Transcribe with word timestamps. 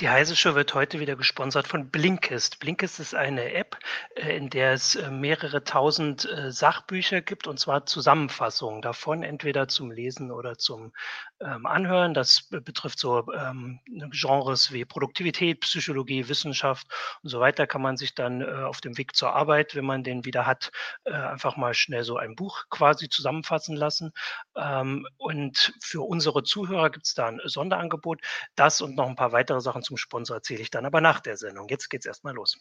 Die 0.00 0.08
Heise 0.08 0.36
Show 0.36 0.54
wird 0.54 0.74
heute 0.74 1.00
wieder 1.00 1.16
gesponsert 1.16 1.66
von 1.66 1.88
Blinkist. 1.88 2.60
Blinkist 2.60 3.00
ist 3.00 3.16
eine 3.16 3.52
App, 3.54 3.76
äh, 4.14 4.36
in 4.36 4.48
der 4.48 4.72
es 4.72 4.94
äh, 4.94 5.10
mehrere 5.10 5.64
tausend 5.64 6.24
äh, 6.24 6.52
Sachbücher 6.52 7.20
gibt 7.20 7.48
und 7.48 7.58
zwar 7.58 7.84
Zusammenfassungen 7.84 8.80
davon, 8.80 9.24
entweder 9.24 9.66
zum 9.66 9.90
Lesen 9.90 10.30
oder 10.30 10.56
zum 10.56 10.92
ähm, 11.40 11.66
Anhören. 11.66 12.14
Das 12.14 12.48
betrifft 12.50 12.98
so 12.98 13.32
ähm, 13.32 13.80
Genres 14.10 14.72
wie 14.72 14.84
Produktivität, 14.84 15.60
Psychologie, 15.60 16.28
Wissenschaft 16.28 16.86
und 17.22 17.30
so 17.30 17.40
weiter. 17.40 17.66
Kann 17.66 17.82
man 17.82 17.96
sich 17.96 18.14
dann 18.14 18.42
auf 18.42 18.80
dem 18.80 18.98
Weg 18.98 19.14
zur 19.14 19.32
Arbeit, 19.32 19.74
wenn 19.74 19.84
man 19.84 20.04
den 20.04 20.24
wieder 20.24 20.46
hat, 20.46 20.70
einfach 21.04 21.56
mal 21.56 21.74
schnell 21.74 22.04
so 22.04 22.16
ein 22.16 22.34
Buch 22.36 22.64
quasi 22.70 23.08
zusammenfassen 23.08 23.76
lassen. 23.76 24.12
Ähm, 24.56 25.06
und 25.16 25.74
für 25.80 26.02
unsere 26.02 26.42
Zuhörer 26.42 26.90
gibt 26.90 27.06
es 27.06 27.14
da 27.14 27.26
ein 27.28 27.40
Sonderangebot. 27.44 28.20
Das 28.54 28.80
und 28.80 28.96
noch 28.96 29.08
ein 29.08 29.16
paar 29.16 29.32
weitere 29.32 29.60
Sachen 29.60 29.82
zum 29.82 29.96
Sponsor 29.96 30.36
erzähle 30.36 30.62
ich 30.62 30.70
dann 30.70 30.86
aber 30.86 31.00
nach 31.00 31.20
der 31.20 31.36
Sendung. 31.36 31.68
Jetzt 31.68 31.88
geht's 31.90 32.06
erstmal 32.06 32.34
los. 32.34 32.58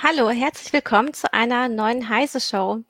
Hallo, 0.00 0.30
herzlich 0.30 0.72
willkommen 0.72 1.12
zu 1.12 1.32
einer 1.34 1.68
neuen 1.68 2.08
Heise 2.08 2.40
Show. 2.40 2.84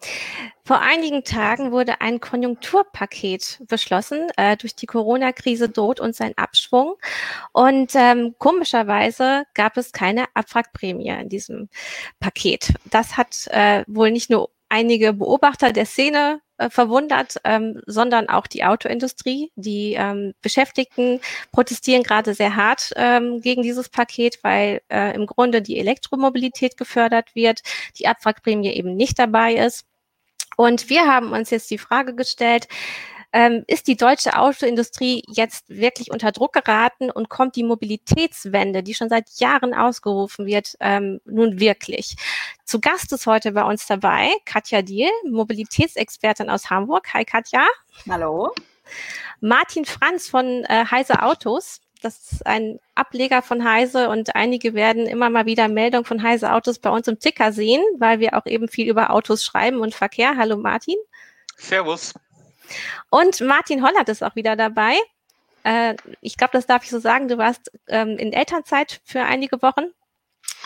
Vor 0.62 0.80
einigen 0.80 1.24
Tagen 1.24 1.72
wurde 1.72 2.02
ein 2.02 2.20
Konjunkturpaket 2.20 3.62
beschlossen. 3.66 4.26
Äh, 4.36 4.58
durch 4.58 4.76
die 4.76 4.84
Corona-Krise 4.84 5.70
droht 5.70 6.00
uns 6.00 6.20
ein 6.20 6.36
Abschwung. 6.36 6.96
Und 7.52 7.92
ähm, 7.94 8.34
komischerweise 8.36 9.44
gab 9.54 9.78
es 9.78 9.92
keine 9.92 10.26
Abwrackprämie 10.34 11.08
in 11.08 11.30
diesem 11.30 11.70
Paket. 12.20 12.74
Das 12.84 13.16
hat 13.16 13.46
äh, 13.46 13.84
wohl 13.86 14.10
nicht 14.10 14.28
nur 14.28 14.50
einige 14.68 15.14
Beobachter 15.14 15.72
der 15.72 15.86
Szene 15.86 16.42
äh, 16.58 16.70
verwundert, 16.70 17.36
ähm, 17.44 17.80
sondern 17.86 18.28
auch 18.28 18.46
die 18.46 18.64
Autoindustrie. 18.64 19.50
Die 19.56 19.94
ähm, 19.94 20.34
Beschäftigten 20.42 21.20
protestieren 21.52 22.02
gerade 22.02 22.34
sehr 22.34 22.56
hart 22.56 22.92
ähm, 22.96 23.40
gegen 23.40 23.62
dieses 23.62 23.88
Paket, 23.88 24.38
weil 24.42 24.82
äh, 24.88 25.14
im 25.14 25.26
Grunde 25.26 25.62
die 25.62 25.78
Elektromobilität 25.78 26.76
gefördert 26.76 27.34
wird, 27.34 27.62
die 27.98 28.06
Abwrackprämie 28.06 28.72
eben 28.72 28.96
nicht 28.96 29.18
dabei 29.18 29.54
ist. 29.54 29.86
Und 30.56 30.90
wir 30.90 31.06
haben 31.06 31.32
uns 31.32 31.50
jetzt 31.50 31.70
die 31.70 31.78
Frage 31.78 32.14
gestellt, 32.14 32.66
ähm, 33.32 33.64
ist 33.66 33.88
die 33.88 33.96
deutsche 33.96 34.38
Autoindustrie 34.38 35.22
jetzt 35.28 35.68
wirklich 35.68 36.10
unter 36.10 36.32
Druck 36.32 36.52
geraten 36.52 37.10
und 37.10 37.28
kommt 37.28 37.56
die 37.56 37.64
Mobilitätswende, 37.64 38.82
die 38.82 38.94
schon 38.94 39.08
seit 39.08 39.28
Jahren 39.38 39.74
ausgerufen 39.74 40.46
wird, 40.46 40.74
ähm, 40.80 41.20
nun 41.24 41.60
wirklich? 41.60 42.16
Zu 42.64 42.80
Gast 42.80 43.12
ist 43.12 43.26
heute 43.26 43.52
bei 43.52 43.62
uns 43.64 43.86
dabei 43.86 44.30
Katja 44.44 44.82
Diel, 44.82 45.10
Mobilitätsexpertin 45.28 46.48
aus 46.48 46.70
Hamburg. 46.70 47.12
Hi 47.12 47.24
Katja. 47.24 47.66
Hallo. 48.08 48.52
Martin 49.40 49.84
Franz 49.84 50.28
von 50.28 50.64
äh, 50.64 50.86
Heise 50.90 51.22
Autos. 51.22 51.80
Das 52.00 52.32
ist 52.32 52.46
ein 52.46 52.78
Ableger 52.94 53.42
von 53.42 53.68
Heise 53.68 54.08
und 54.08 54.36
einige 54.36 54.72
werden 54.72 55.06
immer 55.06 55.30
mal 55.30 55.46
wieder 55.46 55.68
Meldungen 55.68 56.04
von 56.04 56.22
Heise 56.22 56.52
Autos 56.52 56.78
bei 56.78 56.90
uns 56.90 57.08
im 57.08 57.18
Ticker 57.18 57.52
sehen, 57.52 57.82
weil 57.98 58.20
wir 58.20 58.34
auch 58.34 58.46
eben 58.46 58.68
viel 58.68 58.88
über 58.88 59.10
Autos 59.10 59.44
schreiben 59.44 59.80
und 59.80 59.94
Verkehr. 59.94 60.36
Hallo 60.36 60.56
Martin. 60.56 60.96
Servus. 61.56 62.14
Und 63.10 63.40
Martin 63.40 63.82
Hollert 63.82 64.08
ist 64.08 64.22
auch 64.22 64.36
wieder 64.36 64.56
dabei. 64.56 64.96
Äh, 65.64 65.96
ich 66.20 66.36
glaube, 66.36 66.52
das 66.52 66.66
darf 66.66 66.84
ich 66.84 66.90
so 66.90 66.98
sagen. 66.98 67.28
Du 67.28 67.38
warst 67.38 67.70
ähm, 67.88 68.16
in 68.18 68.32
Elternzeit 68.32 69.00
für 69.04 69.22
einige 69.22 69.62
Wochen. 69.62 69.92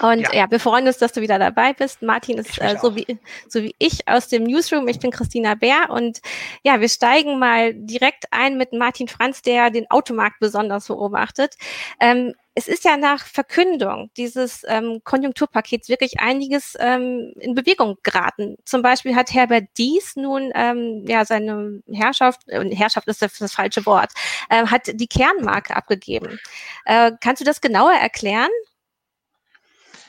Und 0.01 0.21
ja. 0.21 0.33
ja. 0.33 0.51
wir 0.51 0.59
freuen 0.59 0.87
uns, 0.87 0.99
dass 0.99 1.13
du 1.13 1.21
wieder 1.21 1.39
dabei 1.39 1.75
bist. 1.75 2.03
Martin 2.03 2.39
ist 2.39 2.61
äh, 2.61 2.77
so, 2.81 2.97
wie, 2.97 3.19
so 3.49 3.63
wie 3.63 3.75
ich 3.79 4.09
aus 4.09 4.29
dem 4.29 4.45
Newsroom. 4.45 4.89
Ich 4.89 4.99
bin 4.99 5.11
Christina 5.11 5.55
Bär 5.55 5.91
und 5.91 6.21
ja, 6.63 6.81
wir 6.81 6.89
steigen 6.89 7.39
mal 7.39 7.75
direkt 7.75 8.25
ein 8.31 8.57
mit 8.57 8.73
Martin 8.73 9.09
Franz, 9.09 9.43
der 9.43 9.71
den 9.71 9.91
Automarkt 9.91 10.41
besonders 10.41 10.87
beobachtet. 10.87 11.57
Ähm, 12.01 12.35
es 12.55 12.69
ist 12.69 12.85
ja 12.85 12.97
nach 12.97 13.25
Verkündung 13.27 14.11
dieses 14.17 14.63
ähm, 14.67 15.01
Konjunkturpakets 15.05 15.89
wirklich 15.89 16.21
einiges 16.21 16.77
ähm, 16.79 17.33
in 17.39 17.55
Bewegung 17.55 17.97
geraten. 18.03 18.57
Zum 18.65 18.83
Beispiel 18.83 19.17
hat 19.17 19.33
Herbert 19.33 19.65
Dies 19.79 20.17
nun 20.17 20.51
ähm, 20.55 21.05
ja 21.07 21.25
seine 21.25 21.83
Herrschaft, 21.91 22.47
äh, 22.49 22.75
Herrschaft 22.75 23.09
ist 23.09 23.23
das, 23.23 23.39
das 23.39 23.55
falsche 23.55 23.87
Wort, 23.87 24.13
äh, 24.51 24.67
hat 24.67 24.91
die 24.93 25.07
Kernmarke 25.07 25.75
abgegeben. 25.75 26.39
Äh, 26.85 27.13
kannst 27.21 27.41
du 27.41 27.45
das 27.45 27.61
genauer 27.61 27.93
erklären? 27.93 28.51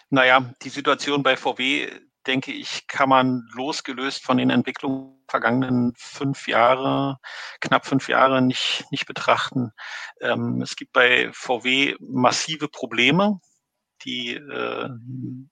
Naja, 0.09 0.53
die 0.61 0.69
Situation 0.69 1.23
bei 1.23 1.37
VW, 1.37 1.89
denke 2.27 2.51
ich, 2.51 2.87
kann 2.87 3.09
man 3.09 3.47
losgelöst 3.53 4.23
von 4.23 4.37
den 4.37 4.49
Entwicklungen 4.49 5.23
vergangenen 5.27 5.93
fünf 5.97 6.47
Jahre, 6.47 7.19
knapp 7.59 7.85
fünf 7.85 8.07
Jahre 8.09 8.41
nicht, 8.41 8.85
nicht 8.91 9.05
betrachten. 9.05 9.71
Ähm, 10.21 10.61
es 10.61 10.75
gibt 10.75 10.93
bei 10.93 11.29
VW 11.33 11.95
massive 11.99 12.67
Probleme, 12.67 13.39
die 14.03 14.33
äh, 14.35 14.89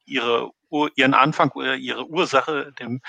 ihre, 0.06 0.52
ihren 0.96 1.14
Anfang 1.14 1.52
oder 1.52 1.76
ihre 1.76 2.08
Ursache 2.08 2.74
dem 2.80 3.02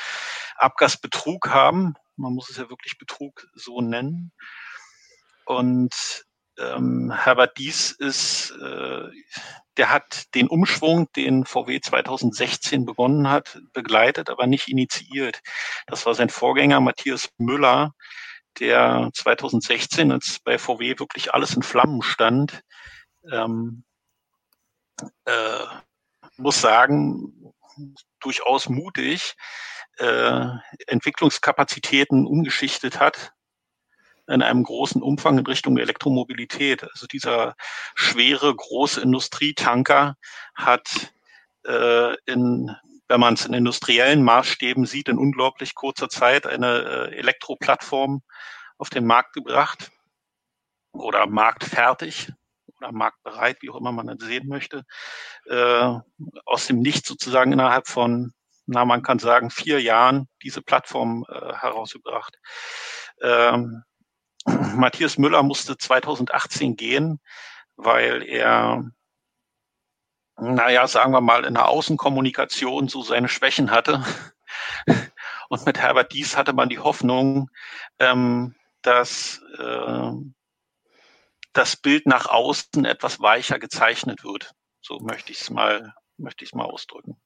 Abgasbetrug 0.56 1.48
haben. 1.50 1.94
Man 2.16 2.32
muss 2.32 2.50
es 2.50 2.56
ja 2.56 2.70
wirklich 2.70 2.98
Betrug 2.98 3.46
so 3.54 3.80
nennen. 3.80 4.32
Und 5.44 6.24
ähm, 6.58 7.12
Herbert 7.12 7.58
Dies 7.58 7.92
ist 7.92 8.52
äh, 8.60 9.08
der 9.76 9.90
hat 9.90 10.34
den 10.34 10.48
Umschwung, 10.48 11.10
den 11.12 11.44
VW 11.44 11.80
2016 11.80 12.84
begonnen 12.84 13.30
hat, 13.30 13.58
begleitet, 13.72 14.28
aber 14.28 14.46
nicht 14.46 14.68
initiiert. 14.68 15.40
Das 15.86 16.04
war 16.04 16.14
sein 16.14 16.28
Vorgänger 16.28 16.80
Matthias 16.80 17.30
Müller, 17.38 17.94
der 18.60 19.10
2016, 19.14 20.12
als 20.12 20.40
bei 20.44 20.58
VW 20.58 20.98
wirklich 20.98 21.32
alles 21.32 21.54
in 21.54 21.62
Flammen 21.62 22.02
stand, 22.02 22.62
ähm, 23.30 23.84
äh, 25.24 25.64
muss 26.36 26.60
sagen, 26.60 27.54
durchaus 28.20 28.68
mutig, 28.68 29.34
äh, 29.98 30.46
Entwicklungskapazitäten 30.86 32.26
umgeschichtet 32.26 33.00
hat, 33.00 33.32
in 34.28 34.42
einem 34.42 34.62
großen 34.62 35.02
Umfang 35.02 35.38
in 35.38 35.46
Richtung 35.46 35.78
Elektromobilität. 35.78 36.84
Also 36.84 37.06
dieser 37.06 37.54
schwere, 37.94 38.54
große 38.54 39.00
Industrietanker 39.00 40.16
hat 40.54 41.12
äh, 41.64 42.14
in 42.26 42.74
wenn 43.12 43.20
man 43.20 43.34
es 43.34 43.44
in 43.44 43.52
industriellen 43.52 44.22
Maßstäben 44.22 44.86
sieht, 44.86 45.10
in 45.10 45.18
unglaublich 45.18 45.74
kurzer 45.74 46.08
Zeit 46.08 46.46
eine 46.46 47.10
äh, 47.10 47.18
Elektroplattform 47.18 48.22
auf 48.78 48.88
den 48.88 49.04
Markt 49.04 49.34
gebracht 49.34 49.90
oder 50.92 51.26
marktfertig 51.26 52.32
oder 52.78 52.90
marktbereit, 52.90 53.58
wie 53.60 53.68
auch 53.68 53.76
immer 53.76 53.92
man 53.92 54.06
das 54.06 54.26
sehen 54.26 54.48
möchte, 54.48 54.84
äh, 55.44 55.94
aus 56.46 56.66
dem 56.68 56.80
Nichts 56.80 57.06
sozusagen 57.06 57.52
innerhalb 57.52 57.86
von, 57.86 58.32
na, 58.64 58.86
man 58.86 59.02
kann 59.02 59.18
sagen, 59.18 59.50
vier 59.50 59.82
Jahren 59.82 60.26
diese 60.42 60.62
Plattform 60.62 61.26
äh, 61.28 61.52
herausgebracht. 61.52 62.38
Ähm, 63.20 63.82
Matthias 64.76 65.18
Müller 65.18 65.42
musste 65.42 65.76
2018 65.76 66.76
gehen, 66.76 67.20
weil 67.76 68.22
er, 68.22 68.84
naja, 70.36 70.86
sagen 70.86 71.12
wir 71.12 71.20
mal, 71.20 71.44
in 71.44 71.54
der 71.54 71.68
Außenkommunikation 71.68 72.88
so 72.88 73.02
seine 73.02 73.28
Schwächen 73.28 73.70
hatte. 73.70 74.04
Und 75.48 75.66
mit 75.66 75.78
Herbert 75.78 76.12
Dies 76.12 76.36
hatte 76.36 76.54
man 76.54 76.68
die 76.68 76.78
Hoffnung, 76.78 77.50
ähm, 77.98 78.54
dass 78.80 79.40
äh, 79.58 80.10
das 81.52 81.76
Bild 81.76 82.06
nach 82.06 82.26
außen 82.26 82.84
etwas 82.84 83.20
weicher 83.20 83.58
gezeichnet 83.58 84.24
wird. 84.24 84.54
So 84.80 84.98
möchte 85.00 85.32
ich 85.32 85.42
es 85.42 85.50
mal, 85.50 85.94
möchte 86.16 86.44
ich 86.44 86.50
es 86.50 86.54
mal 86.54 86.64
ausdrücken. 86.64 87.20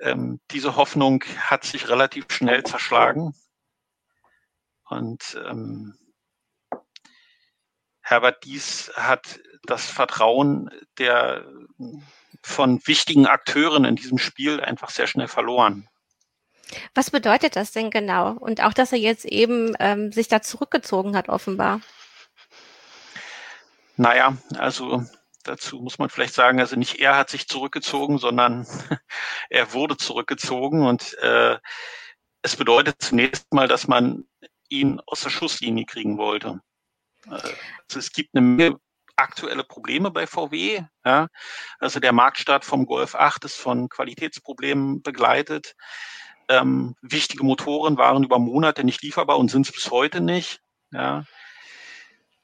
Ähm, 0.00 0.40
diese 0.50 0.76
Hoffnung 0.76 1.24
hat 1.38 1.64
sich 1.64 1.88
relativ 1.88 2.26
schnell 2.30 2.64
zerschlagen. 2.64 3.34
Und 4.88 5.38
ähm, 5.48 5.98
Herbert 8.00 8.44
Dies 8.44 8.92
hat 8.94 9.40
das 9.64 9.86
Vertrauen 9.86 10.70
der 10.98 11.44
von 12.42 12.80
wichtigen 12.86 13.26
Akteuren 13.26 13.84
in 13.84 13.96
diesem 13.96 14.18
Spiel 14.18 14.60
einfach 14.60 14.90
sehr 14.90 15.08
schnell 15.08 15.26
verloren. 15.26 15.88
Was 16.94 17.10
bedeutet 17.10 17.56
das 17.56 17.72
denn 17.72 17.90
genau? 17.90 18.32
Und 18.32 18.62
auch, 18.62 18.72
dass 18.72 18.92
er 18.92 18.98
jetzt 18.98 19.24
eben 19.24 19.74
ähm, 19.80 20.12
sich 20.12 20.28
da 20.28 20.42
zurückgezogen 20.42 21.16
hat, 21.16 21.28
offenbar. 21.28 21.80
Naja, 23.96 24.36
also 24.58 25.04
dazu 25.42 25.80
muss 25.80 25.98
man 25.98 26.10
vielleicht 26.10 26.34
sagen, 26.34 26.60
also 26.60 26.76
nicht 26.76 27.00
er 27.00 27.16
hat 27.16 27.30
sich 27.30 27.48
zurückgezogen, 27.48 28.18
sondern 28.18 28.66
er 29.50 29.72
wurde 29.72 29.96
zurückgezogen 29.96 30.86
und 30.86 31.14
äh, 31.18 31.58
es 32.42 32.56
bedeutet 32.56 32.96
zunächst 33.00 33.52
mal, 33.52 33.68
dass 33.68 33.88
man 33.88 34.24
ihn 34.68 35.00
aus 35.06 35.22
der 35.22 35.30
Schusslinie 35.30 35.84
kriegen 35.86 36.18
wollte. 36.18 36.60
Also 37.28 37.98
es 37.98 38.12
gibt 38.12 38.34
eine 38.34 38.46
Menge 38.46 38.76
aktuelle 39.16 39.64
Probleme 39.64 40.10
bei 40.10 40.26
VW. 40.26 40.82
Ja. 41.04 41.28
Also 41.78 42.00
der 42.00 42.12
Marktstart 42.12 42.64
vom 42.64 42.86
Golf 42.86 43.14
8 43.14 43.44
ist 43.44 43.56
von 43.56 43.88
Qualitätsproblemen 43.88 45.02
begleitet. 45.02 45.74
Ähm, 46.48 46.94
wichtige 47.00 47.44
Motoren 47.44 47.96
waren 47.96 48.22
über 48.22 48.38
Monate 48.38 48.84
nicht 48.84 49.02
lieferbar 49.02 49.38
und 49.38 49.50
sind 49.50 49.66
es 49.66 49.72
bis 49.72 49.90
heute 49.90 50.20
nicht. 50.20 50.60
Ja. 50.92 51.24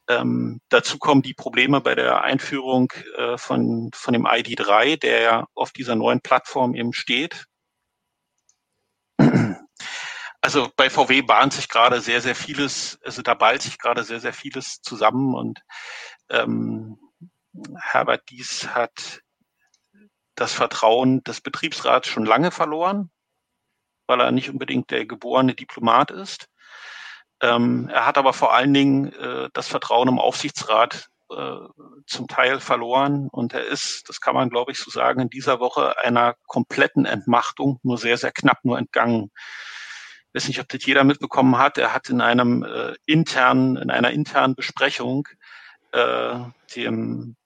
Ähm, 0.08 0.60
dazu 0.68 0.98
kommen 0.98 1.22
die 1.22 1.34
Probleme 1.34 1.80
bei 1.80 1.94
der 1.94 2.22
Einführung 2.22 2.92
äh, 3.16 3.38
von, 3.38 3.90
von 3.94 4.12
dem 4.12 4.26
ID3, 4.26 4.98
der 4.98 5.20
ja 5.20 5.46
auf 5.54 5.70
dieser 5.70 5.94
neuen 5.94 6.20
Plattform 6.20 6.74
eben 6.74 6.92
steht. 6.92 7.46
Also 10.44 10.68
bei 10.76 10.90
VW 10.90 11.22
bahnt 11.22 11.52
sich 11.52 11.68
gerade 11.68 12.00
sehr, 12.00 12.20
sehr 12.20 12.34
vieles, 12.34 12.98
also 13.04 13.22
da 13.22 13.34
ballt 13.34 13.62
sich 13.62 13.78
gerade 13.78 14.02
sehr, 14.02 14.18
sehr 14.18 14.32
vieles 14.32 14.82
zusammen 14.82 15.36
und 15.36 15.60
ähm, 16.30 16.98
Herbert 17.78 18.28
Dies 18.28 18.68
hat 18.68 19.22
das 20.34 20.52
Vertrauen 20.52 21.22
des 21.22 21.40
Betriebsrats 21.40 22.08
schon 22.08 22.26
lange 22.26 22.50
verloren, 22.50 23.12
weil 24.08 24.20
er 24.20 24.32
nicht 24.32 24.50
unbedingt 24.50 24.90
der 24.90 25.06
geborene 25.06 25.54
Diplomat 25.54 26.10
ist. 26.10 26.48
Ähm, 27.40 27.88
er 27.92 28.04
hat 28.04 28.18
aber 28.18 28.32
vor 28.32 28.52
allen 28.52 28.74
Dingen 28.74 29.12
äh, 29.12 29.48
das 29.52 29.68
Vertrauen 29.68 30.08
im 30.08 30.18
Aufsichtsrat 30.18 31.08
äh, 31.30 31.56
zum 32.06 32.26
Teil 32.26 32.58
verloren 32.58 33.28
und 33.30 33.52
er 33.52 33.64
ist, 33.64 34.08
das 34.08 34.20
kann 34.20 34.34
man 34.34 34.50
glaube 34.50 34.72
ich 34.72 34.78
so 34.78 34.90
sagen, 34.90 35.20
in 35.20 35.30
dieser 35.30 35.60
Woche 35.60 35.96
einer 35.98 36.34
kompletten 36.46 37.04
Entmachtung 37.04 37.78
nur 37.84 37.98
sehr, 37.98 38.18
sehr 38.18 38.32
knapp 38.32 38.64
nur 38.64 38.78
entgangen. 38.78 39.30
Ich 40.32 40.42
weiß 40.42 40.48
nicht, 40.48 40.60
ob 40.60 40.68
das 40.68 40.86
jeder 40.86 41.04
mitbekommen 41.04 41.58
hat. 41.58 41.76
Er 41.76 41.92
hat 41.92 42.08
in 42.08 42.22
einem 42.22 42.62
äh, 42.62 42.94
internen, 43.04 43.76
in 43.76 43.90
einer 43.90 44.12
internen 44.12 44.54
Besprechung 44.54 45.28
äh, 45.92 46.38
dem, 46.74 47.36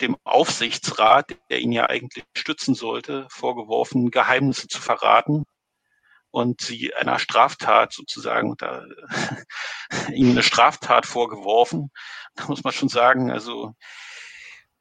dem 0.00 0.16
Aufsichtsrat, 0.22 1.36
der 1.50 1.58
ihn 1.58 1.72
ja 1.72 1.88
eigentlich 1.88 2.24
stützen 2.36 2.76
sollte, 2.76 3.26
vorgeworfen, 3.30 4.12
Geheimnisse 4.12 4.68
zu 4.68 4.80
verraten 4.80 5.44
und 6.30 6.60
sie 6.60 6.94
einer 6.94 7.18
Straftat 7.18 7.92
sozusagen, 7.92 8.56
da, 8.58 8.84
ihm 10.12 10.30
eine 10.30 10.42
Straftat 10.42 11.06
vorgeworfen. 11.06 11.90
Da 12.34 12.46
muss 12.46 12.62
man 12.62 12.72
schon 12.72 12.88
sagen, 12.88 13.30
also 13.30 13.74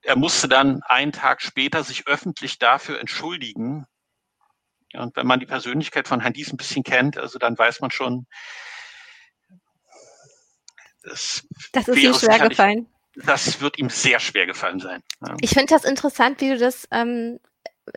er 0.01 0.17
musste 0.17 0.47
dann 0.47 0.81
einen 0.83 1.11
Tag 1.11 1.41
später 1.41 1.83
sich 1.83 2.07
öffentlich 2.07 2.59
dafür 2.59 2.99
entschuldigen. 2.99 3.85
Und 4.93 5.15
wenn 5.15 5.27
man 5.27 5.39
die 5.39 5.45
Persönlichkeit 5.45 6.07
von 6.07 6.19
Herrn 6.19 6.33
Dies 6.33 6.51
ein 6.51 6.57
bisschen 6.57 6.83
kennt, 6.83 7.17
also 7.17 7.39
dann 7.39 7.57
weiß 7.57 7.81
man 7.81 7.91
schon, 7.91 8.27
das, 11.03 11.45
das 11.73 11.87
ist 11.87 11.97
ihm 11.97 12.13
schwer 12.13 12.49
gefallen. 12.49 12.87
Das 13.15 13.61
wird 13.61 13.77
ihm 13.77 13.89
sehr 13.89 14.19
schwer 14.19 14.45
gefallen 14.45 14.79
sein. 14.79 15.03
Ich 15.41 15.51
finde 15.51 15.73
das 15.73 15.83
interessant, 15.83 16.41
wie 16.41 16.49
du 16.49 16.57
das 16.57 16.87
ähm, 16.91 17.39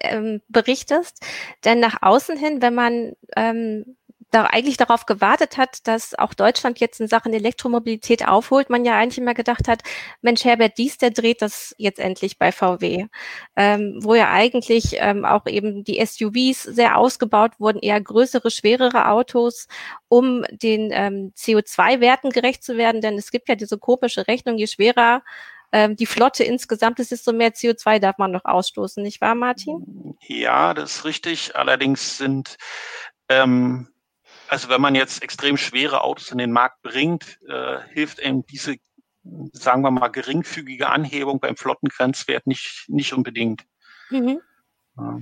ähm, 0.03 0.43
berichtest, 0.49 1.25
denn 1.65 1.81
nach 1.81 2.03
außen 2.03 2.37
hin, 2.37 2.61
wenn 2.61 2.75
man 2.75 3.13
ähm, 3.37 3.97
da 4.31 4.45
eigentlich 4.45 4.77
darauf 4.77 5.07
gewartet 5.07 5.57
hat, 5.57 5.87
dass 5.87 6.15
auch 6.19 6.35
Deutschland 6.35 6.81
jetzt 6.81 7.01
in 7.01 7.09
Sachen 7.09 7.33
Elektromobilität 7.33 8.27
aufholt, 8.27 8.71
man 8.71 8.85
ja 8.85 8.99
eigentlich 8.99 9.19
immer 9.19 9.35
gedacht 9.35 9.69
hat, 9.69 9.83
Mensch, 10.21 10.45
Herbert 10.45 10.79
Dies, 10.79 10.99
der 10.99 11.11
dreht 11.11 11.43
das 11.43 11.75
jetzt 11.79 12.01
endlich 12.01 12.39
bei 12.39 12.53
VW, 12.53 13.07
ähm, 13.55 13.99
wo 14.03 14.15
ja 14.15 14.31
eigentlich 14.31 14.97
ähm, 14.99 15.25
auch 15.25 15.47
eben 15.47 15.85
die 15.85 16.05
SUVs 16.05 16.65
sehr 16.65 16.99
ausgebaut 16.99 17.53
wurden, 17.59 17.79
eher 17.79 18.01
größere, 18.01 18.51
schwerere 18.51 19.09
Autos, 19.09 19.69
um 20.09 20.45
den 20.51 20.91
ähm, 20.93 21.33
CO2-Werten 21.37 22.31
gerecht 22.31 22.65
zu 22.65 22.77
werden, 22.77 23.01
denn 23.01 23.17
es 23.17 23.31
gibt 23.31 23.49
ja 23.49 23.55
diese 23.55 23.79
komische 23.79 24.27
Rechnung, 24.27 24.59
je 24.59 24.67
schwerer 24.67 25.23
ähm, 25.73 25.97
die 25.97 26.07
Flotte 26.07 26.45
insgesamt 26.45 26.99
ist, 26.99 27.11
desto 27.11 27.33
mehr 27.33 27.53
CO2 27.53 27.99
darf 27.99 28.19
man 28.19 28.31
noch 28.31 28.45
ausstoßen, 28.45 29.03
nicht 29.03 29.21
wahr, 29.21 29.35
Martin? 29.35 30.17
Ja, 30.27 30.75
das 30.75 30.97
ist 30.97 31.05
richtig. 31.05 31.57
Allerdings 31.57 32.19
sind 32.19 32.57
ähm, 33.29 33.89
also 34.49 34.69
wenn 34.69 34.81
man 34.81 34.95
jetzt 34.95 35.23
extrem 35.23 35.57
schwere 35.57 36.03
Autos 36.03 36.31
in 36.31 36.39
den 36.39 36.53
Markt 36.53 36.83
bringt, 36.83 37.39
äh, 37.49 37.79
hilft 37.93 38.19
eben 38.19 38.47
diese, 38.47 38.77
sagen 39.53 39.83
wir 39.83 39.91
mal, 39.91 40.09
geringfügige 40.09 40.89
Anhebung 40.89 41.41
beim 41.41 41.57
Flottengrenzwert 41.57 42.47
nicht, 42.47 42.85
nicht 42.89 43.13
unbedingt. 43.13 43.65
Mhm. 44.11 44.41
Ja. 44.97 45.21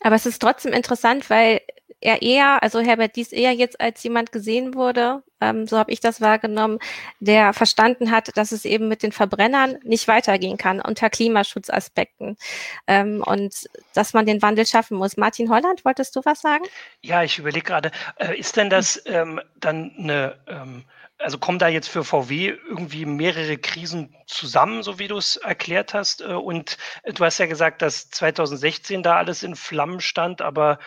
Aber 0.00 0.14
es 0.14 0.26
ist 0.26 0.40
trotzdem 0.40 0.72
interessant, 0.72 1.28
weil 1.30 1.60
er 2.00 2.22
eher, 2.22 2.62
also 2.62 2.80
Herbert 2.80 3.16
Dies 3.16 3.32
eher 3.32 3.52
jetzt 3.52 3.80
als 3.80 4.02
jemand 4.02 4.32
gesehen 4.32 4.74
wurde, 4.74 5.22
ähm, 5.40 5.66
so 5.66 5.78
habe 5.78 5.92
ich 5.92 6.00
das 6.00 6.20
wahrgenommen, 6.20 6.78
der 7.20 7.52
verstanden 7.52 8.10
hat, 8.10 8.36
dass 8.36 8.52
es 8.52 8.64
eben 8.64 8.88
mit 8.88 9.02
den 9.02 9.12
Verbrennern 9.12 9.78
nicht 9.82 10.08
weitergehen 10.08 10.58
kann 10.58 10.80
unter 10.80 11.10
Klimaschutzaspekten 11.10 12.36
ähm, 12.86 13.22
und 13.24 13.68
dass 13.94 14.14
man 14.14 14.26
den 14.26 14.42
Wandel 14.42 14.66
schaffen 14.66 14.98
muss. 14.98 15.16
Martin 15.16 15.50
Holland, 15.50 15.84
wolltest 15.84 16.14
du 16.16 16.20
was 16.24 16.40
sagen? 16.40 16.64
Ja, 17.02 17.22
ich 17.22 17.38
überlege 17.38 17.64
gerade, 17.64 17.90
äh, 18.16 18.38
ist 18.38 18.56
denn 18.56 18.70
das 18.70 19.02
ähm, 19.06 19.40
dann 19.56 19.92
eine 19.98 20.36
ähm, 20.46 20.84
also 21.18 21.36
kommen 21.36 21.58
da 21.58 21.66
jetzt 21.66 21.88
für 21.88 22.04
VW 22.04 22.56
irgendwie 22.68 23.04
mehrere 23.04 23.58
Krisen 23.58 24.14
zusammen, 24.26 24.84
so 24.84 25.00
wie 25.00 25.08
du 25.08 25.16
es 25.16 25.36
erklärt 25.36 25.92
hast? 25.92 26.20
Äh, 26.20 26.26
und 26.26 26.78
du 27.04 27.24
hast 27.24 27.38
ja 27.38 27.46
gesagt, 27.46 27.82
dass 27.82 28.08
2016 28.10 29.02
da 29.02 29.16
alles 29.16 29.42
in 29.42 29.56
Flammen 29.56 30.00
stand, 30.00 30.40
aber 30.40 30.78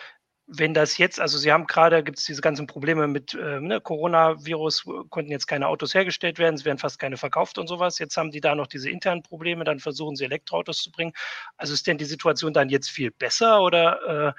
wenn 0.54 0.74
das 0.74 0.98
jetzt, 0.98 1.20
also 1.20 1.38
Sie 1.38 1.50
haben 1.50 1.66
gerade, 1.66 2.02
gibt 2.02 2.18
es 2.18 2.24
diese 2.24 2.42
ganzen 2.42 2.66
Probleme 2.66 3.06
mit 3.08 3.34
äh, 3.34 3.60
ne, 3.60 3.80
Coronavirus, 3.80 4.84
konnten 5.08 5.30
jetzt 5.30 5.46
keine 5.46 5.68
Autos 5.68 5.94
hergestellt 5.94 6.38
werden, 6.38 6.54
es 6.54 6.64
werden 6.64 6.78
fast 6.78 6.98
keine 6.98 7.16
verkauft 7.16 7.58
und 7.58 7.68
sowas. 7.68 7.98
Jetzt 7.98 8.16
haben 8.16 8.30
die 8.30 8.40
da 8.40 8.54
noch 8.54 8.66
diese 8.66 8.90
internen 8.90 9.22
Probleme, 9.22 9.64
dann 9.64 9.80
versuchen 9.80 10.16
sie 10.16 10.24
Elektroautos 10.24 10.78
zu 10.78 10.90
bringen. 10.90 11.12
Also 11.56 11.72
ist 11.72 11.86
denn 11.86 11.98
die 11.98 12.04
Situation 12.04 12.52
dann 12.52 12.68
jetzt 12.68 12.90
viel 12.90 13.10
besser 13.10 13.62
oder 13.62 14.34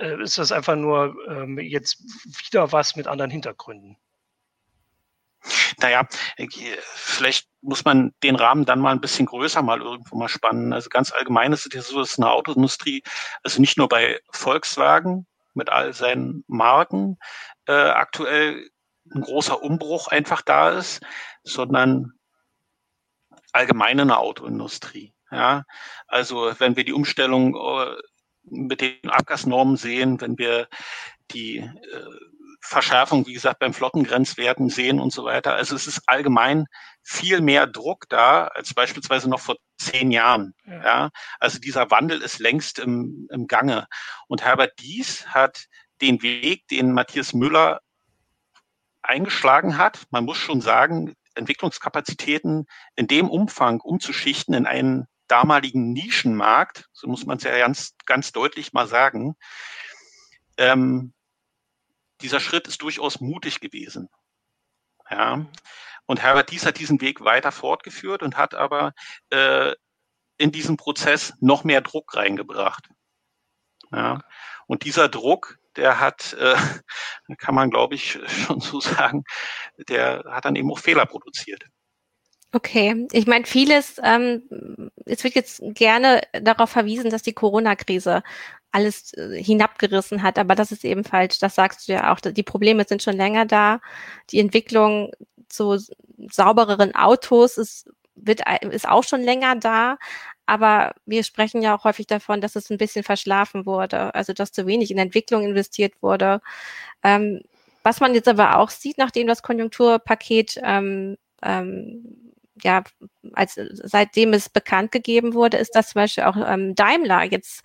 äh, 0.00 0.04
äh 0.04 0.22
ist 0.22 0.38
das 0.38 0.52
einfach 0.52 0.76
nur 0.76 1.16
ähm, 1.28 1.58
jetzt 1.58 2.02
wieder 2.44 2.72
was 2.72 2.96
mit 2.96 3.06
anderen 3.06 3.30
Hintergründen? 3.30 3.96
Naja, 5.78 6.08
vielleicht 6.94 7.48
muss 7.60 7.84
man 7.84 8.12
den 8.22 8.34
Rahmen 8.36 8.64
dann 8.64 8.80
mal 8.80 8.92
ein 8.92 9.00
bisschen 9.00 9.26
größer 9.26 9.62
mal 9.62 9.80
irgendwo 9.80 10.16
mal 10.16 10.28
spannen. 10.28 10.72
Also 10.72 10.88
ganz 10.88 11.12
allgemein 11.12 11.52
ist 11.52 11.66
es 11.66 11.72
ja 11.72 11.82
so, 11.82 12.00
dass 12.00 12.18
eine 12.18 12.30
Autoindustrie, 12.30 13.02
also 13.44 13.60
nicht 13.60 13.76
nur 13.76 13.88
bei 13.88 14.20
Volkswagen 14.30 15.26
mit 15.56 15.70
all 15.70 15.92
seinen 15.92 16.44
Marken 16.46 17.18
äh, 17.66 17.72
aktuell 17.72 18.68
ein 19.14 19.22
großer 19.22 19.62
Umbruch 19.62 20.08
einfach 20.08 20.42
da 20.42 20.70
ist, 20.70 21.00
sondern 21.42 22.12
allgemein 23.52 23.98
in 23.98 24.08
der 24.08 24.18
Autoindustrie. 24.18 25.14
Ja, 25.30 25.64
also 26.06 26.52
wenn 26.58 26.76
wir 26.76 26.84
die 26.84 26.92
Umstellung 26.92 27.56
äh, 27.56 27.96
mit 28.44 28.80
den 28.80 29.10
Abgasnormen 29.10 29.76
sehen, 29.76 30.20
wenn 30.20 30.38
wir 30.38 30.68
die 31.32 31.58
äh, 31.58 32.10
Verschärfung, 32.66 33.26
wie 33.26 33.32
gesagt, 33.32 33.60
beim 33.60 33.72
Flottengrenzwerten 33.72 34.68
sehen 34.68 35.00
und 35.00 35.12
so 35.12 35.24
weiter. 35.24 35.54
Also 35.54 35.74
es 35.76 35.86
ist 35.86 36.02
allgemein 36.06 36.66
viel 37.02 37.40
mehr 37.40 37.66
Druck 37.66 38.08
da 38.08 38.48
als 38.48 38.74
beispielsweise 38.74 39.30
noch 39.30 39.40
vor 39.40 39.56
zehn 39.78 40.10
Jahren. 40.10 40.54
Ja. 40.66 40.84
ja. 40.84 41.10
Also 41.38 41.58
dieser 41.58 41.90
Wandel 41.90 42.22
ist 42.22 42.38
längst 42.38 42.78
im, 42.78 43.28
im 43.30 43.46
Gange. 43.46 43.86
Und 44.28 44.44
Herbert 44.44 44.72
Dies 44.80 45.26
hat 45.28 45.66
den 46.00 46.22
Weg, 46.22 46.66
den 46.68 46.92
Matthias 46.92 47.32
Müller 47.32 47.80
eingeschlagen 49.02 49.78
hat, 49.78 50.04
man 50.10 50.24
muss 50.24 50.36
schon 50.36 50.60
sagen, 50.60 51.14
Entwicklungskapazitäten 51.34 52.66
in 52.96 53.06
dem 53.06 53.30
Umfang 53.30 53.80
umzuschichten 53.80 54.54
in 54.54 54.66
einen 54.66 55.06
damaligen 55.28 55.92
Nischenmarkt, 55.92 56.88
so 56.92 57.08
muss 57.08 57.26
man 57.26 57.38
es 57.38 57.44
ja 57.44 57.56
ganz, 57.58 57.94
ganz 58.06 58.32
deutlich 58.32 58.72
mal 58.72 58.86
sagen, 58.86 59.36
ähm, 60.56 61.12
dieser 62.20 62.40
Schritt 62.40 62.68
ist 62.68 62.82
durchaus 62.82 63.20
mutig 63.20 63.60
gewesen. 63.60 64.08
Ja. 65.10 65.46
Und 66.06 66.22
Herbert 66.22 66.50
Dies 66.50 66.64
hat 66.66 66.78
diesen 66.78 67.00
Weg 67.00 67.22
weiter 67.22 67.52
fortgeführt 67.52 68.22
und 68.22 68.36
hat 68.36 68.54
aber 68.54 68.92
äh, 69.30 69.74
in 70.38 70.52
diesen 70.52 70.76
Prozess 70.76 71.34
noch 71.40 71.64
mehr 71.64 71.80
Druck 71.80 72.14
reingebracht. 72.14 72.88
Ja. 73.92 74.22
Und 74.66 74.84
dieser 74.84 75.08
Druck, 75.08 75.58
der 75.76 76.00
hat, 76.00 76.34
äh, 76.34 76.56
kann 77.38 77.54
man 77.54 77.70
glaube 77.70 77.94
ich 77.94 78.18
schon 78.26 78.60
so 78.60 78.80
sagen, 78.80 79.24
der 79.88 80.24
hat 80.28 80.44
dann 80.44 80.56
eben 80.56 80.70
auch 80.70 80.78
Fehler 80.78 81.06
produziert. 81.06 81.64
Okay, 82.52 83.06
ich 83.12 83.26
meine, 83.26 83.44
vieles, 83.44 84.00
ähm, 84.02 84.90
es 85.04 85.24
wird 85.24 85.34
jetzt 85.34 85.60
gerne 85.74 86.22
darauf 86.32 86.70
verwiesen, 86.70 87.10
dass 87.10 87.22
die 87.22 87.34
Corona-Krise 87.34 88.22
alles 88.76 89.14
äh, 89.14 89.42
hinabgerissen 89.42 90.22
hat, 90.22 90.38
aber 90.38 90.54
das 90.54 90.70
ist 90.70 90.84
eben 90.84 91.02
falsch. 91.02 91.38
Das 91.38 91.54
sagst 91.54 91.88
du 91.88 91.92
ja 91.92 92.12
auch. 92.12 92.20
Die 92.20 92.42
Probleme 92.42 92.84
sind 92.86 93.02
schon 93.02 93.16
länger 93.16 93.46
da. 93.46 93.80
Die 94.30 94.38
Entwicklung 94.38 95.12
zu 95.48 95.78
saubereren 96.30 96.94
Autos 96.94 97.56
ist, 97.56 97.88
wird, 98.16 98.42
ist 98.70 98.86
auch 98.86 99.04
schon 99.04 99.22
länger 99.22 99.56
da. 99.56 99.96
Aber 100.44 100.94
wir 101.06 101.24
sprechen 101.24 101.62
ja 101.62 101.76
auch 101.76 101.84
häufig 101.84 102.06
davon, 102.06 102.40
dass 102.42 102.54
es 102.54 102.70
ein 102.70 102.78
bisschen 102.78 103.02
verschlafen 103.02 103.64
wurde, 103.64 104.14
also 104.14 104.32
dass 104.34 104.52
zu 104.52 104.66
wenig 104.66 104.90
in 104.90 104.98
Entwicklung 104.98 105.44
investiert 105.44 105.94
wurde. 106.02 106.40
Ähm, 107.02 107.40
was 107.82 108.00
man 108.00 108.14
jetzt 108.14 108.28
aber 108.28 108.58
auch 108.58 108.70
sieht, 108.70 108.98
nachdem 108.98 109.26
das 109.26 109.42
Konjunkturpaket 109.42 110.60
ähm, 110.62 111.16
ähm, 111.42 112.26
ja, 112.62 112.82
als 113.32 113.54
seitdem 113.54 114.32
es 114.32 114.48
bekannt 114.48 114.92
gegeben 114.92 115.34
wurde, 115.34 115.56
ist, 115.58 115.74
dass 115.74 115.90
zum 115.90 116.00
Beispiel 116.00 116.24
auch 116.24 116.36
ähm, 116.36 116.74
Daimler 116.74 117.24
jetzt 117.24 117.62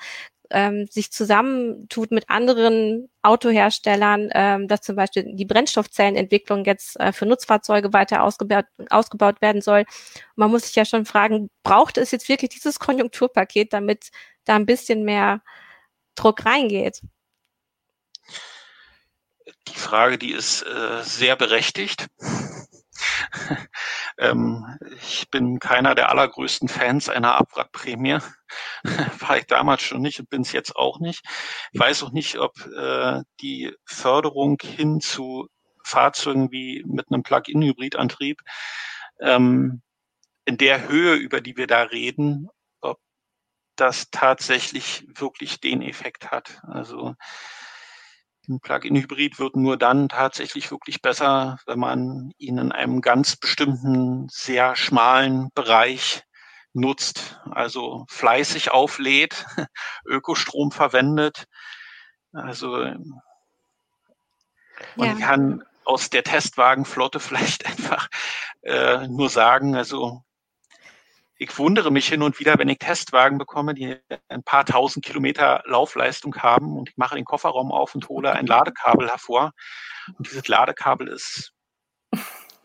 ähm, 0.51 0.87
sich 0.89 1.11
zusammentut 1.11 2.11
mit 2.11 2.29
anderen 2.29 3.09
Autoherstellern, 3.21 4.29
ähm, 4.33 4.67
dass 4.67 4.81
zum 4.81 4.95
Beispiel 4.95 5.35
die 5.35 5.45
Brennstoffzellenentwicklung 5.45 6.65
jetzt 6.65 6.99
äh, 6.99 7.11
für 7.13 7.25
Nutzfahrzeuge 7.25 7.93
weiter 7.93 8.23
ausgebaut, 8.23 8.65
ausgebaut 8.89 9.41
werden 9.41 9.61
soll. 9.61 9.85
man 10.35 10.51
muss 10.51 10.63
sich 10.63 10.75
ja 10.75 10.85
schon 10.85 11.05
fragen, 11.05 11.49
braucht 11.63 11.97
es 11.97 12.11
jetzt 12.11 12.29
wirklich 12.29 12.49
dieses 12.49 12.79
Konjunkturpaket, 12.79 13.73
damit 13.73 14.11
da 14.45 14.55
ein 14.55 14.65
bisschen 14.65 15.03
mehr 15.03 15.41
Druck 16.15 16.45
reingeht? 16.45 17.01
Die 19.67 19.79
Frage, 19.79 20.17
die 20.17 20.31
ist 20.31 20.63
äh, 20.63 21.03
sehr 21.03 21.35
berechtigt. 21.35 22.07
Ähm, 24.17 24.65
ich 25.01 25.29
bin 25.29 25.59
keiner 25.59 25.95
der 25.95 26.09
allergrößten 26.09 26.67
Fans 26.67 27.09
einer 27.09 27.35
Abwrackprämie. 27.35 28.19
War 29.19 29.37
ich 29.37 29.45
damals 29.47 29.81
schon 29.81 30.01
nicht 30.01 30.19
und 30.19 30.29
bin 30.29 30.41
es 30.41 30.51
jetzt 30.51 30.75
auch 30.75 30.99
nicht. 30.99 31.23
Ich 31.71 31.79
weiß 31.79 32.03
auch 32.03 32.11
nicht, 32.11 32.37
ob 32.37 32.53
äh, 32.75 33.21
die 33.41 33.73
Förderung 33.85 34.57
hin 34.61 35.01
zu 35.01 35.47
Fahrzeugen 35.83 36.51
wie 36.51 36.83
mit 36.85 37.07
einem 37.11 37.23
Plug-in-Hybridantrieb 37.23 38.41
ähm, 39.19 39.81
in 40.45 40.57
der 40.57 40.87
Höhe, 40.87 41.15
über 41.15 41.41
die 41.41 41.57
wir 41.57 41.67
da 41.67 41.83
reden, 41.83 42.49
ob 42.81 42.99
das 43.75 44.09
tatsächlich 44.11 45.05
wirklich 45.07 45.59
den 45.59 45.81
Effekt 45.81 46.31
hat. 46.31 46.61
Also 46.63 47.15
ein 48.47 48.59
Plug-in-Hybrid 48.59 49.39
wird 49.39 49.55
nur 49.55 49.77
dann 49.77 50.09
tatsächlich 50.09 50.71
wirklich 50.71 51.01
besser, 51.01 51.57
wenn 51.65 51.79
man 51.79 52.31
ihn 52.37 52.57
in 52.57 52.71
einem 52.71 53.01
ganz 53.01 53.35
bestimmten, 53.35 54.27
sehr 54.29 54.75
schmalen 54.75 55.49
Bereich 55.53 56.23
nutzt, 56.73 57.39
also 57.51 58.05
fleißig 58.09 58.71
auflädt, 58.71 59.45
Ökostrom 60.05 60.71
verwendet. 60.71 61.45
Also 62.33 62.85
man 64.95 65.19
ja. 65.19 65.25
kann 65.25 65.63
aus 65.83 66.09
der 66.09 66.23
Testwagenflotte 66.23 67.19
vielleicht 67.21 67.65
einfach 67.65 68.07
äh, 68.61 69.07
nur 69.07 69.29
sagen, 69.29 69.75
also 69.75 70.23
ich 71.41 71.57
wundere 71.57 71.89
mich 71.89 72.07
hin 72.07 72.21
und 72.21 72.39
wieder, 72.39 72.59
wenn 72.59 72.69
ich 72.69 72.77
Testwagen 72.77 73.39
bekomme, 73.39 73.73
die 73.73 73.97
ein 74.29 74.43
paar 74.43 74.63
tausend 74.63 75.03
Kilometer 75.03 75.63
Laufleistung 75.65 76.35
haben 76.35 76.77
und 76.77 76.89
ich 76.89 76.97
mache 76.97 77.15
den 77.15 77.25
Kofferraum 77.25 77.71
auf 77.71 77.95
und 77.95 78.07
hole 78.09 78.31
ein 78.31 78.45
Ladekabel 78.45 79.09
hervor. 79.09 79.51
Und 80.19 80.27
dieses 80.27 80.47
Ladekabel 80.47 81.07
ist 81.07 81.51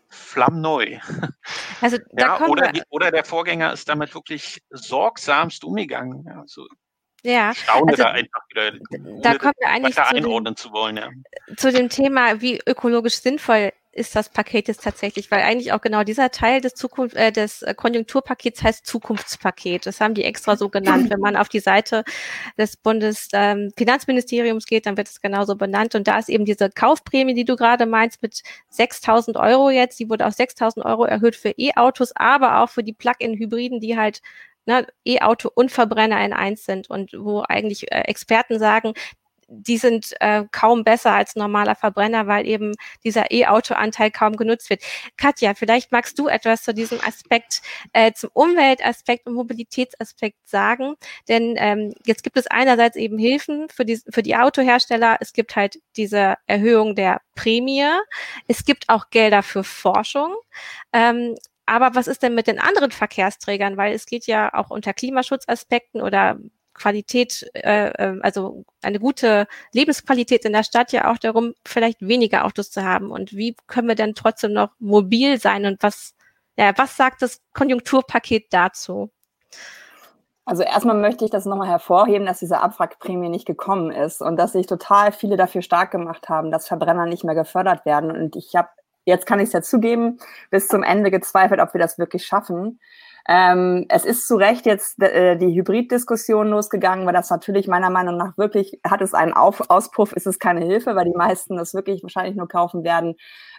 flammneu. 0.09 0.99
Also, 1.79 1.97
ja, 2.17 2.41
oder, 2.47 2.71
oder 2.89 3.11
der 3.11 3.23
Vorgänger 3.23 3.71
ist 3.71 3.87
damit 3.87 4.15
wirklich 4.15 4.63
sorgsamst 4.71 5.63
umgegangen. 5.63 6.27
Also, 6.27 6.65
ja, 7.21 7.53
staune 7.53 7.91
also, 7.91 8.01
da 8.01 8.11
einfach 8.13 8.41
wieder, 8.49 8.71
da 9.21 9.37
kommen 9.37 9.53
wir 9.59 9.69
eigentlich 9.69 9.93
zu 9.93 10.07
einordnen 10.07 10.55
dem, 10.55 10.57
zu 10.57 10.71
wollen. 10.71 10.97
Ja. 10.97 11.09
Zu 11.55 11.71
dem 11.71 11.89
Thema, 11.89 12.41
wie 12.41 12.59
ökologisch 12.65 13.19
sinnvoll 13.19 13.73
ist 13.97 14.15
das 14.15 14.29
Paket 14.29 14.67
jetzt 14.67 14.83
tatsächlich, 14.83 15.31
weil 15.31 15.41
eigentlich 15.41 15.73
auch 15.73 15.81
genau 15.81 16.03
dieser 16.03 16.31
Teil 16.31 16.61
des 16.61 16.75
Zukunft, 16.75 17.15
äh, 17.15 17.31
des 17.31 17.65
Konjunkturpakets 17.75 18.63
heißt 18.63 18.85
Zukunftspaket. 18.85 19.85
Das 19.85 19.99
haben 19.99 20.13
die 20.13 20.23
extra 20.23 20.55
so 20.55 20.69
genannt. 20.69 21.09
Wenn 21.09 21.19
man 21.19 21.35
auf 21.35 21.49
die 21.49 21.59
Seite 21.59 22.03
des 22.57 22.77
Bundesfinanzministeriums 22.77 24.65
ähm, 24.65 24.67
geht, 24.69 24.85
dann 24.85 24.97
wird 24.97 25.07
es 25.07 25.21
genauso 25.21 25.55
benannt. 25.55 25.95
Und 25.95 26.07
da 26.07 26.19
ist 26.19 26.29
eben 26.29 26.45
diese 26.45 26.69
Kaufprämie, 26.69 27.33
die 27.33 27.45
du 27.45 27.55
gerade 27.55 27.85
meinst, 27.85 28.21
mit 28.21 28.43
6.000 28.71 29.39
Euro 29.39 29.69
jetzt. 29.69 29.99
Die 29.99 30.09
wurde 30.09 30.27
auf 30.27 30.33
6.000 30.33 30.85
Euro 30.85 31.05
erhöht 31.05 31.35
für 31.35 31.53
E-Autos, 31.57 32.11
aber 32.15 32.61
auch 32.61 32.69
für 32.69 32.83
die 32.83 32.93
Plug-in-Hybriden, 32.93 33.79
die 33.79 33.97
halt 33.97 34.21
ne, 34.67 34.85
E-Auto 35.05 35.49
und 35.53 35.71
Verbrenner 35.71 36.23
in 36.23 36.33
eins 36.33 36.65
sind 36.65 36.89
und 36.89 37.11
wo 37.17 37.41
eigentlich 37.41 37.91
äh, 37.91 38.01
Experten 38.01 38.59
sagen, 38.59 38.93
die 39.47 39.77
sind 39.77 40.13
äh, 40.19 40.43
kaum 40.51 40.83
besser 40.83 41.13
als 41.13 41.35
normaler 41.35 41.75
Verbrenner, 41.75 42.27
weil 42.27 42.45
eben 42.45 42.73
dieser 43.03 43.31
E-Auto-Anteil 43.31 44.11
kaum 44.11 44.35
genutzt 44.35 44.69
wird. 44.69 44.83
Katja, 45.17 45.53
vielleicht 45.53 45.91
magst 45.91 46.19
du 46.19 46.27
etwas 46.27 46.63
zu 46.63 46.73
diesem 46.73 46.99
Aspekt, 47.05 47.61
äh, 47.93 48.11
zum 48.13 48.29
Umweltaspekt 48.33 49.25
und 49.25 49.33
Mobilitätsaspekt 49.33 50.37
sagen. 50.47 50.95
Denn 51.27 51.55
ähm, 51.57 51.93
jetzt 52.05 52.23
gibt 52.23 52.37
es 52.37 52.47
einerseits 52.47 52.97
eben 52.97 53.17
Hilfen 53.17 53.69
für 53.69 53.85
die, 53.85 54.01
für 54.09 54.23
die 54.23 54.35
Autohersteller. 54.35 55.17
Es 55.21 55.33
gibt 55.33 55.55
halt 55.55 55.79
diese 55.95 56.35
Erhöhung 56.45 56.95
der 56.95 57.21
Prämie. 57.35 57.85
Es 58.47 58.65
gibt 58.65 58.89
auch 58.89 59.09
Gelder 59.09 59.43
für 59.43 59.63
Forschung. 59.63 60.35
Ähm, 60.93 61.35
aber 61.65 61.95
was 61.95 62.07
ist 62.07 62.23
denn 62.23 62.33
mit 62.33 62.47
den 62.47 62.59
anderen 62.59 62.91
Verkehrsträgern? 62.91 63.75
Weil 63.77 63.93
es 63.93 64.05
geht 64.05 64.25
ja 64.25 64.53
auch 64.53 64.69
unter 64.69 64.93
Klimaschutzaspekten 64.93 66.01
oder 66.01 66.39
Qualität, 66.77 67.49
äh, 67.53 67.91
ähm, 67.97 68.21
also 68.23 68.63
eine 68.81 68.99
gute 68.99 69.47
Lebensqualität 69.73 70.45
in 70.45 70.53
der 70.53 70.63
Stadt 70.63 70.91
ja 70.93 71.11
auch 71.11 71.17
darum, 71.17 71.53
vielleicht 71.65 72.01
weniger 72.01 72.45
Autos 72.45 72.71
zu 72.71 72.83
haben. 72.83 73.11
Und 73.11 73.33
wie 73.33 73.55
können 73.67 73.87
wir 73.87 73.95
denn 73.95 74.15
trotzdem 74.15 74.53
noch 74.53 74.69
mobil 74.79 75.39
sein? 75.39 75.65
Und 75.65 75.83
was, 75.83 76.15
ja, 76.57 76.71
was 76.77 76.95
sagt 76.95 77.21
das 77.21 77.41
Konjunkturpaket 77.53 78.47
dazu? 78.51 79.11
Also 80.47 80.63
erstmal 80.63 80.95
möchte 80.95 81.25
ich 81.25 81.31
das 81.31 81.45
nochmal 81.45 81.67
hervorheben, 81.67 82.25
dass 82.25 82.39
diese 82.39 82.61
Abwrackprämie 82.61 83.27
nicht 83.27 83.45
gekommen 83.45 83.91
ist 83.91 84.21
und 84.21 84.37
dass 84.37 84.53
sich 84.53 84.65
total 84.65 85.11
viele 85.11 85.35
dafür 85.35 85.61
stark 85.61 85.91
gemacht 85.91 86.29
haben, 86.29 86.51
dass 86.51 86.69
Verbrenner 86.69 87.05
nicht 87.05 87.25
mehr 87.25 87.35
gefördert 87.35 87.85
werden. 87.85 88.11
Und 88.11 88.37
ich 88.37 88.55
habe, 88.55 88.69
jetzt 89.03 89.25
kann 89.25 89.41
ich 89.41 89.47
es 89.47 89.53
ja 89.53 89.61
zugeben, 89.61 90.19
bis 90.49 90.69
zum 90.69 90.83
Ende 90.83 91.11
gezweifelt, 91.11 91.59
ob 91.59 91.73
wir 91.73 91.81
das 91.81 91.97
wirklich 91.97 92.25
schaffen. 92.25 92.79
Ähm, 93.29 93.85
es 93.89 94.05
ist 94.05 94.25
zu 94.25 94.37
Recht 94.37 94.65
jetzt 94.65 95.01
äh, 95.01 95.35
die 95.37 95.53
Hybriddiskussion 95.53 96.47
losgegangen, 96.47 97.05
weil 97.05 97.13
das 97.13 97.29
natürlich 97.29 97.67
meiner 97.67 97.89
Meinung 97.89 98.15
nach 98.15 98.37
wirklich, 98.37 98.79
hat 98.85 99.01
es 99.01 99.13
einen 99.13 99.33
Auf 99.33 99.69
Auspuff, 99.69 100.13
ist 100.13 100.27
es 100.27 100.39
keine 100.39 100.63
Hilfe, 100.65 100.95
weil 100.95 101.05
die 101.05 101.17
meisten 101.17 101.57
das 101.57 101.73
wirklich 101.73 102.03
wahrscheinlich 102.03 102.37
nur 102.37 102.47
kaufen 102.47 102.85
werden, 102.85 103.15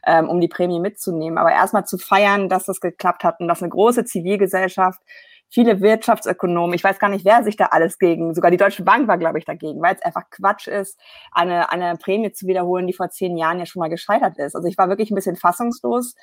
ähm, 0.07 0.29
um 0.29 0.41
die 0.41 0.49
Prämie 0.49 0.81
mitzunehmen. 0.81 1.37
Aber 1.37 1.53
erstmal 1.53 1.85
zu 1.85 1.99
feiern, 1.99 2.49
dass 2.49 2.65
das 2.65 2.81
geklappt 2.81 3.25
hat 3.25 3.41
und 3.41 3.49
dass 3.49 3.63
eine 3.63 3.69
große 3.71 4.07
Zivilgesellschaft 4.07 5.03
viele 5.51 5.81
Wirtschaftsökonomen, 5.81 6.75
ich 6.75 6.85
weiß 6.85 6.99
gar 6.99 7.09
nicht, 7.09 7.25
wer 7.25 7.43
sich 7.43 7.57
da 7.57 7.67
alles 7.67 7.99
gegen, 7.99 8.35
sogar 8.35 8.51
die 8.51 8.57
Deutsche 8.57 8.85
Bank 8.85 9.09
war, 9.09 9.19
glaube 9.19 9.39
ich, 9.39 9.45
dagegen, 9.45 9.81
weil 9.81 9.95
es 9.95 10.03
einfach 10.03 10.29
Quatsch 10.31 10.67
ist, 10.69 11.01
eine, 11.33 11.71
eine 11.73 11.97
Prämie 11.97 12.33
zu 12.33 12.47
wiederholen, 12.47 12.87
die 12.87 12.93
vor 12.93 13.11
zehn 13.11 13.37
Jahren 13.37 13.59
ja 13.59 13.67
schon 13.67 13.81
mal 13.81 13.89
gescheitert 13.89 14.39
ist. 14.39 14.55
Also 14.55 14.69
ich 14.69 14.77
war 14.77 14.89
wirklich 14.89 15.11
ein 15.11 15.15
bisschen 15.15 15.37
fassungslos, 15.37 16.15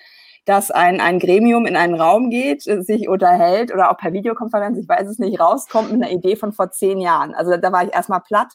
dass 0.45 0.69
ein, 0.71 1.01
ein 1.01 1.19
Gremium 1.19 1.65
in 1.65 1.75
einen 1.75 1.99
Raum 1.99 2.29
geht, 2.29 2.67
äh, 2.67 2.81
sich 2.81 3.09
unterhält 3.09 3.73
oder 3.73 3.91
auch 3.91 3.97
per 3.97 4.13
Videokonferenz, 4.13 4.77
ich 4.77 4.87
weiß 4.87 5.07
es 5.07 5.19
nicht, 5.19 5.39
rauskommt 5.39 5.91
mit 5.91 6.03
einer 6.03 6.11
Idee 6.11 6.35
von 6.35 6.53
vor 6.53 6.71
zehn 6.71 6.99
Jahren. 6.99 7.33
Also 7.33 7.57
da 7.57 7.71
war 7.71 7.83
ich 7.83 7.93
erstmal 7.93 8.21
platt. 8.21 8.53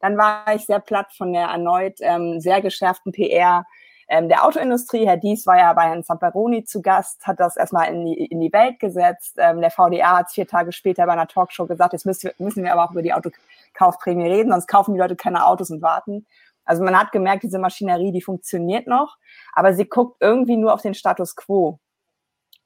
Dann 0.00 0.16
war 0.16 0.44
ich 0.54 0.64
sehr 0.66 0.80
platt 0.80 1.12
von 1.16 1.32
der 1.32 1.48
erneut 1.48 1.98
ähm, 2.00 2.40
sehr 2.40 2.60
geschärften 2.60 3.12
PR 3.12 3.64
ähm, 4.08 4.28
der 4.28 4.44
Autoindustrie. 4.44 5.06
Herr 5.06 5.16
Dies 5.16 5.46
war 5.46 5.56
ja 5.56 5.72
bei 5.72 5.82
Herrn 5.82 6.04
Zamperoni 6.04 6.64
zu 6.64 6.82
Gast, 6.82 7.26
hat 7.26 7.38
das 7.38 7.56
erstmal 7.56 7.92
in 7.92 8.04
die, 8.04 8.26
in 8.26 8.40
die 8.40 8.52
Welt 8.52 8.78
gesetzt. 8.78 9.36
Ähm, 9.38 9.60
der 9.60 9.70
VDA 9.70 10.18
hat 10.18 10.30
vier 10.30 10.46
Tage 10.46 10.72
später 10.72 11.06
bei 11.06 11.12
einer 11.12 11.28
Talkshow 11.28 11.66
gesagt, 11.66 11.92
jetzt 11.92 12.06
müssen 12.06 12.24
wir, 12.24 12.34
müssen 12.44 12.64
wir 12.64 12.72
aber 12.72 12.84
auch 12.84 12.90
über 12.90 13.02
die 13.02 13.14
Autokaufprämie 13.14 14.28
reden, 14.28 14.50
sonst 14.50 14.66
kaufen 14.66 14.94
die 14.94 15.00
Leute 15.00 15.16
keine 15.16 15.46
Autos 15.46 15.70
und 15.70 15.80
warten. 15.80 16.26
Also 16.64 16.82
man 16.82 16.98
hat 16.98 17.12
gemerkt, 17.12 17.42
diese 17.42 17.58
Maschinerie, 17.58 18.12
die 18.12 18.22
funktioniert 18.22 18.86
noch, 18.86 19.16
aber 19.52 19.74
sie 19.74 19.86
guckt 19.86 20.18
irgendwie 20.20 20.56
nur 20.56 20.72
auf 20.74 20.82
den 20.82 20.94
Status 20.94 21.36
quo. 21.36 21.80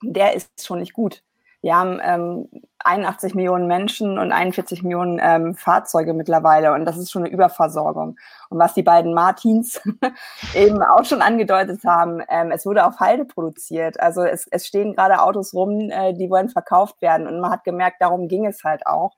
Der 0.02 0.34
ist 0.34 0.64
schon 0.64 0.80
nicht 0.80 0.92
gut. 0.92 1.22
Wir 1.64 1.76
haben 1.76 1.98
ähm, 2.02 2.48
81 2.80 3.34
Millionen 3.34 3.66
Menschen 3.66 4.18
und 4.18 4.32
41 4.32 4.82
Millionen 4.82 5.18
ähm, 5.22 5.54
Fahrzeuge 5.54 6.12
mittlerweile 6.12 6.74
und 6.74 6.84
das 6.84 6.98
ist 6.98 7.10
schon 7.10 7.24
eine 7.24 7.32
Überversorgung. 7.32 8.18
Und 8.50 8.58
was 8.58 8.74
die 8.74 8.82
beiden 8.82 9.14
Martins 9.14 9.80
eben 10.54 10.82
auch 10.82 11.06
schon 11.06 11.22
angedeutet 11.22 11.82
haben, 11.86 12.20
ähm, 12.28 12.50
es 12.50 12.66
wurde 12.66 12.84
auf 12.84 13.00
Halde 13.00 13.24
produziert. 13.24 13.98
Also 13.98 14.24
es, 14.24 14.46
es 14.50 14.66
stehen 14.66 14.94
gerade 14.94 15.22
Autos 15.22 15.54
rum, 15.54 15.88
äh, 15.88 16.12
die 16.12 16.28
wollen 16.28 16.50
verkauft 16.50 17.00
werden 17.00 17.26
und 17.26 17.40
man 17.40 17.50
hat 17.50 17.64
gemerkt, 17.64 17.96
darum 18.02 18.28
ging 18.28 18.44
es 18.44 18.62
halt 18.62 18.86
auch. 18.86 19.16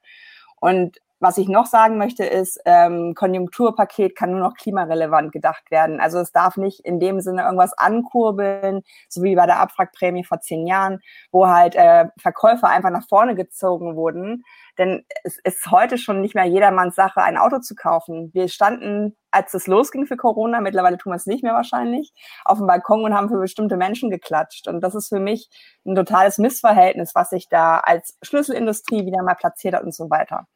Und 0.60 0.98
was 1.18 1.38
ich 1.38 1.48
noch 1.48 1.66
sagen 1.66 1.98
möchte, 1.98 2.24
ist, 2.24 2.60
ähm, 2.66 3.14
Konjunkturpaket 3.14 4.16
kann 4.16 4.32
nur 4.32 4.40
noch 4.40 4.54
klimarelevant 4.54 5.32
gedacht 5.32 5.70
werden. 5.70 6.00
Also 6.00 6.18
es 6.18 6.32
darf 6.32 6.56
nicht 6.56 6.80
in 6.80 7.00
dem 7.00 7.20
Sinne 7.20 7.42
irgendwas 7.42 7.72
ankurbeln, 7.76 8.82
so 9.08 9.22
wie 9.22 9.34
bei 9.34 9.46
der 9.46 9.60
Abwrackprämie 9.60 10.24
vor 10.24 10.40
zehn 10.40 10.66
Jahren, 10.66 11.00
wo 11.30 11.46
halt 11.46 11.74
äh, 11.74 12.06
Verkäufer 12.18 12.68
einfach 12.68 12.90
nach 12.90 13.08
vorne 13.08 13.34
gezogen 13.34 13.96
wurden, 13.96 14.44
denn 14.78 15.04
es 15.24 15.38
ist 15.42 15.70
heute 15.70 15.98
schon 15.98 16.20
nicht 16.20 16.34
mehr 16.34 16.44
jedermanns 16.44 16.94
Sache, 16.94 17.22
ein 17.22 17.38
Auto 17.38 17.60
zu 17.60 17.74
kaufen. 17.74 18.30
Wir 18.34 18.48
standen, 18.48 19.16
als 19.36 19.52
es 19.52 19.66
losging 19.66 20.06
für 20.06 20.16
Corona, 20.16 20.60
mittlerweile 20.60 20.96
tun 20.96 21.12
wir 21.12 21.16
es 21.16 21.26
nicht 21.26 21.44
mehr 21.44 21.52
wahrscheinlich, 21.52 22.12
auf 22.44 22.58
dem 22.58 22.66
Balkon 22.66 23.04
und 23.04 23.14
haben 23.14 23.28
für 23.28 23.38
bestimmte 23.38 23.76
Menschen 23.76 24.10
geklatscht. 24.10 24.66
Und 24.66 24.80
das 24.80 24.94
ist 24.94 25.08
für 25.08 25.20
mich 25.20 25.50
ein 25.84 25.94
totales 25.94 26.38
Missverhältnis, 26.38 27.14
was 27.14 27.30
sich 27.30 27.48
da 27.48 27.78
als 27.80 28.16
Schlüsselindustrie 28.22 29.04
wieder 29.04 29.22
mal 29.22 29.34
platziert 29.34 29.74
hat 29.74 29.84
und 29.84 29.94
so 29.94 30.08
weiter. 30.08 30.46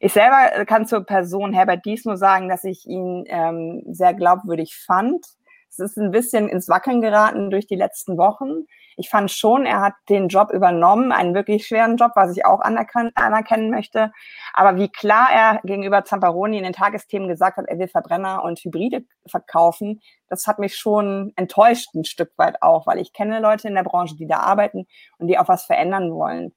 Ich 0.00 0.14
selber 0.14 0.64
kann 0.64 0.86
zur 0.86 1.04
Person 1.04 1.52
Herbert 1.52 1.84
Dies 1.84 2.06
nur 2.06 2.16
sagen, 2.16 2.48
dass 2.48 2.64
ich 2.64 2.86
ihn 2.86 3.24
ähm, 3.26 3.82
sehr 3.88 4.14
glaubwürdig 4.14 4.74
fand 4.74 5.26
Es 5.70 5.78
ist 5.78 5.96
ein 5.96 6.10
bisschen 6.10 6.48
ins 6.48 6.68
Wackeln 6.68 7.00
geraten 7.00 7.48
durch 7.48 7.66
die 7.66 7.76
letzten 7.76 8.18
Wochen. 8.18 8.66
Ich 8.96 9.08
fand 9.08 9.30
schon, 9.30 9.66
er 9.66 9.80
hat 9.80 9.94
den 10.08 10.26
Job 10.26 10.50
übernommen, 10.50 11.12
einen 11.12 11.32
wirklich 11.32 11.66
schweren 11.66 11.96
Job, 11.96 12.10
was 12.16 12.36
ich 12.36 12.44
auch 12.44 12.60
anerkennen 12.60 13.70
möchte. 13.70 14.12
Aber 14.52 14.76
wie 14.76 14.88
klar 14.88 15.28
er 15.32 15.60
gegenüber 15.62 16.04
Zamparoni 16.04 16.58
in 16.58 16.64
den 16.64 16.72
Tagesthemen 16.72 17.28
gesagt 17.28 17.56
hat, 17.56 17.66
er 17.68 17.78
will 17.78 17.86
Verbrenner 17.86 18.42
und 18.42 18.58
Hybride 18.58 19.04
verkaufen, 19.26 20.00
das 20.28 20.46
hat 20.46 20.58
mich 20.58 20.76
schon 20.76 21.32
enttäuscht 21.36 21.94
ein 21.94 22.04
Stück 22.04 22.32
weit 22.36 22.62
auch, 22.62 22.86
weil 22.86 22.98
ich 22.98 23.12
kenne 23.12 23.40
Leute 23.40 23.68
in 23.68 23.74
der 23.74 23.84
Branche, 23.84 24.16
die 24.16 24.26
da 24.26 24.38
arbeiten 24.38 24.86
und 25.18 25.28
die 25.28 25.38
auch 25.38 25.48
was 25.48 25.64
verändern 25.64 26.12
wollen. 26.12 26.52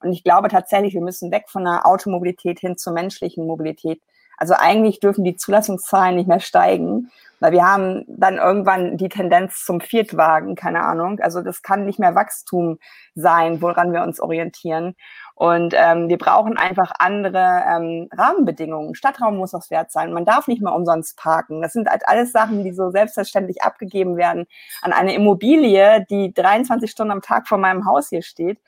Und 0.00 0.12
ich 0.12 0.24
glaube 0.24 0.48
tatsächlich, 0.48 0.94
wir 0.94 1.00
müssen 1.00 1.30
weg 1.30 1.44
von 1.48 1.64
der 1.64 1.86
Automobilität 1.86 2.58
hin 2.58 2.76
zur 2.76 2.92
menschlichen 2.92 3.46
Mobilität. 3.46 4.02
Also 4.36 4.54
eigentlich 4.56 5.00
dürfen 5.00 5.24
die 5.24 5.36
Zulassungszahlen 5.36 6.16
nicht 6.16 6.28
mehr 6.28 6.40
steigen, 6.40 7.10
weil 7.40 7.52
wir 7.52 7.64
haben 7.64 8.04
dann 8.08 8.38
irgendwann 8.38 8.96
die 8.96 9.08
Tendenz 9.08 9.64
zum 9.64 9.80
Viertwagen, 9.80 10.54
keine 10.54 10.82
Ahnung. 10.82 11.20
Also 11.20 11.42
das 11.42 11.62
kann 11.62 11.84
nicht 11.84 11.98
mehr 11.98 12.14
Wachstum 12.14 12.78
sein, 13.14 13.60
woran 13.60 13.92
wir 13.92 14.02
uns 14.02 14.20
orientieren. 14.20 14.94
Und 15.34 15.74
ähm, 15.76 16.08
wir 16.08 16.16
brauchen 16.16 16.56
einfach 16.56 16.92
andere 16.98 17.62
ähm, 17.68 18.08
Rahmenbedingungen. 18.10 18.94
Stadtraum 18.94 19.36
muss 19.36 19.52
was 19.52 19.70
wert 19.70 19.92
sein. 19.92 20.14
Man 20.14 20.24
darf 20.24 20.48
nicht 20.48 20.62
mehr 20.62 20.74
umsonst 20.74 21.18
parken. 21.18 21.60
Das 21.60 21.74
sind 21.74 21.90
halt 21.90 22.08
alles 22.08 22.32
Sachen, 22.32 22.64
die 22.64 22.72
so 22.72 22.90
selbstverständlich 22.90 23.62
abgegeben 23.62 24.16
werden 24.16 24.46
an 24.80 24.94
eine 24.94 25.14
Immobilie, 25.14 26.06
die 26.08 26.32
23 26.32 26.90
Stunden 26.90 27.12
am 27.12 27.20
Tag 27.20 27.48
vor 27.48 27.58
meinem 27.58 27.84
Haus 27.84 28.08
hier 28.08 28.22
steht. 28.22 28.58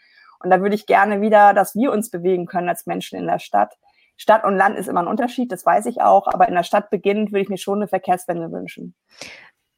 Und 0.41 0.51
da 0.51 0.61
würde 0.61 0.75
ich 0.75 0.87
gerne 0.87 1.23
wieder, 1.23 1.55
dass 1.55 1.75
wir 1.75 1.91
uns 1.91 2.11
bewegen 2.11 2.45
können 2.45 2.69
als 2.69 2.85
Menschen 2.85 3.19
in 3.19 3.27
der 3.27 3.39
Stadt. 3.39 3.79
Stadt 4.19 4.45
und 4.45 4.57
Land 4.57 4.77
ist 4.77 4.89
immer 4.89 5.01
ein 5.01 5.07
Unterschied, 5.07 5.51
das 5.53 5.65
weiß 5.65 5.87
ich 5.87 6.03
auch, 6.03 6.27
aber 6.27 6.49
in 6.49 6.55
der 6.55 6.65
Stadt 6.65 6.91
beginnend 6.91 7.31
würde 7.33 7.43
ich 7.43 7.49
mir 7.49 7.57
schon 7.57 7.79
eine 7.79 7.89
Verkehrswende 7.89 8.51
wünschen. 8.53 8.95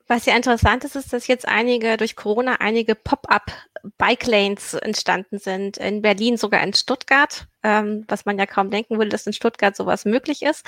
Was 0.09 0.27
ja 0.27 0.35
interessant 0.35 0.83
ist, 0.83 0.97
ist, 0.97 1.13
dass 1.13 1.29
jetzt 1.29 1.47
einige 1.47 1.97
durch 1.97 2.17
Corona 2.17 2.57
einige 2.59 2.97
Pop-up 2.97 3.53
Bike 3.97 4.27
Lanes 4.27 4.75
entstanden 4.75 5.39
sind. 5.39 5.77
In 5.77 6.03
Berlin, 6.03 6.37
sogar 6.37 6.65
in 6.65 6.75
Stuttgart, 6.75 7.47
ähm, 7.63 8.07
was 8.09 8.25
man 8.25 8.37
ja 8.37 8.47
kaum 8.47 8.71
denken 8.71 8.99
würde, 8.99 9.11
dass 9.11 9.29
in 9.29 9.33
Stuttgart 9.33 9.77
sowas 9.77 10.05
möglich 10.07 10.43
ist, 10.43 10.67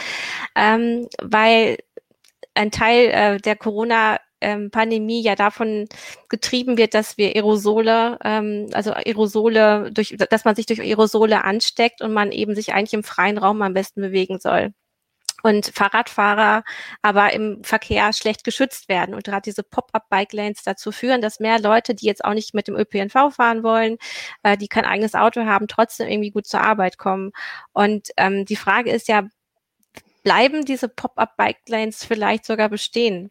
ähm, 0.54 1.08
weil 1.20 1.78
ein 2.54 2.70
Teil 2.70 3.08
äh, 3.08 3.38
der 3.38 3.56
Corona 3.56 4.18
ähm, 4.42 4.70
Pandemie 4.70 5.22
ja 5.22 5.34
davon 5.34 5.88
getrieben 6.28 6.76
wird, 6.76 6.94
dass 6.94 7.18
wir 7.18 7.34
Aerosole, 7.36 8.18
ähm, 8.24 8.68
also 8.72 8.92
Aerosole, 8.92 9.90
durch, 9.92 10.16
dass 10.30 10.44
man 10.44 10.56
sich 10.56 10.66
durch 10.66 10.80
Aerosole 10.80 11.44
ansteckt 11.44 12.02
und 12.02 12.12
man 12.12 12.32
eben 12.32 12.54
sich 12.54 12.74
eigentlich 12.74 12.94
im 12.94 13.04
freien 13.04 13.38
Raum 13.38 13.62
am 13.62 13.74
besten 13.74 14.02
bewegen 14.02 14.38
soll 14.40 14.72
und 15.42 15.66
Fahrradfahrer 15.66 16.64
aber 17.02 17.32
im 17.32 17.62
Verkehr 17.64 18.12
schlecht 18.12 18.44
geschützt 18.44 18.88
werden 18.88 19.14
und 19.14 19.24
gerade 19.24 19.42
diese 19.42 19.62
Pop-up-Bike-Lanes 19.62 20.62
dazu 20.62 20.92
führen, 20.92 21.20
dass 21.20 21.40
mehr 21.40 21.60
Leute, 21.60 21.94
die 21.94 22.06
jetzt 22.06 22.24
auch 22.24 22.34
nicht 22.34 22.54
mit 22.54 22.68
dem 22.68 22.76
ÖPNV 22.76 23.34
fahren 23.34 23.62
wollen, 23.62 23.98
äh, 24.42 24.56
die 24.56 24.68
kein 24.68 24.84
eigenes 24.84 25.14
Auto 25.14 25.44
haben, 25.44 25.68
trotzdem 25.68 26.08
irgendwie 26.08 26.30
gut 26.30 26.46
zur 26.46 26.60
Arbeit 26.60 26.98
kommen. 26.98 27.32
Und 27.72 28.10
ähm, 28.16 28.44
die 28.44 28.56
Frage 28.56 28.90
ist 28.90 29.08
ja, 29.08 29.24
bleiben 30.22 30.64
diese 30.64 30.88
Pop-up-Bike-Lanes 30.88 32.04
vielleicht 32.04 32.44
sogar 32.44 32.68
bestehen? 32.68 33.30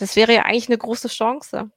Das 0.00 0.16
wäre 0.16 0.34
ja 0.34 0.42
eigentlich 0.44 0.68
eine 0.68 0.78
große 0.78 1.08
Chance. 1.08 1.70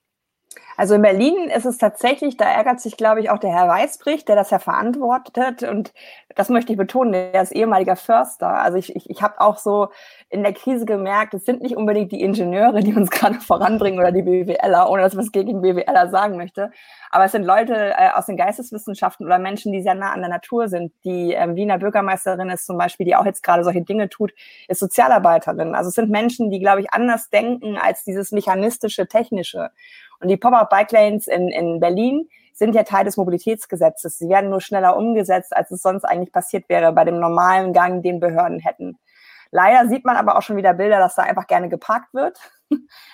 Also 0.76 0.96
in 0.96 1.02
Berlin 1.02 1.50
ist 1.50 1.66
es 1.66 1.78
tatsächlich, 1.78 2.38
da 2.38 2.46
ärgert 2.46 2.80
sich, 2.80 2.98
glaube 2.98 3.22
ich, 3.22 3.30
auch 3.30 3.38
der 3.38 3.52
Herr 3.52 3.68
Weißbrich, 3.68 4.26
der 4.26 4.36
das 4.36 4.50
ja 4.50 4.60
verantwortet. 4.60 5.64
Und 5.64 5.94
das 6.36 6.50
möchte 6.50 6.72
ich 6.72 6.78
betonen, 6.78 7.12
der 7.12 7.42
ist 7.42 7.52
ehemaliger 7.52 7.96
Förster. 7.96 8.48
Also 8.48 8.78
ich, 8.78 8.96
ich, 8.96 9.10
ich 9.10 9.22
habe 9.22 9.40
auch 9.40 9.58
so 9.58 9.90
in 10.30 10.42
der 10.42 10.54
Krise 10.54 10.86
gemerkt, 10.86 11.36
es 11.36 11.46
sind 11.46 11.62
nicht 11.62 11.78
unbedingt 11.78 12.12
die 12.12 12.22
Ingenieure, 12.22 12.82
die 12.82 12.94
uns 12.94 13.12
gerade 13.12 13.40
voranbringen 13.40 14.00
oder 14.00 14.12
die 14.12 14.24
BWLer, 14.24 14.90
ohne 14.90 15.04
dass 15.04 15.14
ich 15.14 15.20
was 15.20 15.32
gegen 15.32 15.62
BWLer 15.62 16.10
sagen 16.10 16.38
möchte. 16.38 16.72
Aber 17.12 17.26
es 17.26 17.32
sind 17.32 17.44
Leute 17.44 17.94
äh, 17.96 18.10
aus 18.16 18.26
den 18.26 18.38
Geisteswissenschaften 18.38 19.26
oder 19.28 19.38
Menschen, 19.38 19.72
die 19.72 19.84
sehr 19.84 19.94
nah 19.94 20.12
an 20.12 20.22
der 20.22 20.30
Natur 20.30 20.68
sind. 20.68 20.92
Die 21.04 21.34
ähm, 21.34 21.56
Wiener 21.56 21.78
Bürgermeisterin 21.78 22.50
ist 22.50 22.66
zum 22.66 22.78
Beispiel, 22.78 23.06
die 23.06 23.16
auch 23.16 23.26
jetzt 23.26 23.44
gerade 23.44 23.64
solche 23.64 23.84
Dinge 23.84 24.10
tut, 24.10 24.34
ist 24.68 24.80
Sozialarbeiterin. 24.80 25.76
Also 25.76 25.90
es 25.90 25.96
sind 25.96 26.10
Menschen, 26.10 26.50
die, 26.50 26.60
glaube 26.60 26.82
ich, 26.82 26.92
anders 26.92 27.30
denken 27.30 27.78
als 27.78 28.04
dieses 28.04 28.32
mechanistische, 28.32 29.08
technische. 29.08 29.70
Und 30.20 30.30
die 30.30 30.38
Pop-up 30.38 30.70
Bike 30.70 30.92
Lanes 30.92 31.28
in, 31.28 31.50
in 31.50 31.80
Berlin 31.80 32.28
sind 32.54 32.76
ja 32.76 32.84
Teil 32.84 33.06
des 33.06 33.18
Mobilitätsgesetzes. 33.18 34.18
Sie 34.18 34.30
werden 34.30 34.50
nur 34.50 34.62
schneller 34.62 34.96
umgesetzt, 34.96 35.56
als 35.56 35.72
es 35.72 35.82
sonst 35.82 36.06
eigentlich 36.06 36.32
passiert 36.32 36.70
wäre 36.70 36.94
bei 36.94 37.04
dem 37.04 37.20
normalen 37.20 37.74
Gang, 37.74 38.04
den 38.04 38.20
Behörden 38.20 38.60
hätten. 38.60 38.98
Leider 39.52 39.88
sieht 39.88 40.06
man 40.06 40.18
aber 40.18 40.38
auch 40.38 40.42
schon 40.42 40.56
wieder 40.56 40.74
Bilder, 40.74 41.00
dass 41.00 41.16
da 41.16 41.24
einfach 41.24 41.48
gerne 41.48 41.70
geparkt 41.70 42.14
wird. 42.14 42.40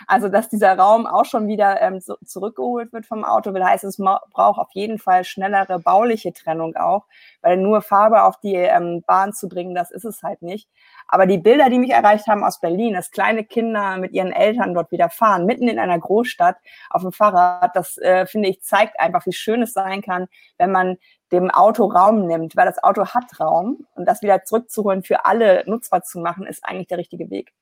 Also, 0.07 0.29
dass 0.29 0.49
dieser 0.49 0.77
Raum 0.77 1.05
auch 1.05 1.25
schon 1.25 1.47
wieder 1.47 1.81
ähm, 1.81 1.99
so 1.99 2.15
zurückgeholt 2.25 2.93
wird 2.93 3.05
vom 3.05 3.23
Auto, 3.23 3.53
will 3.53 3.63
heißt, 3.63 3.83
es 3.83 3.97
braucht 3.97 4.59
auf 4.59 4.69
jeden 4.73 4.97
Fall 4.97 5.23
schnellere 5.23 5.79
bauliche 5.79 6.33
Trennung 6.33 6.75
auch, 6.75 7.05
weil 7.41 7.57
nur 7.57 7.81
Farbe 7.81 8.23
auf 8.23 8.39
die 8.39 8.55
ähm, 8.55 9.03
Bahn 9.05 9.33
zu 9.33 9.47
bringen, 9.47 9.75
das 9.75 9.91
ist 9.91 10.05
es 10.05 10.23
halt 10.23 10.41
nicht. 10.41 10.67
Aber 11.07 11.25
die 11.25 11.37
Bilder, 11.37 11.69
die 11.69 11.79
mich 11.79 11.91
erreicht 11.91 12.27
haben 12.27 12.43
aus 12.43 12.59
Berlin, 12.59 12.93
dass 12.93 13.11
kleine 13.11 13.43
Kinder 13.43 13.97
mit 13.97 14.13
ihren 14.13 14.31
Eltern 14.31 14.73
dort 14.73 14.91
wieder 14.91 15.09
fahren, 15.09 15.45
mitten 15.45 15.67
in 15.67 15.79
einer 15.79 15.99
Großstadt 15.99 16.57
auf 16.89 17.01
dem 17.01 17.11
Fahrrad, 17.11 17.75
das 17.75 17.97
äh, 17.97 18.25
finde 18.25 18.49
ich 18.49 18.61
zeigt 18.61 18.99
einfach, 18.99 19.25
wie 19.25 19.33
schön 19.33 19.61
es 19.61 19.73
sein 19.73 20.01
kann, 20.01 20.27
wenn 20.57 20.71
man 20.71 20.97
dem 21.31 21.49
Auto 21.51 21.85
Raum 21.85 22.25
nimmt, 22.25 22.55
weil 22.55 22.65
das 22.65 22.81
Auto 22.83 23.05
hat 23.05 23.39
Raum 23.39 23.85
und 23.95 24.05
das 24.05 24.21
wieder 24.21 24.43
zurückzuholen 24.43 25.03
für 25.03 25.25
alle 25.25 25.63
nutzbar 25.67 26.03
zu 26.03 26.19
machen, 26.19 26.45
ist 26.45 26.63
eigentlich 26.63 26.87
der 26.87 26.97
richtige 26.97 27.29
Weg. 27.29 27.53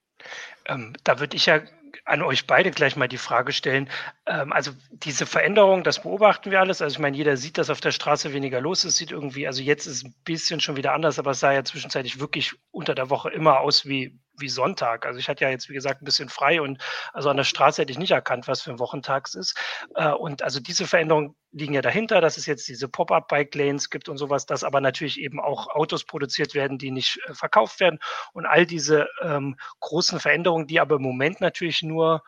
Ähm, 0.66 0.94
da 1.04 1.20
würde 1.20 1.36
ich 1.36 1.46
ja 1.46 1.60
an 2.06 2.22
euch 2.22 2.48
beide 2.48 2.72
gleich 2.72 2.96
mal 2.96 3.08
die 3.08 3.18
Frage 3.18 3.52
stellen. 3.52 3.90
Ähm, 4.26 4.54
also 4.54 4.72
diese 4.92 5.26
Veränderung, 5.26 5.84
das 5.84 6.02
beobachten 6.04 6.52
wir 6.52 6.60
alles. 6.60 6.82
Also 6.82 6.96
ich 6.96 7.00
meine, 7.00 7.18
jeder 7.18 7.38
sieht, 7.38 7.58
dass 7.58 7.70
auf 7.70 7.82
der 7.82 7.92
Straße 7.92 8.34
weniger 8.34 8.62
los 8.62 8.86
ist. 8.86 8.98
Sieht 8.98 9.12
irgendwie, 9.12 9.48
also 9.48 9.62
jetzt 9.62 9.86
ist 9.86 9.98
es 9.98 10.04
ein 10.04 10.16
bisschen 10.24 10.60
schon 10.60 10.78
wieder 10.78 10.94
anders, 10.94 11.20
aber 11.20 11.32
es 11.32 11.40
sah 11.40 11.52
ja 11.52 11.64
zwischenzeitlich 11.64 12.20
wirklich 12.20 12.54
unter 12.72 12.96
der 12.96 13.10
Woche 13.10 13.30
immer 13.30 13.60
aus 13.60 13.86
wie 13.86 14.20
wie 14.40 14.50
Sonntag. 14.50 15.06
Also 15.06 15.20
ich 15.20 15.30
hatte 15.30 15.44
ja 15.44 15.50
jetzt, 15.50 15.70
wie 15.70 15.74
gesagt, 15.74 16.02
ein 16.02 16.06
bisschen 16.06 16.30
frei 16.30 16.62
und 16.62 16.82
also 17.14 17.30
an 17.30 17.38
der 17.38 17.44
Straße 17.44 17.82
hätte 17.82 17.92
ich 17.92 18.00
nicht 18.00 18.12
erkannt, 18.12 18.48
was 18.48 18.62
für 18.62 18.72
ein 18.72 18.80
Wochentag 18.80 19.28
es 19.28 19.36
ist. 19.36 19.58
Äh, 19.96 20.12
und 20.12 20.42
also 20.44 20.60
diese 20.60 20.88
Veränderungen 20.88 21.36
liegen 21.52 21.74
ja 21.74 21.82
dahinter, 21.82 22.22
dass 22.22 22.38
es 22.38 22.46
jetzt 22.46 22.68
diese 22.68 22.88
Pop-up-Bike-Lanes 22.88 23.90
gibt 23.90 24.10
und 24.10 24.18
sowas, 24.18 24.46
dass 24.46 24.64
aber 24.64 24.82
natürlich 24.82 25.20
eben 25.20 25.40
auch 25.40 25.68
Autos 25.68 26.04
produziert 26.04 26.54
werden, 26.54 26.78
die 26.78 26.92
nicht 26.92 27.20
äh, 27.28 27.34
verkauft 27.34 27.80
werden. 27.80 28.00
Und 28.34 28.46
all 28.46 28.66
diese 28.66 29.08
ähm, 29.22 29.58
großen 29.80 30.20
Veränderungen, 30.20 30.68
die 30.68 30.80
aber 30.80 30.96
im 30.96 31.02
Moment 31.02 31.42
natürlich 31.42 31.82
nur 31.84 32.24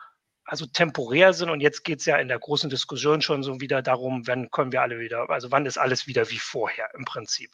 also 0.50 0.66
temporär 0.66 1.32
sind. 1.32 1.48
Und 1.48 1.60
jetzt 1.60 1.84
geht 1.84 2.00
es 2.00 2.06
ja 2.06 2.16
in 2.16 2.26
der 2.26 2.40
großen 2.40 2.68
Diskussion 2.68 3.22
schon 3.22 3.44
so 3.44 3.60
wieder 3.60 3.82
darum, 3.82 4.26
wann 4.26 4.50
können 4.50 4.72
wir 4.72 4.82
alle 4.82 4.98
wieder, 4.98 5.30
also 5.30 5.52
wann 5.52 5.64
ist 5.64 5.78
alles 5.78 6.08
wieder 6.08 6.28
wie 6.28 6.40
vorher 6.40 6.88
im 6.94 7.04
Prinzip. 7.04 7.52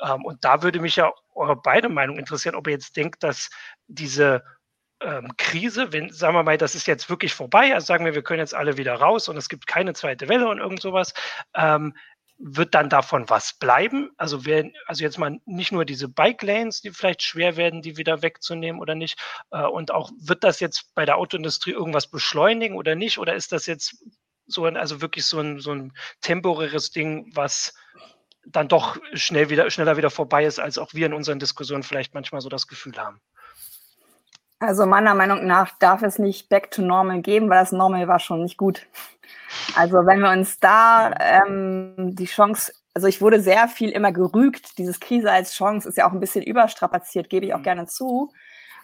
Ähm, 0.00 0.24
und 0.24 0.44
da 0.44 0.62
würde 0.62 0.80
mich 0.80 0.96
ja 0.96 1.12
eure 1.34 1.54
beide 1.54 1.88
Meinung 1.88 2.18
interessieren, 2.18 2.56
ob 2.56 2.66
ihr 2.66 2.72
jetzt 2.72 2.96
denkt, 2.96 3.22
dass 3.22 3.48
diese 3.86 4.42
ähm, 5.00 5.32
Krise, 5.36 5.92
wenn, 5.92 6.10
sagen 6.10 6.34
wir 6.34 6.42
mal, 6.42 6.58
das 6.58 6.74
ist 6.74 6.88
jetzt 6.88 7.08
wirklich 7.08 7.32
vorbei, 7.32 7.74
also 7.74 7.86
sagen 7.86 8.04
wir, 8.04 8.14
wir 8.14 8.22
können 8.22 8.40
jetzt 8.40 8.54
alle 8.54 8.76
wieder 8.76 8.94
raus 8.94 9.28
und 9.28 9.36
es 9.36 9.48
gibt 9.48 9.68
keine 9.68 9.94
zweite 9.94 10.28
Welle 10.28 10.48
und 10.48 10.58
irgend 10.58 10.82
sowas, 10.82 11.14
ähm, 11.54 11.94
wird 12.44 12.74
dann 12.74 12.90
davon 12.90 13.30
was 13.30 13.54
bleiben? 13.54 14.10
Also 14.16 14.44
werden, 14.44 14.74
also 14.86 15.04
jetzt 15.04 15.18
mal 15.18 15.38
nicht 15.46 15.70
nur 15.70 15.84
diese 15.84 16.08
Bike 16.08 16.42
Lanes, 16.42 16.80
die 16.80 16.90
vielleicht 16.90 17.22
schwer 17.22 17.56
werden, 17.56 17.82
die 17.82 17.96
wieder 17.96 18.20
wegzunehmen 18.22 18.80
oder 18.80 18.96
nicht. 18.96 19.16
Äh, 19.52 19.64
und 19.64 19.92
auch 19.92 20.10
wird 20.18 20.42
das 20.42 20.58
jetzt 20.58 20.92
bei 20.94 21.04
der 21.04 21.18
Autoindustrie 21.18 21.70
irgendwas 21.70 22.08
beschleunigen 22.08 22.76
oder 22.76 22.96
nicht? 22.96 23.18
Oder 23.18 23.34
ist 23.34 23.52
das 23.52 23.66
jetzt 23.66 24.04
so 24.46 24.64
ein, 24.64 24.76
also 24.76 25.00
wirklich 25.00 25.24
so 25.24 25.38
ein, 25.38 25.60
so 25.60 25.72
ein 25.72 25.92
temporäres 26.20 26.90
Ding, 26.90 27.30
was 27.34 27.74
dann 28.44 28.66
doch 28.66 28.96
schnell 29.14 29.48
wieder, 29.48 29.70
schneller 29.70 29.96
wieder 29.96 30.10
vorbei 30.10 30.44
ist, 30.44 30.58
als 30.58 30.78
auch 30.78 30.94
wir 30.94 31.06
in 31.06 31.14
unseren 31.14 31.38
Diskussionen 31.38 31.84
vielleicht 31.84 32.12
manchmal 32.12 32.40
so 32.40 32.48
das 32.48 32.66
Gefühl 32.66 32.96
haben? 32.96 33.20
Also 34.58 34.84
meiner 34.86 35.14
Meinung 35.14 35.46
nach 35.46 35.76
darf 35.78 36.02
es 36.02 36.18
nicht 36.18 36.48
Back 36.48 36.72
to 36.72 36.82
Normal 36.82 37.20
geben, 37.22 37.48
weil 37.48 37.60
das 37.60 37.72
Normal 37.72 38.08
war 38.08 38.18
schon 38.18 38.42
nicht 38.42 38.56
gut. 38.56 38.86
Also 39.74 40.06
wenn 40.06 40.20
wir 40.20 40.30
uns 40.30 40.58
da 40.60 41.12
ähm, 41.18 42.14
die 42.14 42.26
Chance, 42.26 42.72
also 42.94 43.06
ich 43.06 43.20
wurde 43.20 43.40
sehr 43.40 43.68
viel 43.68 43.90
immer 43.90 44.12
gerügt, 44.12 44.78
dieses 44.78 45.00
Krise 45.00 45.30
als 45.30 45.54
Chance 45.54 45.88
ist 45.88 45.96
ja 45.96 46.08
auch 46.08 46.12
ein 46.12 46.20
bisschen 46.20 46.42
überstrapaziert, 46.42 47.30
gebe 47.30 47.46
ich 47.46 47.54
auch 47.54 47.58
mhm. 47.58 47.64
gerne 47.64 47.86
zu. 47.86 48.32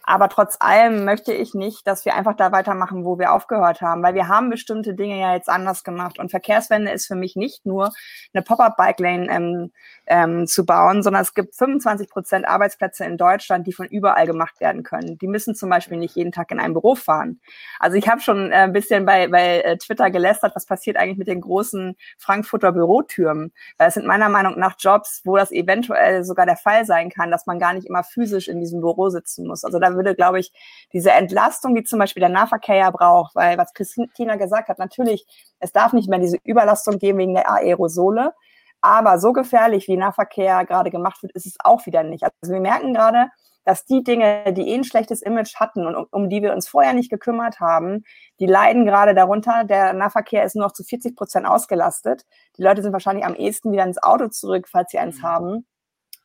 Aber 0.08 0.30
trotz 0.30 0.56
allem 0.58 1.04
möchte 1.04 1.34
ich 1.34 1.52
nicht, 1.52 1.86
dass 1.86 2.06
wir 2.06 2.14
einfach 2.14 2.34
da 2.34 2.50
weitermachen, 2.50 3.04
wo 3.04 3.18
wir 3.18 3.30
aufgehört 3.30 3.82
haben, 3.82 4.02
weil 4.02 4.14
wir 4.14 4.26
haben 4.26 4.48
bestimmte 4.48 4.94
Dinge 4.94 5.20
ja 5.20 5.34
jetzt 5.34 5.50
anders 5.50 5.84
gemacht. 5.84 6.18
Und 6.18 6.30
Verkehrswende 6.30 6.90
ist 6.92 7.06
für 7.06 7.14
mich 7.14 7.36
nicht 7.36 7.66
nur 7.66 7.92
eine 8.32 8.42
Pop-up-Bike-Lane 8.42 9.26
ähm, 9.30 9.72
ähm, 10.06 10.46
zu 10.46 10.64
bauen, 10.64 11.02
sondern 11.02 11.20
es 11.20 11.34
gibt 11.34 11.54
25 11.54 12.08
Prozent 12.08 12.48
Arbeitsplätze 12.48 13.04
in 13.04 13.18
Deutschland, 13.18 13.66
die 13.66 13.74
von 13.74 13.86
überall 13.86 14.26
gemacht 14.26 14.62
werden 14.62 14.82
können. 14.82 15.18
Die 15.18 15.26
müssen 15.26 15.54
zum 15.54 15.68
Beispiel 15.68 15.98
nicht 15.98 16.16
jeden 16.16 16.32
Tag 16.32 16.50
in 16.52 16.58
ein 16.58 16.72
Büro 16.72 16.94
fahren. 16.94 17.38
Also 17.78 17.98
ich 17.98 18.08
habe 18.08 18.22
schon 18.22 18.50
äh, 18.50 18.54
ein 18.54 18.72
bisschen 18.72 19.04
bei, 19.04 19.28
bei 19.28 19.60
äh, 19.60 19.76
Twitter 19.76 20.10
gelästert, 20.10 20.56
was 20.56 20.64
passiert 20.64 20.96
eigentlich 20.96 21.18
mit 21.18 21.28
den 21.28 21.42
großen 21.42 21.96
Frankfurter 22.16 22.72
Bürotürmen. 22.72 23.52
Weil 23.76 23.88
es 23.88 23.94
sind 23.94 24.06
meiner 24.06 24.30
Meinung 24.30 24.58
nach 24.58 24.76
Jobs, 24.78 25.20
wo 25.26 25.36
das 25.36 25.52
eventuell 25.52 26.24
sogar 26.24 26.46
der 26.46 26.56
Fall 26.56 26.86
sein 26.86 27.10
kann, 27.10 27.30
dass 27.30 27.44
man 27.44 27.58
gar 27.58 27.74
nicht 27.74 27.86
immer 27.86 28.04
physisch 28.04 28.48
in 28.48 28.58
diesem 28.58 28.80
Büro 28.80 29.10
sitzen 29.10 29.46
muss. 29.46 29.64
Also 29.64 29.78
da 29.78 29.97
würde, 29.98 30.14
glaube 30.14 30.40
ich, 30.40 30.50
diese 30.94 31.10
Entlastung, 31.10 31.74
die 31.74 31.84
zum 31.84 31.98
Beispiel 31.98 32.22
der 32.22 32.30
Nahverkehr 32.30 32.76
ja 32.76 32.90
braucht, 32.90 33.34
weil 33.34 33.58
was 33.58 33.74
Christina 33.74 34.36
gesagt 34.36 34.70
hat, 34.70 34.78
natürlich, 34.78 35.26
es 35.58 35.72
darf 35.72 35.92
nicht 35.92 36.08
mehr 36.08 36.18
diese 36.18 36.38
Überlastung 36.44 36.98
geben 36.98 37.18
wegen 37.18 37.34
der 37.34 37.50
Aerosole, 37.50 38.32
aber 38.80 39.18
so 39.18 39.32
gefährlich, 39.32 39.88
wie 39.88 39.96
Nahverkehr 39.96 40.64
gerade 40.64 40.90
gemacht 40.90 41.22
wird, 41.22 41.32
ist 41.32 41.46
es 41.46 41.56
auch 41.58 41.84
wieder 41.86 42.02
nicht. 42.02 42.22
Also 42.22 42.54
wir 42.54 42.60
merken 42.60 42.94
gerade, 42.94 43.28
dass 43.68 43.84
die 43.84 44.02
Dinge, 44.02 44.54
die 44.54 44.70
eh 44.70 44.76
ein 44.76 44.84
schlechtes 44.84 45.20
Image 45.20 45.56
hatten 45.56 45.86
und 45.86 45.94
um, 45.94 46.06
um 46.10 46.28
die 46.30 46.40
wir 46.40 46.54
uns 46.54 46.66
vorher 46.68 46.94
nicht 46.94 47.10
gekümmert 47.10 47.60
haben, 47.60 48.02
die 48.40 48.46
leiden 48.46 48.86
gerade 48.86 49.14
darunter. 49.14 49.64
Der 49.64 49.92
Nahverkehr 49.92 50.44
ist 50.44 50.56
nur 50.56 50.64
noch 50.64 50.72
zu 50.72 50.84
40 50.84 51.14
Prozent 51.14 51.46
ausgelastet. 51.46 52.24
Die 52.56 52.62
Leute 52.62 52.82
sind 52.82 52.94
wahrscheinlich 52.94 53.26
am 53.26 53.34
ehesten 53.34 53.70
wieder 53.70 53.84
ins 53.84 54.02
Auto 54.02 54.28
zurück, 54.28 54.68
falls 54.70 54.90
sie 54.90 54.98
eins 54.98 55.18
mhm. 55.18 55.22
haben. 55.22 55.66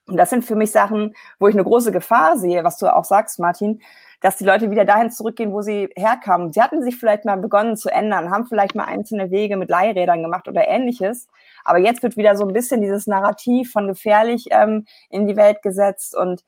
Und 0.08 0.18
das 0.18 0.30
sind 0.30 0.44
für 0.44 0.56
mich 0.56 0.72
Sachen, 0.72 1.16
wo 1.40 1.48
ich 1.48 1.56
eine 1.56 1.64
große 1.64 1.92
Gefahr 1.92 2.38
sehe, 2.38 2.64
was 2.64 2.78
du 2.78 2.94
auch 2.94 3.06
sagst, 3.06 3.40
Martin, 3.40 3.82
dass 4.20 4.38
die 4.38 4.46
Leute 4.46 4.72
wieder 4.72 4.86
dahin 4.86 5.12
zurückgehen, 5.12 5.52
wo 5.52 5.62
sie 5.62 5.90
herkamen. 5.96 6.54
Sie 6.54 6.62
hatten 6.62 6.82
sich 6.82 6.98
vielleicht 6.98 7.26
mal 7.26 7.38
begonnen 7.38 7.76
zu 7.76 7.90
ändern, 7.90 8.32
haben 8.32 8.46
vielleicht 8.46 8.76
mal 8.76 8.86
einzelne 8.86 9.32
Wege 9.32 9.58
mit 9.58 9.70
Leihrädern 9.70 10.22
gemacht 10.22 10.48
oder 10.48 10.68
ähnliches. 10.68 11.28
Aber 11.66 11.78
jetzt 11.78 12.04
wird 12.04 12.18
wieder 12.18 12.36
so 12.38 12.46
ein 12.46 12.54
bisschen 12.54 12.82
dieses 12.82 13.06
Narrativ 13.08 13.72
von 13.72 13.88
gefährlich 13.88 14.48
ähm, 14.52 14.86
in 15.10 15.28
die 15.28 15.36
Welt 15.36 15.62
gesetzt 15.62 16.16
und 16.16 16.44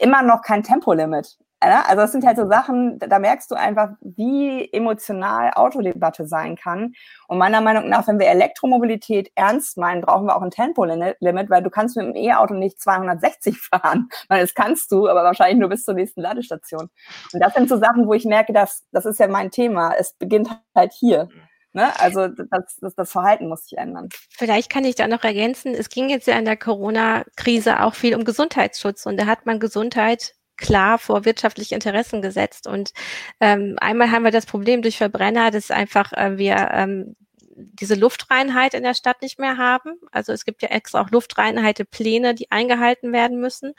immer 0.00 0.22
noch 0.22 0.42
kein 0.42 0.62
Tempolimit. 0.62 1.38
Also 1.62 2.02
es 2.02 2.12
sind 2.12 2.26
halt 2.26 2.36
so 2.36 2.48
Sachen, 2.48 2.98
da 2.98 3.18
merkst 3.18 3.50
du 3.50 3.54
einfach, 3.54 3.90
wie 4.00 4.68
emotional 4.72 5.52
Autodebatte 5.54 6.26
sein 6.26 6.56
kann. 6.56 6.94
Und 7.28 7.38
meiner 7.38 7.60
Meinung 7.60 7.88
nach, 7.88 8.08
wenn 8.08 8.18
wir 8.18 8.26
Elektromobilität 8.26 9.30
ernst 9.36 9.78
meinen, 9.78 10.00
brauchen 10.00 10.26
wir 10.26 10.36
auch 10.36 10.42
ein 10.42 10.50
Tempolimit, 10.50 11.16
weil 11.20 11.62
du 11.62 11.70
kannst 11.70 11.96
mit 11.96 12.06
dem 12.06 12.16
E-Auto 12.16 12.54
nicht 12.54 12.80
260 12.80 13.58
fahren. 13.72 14.08
Weil 14.28 14.40
das 14.40 14.54
kannst 14.54 14.90
du, 14.90 15.08
aber 15.08 15.22
wahrscheinlich 15.22 15.58
nur 15.58 15.68
bis 15.68 15.84
zur 15.84 15.94
nächsten 15.94 16.20
Ladestation. 16.20 16.90
Und 17.32 17.40
das 17.40 17.54
sind 17.54 17.68
so 17.68 17.78
Sachen, 17.78 18.06
wo 18.06 18.14
ich 18.14 18.24
merke, 18.24 18.52
dass 18.52 18.84
das 18.90 19.06
ist 19.06 19.20
ja 19.20 19.28
mein 19.28 19.50
Thema. 19.50 19.94
Es 19.96 20.14
beginnt 20.14 20.48
halt 20.74 20.92
hier. 20.92 21.28
Ne? 21.74 21.98
Also 22.00 22.28
das, 22.28 22.78
das, 22.80 22.94
das 22.94 23.10
Verhalten 23.12 23.48
muss 23.48 23.64
sich 23.64 23.78
ändern. 23.78 24.08
Vielleicht 24.30 24.70
kann 24.70 24.84
ich 24.84 24.94
da 24.94 25.08
noch 25.08 25.24
ergänzen, 25.24 25.74
es 25.74 25.88
ging 25.88 26.10
jetzt 26.10 26.26
ja 26.26 26.38
in 26.38 26.44
der 26.44 26.56
Corona-Krise 26.56 27.80
auch 27.82 27.94
viel 27.94 28.14
um 28.14 28.24
Gesundheitsschutz 28.24 29.06
und 29.06 29.18
da 29.18 29.26
hat 29.26 29.46
man 29.46 29.58
Gesundheit 29.58 30.34
klar 30.62 30.98
vor 30.98 31.24
wirtschaftliche 31.24 31.74
Interessen 31.74 32.22
gesetzt. 32.22 32.66
Und 32.66 32.92
ähm, 33.40 33.76
einmal 33.80 34.10
haben 34.10 34.24
wir 34.24 34.30
das 34.30 34.46
Problem 34.46 34.82
durch 34.82 34.96
Verbrenner, 34.96 35.50
dass 35.50 35.70
einfach 35.70 36.12
äh, 36.12 36.38
wir 36.38 36.70
ähm, 36.72 37.16
diese 37.54 37.94
Luftreinheit 37.94 38.74
in 38.74 38.82
der 38.82 38.94
Stadt 38.94 39.22
nicht 39.22 39.38
mehr 39.38 39.56
haben. 39.58 39.94
Also 40.10 40.32
es 40.32 40.44
gibt 40.44 40.62
ja 40.62 40.68
extra 40.68 41.00
auch 41.00 41.10
Luftreinheitepläne, 41.10 42.34
die 42.34 42.50
eingehalten 42.50 43.12
werden 43.12 43.40
müssen. 43.40 43.74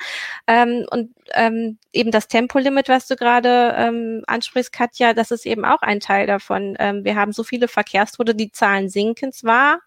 Ähm, 0.47 0.85
und 0.89 1.13
ähm, 1.33 1.77
eben 1.91 2.11
das 2.11 2.27
Tempolimit, 2.27 2.89
was 2.89 3.07
du 3.07 3.15
gerade 3.15 3.73
ähm, 3.77 4.23
ansprichst, 4.27 4.71
Katja, 4.71 5.13
das 5.13 5.31
ist 5.31 5.45
eben 5.45 5.65
auch 5.65 5.81
ein 5.81 5.99
Teil 5.99 6.27
davon. 6.27 6.75
Ähm, 6.79 7.03
wir 7.03 7.15
haben 7.15 7.31
so 7.31 7.43
viele 7.43 7.67
Verkehrstote, 7.67 8.35
die 8.35 8.51
Zahlen 8.51 8.89
sinken 8.89 9.31
zwar, 9.31 9.79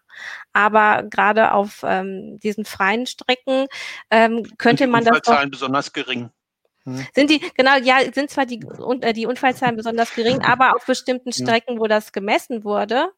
aber 0.53 1.03
gerade 1.03 1.53
auf 1.53 1.83
ähm, 1.85 2.39
diesen 2.39 2.65
freien 2.65 3.05
Strecken 3.05 3.67
ähm, 4.11 4.43
könnte 4.57 4.87
man 4.87 5.03
das. 5.05 5.15
Die 5.17 5.21
Zahlen 5.21 5.51
besonders 5.51 5.93
gering. 5.93 6.29
Hm. 6.87 7.05
Sind 7.13 7.29
die, 7.29 7.41
genau, 7.55 7.75
ja, 7.83 7.99
sind 8.13 8.29
zwar 8.29 8.45
die, 8.45 8.61
äh, 9.01 9.11
die 9.11 9.25
Unfallzahlen 9.25 9.75
besonders 9.75 10.15
gering, 10.15 10.41
aber 10.41 10.73
auf 10.73 10.85
bestimmten 10.85 11.33
Strecken, 11.33 11.79
wo 11.79 11.87
das 11.87 12.13
gemessen 12.13 12.63
wurde, 12.63 13.11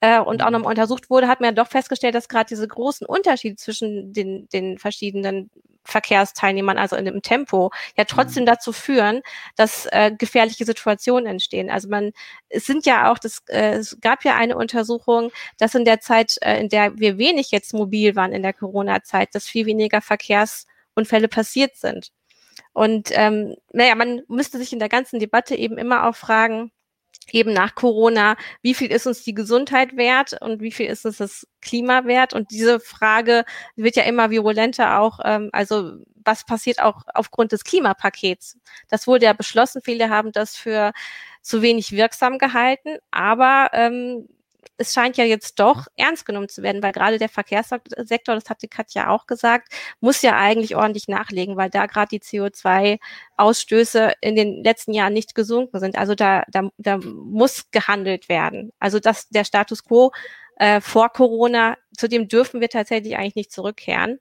äh, 0.00 0.20
und 0.20 0.42
auch 0.42 0.50
nochmal 0.50 0.70
untersucht 0.70 1.08
wurde, 1.08 1.28
hat 1.28 1.40
man 1.40 1.48
ja 1.56 1.64
doch 1.64 1.70
festgestellt, 1.70 2.14
dass 2.14 2.28
gerade 2.28 2.48
diese 2.50 2.68
großen 2.68 3.06
Unterschiede 3.06 3.56
zwischen 3.56 4.12
den, 4.12 4.46
den 4.52 4.76
verschiedenen 4.78 5.50
Verkehrsteilnehmern, 5.84 6.76
also 6.76 6.96
in 6.96 7.06
dem 7.06 7.22
Tempo, 7.22 7.70
ja 7.96 8.04
trotzdem 8.04 8.42
mhm. 8.42 8.48
dazu 8.48 8.72
führen, 8.72 9.22
dass 9.56 9.86
äh, 9.86 10.12
gefährliche 10.16 10.66
Situationen 10.66 11.26
entstehen. 11.26 11.70
Also 11.70 11.88
man, 11.88 12.12
es 12.50 12.66
sind 12.66 12.84
ja 12.84 13.10
auch, 13.10 13.18
das, 13.18 13.42
äh, 13.48 13.76
es 13.76 13.98
gab 14.02 14.24
ja 14.24 14.36
eine 14.36 14.56
Untersuchung, 14.56 15.30
dass 15.58 15.74
in 15.74 15.86
der 15.86 16.00
Zeit, 16.00 16.36
äh, 16.42 16.60
in 16.60 16.68
der 16.68 16.98
wir 16.98 17.16
wenig 17.16 17.50
jetzt 17.50 17.72
mobil 17.72 18.14
waren 18.16 18.32
in 18.32 18.42
der 18.42 18.52
Corona-Zeit, 18.52 19.34
dass 19.34 19.46
viel 19.46 19.64
weniger 19.64 20.02
Verkehrsunfälle 20.02 21.28
passiert 21.28 21.76
sind. 21.76 22.10
Und 22.74 23.10
ähm, 23.12 23.56
naja, 23.72 23.94
man 23.94 24.22
müsste 24.28 24.58
sich 24.58 24.72
in 24.72 24.80
der 24.80 24.90
ganzen 24.90 25.18
Debatte 25.20 25.54
eben 25.54 25.78
immer 25.78 26.06
auch 26.06 26.16
fragen, 26.16 26.72
eben 27.32 27.52
nach 27.52 27.74
Corona, 27.74 28.36
wie 28.62 28.74
viel 28.74 28.90
ist 28.90 29.06
uns 29.06 29.22
die 29.22 29.34
Gesundheit 29.34 29.96
wert 29.96 30.36
und 30.40 30.60
wie 30.60 30.72
viel 30.72 30.86
ist 30.86 31.06
uns 31.06 31.18
das 31.18 31.46
Klima 31.60 32.04
wert? 32.04 32.34
Und 32.34 32.50
diese 32.50 32.80
Frage 32.80 33.44
wird 33.76 33.96
ja 33.96 34.02
immer 34.02 34.30
virulenter 34.30 35.00
auch, 35.00 35.20
ähm, 35.24 35.50
also 35.52 35.98
was 36.16 36.44
passiert 36.44 36.80
auch 36.80 37.02
aufgrund 37.14 37.52
des 37.52 37.64
Klimapakets? 37.64 38.58
Das 38.88 39.06
wurde 39.06 39.26
ja 39.26 39.32
beschlossen, 39.32 39.82
viele 39.82 40.10
haben 40.10 40.32
das 40.32 40.56
für 40.56 40.92
zu 41.42 41.62
wenig 41.62 41.92
wirksam 41.92 42.38
gehalten, 42.38 42.98
aber 43.10 43.70
ähm, 43.72 44.28
es 44.76 44.92
scheint 44.92 45.16
ja 45.16 45.24
jetzt 45.24 45.58
doch 45.60 45.86
ernst 45.96 46.26
genommen 46.26 46.48
zu 46.48 46.62
werden, 46.62 46.82
weil 46.82 46.92
gerade 46.92 47.18
der 47.18 47.28
Verkehrssektor, 47.28 48.34
das 48.34 48.50
hat 48.50 48.62
die 48.62 48.68
Katja 48.68 49.08
auch 49.08 49.26
gesagt, 49.26 49.68
muss 50.00 50.22
ja 50.22 50.36
eigentlich 50.36 50.76
ordentlich 50.76 51.08
nachlegen, 51.08 51.56
weil 51.56 51.70
da 51.70 51.86
gerade 51.86 52.08
die 52.08 52.20
CO2-Ausstöße 52.20 54.12
in 54.20 54.36
den 54.36 54.62
letzten 54.64 54.92
Jahren 54.92 55.12
nicht 55.12 55.34
gesunken 55.34 55.80
sind. 55.80 55.96
Also 55.96 56.14
da, 56.14 56.44
da, 56.48 56.68
da 56.78 56.98
muss 56.98 57.70
gehandelt 57.70 58.28
werden. 58.28 58.72
Also 58.78 59.00
dass 59.00 59.28
der 59.28 59.44
Status 59.44 59.84
quo 59.84 60.12
äh, 60.56 60.80
vor 60.80 61.10
Corona, 61.10 61.76
zu 61.96 62.08
dem 62.08 62.28
dürfen 62.28 62.60
wir 62.60 62.68
tatsächlich 62.68 63.16
eigentlich 63.16 63.36
nicht 63.36 63.52
zurückkehren 63.52 64.18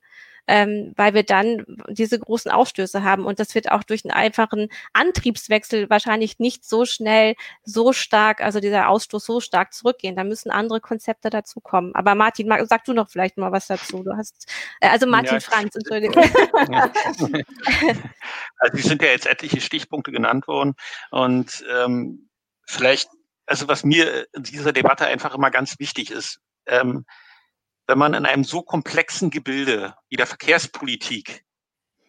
ähm, 0.47 0.93
weil 0.97 1.13
wir 1.13 1.23
dann 1.23 1.65
diese 1.89 2.19
großen 2.19 2.51
Ausstöße 2.51 3.03
haben. 3.03 3.25
Und 3.25 3.39
das 3.39 3.55
wird 3.55 3.71
auch 3.71 3.83
durch 3.83 4.03
einen 4.03 4.11
einfachen 4.11 4.69
Antriebswechsel 4.93 5.89
wahrscheinlich 5.89 6.39
nicht 6.39 6.65
so 6.65 6.85
schnell, 6.85 7.35
so 7.63 7.93
stark, 7.93 8.41
also 8.41 8.59
dieser 8.59 8.89
Ausstoß 8.89 9.25
so 9.25 9.39
stark 9.39 9.73
zurückgehen. 9.73 10.15
Da 10.15 10.23
müssen 10.23 10.51
andere 10.51 10.81
Konzepte 10.81 11.29
dazukommen. 11.29 11.95
Aber 11.95 12.15
Martin, 12.15 12.51
sag 12.65 12.83
du 12.85 12.93
noch 12.93 13.09
vielleicht 13.09 13.37
mal 13.37 13.51
was 13.51 13.67
dazu. 13.67 14.03
Du 14.03 14.15
hast, 14.17 14.51
äh, 14.81 14.89
also 14.89 15.07
Martin 15.07 15.35
ja, 15.35 15.39
Franz, 15.39 15.75
Entschuldigung. 15.75 16.23
also, 18.57 18.77
es 18.77 18.83
sind 18.83 19.01
ja 19.01 19.09
jetzt 19.09 19.27
etliche 19.27 19.61
Stichpunkte 19.61 20.11
genannt 20.11 20.47
worden 20.47 20.75
und 21.11 21.63
ähm, 21.73 22.29
vielleicht, 22.65 23.09
also 23.45 23.67
was 23.67 23.83
mir 23.83 24.27
in 24.33 24.43
dieser 24.43 24.73
Debatte 24.73 25.05
einfach 25.05 25.33
immer 25.35 25.51
ganz 25.51 25.79
wichtig 25.79 26.11
ist, 26.11 26.39
ähm, 26.65 27.05
wenn 27.87 27.97
man 27.97 28.13
in 28.13 28.25
einem 28.25 28.43
so 28.43 28.61
komplexen 28.61 29.29
Gebilde 29.29 29.95
wie 30.09 30.15
der 30.15 30.27
Verkehrspolitik 30.27 31.43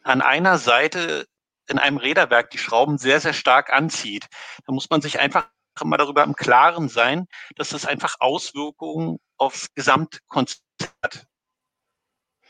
an 0.02 0.22
einer 0.22 0.58
Seite 0.58 1.26
in 1.66 1.78
einem 1.78 1.96
Räderwerk 1.96 2.50
die 2.50 2.58
Schrauben 2.58 2.98
sehr, 2.98 3.20
sehr 3.20 3.32
stark 3.32 3.72
anzieht, 3.72 4.26
dann 4.66 4.74
muss 4.74 4.90
man 4.90 5.00
sich 5.00 5.18
einfach 5.18 5.48
immer 5.80 5.96
darüber 5.96 6.22
im 6.22 6.36
Klaren 6.36 6.88
sein, 6.88 7.26
dass 7.56 7.70
das 7.70 7.86
einfach 7.86 8.16
Auswirkungen 8.20 9.18
aufs 9.38 9.74
Gesamtkonzept 9.74 10.62
hat. 11.02 11.26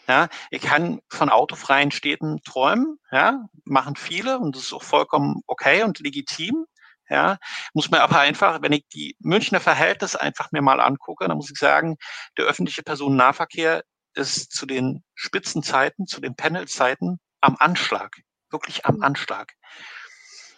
Ja, 0.07 0.29
ich 0.51 0.61
kann 0.61 1.01
von 1.09 1.31
autofreien 1.31 1.91
Städten 1.91 2.43
träumen, 2.43 2.99
ja, 3.11 3.47
machen 3.65 3.97
viele 3.97 4.39
und 4.39 4.55
das 4.55 4.65
ist 4.65 4.73
auch 4.75 4.83
vollkommen 4.83 5.41
okay 5.47 5.83
und 5.83 5.99
legitim. 6.01 6.67
Ja, 7.11 7.37
muss 7.75 7.91
man 7.91 8.01
aber 8.01 8.21
einfach, 8.21 8.63
wenn 8.63 8.73
ich 8.73 8.87
die 8.95 9.15
Münchner 9.21 9.61
Verhältnisse 9.61 10.21
einfach 10.21 10.53
mir 10.53 10.63
mal 10.63 10.81
angucke, 10.81 11.29
dann 11.29 11.37
muss 11.37 11.51
ich 11.51 11.59
sagen, 11.59 11.97
der 12.39 12.47
öffentliche 12.47 12.83
Personennahverkehr 12.83 13.85
ist 14.15 14.53
zu 14.53 14.65
den 14.65 15.05
Spitzenzeiten, 15.15 16.07
zu 16.07 16.21
den 16.21 16.35
Panelzeiten 16.35 17.21
am 17.41 17.57
Anschlag, 17.59 18.17
wirklich 18.51 18.87
am 18.87 18.97
mhm. 18.97 19.03
Anschlag. 19.03 19.53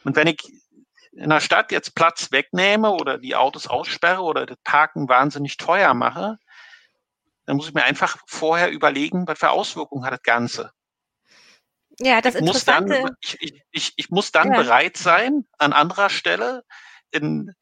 Und 0.05 0.15
wenn 0.15 0.29
ich 0.29 0.39
in 1.13 1.31
der 1.31 1.41
Stadt 1.41 1.73
jetzt 1.73 1.95
Platz 1.95 2.31
wegnehme 2.31 2.91
oder 2.93 3.19
die 3.19 3.35
Autos 3.35 3.67
aussperre 3.67 4.23
oder 4.23 4.47
das 4.47 4.59
Parken 4.63 5.09
wahnsinnig 5.09 5.57
teuer 5.57 5.95
mache, 5.95 6.37
dann 7.47 7.57
muss 7.57 7.69
ich 7.69 7.75
mir 7.75 7.85
einfach 7.85 8.19
vorher 8.27 8.71
überlegen, 8.71 9.27
was 9.27 9.39
für 9.39 9.51
Auswirkungen 9.51 10.05
hat 10.05 10.13
das 10.13 10.23
Ganze. 10.23 10.73
Ja, 12.01 12.21
das 12.21 12.35
ich 12.35 12.43
muss 12.43 12.65
dann, 12.65 12.93
ich, 13.21 13.63
ich, 13.71 13.93
ich, 13.97 14.11
muss 14.11 14.31
dann 14.31 14.53
ja. 14.53 14.61
bereit 14.61 14.97
sein, 14.97 15.47
an 15.59 15.73
anderer 15.73 16.11
Stelle 16.11 16.63
in, 17.11 17.53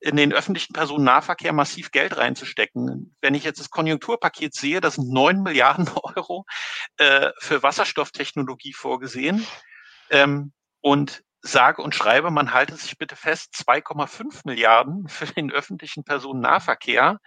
in 0.00 0.16
den 0.16 0.32
öffentlichen 0.32 0.72
Personennahverkehr 0.72 1.52
massiv 1.52 1.92
Geld 1.92 2.16
reinzustecken. 2.16 3.14
Wenn 3.20 3.34
ich 3.34 3.44
jetzt 3.44 3.60
das 3.60 3.70
Konjunkturpaket 3.70 4.54
sehe, 4.54 4.80
das 4.80 4.96
sind 4.96 5.12
neun 5.12 5.42
Milliarden 5.42 5.88
Euro 6.02 6.44
äh, 6.96 7.30
für 7.38 7.62
Wasserstofftechnologie 7.62 8.72
vorgesehen. 8.72 9.46
Ähm, 10.10 10.52
und 10.80 11.22
sage 11.42 11.82
und 11.82 11.94
schreibe, 11.94 12.30
man 12.30 12.52
halte 12.52 12.76
sich 12.76 12.98
bitte 12.98 13.16
fest, 13.16 13.54
2,5 13.66 14.42
Milliarden 14.44 15.08
für 15.08 15.26
den 15.26 15.52
öffentlichen 15.52 16.04
Personennahverkehr. 16.04 17.18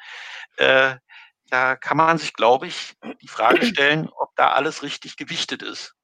Äh, 0.57 0.95
da 1.49 1.75
kann 1.75 1.97
man 1.97 2.17
sich, 2.17 2.33
glaube 2.33 2.67
ich, 2.67 2.95
die 3.21 3.27
Frage 3.27 3.65
stellen, 3.65 4.09
ob 4.09 4.35
da 4.35 4.51
alles 4.51 4.83
richtig 4.83 5.15
gewichtet 5.15 5.61
ist. 5.61 5.94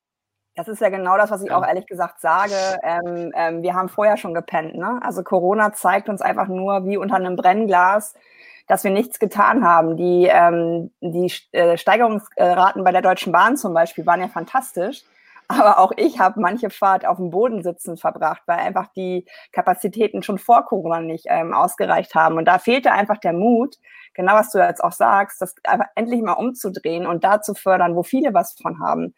Das 0.61 0.67
ist 0.67 0.79
ja 0.79 0.89
genau 0.89 1.17
das, 1.17 1.31
was 1.31 1.41
ich 1.41 1.51
auch 1.51 1.65
ehrlich 1.65 1.87
gesagt 1.87 2.21
sage. 2.21 2.53
Ähm, 2.83 3.31
ähm, 3.35 3.63
wir 3.63 3.73
haben 3.73 3.89
vorher 3.89 4.15
schon 4.15 4.35
gepennt. 4.35 4.75
Ne? 4.75 4.99
Also 5.01 5.23
Corona 5.23 5.73
zeigt 5.73 6.07
uns 6.07 6.21
einfach 6.21 6.47
nur 6.47 6.85
wie 6.85 6.97
unter 6.97 7.15
einem 7.15 7.35
Brennglas, 7.35 8.13
dass 8.67 8.83
wir 8.83 8.91
nichts 8.91 9.17
getan 9.17 9.65
haben. 9.65 9.97
Die, 9.97 10.29
ähm, 10.31 10.91
die 11.01 11.33
äh, 11.51 11.79
Steigerungsraten 11.79 12.83
bei 12.83 12.91
der 12.91 13.01
Deutschen 13.01 13.31
Bahn 13.31 13.57
zum 13.57 13.73
Beispiel 13.73 14.05
waren 14.05 14.21
ja 14.21 14.27
fantastisch. 14.27 15.01
Aber 15.47 15.79
auch 15.79 15.93
ich 15.97 16.19
habe 16.19 16.39
manche 16.39 16.69
Fahrt 16.69 17.07
auf 17.07 17.17
dem 17.17 17.31
Boden 17.31 17.63
sitzen 17.63 17.97
verbracht, 17.97 18.43
weil 18.45 18.59
einfach 18.59 18.89
die 18.95 19.25
Kapazitäten 19.53 20.21
schon 20.21 20.37
vor 20.37 20.63
Corona 20.65 21.01
nicht 21.01 21.25
ähm, 21.27 21.55
ausgereicht 21.55 22.13
haben. 22.13 22.37
Und 22.37 22.45
da 22.45 22.59
fehlte 22.59 22.91
einfach 22.91 23.17
der 23.17 23.33
Mut, 23.33 23.77
genau 24.13 24.35
was 24.35 24.51
du 24.51 24.59
jetzt 24.59 24.83
auch 24.83 24.91
sagst, 24.91 25.41
das 25.41 25.55
einfach 25.63 25.87
endlich 25.95 26.21
mal 26.21 26.33
umzudrehen 26.33 27.07
und 27.07 27.23
da 27.23 27.41
zu 27.41 27.55
fördern, 27.55 27.95
wo 27.95 28.03
viele 28.03 28.35
was 28.35 28.53
von 28.61 28.79
haben. 28.79 29.15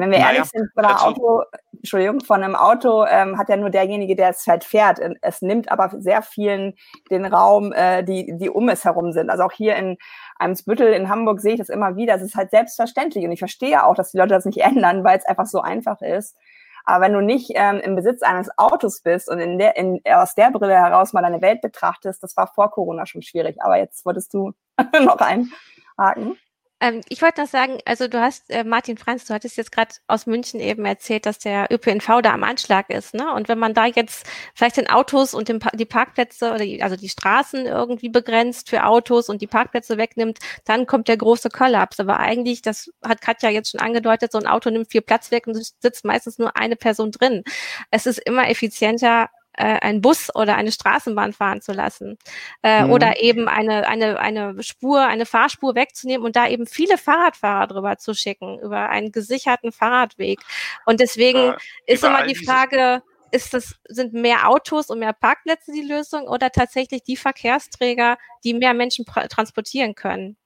Wenn 0.00 0.10
wir 0.10 0.18
naja, 0.18 0.32
ehrlich 0.32 0.50
sind, 0.50 0.70
von 0.74 0.84
einem 0.84 0.96
Auto, 0.96 1.42
Entschuldigung, 1.72 2.20
von 2.20 2.42
einem 2.42 2.56
Auto 2.56 3.04
ähm, 3.04 3.38
hat 3.38 3.48
ja 3.48 3.56
nur 3.56 3.70
derjenige, 3.70 4.16
der 4.16 4.30
es 4.30 4.44
halt 4.46 4.64
fährt. 4.64 4.98
Es 5.22 5.40
nimmt 5.40 5.70
aber 5.70 5.90
sehr 6.00 6.22
vielen 6.22 6.74
den 7.10 7.24
Raum, 7.24 7.72
äh, 7.72 8.02
die, 8.02 8.36
die 8.36 8.50
um 8.50 8.68
es 8.68 8.84
herum 8.84 9.12
sind. 9.12 9.30
Also 9.30 9.44
auch 9.44 9.52
hier 9.52 9.76
in 9.76 9.96
Eimsbüttel 10.38 10.92
in 10.92 11.08
Hamburg 11.08 11.40
sehe 11.40 11.52
ich 11.52 11.60
das 11.60 11.68
immer 11.68 11.94
wieder. 11.94 12.16
Es 12.16 12.22
ist 12.22 12.34
halt 12.34 12.50
selbstverständlich. 12.50 13.24
Und 13.24 13.30
ich 13.30 13.38
verstehe 13.38 13.84
auch, 13.84 13.94
dass 13.94 14.10
die 14.10 14.18
Leute 14.18 14.34
das 14.34 14.44
nicht 14.44 14.58
ändern, 14.62 15.04
weil 15.04 15.18
es 15.18 15.26
einfach 15.26 15.46
so 15.46 15.60
einfach 15.60 16.00
ist. 16.00 16.36
Aber 16.84 17.04
wenn 17.04 17.12
du 17.12 17.20
nicht 17.20 17.52
ähm, 17.54 17.80
im 17.80 17.94
Besitz 17.94 18.22
eines 18.22 18.50
Autos 18.58 19.00
bist 19.00 19.30
und 19.30 19.38
in 19.38 19.58
der, 19.58 19.76
in, 19.76 20.00
aus 20.06 20.34
der 20.34 20.50
Brille 20.50 20.74
heraus 20.74 21.12
mal 21.12 21.22
deine 21.22 21.40
Welt 21.40 21.62
betrachtest, 21.62 22.22
das 22.22 22.36
war 22.36 22.48
vor 22.48 22.70
Corona 22.70 23.06
schon 23.06 23.22
schwierig. 23.22 23.62
Aber 23.62 23.78
jetzt 23.78 24.04
wolltest 24.04 24.34
du 24.34 24.52
noch 25.00 25.18
einhaken. 25.18 26.36
Ähm, 26.84 27.00
ich 27.08 27.22
wollte 27.22 27.40
noch 27.40 27.48
sagen, 27.48 27.78
also 27.86 28.08
du 28.08 28.20
hast, 28.20 28.50
äh, 28.50 28.62
Martin 28.62 28.98
Franz, 28.98 29.24
du 29.24 29.32
hattest 29.32 29.56
jetzt 29.56 29.72
gerade 29.72 29.94
aus 30.06 30.26
München 30.26 30.60
eben 30.60 30.84
erzählt, 30.84 31.24
dass 31.24 31.38
der 31.38 31.68
ÖPNV 31.70 32.20
da 32.22 32.34
am 32.34 32.44
Anschlag 32.44 32.90
ist, 32.90 33.14
ne? 33.14 33.32
Und 33.32 33.48
wenn 33.48 33.58
man 33.58 33.72
da 33.72 33.86
jetzt 33.86 34.26
vielleicht 34.54 34.76
den 34.76 34.90
Autos 34.90 35.32
und 35.32 35.48
den 35.48 35.60
pa 35.60 35.70
die 35.70 35.86
Parkplätze 35.86 36.50
oder 36.50 36.58
die, 36.58 36.82
also 36.82 36.96
die 36.96 37.08
Straßen 37.08 37.64
irgendwie 37.64 38.10
begrenzt 38.10 38.68
für 38.68 38.84
Autos 38.84 39.30
und 39.30 39.40
die 39.40 39.46
Parkplätze 39.46 39.96
wegnimmt, 39.96 40.40
dann 40.66 40.84
kommt 40.86 41.08
der 41.08 41.16
große 41.16 41.48
Kollaps. 41.48 42.00
Aber 42.00 42.18
eigentlich, 42.20 42.60
das 42.60 42.90
hat 43.02 43.22
Katja 43.22 43.48
jetzt 43.48 43.70
schon 43.70 43.80
angedeutet, 43.80 44.32
so 44.32 44.38
ein 44.38 44.46
Auto 44.46 44.68
nimmt 44.68 44.90
viel 44.90 45.00
Platz 45.00 45.30
weg 45.30 45.46
und 45.46 45.54
sitzt 45.54 46.04
meistens 46.04 46.38
nur 46.38 46.54
eine 46.58 46.76
Person 46.76 47.10
drin. 47.12 47.44
Es 47.90 48.04
ist 48.04 48.18
immer 48.18 48.50
effizienter, 48.50 49.30
äh, 49.56 49.78
einen 49.80 50.00
Bus 50.00 50.34
oder 50.34 50.56
eine 50.56 50.72
Straßenbahn 50.72 51.32
fahren 51.32 51.60
zu 51.62 51.72
lassen 51.72 52.18
äh, 52.62 52.84
mhm. 52.84 52.92
oder 52.92 53.20
eben 53.20 53.48
eine, 53.48 53.86
eine, 53.88 54.18
eine 54.18 54.62
Spur, 54.62 55.02
eine 55.06 55.26
Fahrspur 55.26 55.74
wegzunehmen 55.74 56.24
und 56.24 56.36
da 56.36 56.48
eben 56.48 56.66
viele 56.66 56.98
Fahrradfahrer 56.98 57.66
drüber 57.68 57.98
zu 57.98 58.14
schicken, 58.14 58.58
über 58.60 58.88
einen 58.88 59.12
gesicherten 59.12 59.72
Fahrradweg. 59.72 60.40
Und 60.86 61.00
deswegen 61.00 61.52
äh, 61.86 61.94
ist 61.94 62.04
immer 62.04 62.26
die 62.26 62.34
Frage, 62.34 63.02
ist 63.30 63.52
das, 63.52 63.74
sind 63.88 64.12
mehr 64.12 64.48
Autos 64.48 64.90
und 64.90 65.00
mehr 65.00 65.12
Parkplätze 65.12 65.72
die 65.72 65.82
Lösung 65.82 66.28
oder 66.28 66.50
tatsächlich 66.50 67.02
die 67.02 67.16
Verkehrsträger, 67.16 68.16
die 68.44 68.54
mehr 68.54 68.74
Menschen 68.74 69.04
transportieren 69.04 69.94
können? 69.94 70.36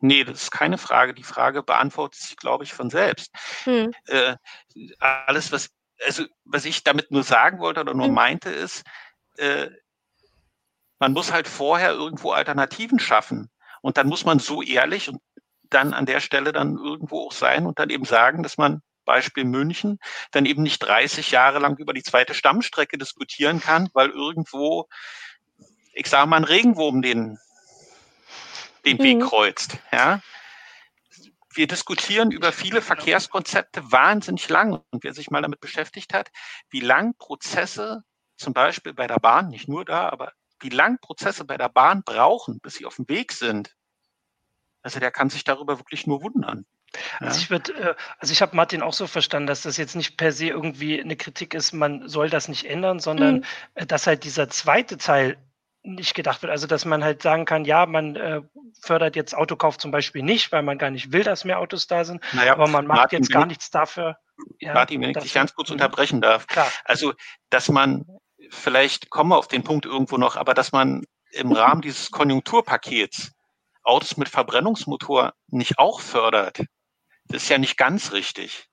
Nee, 0.00 0.24
das 0.24 0.44
ist 0.44 0.50
keine 0.50 0.78
Frage. 0.78 1.14
Die 1.14 1.22
Frage 1.22 1.62
beantwortet 1.62 2.20
sich, 2.20 2.36
glaube 2.36 2.64
ich, 2.64 2.72
von 2.72 2.90
selbst. 2.90 3.30
Hm. 3.64 3.92
Äh, 4.06 4.36
alles, 4.98 5.52
was 5.52 5.70
also 6.06 6.24
was 6.44 6.64
ich 6.64 6.84
damit 6.84 7.10
nur 7.10 7.22
sagen 7.22 7.58
wollte 7.58 7.80
oder 7.80 7.94
nur 7.94 8.08
mhm. 8.08 8.14
meinte, 8.14 8.50
ist, 8.50 8.84
äh, 9.36 9.68
man 10.98 11.12
muss 11.12 11.32
halt 11.32 11.48
vorher 11.48 11.92
irgendwo 11.92 12.32
Alternativen 12.32 12.98
schaffen. 12.98 13.50
Und 13.80 13.96
dann 13.96 14.06
muss 14.06 14.24
man 14.24 14.38
so 14.38 14.62
ehrlich 14.62 15.08
und 15.08 15.20
dann 15.68 15.94
an 15.94 16.06
der 16.06 16.20
Stelle 16.20 16.52
dann 16.52 16.76
irgendwo 16.76 17.26
auch 17.26 17.32
sein 17.32 17.66
und 17.66 17.78
dann 17.78 17.90
eben 17.90 18.04
sagen, 18.04 18.42
dass 18.42 18.58
man 18.58 18.82
Beispiel 19.04 19.44
München, 19.44 19.98
dann 20.30 20.46
eben 20.46 20.62
nicht 20.62 20.78
30 20.78 21.32
Jahre 21.32 21.58
lang 21.58 21.76
über 21.78 21.92
die 21.92 22.02
zweite 22.02 22.34
Stammstrecke 22.34 22.98
diskutieren 22.98 23.60
kann, 23.60 23.88
weil 23.94 24.10
irgendwo, 24.10 24.86
ich 25.92 26.06
sage 26.06 26.28
mal, 26.28 26.36
ein 26.36 26.44
Regenwurm 26.44 27.02
den, 27.02 27.38
den 28.84 28.98
mhm. 28.98 29.02
Weg 29.02 29.20
kreuzt. 29.22 29.78
Ja? 29.90 30.20
Wir 31.54 31.66
diskutieren 31.66 32.30
über 32.30 32.52
viele 32.52 32.82
Verkehrskonzepte 32.82 33.92
wahnsinnig 33.92 34.48
lang. 34.48 34.82
Und 34.90 35.04
wer 35.04 35.14
sich 35.14 35.30
mal 35.30 35.42
damit 35.42 35.60
beschäftigt 35.60 36.14
hat, 36.14 36.30
wie 36.70 36.80
lang 36.80 37.14
Prozesse 37.18 38.02
zum 38.36 38.52
Beispiel 38.52 38.94
bei 38.94 39.06
der 39.06 39.18
Bahn, 39.18 39.48
nicht 39.48 39.68
nur 39.68 39.84
da, 39.84 40.08
aber 40.08 40.32
wie 40.60 40.68
lang 40.68 40.98
Prozesse 41.00 41.44
bei 41.44 41.56
der 41.56 41.68
Bahn 41.68 42.02
brauchen, 42.04 42.60
bis 42.60 42.74
sie 42.74 42.86
auf 42.86 42.96
dem 42.96 43.08
Weg 43.08 43.32
sind, 43.32 43.74
also 44.82 45.00
der 45.00 45.10
kann 45.10 45.30
sich 45.30 45.44
darüber 45.44 45.78
wirklich 45.78 46.06
nur 46.06 46.22
wundern. 46.22 46.66
Also 47.20 47.38
ich 47.38 47.50
würde, 47.50 47.72
äh, 47.74 47.94
also 48.18 48.32
ich 48.32 48.42
habe 48.42 48.54
Martin 48.54 48.82
auch 48.82 48.92
so 48.92 49.06
verstanden, 49.06 49.46
dass 49.46 49.62
das 49.62 49.76
jetzt 49.76 49.96
nicht 49.96 50.16
per 50.16 50.32
se 50.32 50.48
irgendwie 50.48 51.00
eine 51.00 51.16
Kritik 51.16 51.54
ist, 51.54 51.72
man 51.72 52.08
soll 52.08 52.28
das 52.28 52.48
nicht 52.48 52.66
ändern, 52.66 53.00
sondern 53.00 53.36
mhm. 53.36 53.44
Äh, 53.74 53.86
dass 53.86 54.06
halt 54.06 54.24
dieser 54.24 54.48
zweite 54.48 54.98
Teil 54.98 55.38
nicht 55.82 56.14
gedacht 56.14 56.42
wird. 56.42 56.50
Also 56.50 56.66
dass 56.66 56.84
man 56.84 57.02
halt 57.02 57.22
sagen 57.22 57.44
kann, 57.44 57.64
ja, 57.64 57.86
man 57.86 58.16
äh, 58.16 58.40
fördert 58.80 59.16
jetzt 59.16 59.34
Autokauf 59.34 59.78
zum 59.78 59.90
Beispiel 59.90 60.22
nicht, 60.22 60.52
weil 60.52 60.62
man 60.62 60.78
gar 60.78 60.90
nicht 60.90 61.12
will, 61.12 61.24
dass 61.24 61.44
mehr 61.44 61.58
Autos 61.58 61.86
da 61.86 62.04
sind, 62.04 62.22
naja, 62.32 62.52
aber 62.52 62.68
man 62.68 62.86
macht 62.86 62.98
Martin, 62.98 63.18
jetzt 63.18 63.32
gar 63.32 63.46
nichts 63.46 63.70
dafür. 63.70 64.16
Ja, 64.60 64.74
Martin, 64.74 65.00
wenn 65.00 65.10
ich 65.10 65.18
dich 65.18 65.34
ganz 65.34 65.54
kurz 65.54 65.70
unterbrechen 65.70 66.20
darf. 66.20 66.46
Klar. 66.46 66.68
Also, 66.84 67.14
dass 67.50 67.68
man, 67.68 68.04
vielleicht 68.50 69.10
kommen 69.10 69.30
wir 69.30 69.38
auf 69.38 69.48
den 69.48 69.64
Punkt 69.64 69.86
irgendwo 69.86 70.16
noch, 70.16 70.36
aber 70.36 70.54
dass 70.54 70.72
man 70.72 71.04
im 71.32 71.52
Rahmen 71.52 71.82
dieses 71.82 72.10
Konjunkturpakets 72.10 73.32
Autos 73.84 74.16
mit 74.16 74.28
Verbrennungsmotor 74.28 75.32
nicht 75.48 75.78
auch 75.78 76.00
fördert, 76.00 76.58
das 77.26 77.44
ist 77.44 77.48
ja 77.48 77.58
nicht 77.58 77.76
ganz 77.76 78.12
richtig. 78.12 78.68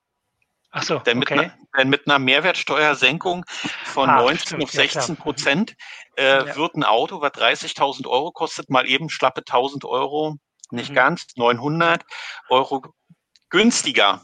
Ach 0.72 0.84
so, 0.84 1.00
denn 1.00 1.18
mit, 1.18 1.32
okay. 1.32 1.40
einer, 1.40 1.58
denn 1.78 1.90
mit 1.90 2.08
einer 2.08 2.20
Mehrwertsteuersenkung 2.20 3.44
von 3.86 4.08
ah, 4.10 4.18
19 4.18 4.40
stimmt, 4.40 4.64
auf 4.64 4.72
16 4.72 5.16
ja, 5.16 5.22
Prozent 5.22 5.76
äh, 6.20 6.48
ja. 6.48 6.56
wird 6.56 6.76
ein 6.76 6.84
Auto, 6.84 7.22
was 7.22 7.32
30.000 7.32 8.08
Euro 8.08 8.32
kostet, 8.32 8.70
mal 8.70 8.88
eben 8.88 9.10
schlappe 9.10 9.42
1.000 9.42 9.88
Euro, 9.88 10.36
nicht 10.72 10.92
mhm. 10.92 10.96
ganz, 10.96 11.26
900 11.36 12.04
Euro 12.50 12.84
günstiger. 13.50 14.22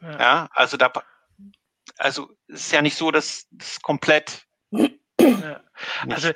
Ja. 0.00 0.18
ja, 0.18 0.48
also 0.52 0.76
da, 0.76 0.92
also 1.98 2.30
es 2.48 2.66
ist 2.66 2.72
ja 2.72 2.82
nicht 2.82 2.96
so, 2.96 3.10
dass 3.10 3.46
das 3.50 3.80
komplett 3.80 4.46
ja. 5.18 5.60
Also, 6.08 6.30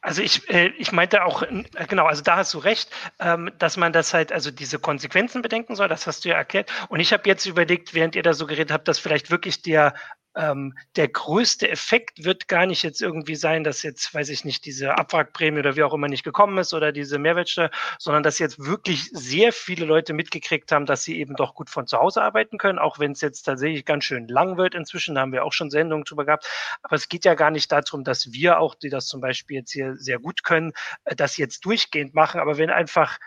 also 0.00 0.22
ich, 0.22 0.48
äh, 0.48 0.68
ich 0.78 0.92
meinte 0.92 1.24
auch, 1.24 1.42
äh, 1.42 1.64
genau, 1.88 2.06
also 2.06 2.22
da 2.22 2.36
hast 2.36 2.54
du 2.54 2.58
recht, 2.58 2.90
ähm, 3.20 3.50
dass 3.58 3.76
man 3.76 3.92
das 3.92 4.14
halt, 4.14 4.32
also 4.32 4.50
diese 4.50 4.78
Konsequenzen 4.78 5.42
bedenken 5.42 5.76
soll, 5.76 5.88
das 5.88 6.06
hast 6.06 6.24
du 6.24 6.28
ja 6.28 6.36
erklärt. 6.36 6.70
Und 6.88 7.00
ich 7.00 7.12
habe 7.12 7.28
jetzt 7.28 7.46
überlegt, 7.46 7.94
während 7.94 8.16
ihr 8.16 8.22
da 8.22 8.32
so 8.34 8.46
geredet 8.46 8.72
habt, 8.72 8.88
dass 8.88 8.98
vielleicht 8.98 9.30
wirklich 9.30 9.62
der 9.62 9.94
ähm, 10.36 10.74
der 10.96 11.08
größte 11.08 11.68
Effekt 11.68 12.24
wird 12.24 12.46
gar 12.46 12.66
nicht 12.66 12.82
jetzt 12.82 13.00
irgendwie 13.00 13.34
sein, 13.34 13.64
dass 13.64 13.82
jetzt, 13.82 14.12
weiß 14.14 14.28
ich 14.28 14.44
nicht, 14.44 14.64
diese 14.66 14.96
Abwrackprämie 14.96 15.60
oder 15.60 15.76
wie 15.76 15.82
auch 15.82 15.94
immer 15.94 16.08
nicht 16.08 16.24
gekommen 16.24 16.58
ist 16.58 16.74
oder 16.74 16.92
diese 16.92 17.18
Mehrwertsteuer, 17.18 17.70
sondern 17.98 18.22
dass 18.22 18.38
jetzt 18.38 18.58
wirklich 18.58 19.08
sehr 19.12 19.52
viele 19.52 19.86
Leute 19.86 20.12
mitgekriegt 20.12 20.70
haben, 20.72 20.86
dass 20.86 21.04
sie 21.04 21.18
eben 21.18 21.34
doch 21.36 21.54
gut 21.54 21.70
von 21.70 21.86
zu 21.86 21.98
Hause 21.98 22.22
arbeiten 22.22 22.58
können, 22.58 22.78
auch 22.78 22.98
wenn 22.98 23.12
es 23.12 23.22
jetzt 23.22 23.42
tatsächlich 23.42 23.84
ganz 23.84 24.04
schön 24.04 24.28
lang 24.28 24.58
wird 24.58 24.74
inzwischen, 24.74 25.14
da 25.14 25.22
haben 25.22 25.32
wir 25.32 25.44
auch 25.44 25.52
schon 25.52 25.70
Sendungen 25.70 26.04
drüber 26.04 26.26
gehabt. 26.26 26.46
Aber 26.82 26.96
es 26.96 27.08
geht 27.08 27.24
ja 27.24 27.34
gar 27.34 27.50
nicht 27.50 27.72
darum, 27.72 28.04
dass 28.04 28.32
wir 28.32 28.60
auch, 28.60 28.74
die 28.74 28.90
das 28.90 29.06
zum 29.06 29.20
Beispiel 29.20 29.58
jetzt 29.58 29.72
hier 29.72 29.96
sehr 29.96 30.18
gut 30.18 30.44
können, 30.44 30.72
äh, 31.04 31.16
das 31.16 31.36
jetzt 31.38 31.64
durchgehend 31.64 32.14
machen. 32.14 32.40
Aber 32.40 32.58
wenn 32.58 32.70
einfach 32.70 33.18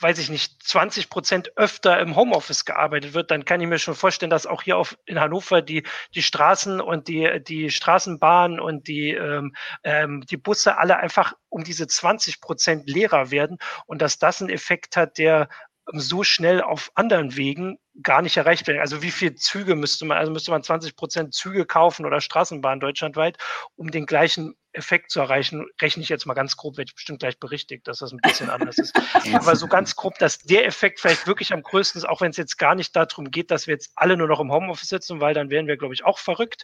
weiß 0.00 0.18
ich 0.18 0.30
nicht, 0.30 0.62
20 0.62 1.10
Prozent 1.10 1.56
öfter 1.56 1.98
im 2.00 2.16
Homeoffice 2.16 2.64
gearbeitet 2.64 3.14
wird, 3.14 3.30
dann 3.30 3.44
kann 3.44 3.60
ich 3.60 3.68
mir 3.68 3.78
schon 3.78 3.94
vorstellen, 3.94 4.30
dass 4.30 4.46
auch 4.46 4.62
hier 4.62 4.76
auf, 4.76 4.96
in 5.06 5.20
Hannover 5.20 5.62
die, 5.62 5.84
die 6.14 6.22
Straßen 6.22 6.80
und 6.80 7.08
die, 7.08 7.42
die 7.46 7.70
Straßenbahnen 7.70 8.60
und 8.60 8.88
die, 8.88 9.10
ähm, 9.10 9.54
ähm, 9.84 10.24
die 10.28 10.36
Busse 10.36 10.78
alle 10.78 10.98
einfach 10.98 11.34
um 11.48 11.64
diese 11.64 11.86
20 11.86 12.40
Prozent 12.40 12.88
leerer 12.88 13.30
werden 13.30 13.58
und 13.86 14.02
dass 14.02 14.18
das 14.18 14.40
einen 14.40 14.50
Effekt 14.50 14.96
hat, 14.96 15.18
der 15.18 15.48
so 15.92 16.22
schnell 16.22 16.62
auf 16.62 16.90
anderen 16.94 17.36
Wegen 17.36 17.78
gar 18.02 18.22
nicht 18.22 18.36
erreicht 18.36 18.66
werden. 18.66 18.80
Also 18.80 19.02
wie 19.02 19.10
viele 19.10 19.34
Züge 19.34 19.74
müsste 19.74 20.04
man, 20.04 20.18
also 20.18 20.32
müsste 20.32 20.50
man 20.50 20.62
20 20.62 20.96
Prozent 20.96 21.34
Züge 21.34 21.66
kaufen 21.66 22.06
oder 22.06 22.20
Straßenbahnen 22.20 22.80
deutschlandweit, 22.80 23.36
um 23.76 23.90
den 23.90 24.06
gleichen 24.06 24.54
Effekt 24.72 25.10
zu 25.10 25.20
erreichen, 25.20 25.66
rechne 25.80 26.02
ich 26.02 26.08
jetzt 26.08 26.26
mal 26.26 26.34
ganz 26.34 26.56
grob, 26.56 26.76
werde 26.76 26.90
ich 26.90 26.94
bestimmt 26.94 27.18
gleich 27.20 27.40
berichtigt, 27.40 27.88
dass 27.88 27.98
das 27.98 28.12
ein 28.12 28.20
bisschen 28.22 28.50
anders 28.50 28.78
ist. 28.78 28.94
Aber 29.34 29.56
so 29.56 29.66
ganz 29.66 29.96
grob, 29.96 30.16
dass 30.18 30.38
der 30.38 30.64
Effekt 30.66 31.00
vielleicht 31.00 31.26
wirklich 31.26 31.52
am 31.52 31.62
größten 31.62 32.00
ist, 32.00 32.08
auch 32.08 32.20
wenn 32.20 32.30
es 32.30 32.36
jetzt 32.36 32.56
gar 32.56 32.74
nicht 32.74 32.94
darum 32.94 33.30
geht, 33.30 33.50
dass 33.50 33.66
wir 33.66 33.74
jetzt 33.74 33.90
alle 33.96 34.16
nur 34.16 34.28
noch 34.28 34.38
im 34.38 34.52
Homeoffice 34.52 34.88
sitzen, 34.88 35.20
weil 35.20 35.34
dann 35.34 35.50
wären 35.50 35.66
wir, 35.66 35.76
glaube 35.76 35.94
ich, 35.94 36.04
auch 36.04 36.18
verrückt. 36.18 36.62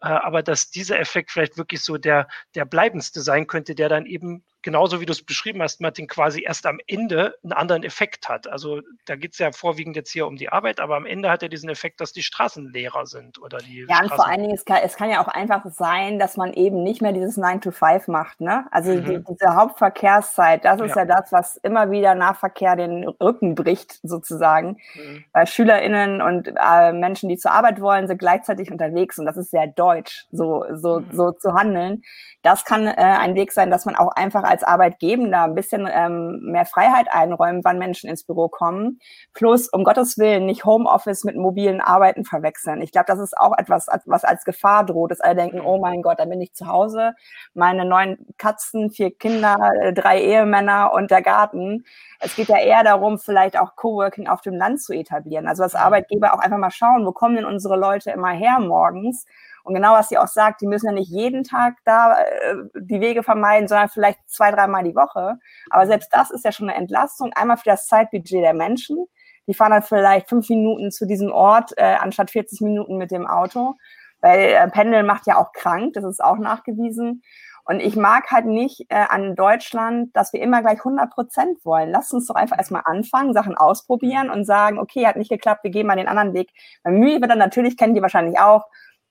Äh, 0.00 0.08
aber 0.08 0.42
dass 0.42 0.70
dieser 0.70 1.00
Effekt 1.00 1.32
vielleicht 1.32 1.56
wirklich 1.56 1.82
so 1.82 1.98
der, 1.98 2.28
der 2.54 2.64
bleibendste 2.64 3.22
sein 3.22 3.46
könnte, 3.48 3.74
der 3.74 3.88
dann 3.88 4.06
eben 4.06 4.44
genauso 4.62 5.00
wie 5.00 5.06
du 5.06 5.12
es 5.12 5.24
beschrieben 5.24 5.62
hast, 5.62 5.80
Martin, 5.80 6.06
quasi 6.06 6.42
erst 6.42 6.66
am 6.66 6.78
Ende 6.86 7.34
einen 7.42 7.52
anderen 7.52 7.84
Effekt 7.84 8.28
hat. 8.28 8.46
Also 8.46 8.82
da 9.06 9.16
geht 9.16 9.32
es 9.32 9.38
ja 9.38 9.52
vorwiegend 9.52 9.96
jetzt 9.96 10.12
hier 10.12 10.26
um 10.26 10.36
die 10.36 10.48
Arbeit, 10.48 10.67
aber 10.76 10.96
am 10.96 11.06
Ende 11.06 11.30
hat 11.30 11.42
er 11.42 11.48
diesen 11.48 11.68
Effekt, 11.68 12.00
dass 12.00 12.12
die 12.12 12.22
Straßen 12.22 12.72
leerer 12.72 13.06
sind 13.06 13.40
oder 13.40 13.58
die. 13.58 13.86
Ja, 13.88 14.00
und 14.00 14.12
vor 14.12 14.26
allen 14.26 14.42
Dingen, 14.42 14.54
es 14.54 14.64
kann, 14.64 14.78
es 14.84 14.96
kann 14.96 15.10
ja 15.10 15.22
auch 15.22 15.28
einfach 15.28 15.64
sein, 15.70 16.18
dass 16.18 16.36
man 16.36 16.52
eben 16.52 16.82
nicht 16.82 17.00
mehr 17.00 17.12
dieses 17.12 17.36
9 17.36 17.60
to 17.60 17.70
5 17.70 18.08
macht. 18.08 18.40
Ne? 18.40 18.66
Also 18.70 18.92
mhm. 18.92 19.04
die, 19.04 19.24
diese 19.24 19.54
Hauptverkehrszeit, 19.54 20.64
das 20.64 20.80
ist 20.80 20.96
ja. 20.96 21.04
ja. 21.04 21.04
das, 21.04 21.32
was 21.32 21.56
immer 21.56 21.90
wieder 21.90 22.14
Nahverkehr 22.14 22.76
den 22.76 23.08
Rücken 23.08 23.54
bricht, 23.54 24.00
sozusagen. 24.02 24.78
Mhm. 24.94 25.24
Weil 25.32 25.46
SchülerInnen 25.46 26.20
und 26.22 26.48
äh, 26.48 26.92
Menschen, 26.92 27.28
die 27.28 27.38
zur 27.38 27.52
Arbeit 27.52 27.80
wollen, 27.80 28.06
sind 28.06 28.18
gleichzeitig 28.18 28.70
unterwegs 28.70 29.18
und 29.18 29.26
das 29.26 29.36
ist 29.36 29.50
sehr 29.50 29.66
deutsch, 29.66 30.26
so, 30.30 30.64
so, 30.74 31.00
mhm. 31.00 31.06
so 31.12 31.32
zu 31.32 31.54
handeln. 31.54 32.02
Das 32.42 32.64
kann 32.64 32.86
äh, 32.86 32.92
ein 32.94 33.34
Weg 33.34 33.52
sein, 33.52 33.70
dass 33.70 33.84
man 33.84 33.96
auch 33.96 34.12
einfach 34.12 34.44
als 34.44 34.62
Arbeitgebender 34.62 35.42
ein 35.42 35.54
bisschen 35.54 35.88
ähm, 35.90 36.40
mehr 36.42 36.66
Freiheit 36.66 37.08
einräumt, 37.10 37.64
wann 37.64 37.78
Menschen 37.78 38.08
ins 38.08 38.24
Büro 38.24 38.48
kommen. 38.48 39.00
Plus, 39.34 39.68
um 39.68 39.84
Gottes 39.84 40.18
Willen, 40.18 40.46
nicht 40.46 40.57
nicht 40.58 40.64
Homeoffice 40.64 41.24
mit 41.24 41.36
mobilen 41.36 41.80
Arbeiten 41.80 42.24
verwechseln. 42.24 42.82
Ich 42.82 42.90
glaube, 42.90 43.06
das 43.06 43.20
ist 43.20 43.36
auch 43.38 43.56
etwas, 43.56 43.86
was 44.06 44.24
als 44.24 44.44
Gefahr 44.44 44.84
droht, 44.84 45.12
dass 45.12 45.20
alle 45.20 45.36
denken, 45.36 45.60
oh 45.60 45.78
mein 45.78 46.02
Gott, 46.02 46.18
da 46.18 46.24
bin 46.24 46.40
ich 46.40 46.54
zu 46.54 46.66
Hause, 46.66 47.14
meine 47.54 47.84
neun 47.84 48.18
Katzen, 48.38 48.90
vier 48.90 49.16
Kinder, 49.16 49.56
äh, 49.80 49.92
drei 49.92 50.20
Ehemänner 50.20 50.92
und 50.92 51.10
der 51.10 51.22
Garten. 51.22 51.84
Es 52.18 52.34
geht 52.34 52.48
ja 52.48 52.58
eher 52.58 52.82
darum, 52.82 53.18
vielleicht 53.18 53.58
auch 53.58 53.76
Coworking 53.76 54.26
auf 54.26 54.40
dem 54.40 54.54
Land 54.54 54.82
zu 54.82 54.92
etablieren. 54.92 55.46
Also 55.46 55.62
als 55.62 55.76
Arbeitgeber 55.76 56.34
auch 56.34 56.40
einfach 56.40 56.58
mal 56.58 56.70
schauen, 56.70 57.06
wo 57.06 57.12
kommen 57.12 57.36
denn 57.36 57.44
unsere 57.44 57.76
Leute 57.76 58.10
immer 58.10 58.30
her 58.30 58.58
morgens? 58.58 59.26
Und 59.62 59.74
genau 59.74 59.92
was 59.92 60.08
sie 60.08 60.18
auch 60.18 60.28
sagt, 60.28 60.62
die 60.62 60.66
müssen 60.66 60.86
ja 60.86 60.92
nicht 60.92 61.10
jeden 61.10 61.44
Tag 61.44 61.74
da 61.84 62.18
äh, 62.18 62.54
die 62.74 63.00
Wege 63.00 63.22
vermeiden, 63.22 63.68
sondern 63.68 63.88
vielleicht 63.88 64.18
zwei, 64.26 64.50
dreimal 64.50 64.82
die 64.82 64.96
Woche. 64.96 65.38
Aber 65.70 65.86
selbst 65.86 66.08
das 66.12 66.30
ist 66.30 66.44
ja 66.44 66.52
schon 66.52 66.68
eine 66.68 66.78
Entlastung. 66.78 67.32
Einmal 67.34 67.58
für 67.58 67.70
das 67.70 67.86
Zeitbudget 67.86 68.42
der 68.42 68.54
Menschen. 68.54 69.06
Die 69.48 69.54
fahren 69.54 69.72
dann 69.72 69.82
vielleicht 69.82 70.28
fünf 70.28 70.48
Minuten 70.48 70.92
zu 70.92 71.06
diesem 71.06 71.32
Ort, 71.32 71.72
äh, 71.76 71.96
anstatt 71.98 72.30
40 72.30 72.60
Minuten 72.60 72.96
mit 72.96 73.10
dem 73.10 73.26
Auto. 73.26 73.74
Weil 74.20 74.50
äh, 74.50 74.68
Pendeln 74.68 75.06
macht 75.06 75.26
ja 75.26 75.38
auch 75.38 75.52
krank, 75.52 75.94
das 75.94 76.04
ist 76.04 76.22
auch 76.22 76.38
nachgewiesen. 76.38 77.22
Und 77.64 77.80
ich 77.80 77.96
mag 77.96 78.30
halt 78.30 78.46
nicht 78.46 78.86
äh, 78.88 79.04
an 79.08 79.36
Deutschland, 79.36 80.16
dass 80.16 80.32
wir 80.32 80.40
immer 80.40 80.62
gleich 80.62 80.78
100 80.78 81.10
Prozent 81.10 81.64
wollen. 81.66 81.90
Lasst 81.90 82.14
uns 82.14 82.26
doch 82.26 82.34
einfach 82.34 82.56
erstmal 82.56 82.82
anfangen, 82.86 83.34
Sachen 83.34 83.56
ausprobieren 83.56 84.30
und 84.30 84.46
sagen, 84.46 84.78
okay, 84.78 85.06
hat 85.06 85.16
nicht 85.16 85.30
geklappt, 85.30 85.64
wir 85.64 85.70
gehen 85.70 85.86
mal 85.86 85.96
den 85.96 86.08
anderen 86.08 86.32
Weg. 86.32 86.50
Weil 86.82 86.94
Mühe 86.94 87.20
wird 87.20 87.30
dann 87.30 87.38
natürlich, 87.38 87.76
kennen 87.76 87.94
die 87.94 88.00
wahrscheinlich 88.00 88.38
auch, 88.38 88.64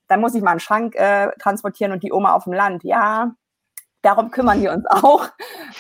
dann 0.08 0.22
muss 0.22 0.34
ich 0.34 0.42
mal 0.42 0.52
einen 0.52 0.60
Schrank 0.60 0.96
äh, 0.96 1.30
transportieren 1.40 1.92
und 1.92 2.02
die 2.02 2.12
Oma 2.12 2.34
auf 2.34 2.46
dem 2.46 2.54
Land. 2.54 2.84
Ja, 2.84 3.32
darum 4.08 4.32
kümmern 4.32 4.62
wir 4.62 4.72
uns 4.72 4.86
auch. 4.90 5.28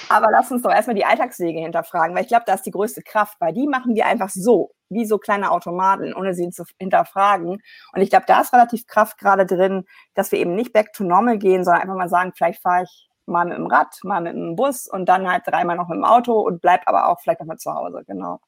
Aber 0.09 0.27
lass 0.31 0.51
uns 0.51 0.61
doch 0.61 0.71
erstmal 0.71 0.95
die 0.95 1.05
Alltagswege 1.05 1.59
hinterfragen, 1.59 2.13
weil 2.13 2.23
ich 2.23 2.27
glaube, 2.27 2.43
da 2.45 2.53
ist 2.53 2.65
die 2.65 2.71
größte 2.71 3.01
Kraft, 3.01 3.37
weil 3.39 3.53
die 3.53 3.67
machen 3.67 3.95
wir 3.95 4.05
einfach 4.05 4.29
so, 4.29 4.71
wie 4.89 5.05
so 5.05 5.17
kleine 5.17 5.51
Automaten, 5.51 6.13
ohne 6.13 6.33
sie 6.33 6.49
zu 6.49 6.65
hinterfragen. 6.77 7.61
Und 7.93 8.01
ich 8.01 8.09
glaube, 8.09 8.25
da 8.27 8.41
ist 8.41 8.53
relativ 8.53 8.85
Kraft 8.85 9.17
gerade 9.17 9.45
drin, 9.45 9.85
dass 10.13 10.31
wir 10.31 10.39
eben 10.39 10.55
nicht 10.55 10.73
back 10.73 10.91
to 10.93 11.05
normal 11.05 11.37
gehen, 11.37 11.63
sondern 11.63 11.83
einfach 11.83 11.95
mal 11.95 12.09
sagen, 12.09 12.33
vielleicht 12.35 12.61
fahre 12.61 12.83
ich 12.83 13.09
mal 13.25 13.45
mit 13.45 13.57
dem 13.57 13.67
Rad, 13.67 13.97
mal 14.03 14.21
mit 14.21 14.33
dem 14.33 14.55
Bus 14.55 14.87
und 14.87 15.07
dann 15.07 15.29
halt 15.29 15.43
dreimal 15.45 15.77
noch 15.77 15.87
mit 15.87 15.97
dem 15.97 16.05
Auto 16.05 16.39
und 16.39 16.61
bleib 16.61 16.81
aber 16.85 17.07
auch 17.07 17.19
vielleicht 17.21 17.39
noch 17.39 17.47
mal 17.47 17.57
zu 17.57 17.73
Hause, 17.73 18.03
genau. 18.05 18.39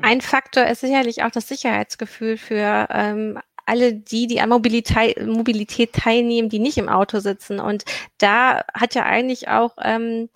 Ein 0.00 0.20
Faktor 0.20 0.64
ist 0.66 0.80
sicherlich 0.80 1.22
auch 1.22 1.30
das 1.30 1.48
Sicherheitsgefühl 1.48 2.38
für 2.38 2.86
ähm, 2.90 3.38
alle 3.66 3.94
die, 3.94 4.26
die 4.26 4.40
an 4.40 4.48
Mobilität, 4.48 5.24
Mobilität 5.26 5.92
teilnehmen, 5.92 6.48
die 6.48 6.58
nicht 6.58 6.78
im 6.78 6.88
Auto 6.88 7.20
sitzen. 7.20 7.60
Und 7.60 7.84
da 8.18 8.64
hat 8.74 8.94
ja 8.94 9.04
eigentlich 9.04 9.48
auch 9.48 9.76
ähm, 9.82 10.28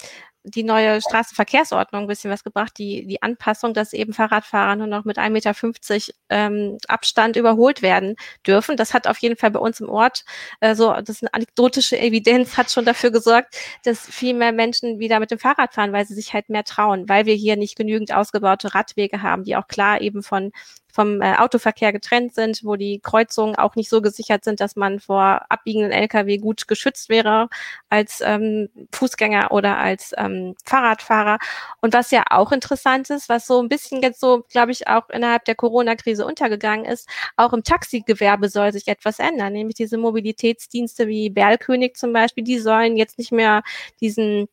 die 0.49 0.63
neue 0.63 1.01
Straßenverkehrsordnung 1.01 2.03
ein 2.03 2.07
bisschen 2.07 2.31
was 2.31 2.45
gebracht, 2.45 2.79
die, 2.79 3.05
die 3.07 3.21
Anpassung, 3.21 3.75
dass 3.75 3.93
eben 3.93 4.13
Fahrradfahrer 4.13 4.77
nur 4.77 4.87
noch 4.87 5.05
mit 5.05 5.19
1,50 5.19 5.31
Meter 5.31 6.15
ähm, 6.29 6.79
Abstand 6.87 7.37
überholt 7.37 7.83
werden 7.83 8.15
dürfen. 8.47 8.77
Das 8.77 8.95
hat 8.95 9.09
auf 9.09 9.19
jeden 9.19 9.37
Fall 9.37 9.51
bei 9.51 9.59
uns 9.59 9.81
im 9.81 9.89
Ort, 9.89 10.25
äh, 10.61 10.77
so, 10.77 10.93
das 10.93 11.09
ist 11.09 11.23
eine 11.23 11.35
anekdotische 11.35 11.99
Evidenz, 11.99 12.57
hat 12.57 12.71
schon 12.71 12.85
dafür 12.85 13.11
gesorgt, 13.11 13.57
dass 13.85 14.07
viel 14.07 14.35
mehr 14.35 14.53
Menschen 14.53 15.01
wieder 15.01 15.19
mit 15.19 15.33
dem 15.33 15.41
Fahrrad 15.41 15.75
fahren, 15.75 15.93
weil 15.93 16.07
sie 16.07 16.15
sich 16.15 16.33
halt 16.33 16.49
mehr 16.49 16.65
trauen, 16.65 17.09
weil 17.09 17.27
wir 17.27 17.35
hier 17.35 17.57
nicht 17.57 17.77
genügend 17.77 18.15
ausgebaute 18.15 18.73
Radwege 18.75 19.23
haben, 19.23 19.43
die 19.43 19.57
auch 19.57 19.67
klar 19.67 20.01
eben 20.01 20.23
von 20.23 20.53
vom 20.97 21.21
äh, 21.21 21.37
Autoverkehr 21.37 21.93
getrennt 21.93 22.35
sind, 22.35 22.65
wo 22.65 22.77
die 22.77 23.01
Kreuzungen 23.01 23.55
auch 23.55 23.77
nicht 23.77 23.91
so 23.91 24.01
gesichert 24.01 24.45
sind, 24.45 24.61
dass 24.61 24.77
man 24.77 24.99
vor 24.99 25.43
abbiegenden 25.51 25.93
Lkw 25.93 26.39
gut 26.39 26.67
geschützt 26.67 27.11
wäre 27.11 27.49
als 27.91 28.23
ähm, 28.25 28.71
Fußgänger 28.93 29.53
oder 29.53 29.77
als 29.77 30.15
ähm, 30.17 30.55
Fahrradfahrer. 30.65 31.39
Und 31.83 31.93
was 31.93 32.11
ja 32.11 32.25
auch 32.31 32.51
interessant 32.51 33.11
ist, 33.11 33.29
was 33.29 33.47
so 33.47 33.61
ein 33.61 33.69
bisschen 33.69 34.01
jetzt 34.01 34.21
so, 34.21 34.45
glaube 34.51 34.73
ich, 34.73 34.89
auch 34.89 35.11
innerhalb 35.11 35.45
der 35.45 35.55
Corona-Krise 35.55 36.25
untergegangen 36.25 36.87
ist, 36.87 37.09
auch 37.37 37.53
im 37.53 37.63
Taxigewerbe 37.63 38.49
soll 38.49 38.73
sich 38.73 38.89
etwas 38.89 39.19
ändern, 39.19 39.53
nämlich 39.53 39.77
diese 39.77 39.99
Mobilitätsdienste 39.99 41.09
wie 41.09 41.29
Berlkönig 41.29 41.97
zum 41.97 42.15
Beispiel, 42.15 42.43
die 42.43 42.59
sollen 42.59 42.97
jetzt 42.97 43.19
nicht 43.19 43.33
mehr 43.33 43.63
diesen 44.01 44.49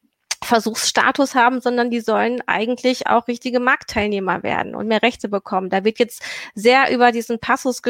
Versuchsstatus 0.46 1.36
haben, 1.36 1.62
sondern 1.62 1.90
die 1.90 2.00
sollen 2.00 2.42
eigentlich 2.48 3.08
auch 3.08 3.28
richtige 3.28 3.60
Marktteilnehmer 3.60 4.44
werden 4.44 4.76
und 4.76 4.88
mehr 4.88 5.02
Rechte 5.02 5.30
bekommen. 5.30 5.70
Da 5.70 5.84
wird 5.84 6.00
jetzt 6.00 6.24
sehr 6.56 6.94
über 6.94 7.12
diesen 7.12 7.40
Passus 7.40 7.82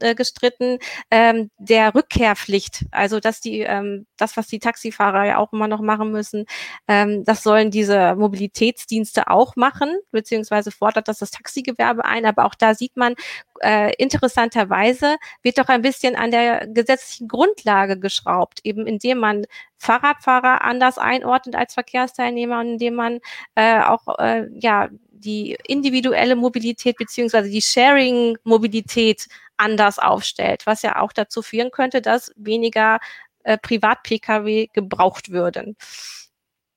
äh, 0.00 0.14
gestritten 0.14 0.78
ähm, 1.10 1.50
der 1.58 1.94
Rückkehrpflicht. 1.94 2.86
Also 2.90 3.20
dass 3.20 3.40
die 3.40 3.60
ähm, 3.60 4.06
das, 4.16 4.36
was 4.36 4.46
die 4.46 4.58
Taxifahrer 4.58 5.24
ja 5.24 5.38
auch 5.38 5.52
immer 5.52 5.68
noch 5.68 5.80
machen 5.80 6.12
müssen, 6.12 6.46
ähm, 6.88 7.24
das 7.24 7.42
sollen 7.42 7.70
diese 7.70 8.14
Mobilitätsdienste 8.16 9.28
auch 9.28 9.56
machen, 9.56 9.96
beziehungsweise 10.10 10.70
fordert 10.70 11.08
das 11.08 11.18
das 11.18 11.30
Taxigewerbe 11.30 12.04
ein. 12.04 12.26
Aber 12.26 12.44
auch 12.44 12.54
da 12.54 12.74
sieht 12.74 12.96
man, 12.96 13.14
äh, 13.62 13.92
interessanterweise 13.98 15.16
wird 15.42 15.58
doch 15.58 15.68
ein 15.68 15.82
bisschen 15.82 16.16
an 16.16 16.30
der 16.30 16.66
gesetzlichen 16.66 17.28
Grundlage 17.28 17.98
geschraubt, 17.98 18.60
eben 18.64 18.86
indem 18.86 19.18
man 19.18 19.44
Fahrradfahrer 19.78 20.62
anders 20.62 20.98
einordnet 20.98 21.54
als 21.56 21.74
Verkehrsteilnehmer 21.74 22.60
und 22.60 22.72
indem 22.72 22.94
man 22.94 23.20
äh, 23.54 23.80
auch 23.80 24.18
äh, 24.18 24.48
ja 24.58 24.88
die 25.10 25.56
individuelle 25.66 26.36
Mobilität 26.36 26.96
beziehungsweise 26.96 27.48
die 27.48 27.62
Sharing-Mobilität 27.62 29.28
anders 29.56 29.98
aufstellt, 29.98 30.66
was 30.66 30.82
ja 30.82 31.00
auch 31.00 31.12
dazu 31.12 31.42
führen 31.42 31.70
könnte, 31.70 32.02
dass 32.02 32.32
weniger 32.36 32.98
äh, 33.44 33.58
Privat-Pkw 33.58 34.68
gebraucht 34.72 35.30
würden. 35.30 35.76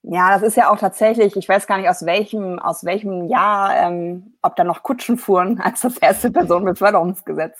Ja, 0.07 0.29
das 0.29 0.43
ist 0.43 0.55
ja 0.55 0.69
auch 0.69 0.77
tatsächlich, 0.77 1.35
ich 1.35 1.49
weiß 1.49 1.65
gar 1.65 1.79
nicht 1.79 1.89
aus 1.89 2.05
welchem, 2.05 2.59
aus 2.59 2.85
welchem 2.85 3.27
Jahr, 3.27 3.75
ähm, 3.75 4.35
ob 4.43 4.55
da 4.55 4.63
noch 4.63 4.83
Kutschen 4.83 5.17
fuhren, 5.17 5.59
als 5.63 5.81
das 5.81 5.97
erste 5.97 6.29
Personenbeförderungsgesetz 6.29 7.59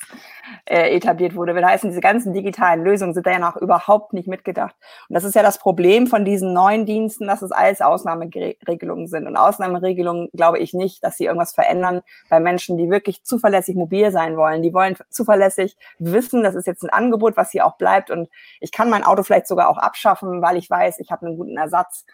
äh, 0.66 0.96
etabliert 0.96 1.36
wurde. 1.36 1.56
Will 1.56 1.66
heißen, 1.66 1.90
diese 1.90 2.02
ganzen 2.02 2.34
digitalen 2.34 2.84
Lösungen 2.84 3.16
sind 3.16 3.26
da 3.26 3.32
ja 3.32 3.40
noch 3.40 3.56
überhaupt 3.56 4.14
nicht 4.14 4.28
mitgedacht. 4.28 4.76
Und 5.10 5.16
das 5.16 5.24
ist 5.24 5.34
ja 5.34 5.42
das 5.42 5.58
Problem 5.58 6.06
von 6.06 6.24
diesen 6.24 6.54
neuen 6.54 6.86
Diensten, 6.86 7.26
dass 7.26 7.42
es 7.42 7.52
alles 7.52 7.82
Ausnahmeregelungen 7.82 9.08
sind. 9.08 9.26
Und 9.26 9.38
Ausnahmeregelungen 9.38 10.30
glaube 10.34 10.60
ich 10.60 10.76
nicht, 10.76 11.04
dass 11.04 11.18
sie 11.18 11.26
irgendwas 11.26 11.56
verändern 11.56 12.04
bei 12.30 12.40
Menschen, 12.40 12.78
die 12.78 12.92
wirklich 12.92 13.24
zuverlässig 13.24 13.76
mobil 13.76 14.12
sein 14.12 14.38
wollen. 14.38 14.62
Die 14.62 14.74
wollen 14.74 14.96
zuverlässig 15.10 15.78
wissen, 15.98 16.44
das 16.44 16.54
ist 16.54 16.68
jetzt 16.68 16.84
ein 16.84 16.92
Angebot, 16.92 17.38
was 17.38 17.50
hier 17.50 17.66
auch 17.66 17.78
bleibt. 17.78 18.12
Und 18.12 18.30
ich 18.60 18.72
kann 18.72 18.92
mein 18.92 19.04
Auto 19.04 19.24
vielleicht 19.24 19.48
sogar 19.48 19.68
auch 19.68 19.80
abschaffen, 19.80 20.44
weil 20.44 20.58
ich 20.58 20.70
weiß, 20.70 21.00
ich 21.00 21.10
habe 21.10 21.26
einen 21.26 21.38
guten 21.38 21.58
Ersatz. 21.58 22.06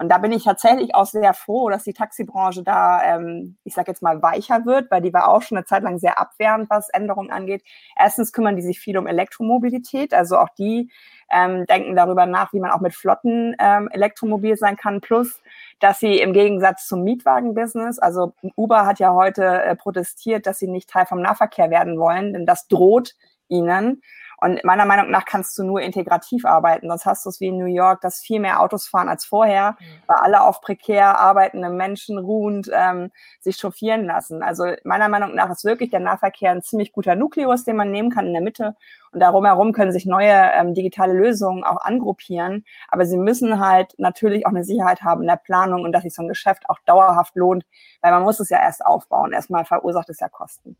Und 0.00 0.08
da 0.08 0.16
bin 0.16 0.32
ich 0.32 0.44
tatsächlich 0.44 0.94
auch 0.94 1.04
sehr 1.04 1.34
froh, 1.34 1.68
dass 1.68 1.84
die 1.84 1.92
Taxibranche 1.92 2.62
da, 2.62 3.02
ähm, 3.02 3.58
ich 3.64 3.74
sage 3.74 3.90
jetzt 3.90 4.00
mal, 4.00 4.22
weicher 4.22 4.64
wird, 4.64 4.90
weil 4.90 5.02
die 5.02 5.12
war 5.12 5.28
auch 5.28 5.42
schon 5.42 5.58
eine 5.58 5.66
Zeit 5.66 5.82
lang 5.82 5.98
sehr 5.98 6.18
abwehrend, 6.18 6.70
was 6.70 6.88
Änderungen 6.88 7.30
angeht. 7.30 7.62
Erstens 7.98 8.32
kümmern 8.32 8.56
die 8.56 8.62
sich 8.62 8.80
viel 8.80 8.96
um 8.96 9.06
Elektromobilität, 9.06 10.14
also 10.14 10.38
auch 10.38 10.48
die 10.58 10.90
ähm, 11.30 11.66
denken 11.66 11.96
darüber 11.96 12.24
nach, 12.24 12.54
wie 12.54 12.60
man 12.60 12.70
auch 12.70 12.80
mit 12.80 12.94
Flotten 12.94 13.54
ähm, 13.58 13.90
elektromobil 13.92 14.56
sein 14.56 14.76
kann. 14.76 15.02
Plus, 15.02 15.38
dass 15.80 16.00
sie 16.00 16.18
im 16.18 16.32
Gegensatz 16.32 16.86
zum 16.86 17.04
Mietwagen-Business, 17.04 17.98
also 17.98 18.32
Uber 18.56 18.86
hat 18.86 19.00
ja 19.00 19.12
heute 19.12 19.44
äh, 19.44 19.76
protestiert, 19.76 20.46
dass 20.46 20.58
sie 20.58 20.68
nicht 20.68 20.88
Teil 20.88 21.04
vom 21.04 21.20
Nahverkehr 21.20 21.68
werden 21.68 21.98
wollen, 21.98 22.32
denn 22.32 22.46
das 22.46 22.68
droht 22.68 23.16
ihnen. 23.48 24.00
Und 24.40 24.64
meiner 24.64 24.86
Meinung 24.86 25.10
nach 25.10 25.24
kannst 25.24 25.58
du 25.58 25.64
nur 25.64 25.80
integrativ 25.80 26.44
arbeiten. 26.44 26.88
Sonst 26.88 27.04
hast 27.04 27.26
du 27.26 27.30
es 27.30 27.40
wie 27.40 27.48
in 27.48 27.58
New 27.58 27.66
York, 27.66 28.00
dass 28.00 28.20
viel 28.20 28.40
mehr 28.40 28.60
Autos 28.60 28.88
fahren 28.88 29.08
als 29.08 29.24
vorher, 29.24 29.76
mhm. 29.78 29.84
weil 30.06 30.16
alle 30.16 30.42
auf 30.42 30.60
prekär 30.60 31.18
arbeitende 31.18 31.68
Menschen 31.68 32.18
ruhend 32.18 32.70
ähm, 32.72 33.10
sich 33.40 33.58
chauffieren 33.58 34.06
lassen. 34.06 34.42
Also 34.42 34.64
meiner 34.84 35.08
Meinung 35.08 35.34
nach 35.34 35.50
ist 35.50 35.64
wirklich 35.64 35.90
der 35.90 36.00
Nahverkehr 36.00 36.52
ein 36.52 36.62
ziemlich 36.62 36.92
guter 36.92 37.16
Nukleus, 37.16 37.64
den 37.64 37.76
man 37.76 37.90
nehmen 37.90 38.10
kann 38.10 38.26
in 38.26 38.32
der 38.32 38.42
Mitte. 38.42 38.76
Und 39.12 39.20
darum 39.20 39.44
herum 39.44 39.72
können 39.72 39.92
sich 39.92 40.06
neue 40.06 40.32
ähm, 40.32 40.72
digitale 40.72 41.12
Lösungen 41.12 41.64
auch 41.64 41.82
angruppieren. 41.82 42.64
Aber 42.88 43.04
sie 43.04 43.18
müssen 43.18 43.60
halt 43.60 43.94
natürlich 43.98 44.46
auch 44.46 44.50
eine 44.50 44.64
Sicherheit 44.64 45.02
haben 45.02 45.22
in 45.22 45.28
der 45.28 45.36
Planung 45.36 45.84
und 45.84 45.92
dass 45.92 46.04
sich 46.04 46.14
so 46.14 46.22
ein 46.22 46.28
Geschäft 46.28 46.68
auch 46.68 46.78
dauerhaft 46.86 47.36
lohnt, 47.36 47.64
weil 48.00 48.12
man 48.12 48.22
muss 48.22 48.40
es 48.40 48.50
ja 48.50 48.58
erst 48.58 48.86
aufbauen. 48.86 49.32
Erstmal 49.32 49.64
verursacht 49.64 50.08
es 50.08 50.20
ja 50.20 50.28
Kosten. 50.28 50.76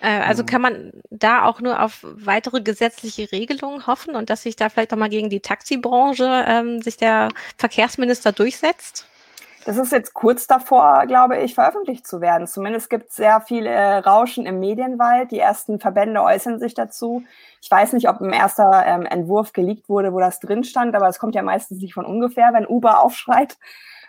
Äh, 0.00 0.20
also 0.20 0.42
mhm. 0.42 0.46
kann 0.46 0.62
man 0.62 0.92
da 1.10 1.44
auch 1.44 1.60
nur 1.60 1.82
auf 1.82 2.00
weitere 2.02 2.60
gesetzliche 2.60 3.30
Regelungen 3.32 3.86
hoffen 3.86 4.14
und 4.14 4.30
dass 4.30 4.42
sich 4.42 4.56
da 4.56 4.68
vielleicht 4.68 4.92
auch 4.92 4.98
mal 4.98 5.08
gegen 5.08 5.30
die 5.30 5.40
Taxibranche 5.40 6.44
ähm, 6.46 6.82
sich 6.82 6.96
der 6.96 7.28
Verkehrsminister 7.56 8.32
durchsetzt? 8.32 9.06
Das 9.66 9.78
ist 9.78 9.90
jetzt 9.90 10.14
kurz 10.14 10.46
davor, 10.46 11.06
glaube 11.08 11.38
ich, 11.38 11.56
veröffentlicht 11.56 12.06
zu 12.06 12.20
werden. 12.20 12.46
Zumindest 12.46 12.88
gibt 12.88 13.10
es 13.10 13.16
sehr 13.16 13.40
viele 13.40 14.04
Rauschen 14.04 14.46
im 14.46 14.60
Medienwald. 14.60 15.32
Die 15.32 15.40
ersten 15.40 15.80
Verbände 15.80 16.22
äußern 16.22 16.60
sich 16.60 16.74
dazu. 16.74 17.24
Ich 17.60 17.68
weiß 17.68 17.92
nicht, 17.94 18.08
ob 18.08 18.20
ein 18.20 18.32
erster 18.32 18.84
ähm, 18.86 19.06
Entwurf 19.06 19.52
geleakt 19.52 19.88
wurde, 19.88 20.12
wo 20.12 20.20
das 20.20 20.38
drin 20.38 20.62
stand, 20.62 20.94
aber 20.94 21.08
es 21.08 21.18
kommt 21.18 21.34
ja 21.34 21.42
meistens 21.42 21.80
nicht 21.80 21.94
von 21.94 22.06
ungefähr, 22.06 22.50
wenn 22.52 22.64
Uber 22.64 23.00
aufschreit. 23.02 23.58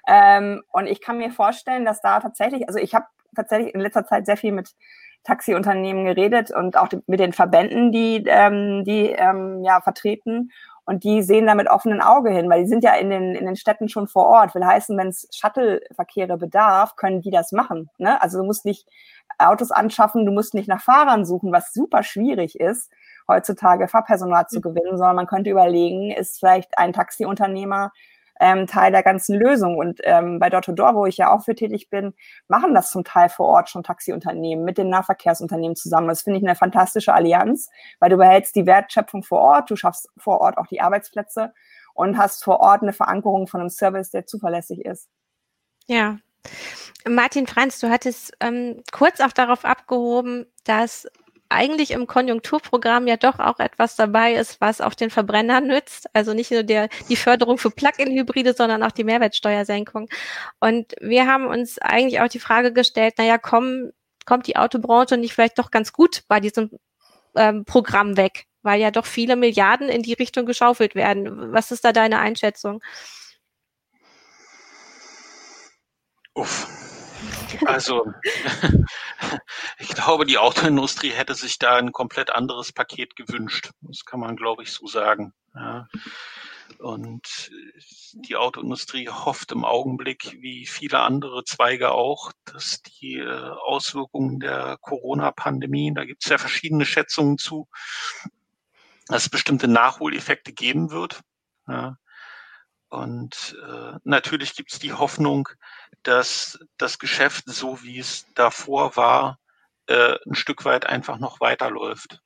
Ähm, 0.07 0.61
und 0.71 0.85
ich 0.85 1.01
kann 1.01 1.17
mir 1.17 1.31
vorstellen, 1.31 1.85
dass 1.85 2.01
da 2.01 2.19
tatsächlich, 2.19 2.67
also 2.67 2.77
ich 2.77 2.93
habe 2.93 3.07
tatsächlich 3.35 3.73
in 3.73 3.81
letzter 3.81 4.05
Zeit 4.05 4.27
sehr 4.27 4.37
viel 4.37 4.51
mit 4.51 4.75
Taxiunternehmen 5.23 6.05
geredet 6.05 6.51
und 6.51 6.77
auch 6.77 6.89
mit 7.05 7.19
den 7.19 7.33
Verbänden, 7.33 7.91
die, 7.91 8.23
ähm, 8.27 8.83
die 8.85 9.09
ähm, 9.09 9.63
ja 9.63 9.81
vertreten. 9.81 10.51
Und 10.85 11.03
die 11.03 11.21
sehen 11.21 11.47
da 11.47 11.53
mit 11.53 11.69
offenen 11.69 12.01
Auge 12.01 12.29
hin, 12.29 12.49
weil 12.49 12.61
die 12.61 12.69
sind 12.69 12.81
ja 12.81 12.93
in 12.93 13.09
den, 13.09 13.35
in 13.35 13.45
den 13.45 13.57
Städten 13.57 13.89
schon 13.89 14.07
vor 14.07 14.25
Ort. 14.25 14.55
Will 14.55 14.65
heißen, 14.65 14.97
wenn 14.97 15.09
es 15.09 15.27
Shuttle-Verkehre 15.33 16.37
bedarf, 16.37 16.95
können 16.95 17.21
die 17.21 17.29
das 17.29 17.51
machen. 17.51 17.89
Ne? 17.97 18.21
Also 18.21 18.37
du 18.37 18.45
musst 18.45 18.63
nicht 18.63 18.87
Autos 19.37 19.71
anschaffen, 19.71 20.25
du 20.25 20.31
musst 20.31 20.53
nicht 20.53 20.69
nach 20.69 20.81
Fahrern 20.81 21.25
suchen, 21.25 21.51
was 21.51 21.73
super 21.73 22.03
schwierig 22.03 22.57
ist, 22.57 22.89
heutzutage 23.27 23.89
Fahrpersonal 23.89 24.47
zu 24.47 24.59
mhm. 24.59 24.61
gewinnen, 24.61 24.97
sondern 24.97 25.17
man 25.17 25.27
könnte 25.27 25.49
überlegen, 25.49 26.11
ist 26.11 26.39
vielleicht 26.39 26.77
ein 26.77 26.93
Taxiunternehmer 26.93 27.91
ähm, 28.39 28.67
Teil 28.67 28.91
der 28.91 29.03
ganzen 29.03 29.37
Lösung. 29.37 29.77
Und 29.77 29.99
ähm, 30.03 30.39
bei 30.39 30.49
Door 30.49 30.61
Door, 30.61 30.95
wo 30.95 31.05
ich 31.05 31.17
ja 31.17 31.31
auch 31.31 31.43
für 31.43 31.55
tätig 31.55 31.89
bin, 31.89 32.13
machen 32.47 32.73
das 32.73 32.91
zum 32.91 33.03
Teil 33.03 33.29
vor 33.29 33.47
Ort 33.47 33.69
schon 33.69 33.83
Taxiunternehmen 33.83 34.65
mit 34.65 34.77
den 34.77 34.89
Nahverkehrsunternehmen 34.89 35.75
zusammen. 35.75 36.07
Das 36.07 36.21
finde 36.21 36.39
ich 36.39 36.45
eine 36.45 36.55
fantastische 36.55 37.13
Allianz, 37.13 37.69
weil 37.99 38.09
du 38.09 38.17
behältst 38.17 38.55
die 38.55 38.65
Wertschöpfung 38.65 39.23
vor 39.23 39.39
Ort, 39.39 39.69
du 39.69 39.75
schaffst 39.75 40.09
vor 40.17 40.41
Ort 40.41 40.57
auch 40.57 40.67
die 40.67 40.81
Arbeitsplätze 40.81 41.53
und 41.93 42.17
hast 42.17 42.43
vor 42.43 42.59
Ort 42.59 42.83
eine 42.83 42.93
Verankerung 42.93 43.47
von 43.47 43.61
einem 43.61 43.69
Service, 43.69 44.11
der 44.11 44.25
zuverlässig 44.25 44.85
ist. 44.85 45.09
Ja. 45.87 46.17
Martin 47.07 47.47
Franz, 47.47 47.79
du 47.79 47.89
hattest 47.89 48.33
ähm, 48.39 48.83
kurz 48.91 49.19
auch 49.19 49.31
darauf 49.31 49.65
abgehoben, 49.65 50.45
dass 50.63 51.07
eigentlich 51.49 51.91
im 51.91 52.07
Konjunkturprogramm 52.07 53.07
ja 53.07 53.17
doch 53.17 53.39
auch 53.39 53.59
etwas 53.59 53.95
dabei 53.95 54.33
ist, 54.33 54.61
was 54.61 54.81
auch 54.81 54.93
den 54.93 55.09
Verbrenner 55.09 55.61
nützt. 55.61 56.07
Also 56.13 56.33
nicht 56.33 56.51
nur 56.51 56.63
der, 56.63 56.89
die 57.09 57.15
Förderung 57.15 57.57
für 57.57 57.71
Plug-in-Hybride, 57.71 58.53
sondern 58.53 58.83
auch 58.83 58.91
die 58.91 59.03
Mehrwertsteuersenkung. 59.03 60.09
Und 60.59 60.93
wir 61.01 61.27
haben 61.27 61.45
uns 61.47 61.79
eigentlich 61.79 62.21
auch 62.21 62.27
die 62.27 62.39
Frage 62.39 62.73
gestellt, 62.73 63.15
naja, 63.17 63.37
komm, 63.37 63.91
kommt 64.25 64.47
die 64.47 64.57
Autobranche 64.57 65.17
nicht 65.17 65.33
vielleicht 65.33 65.59
doch 65.59 65.71
ganz 65.71 65.93
gut 65.93 66.23
bei 66.27 66.39
diesem 66.39 66.71
ähm, 67.35 67.65
Programm 67.65 68.17
weg, 68.17 68.45
weil 68.61 68.81
ja 68.81 68.91
doch 68.91 69.05
viele 69.05 69.35
Milliarden 69.35 69.89
in 69.89 70.03
die 70.03 70.13
Richtung 70.13 70.45
geschaufelt 70.45 70.95
werden. 70.95 71.53
Was 71.53 71.71
ist 71.71 71.85
da 71.85 71.93
deine 71.93 72.19
Einschätzung? 72.19 72.81
Uff. 76.35 76.86
Also, 77.65 78.11
ich 79.79 79.89
glaube, 79.89 80.25
die 80.25 80.37
Autoindustrie 80.37 81.11
hätte 81.11 81.35
sich 81.35 81.59
da 81.59 81.75
ein 81.77 81.91
komplett 81.91 82.29
anderes 82.29 82.71
Paket 82.71 83.15
gewünscht. 83.15 83.71
Das 83.81 84.05
kann 84.05 84.19
man, 84.19 84.35
glaube 84.35 84.63
ich, 84.63 84.71
so 84.71 84.87
sagen. 84.87 85.33
Ja. 85.55 85.87
Und 86.79 87.51
die 88.13 88.35
Autoindustrie 88.35 89.09
hofft 89.09 89.51
im 89.51 89.65
Augenblick, 89.65 90.37
wie 90.41 90.65
viele 90.65 90.99
andere 90.99 91.43
Zweige 91.43 91.91
auch, 91.91 92.31
dass 92.45 92.81
die 92.81 93.15
äh, 93.15 93.49
Auswirkungen 93.49 94.39
der 94.39 94.77
Corona-Pandemie, 94.81 95.93
da 95.93 96.05
gibt 96.05 96.23
es 96.23 96.29
ja 96.29 96.37
verschiedene 96.37 96.85
Schätzungen 96.85 97.37
zu, 97.37 97.67
dass 99.07 99.23
es 99.23 99.29
bestimmte 99.29 99.67
Nachholeffekte 99.67 100.53
geben 100.53 100.91
wird. 100.91 101.21
Ja. 101.67 101.97
Und 102.89 103.57
äh, 103.67 103.93
natürlich 104.03 104.55
gibt 104.55 104.71
es 104.71 104.79
die 104.79 104.93
Hoffnung, 104.93 105.49
dass 106.03 106.59
das 106.77 106.99
Geschäft, 106.99 107.43
so 107.47 107.83
wie 107.83 107.99
es 107.99 108.25
davor 108.33 108.95
war, 108.95 109.39
äh, 109.87 110.17
ein 110.25 110.35
Stück 110.35 110.63
weit 110.65 110.85
einfach 110.85 111.17
noch 111.17 111.41
weiterläuft. 111.41 112.21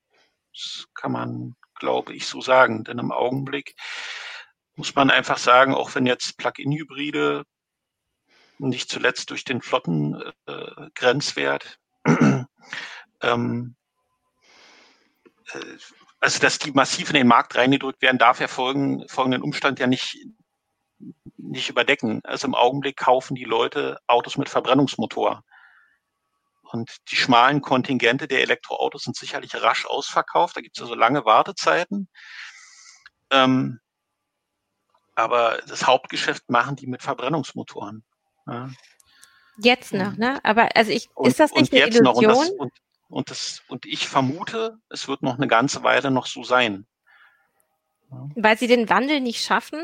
Das 0.53 0.86
kann 0.93 1.14
man, 1.14 1.55
glaube 1.76 2.14
ich, 2.14 2.28
so 2.28 2.41
sagen. 2.41 2.84
Denn 2.84 2.99
im 2.99 3.12
Augenblick 3.12 3.76
muss 4.76 4.95
man 4.95 5.09
einfach 5.09 5.38
sagen, 5.38 5.74
auch 5.74 5.95
wenn 5.95 6.05
jetzt 6.05 6.38
Plug-in-Hybride 6.38 7.45
nicht 8.59 8.89
zuletzt 8.89 9.30
durch 9.32 9.43
den 9.43 9.62
Flottengrenzwert, 9.62 11.80
äh, 12.05 12.12
ähm, 13.22 13.76
äh, 15.53 15.78
also 16.20 16.39
dass 16.39 16.59
die 16.59 16.72
massiv 16.72 17.09
in 17.09 17.16
den 17.16 17.28
Markt 17.28 17.55
reingedrückt 17.55 18.03
werden, 18.03 18.20
darf 18.20 18.39
ja 18.39 18.47
folgen, 18.47 19.07
folgenden 19.07 19.41
Umstand 19.41 19.80
ja 19.80 19.88
nicht, 19.88 20.20
nicht 21.42 21.70
überdecken. 21.70 22.22
Also 22.24 22.48
im 22.48 22.56
Augenblick 22.56 22.98
kaufen 22.98 23.36
die 23.36 23.44
Leute 23.44 24.00
Autos 24.08 24.38
mit 24.38 24.50
Verbrennungsmotor. 24.50 25.44
Und 26.64 26.98
die 27.10 27.18
schmalen 27.18 27.62
Kontingente 27.62 28.28
der 28.28 28.42
Elektroautos 28.42 29.04
sind 29.04 29.18
sicherlich 29.18 29.56
rasch 29.56 29.86
ausverkauft. 29.86 30.56
Da 30.56 30.62
gibt 30.62 30.78
es 30.78 30.84
also 30.84 30.96
lange 30.96 31.26
Wartezeiten. 31.26 32.08
Ähm, 33.30 33.80
aber 35.16 35.60
das 35.68 35.86
Hauptgeschäft 35.86 36.50
machen 36.50 36.76
die 36.78 36.88
mit 36.88 37.02
Verbrennungsmotoren. 37.02 38.04
Ja. 38.48 38.70
Jetzt 39.58 39.94
noch, 39.94 40.16
ne? 40.16 40.39
Aber 40.44 40.70
also 40.76 40.92
ich, 40.92 41.10
und, 41.14 41.28
ist 41.28 41.39
das 41.39 41.52
nicht 41.54 41.74
eine 41.74 41.88
Illusion? 41.88 42.26
und, 42.26 42.26
das, 42.26 42.50
und, 42.50 42.72
und, 43.10 43.30
das, 43.30 43.62
und 43.68 43.86
ich 43.86 44.08
vermute, 44.08 44.78
es 44.89 45.08
wird 45.08 45.22
noch 45.22 45.36
eine 45.36 45.48
ganze 45.48 45.84
Weile 45.84 46.10
noch 46.10 46.26
so 46.26 46.44
sein. 46.44 46.88
Weil 48.36 48.57
sie 48.57 48.68
den 48.68 48.89
Wandel 48.89 49.22
nicht 49.22 49.43
schaffen 49.43 49.80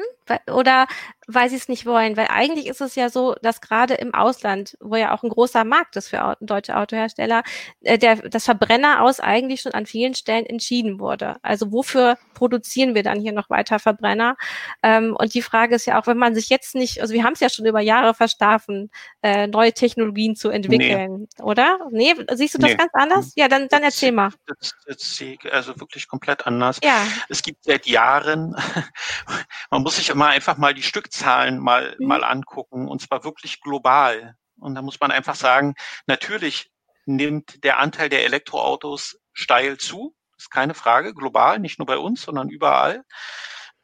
oder 0.52 0.88
weil 1.28 1.50
sie 1.50 1.56
es 1.56 1.68
nicht 1.68 1.86
wollen? 1.86 2.18
Weil 2.18 2.28
eigentlich 2.30 2.68
ist 2.68 2.82
es 2.82 2.96
ja 2.96 3.10
so, 3.10 3.36
dass 3.42 3.62
gerade 3.62 3.94
im 3.96 4.14
Ausland, 4.14 4.78
wo 4.80 4.96
ja 4.96 5.14
auch 5.14 5.24
ein 5.24 5.30
großer 5.30 5.64
Markt 5.64 5.96
ist 5.96 6.10
für 6.10 6.38
deutsche 6.42 6.76
Autohersteller, 6.76 7.44
äh, 7.82 7.98
der, 7.98 8.18
das 8.18 8.46
Verbrenner 8.46 9.02
aus 9.02 9.20
eigentlich 9.20 9.62
schon 9.62 9.74
an 9.74 9.86
vielen 9.86 10.14
Stellen 10.14 10.46
entschieden 10.46 11.00
wurde. 11.00 11.38
Also 11.42 11.72
wofür 11.72 12.18
produzieren 12.34 12.96
wir 12.96 13.04
dann 13.04 13.20
hier 13.20 13.34
noch 13.34 13.50
weiter 13.50 13.80
Verbrenner? 13.80 14.38
Ähm, 14.84 15.16
und 15.18 15.34
die 15.34 15.42
Frage 15.42 15.76
ist 15.76 15.86
ja 15.86 16.00
auch, 16.00 16.08
wenn 16.08 16.18
man 16.18 16.36
sich 16.36 16.50
jetzt 16.50 16.76
nicht, 16.76 17.02
also 17.02 17.14
wir 17.14 17.24
haben 17.24 17.34
es 17.34 17.40
ja 17.40 17.50
schon 17.50 17.66
über 17.66 17.82
Jahre 17.82 18.14
verstaffen, 18.14 18.90
äh, 19.22 19.48
neue 19.48 19.74
Technologien 19.74 20.36
zu 20.36 20.50
entwickeln, 20.50 21.28
nee. 21.38 21.44
oder? 21.44 21.80
Nee, 21.92 22.16
siehst 22.34 22.54
du 22.54 22.60
das 22.60 22.72
nee. 22.72 22.78
ganz 22.78 22.92
anders? 22.94 23.34
Ja, 23.36 23.48
dann, 23.48 23.68
dann 23.68 23.84
erzähl 23.84 24.12
mal. 24.12 24.32
Das, 24.46 24.74
das 24.86 25.20
ich 25.20 25.54
also 25.54 25.78
wirklich 25.80 26.08
komplett 26.08 26.46
anders. 26.48 26.80
Ja. 26.84 27.06
Es 27.30 27.42
gibt 27.42 27.64
seit 27.64 27.86
Jahren 27.86 28.17
Jahren. 28.18 28.56
Man 29.72 29.84
muss 29.84 29.98
sich 29.98 30.10
immer 30.10 30.28
einfach 30.28 30.58
mal 30.58 30.74
die 30.74 30.84
Stückzahlen 30.84 31.60
mal, 31.60 31.96
mhm. 32.00 32.08
mal 32.08 32.24
angucken 32.24 32.88
und 32.88 33.02
zwar 33.02 33.24
wirklich 33.24 33.62
global. 33.62 34.36
Und 34.60 34.76
da 34.76 34.82
muss 34.82 35.00
man 35.00 35.12
einfach 35.12 35.36
sagen, 35.36 35.76
natürlich 36.08 36.72
nimmt 37.06 37.64
der 37.64 37.78
Anteil 37.78 38.10
der 38.10 38.26
Elektroautos 38.26 39.20
steil 39.34 39.78
zu. 39.78 40.16
Das 40.36 40.46
ist 40.46 40.50
keine 40.50 40.74
Frage, 40.74 41.14
global, 41.14 41.60
nicht 41.60 41.78
nur 41.78 41.86
bei 41.86 41.98
uns, 41.98 42.24
sondern 42.24 42.50
überall. 42.50 43.04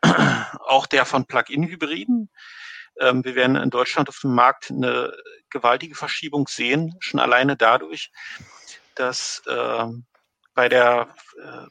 Auch 0.65 0.87
der 0.87 1.05
von 1.05 1.25
Plug-in-Hybriden. 1.25 2.31
Ähm, 2.99 3.23
wir 3.23 3.35
werden 3.35 3.55
in 3.55 3.69
Deutschland 3.69 4.09
auf 4.09 4.19
dem 4.19 4.33
Markt 4.33 4.71
eine 4.71 5.13
gewaltige 5.49 5.95
Verschiebung 5.95 6.47
sehen, 6.47 6.95
schon 6.99 7.19
alleine 7.19 7.55
dadurch, 7.55 8.11
dass 8.95 9.43
äh, 9.45 9.85
bei 10.55 10.69
der 10.69 11.13
äh, 11.37 11.67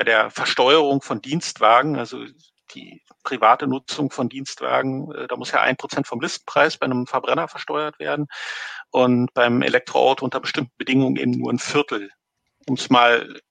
bei 0.00 0.04
der 0.04 0.30
Versteuerung 0.30 1.02
von 1.02 1.20
Dienstwagen, 1.20 1.98
also 1.98 2.24
die 2.74 3.02
private 3.22 3.66
Nutzung 3.66 4.10
von 4.10 4.30
Dienstwagen, 4.30 5.12
äh, 5.12 5.28
da 5.28 5.36
muss 5.36 5.50
ja 5.52 5.60
ein 5.60 5.76
Prozent 5.76 6.06
vom 6.06 6.22
Listenpreis 6.22 6.78
bei 6.78 6.86
einem 6.86 7.06
Verbrenner 7.06 7.48
versteuert 7.48 7.98
werden 7.98 8.26
und 8.90 9.30
beim 9.34 9.60
Elektroauto 9.60 10.24
unter 10.24 10.40
bestimmten 10.40 10.72
Bedingungen 10.78 11.16
eben 11.16 11.32
nur 11.32 11.52
ein 11.52 11.58
Viertel. 11.58 12.08
Um 12.66 12.76
es 12.76 12.88
mal 12.88 13.42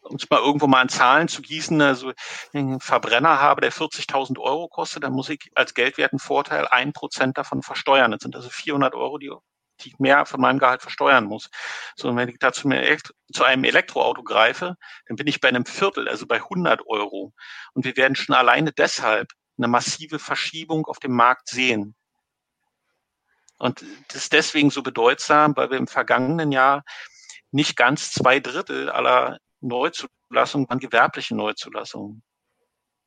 um 0.00 0.16
es 0.16 0.28
mal 0.28 0.40
irgendwo 0.40 0.66
mal 0.66 0.82
in 0.82 0.88
Zahlen 0.88 1.28
zu 1.28 1.42
gießen, 1.42 1.80
also 1.80 2.08
wenn 2.50 2.66
ich 2.66 2.72
einen 2.72 2.80
Verbrenner 2.80 3.40
habe, 3.40 3.60
der 3.60 3.72
40.000 3.72 4.40
Euro 4.40 4.66
kostet, 4.66 5.04
dann 5.04 5.12
muss 5.12 5.28
ich 5.28 5.48
als 5.54 5.74
geldwerten 5.74 6.18
Vorteil 6.18 6.66
ein 6.66 6.92
Prozent 6.92 7.38
davon 7.38 7.62
versteuern. 7.62 8.10
Das 8.10 8.20
sind 8.20 8.34
also 8.34 8.50
400 8.50 8.96
Euro, 8.96 9.18
die 9.18 9.30
ich 9.82 9.98
mehr 9.98 10.26
von 10.26 10.40
meinem 10.40 10.58
Gehalt 10.58 10.82
versteuern 10.82 11.24
muss. 11.24 11.50
So, 11.96 12.08
und 12.08 12.16
wenn 12.16 12.28
ich 12.28 12.38
dazu 12.38 12.68
zu 13.32 13.44
einem 13.44 13.64
Elektroauto 13.64 14.22
greife, 14.22 14.76
dann 15.06 15.16
bin 15.16 15.26
ich 15.26 15.40
bei 15.40 15.48
einem 15.48 15.66
Viertel, 15.66 16.08
also 16.08 16.26
bei 16.26 16.36
100 16.36 16.86
Euro. 16.86 17.32
Und 17.72 17.84
wir 17.84 17.96
werden 17.96 18.16
schon 18.16 18.34
alleine 18.34 18.72
deshalb 18.72 19.32
eine 19.58 19.68
massive 19.68 20.18
Verschiebung 20.18 20.86
auf 20.86 20.98
dem 20.98 21.12
Markt 21.12 21.48
sehen. 21.48 21.94
Und 23.58 23.84
das 24.08 24.24
ist 24.24 24.32
deswegen 24.32 24.70
so 24.70 24.82
bedeutsam, 24.82 25.56
weil 25.56 25.70
wir 25.70 25.78
im 25.78 25.86
vergangenen 25.86 26.52
Jahr 26.52 26.84
nicht 27.50 27.76
ganz 27.76 28.10
zwei 28.10 28.40
Drittel 28.40 28.90
aller 28.90 29.38
Neuzulassungen 29.60 30.68
waren 30.68 30.80
gewerbliche 30.80 31.34
Neuzulassungen. 31.36 32.22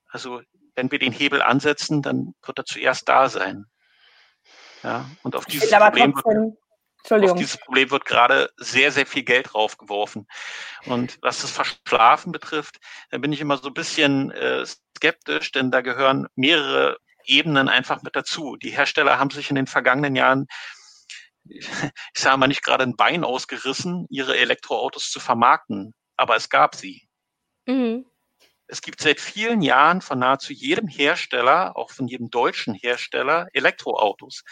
Also 0.07 0.41
wenn 0.76 0.91
wir 0.91 0.99
den 0.99 1.11
Hebel 1.11 1.41
ansetzen, 1.41 2.01
dann 2.01 2.34
wird 2.43 2.59
er 2.59 2.65
zuerst 2.65 3.09
da 3.09 3.30
sein. 3.30 3.65
Ja, 4.88 5.05
und 5.21 5.35
auf 5.35 5.45
dieses, 5.45 5.69
Problem 5.69 6.15
wird, 6.15 7.23
auf 7.29 7.33
dieses 7.38 7.57
Problem 7.57 7.91
wird 7.91 8.05
gerade 8.05 8.49
sehr, 8.55 8.93
sehr 8.93 9.05
viel 9.05 9.23
Geld 9.23 9.53
draufgeworfen. 9.53 10.27
Und 10.85 11.17
was 11.21 11.41
das 11.41 11.51
Verschlafen 11.51 12.31
betrifft, 12.31 12.77
da 13.09 13.17
bin 13.17 13.33
ich 13.33 13.41
immer 13.41 13.57
so 13.57 13.67
ein 13.67 13.73
bisschen 13.73 14.31
äh, 14.31 14.65
skeptisch, 14.95 15.51
denn 15.51 15.71
da 15.71 15.81
gehören 15.81 16.27
mehrere 16.35 16.99
Ebenen 17.25 17.67
einfach 17.67 18.01
mit 18.01 18.15
dazu. 18.15 18.55
Die 18.55 18.69
Hersteller 18.69 19.19
haben 19.19 19.29
sich 19.29 19.49
in 19.49 19.57
den 19.57 19.67
vergangenen 19.67 20.15
Jahren 20.15 20.47
ich 21.49 21.67
sage 22.15 22.38
mal 22.38 22.47
nicht 22.47 22.63
gerade 22.63 22.83
ein 22.83 22.95
Bein 22.95 23.23
ausgerissen, 23.23 24.05
ihre 24.09 24.38
Elektroautos 24.38 25.09
zu 25.09 25.19
vermarkten, 25.19 25.93
aber 26.15 26.35
es 26.35 26.49
gab 26.49 26.75
sie. 26.75 27.07
Mhm. 27.65 28.05
Es 28.68 28.82
gibt 28.82 29.01
seit 29.01 29.22
vielen 29.22 29.61
Jahren 29.61 30.01
von 30.01 30.20
nahezu 30.20 30.51
jedem 30.51 30.88
Hersteller, 30.88 31.78
auch 31.78 31.91
von 31.91 32.07
jedem 32.07 32.30
deutschen 32.30 32.74
Hersteller, 32.74 33.47
Elektroautos. 33.53 34.43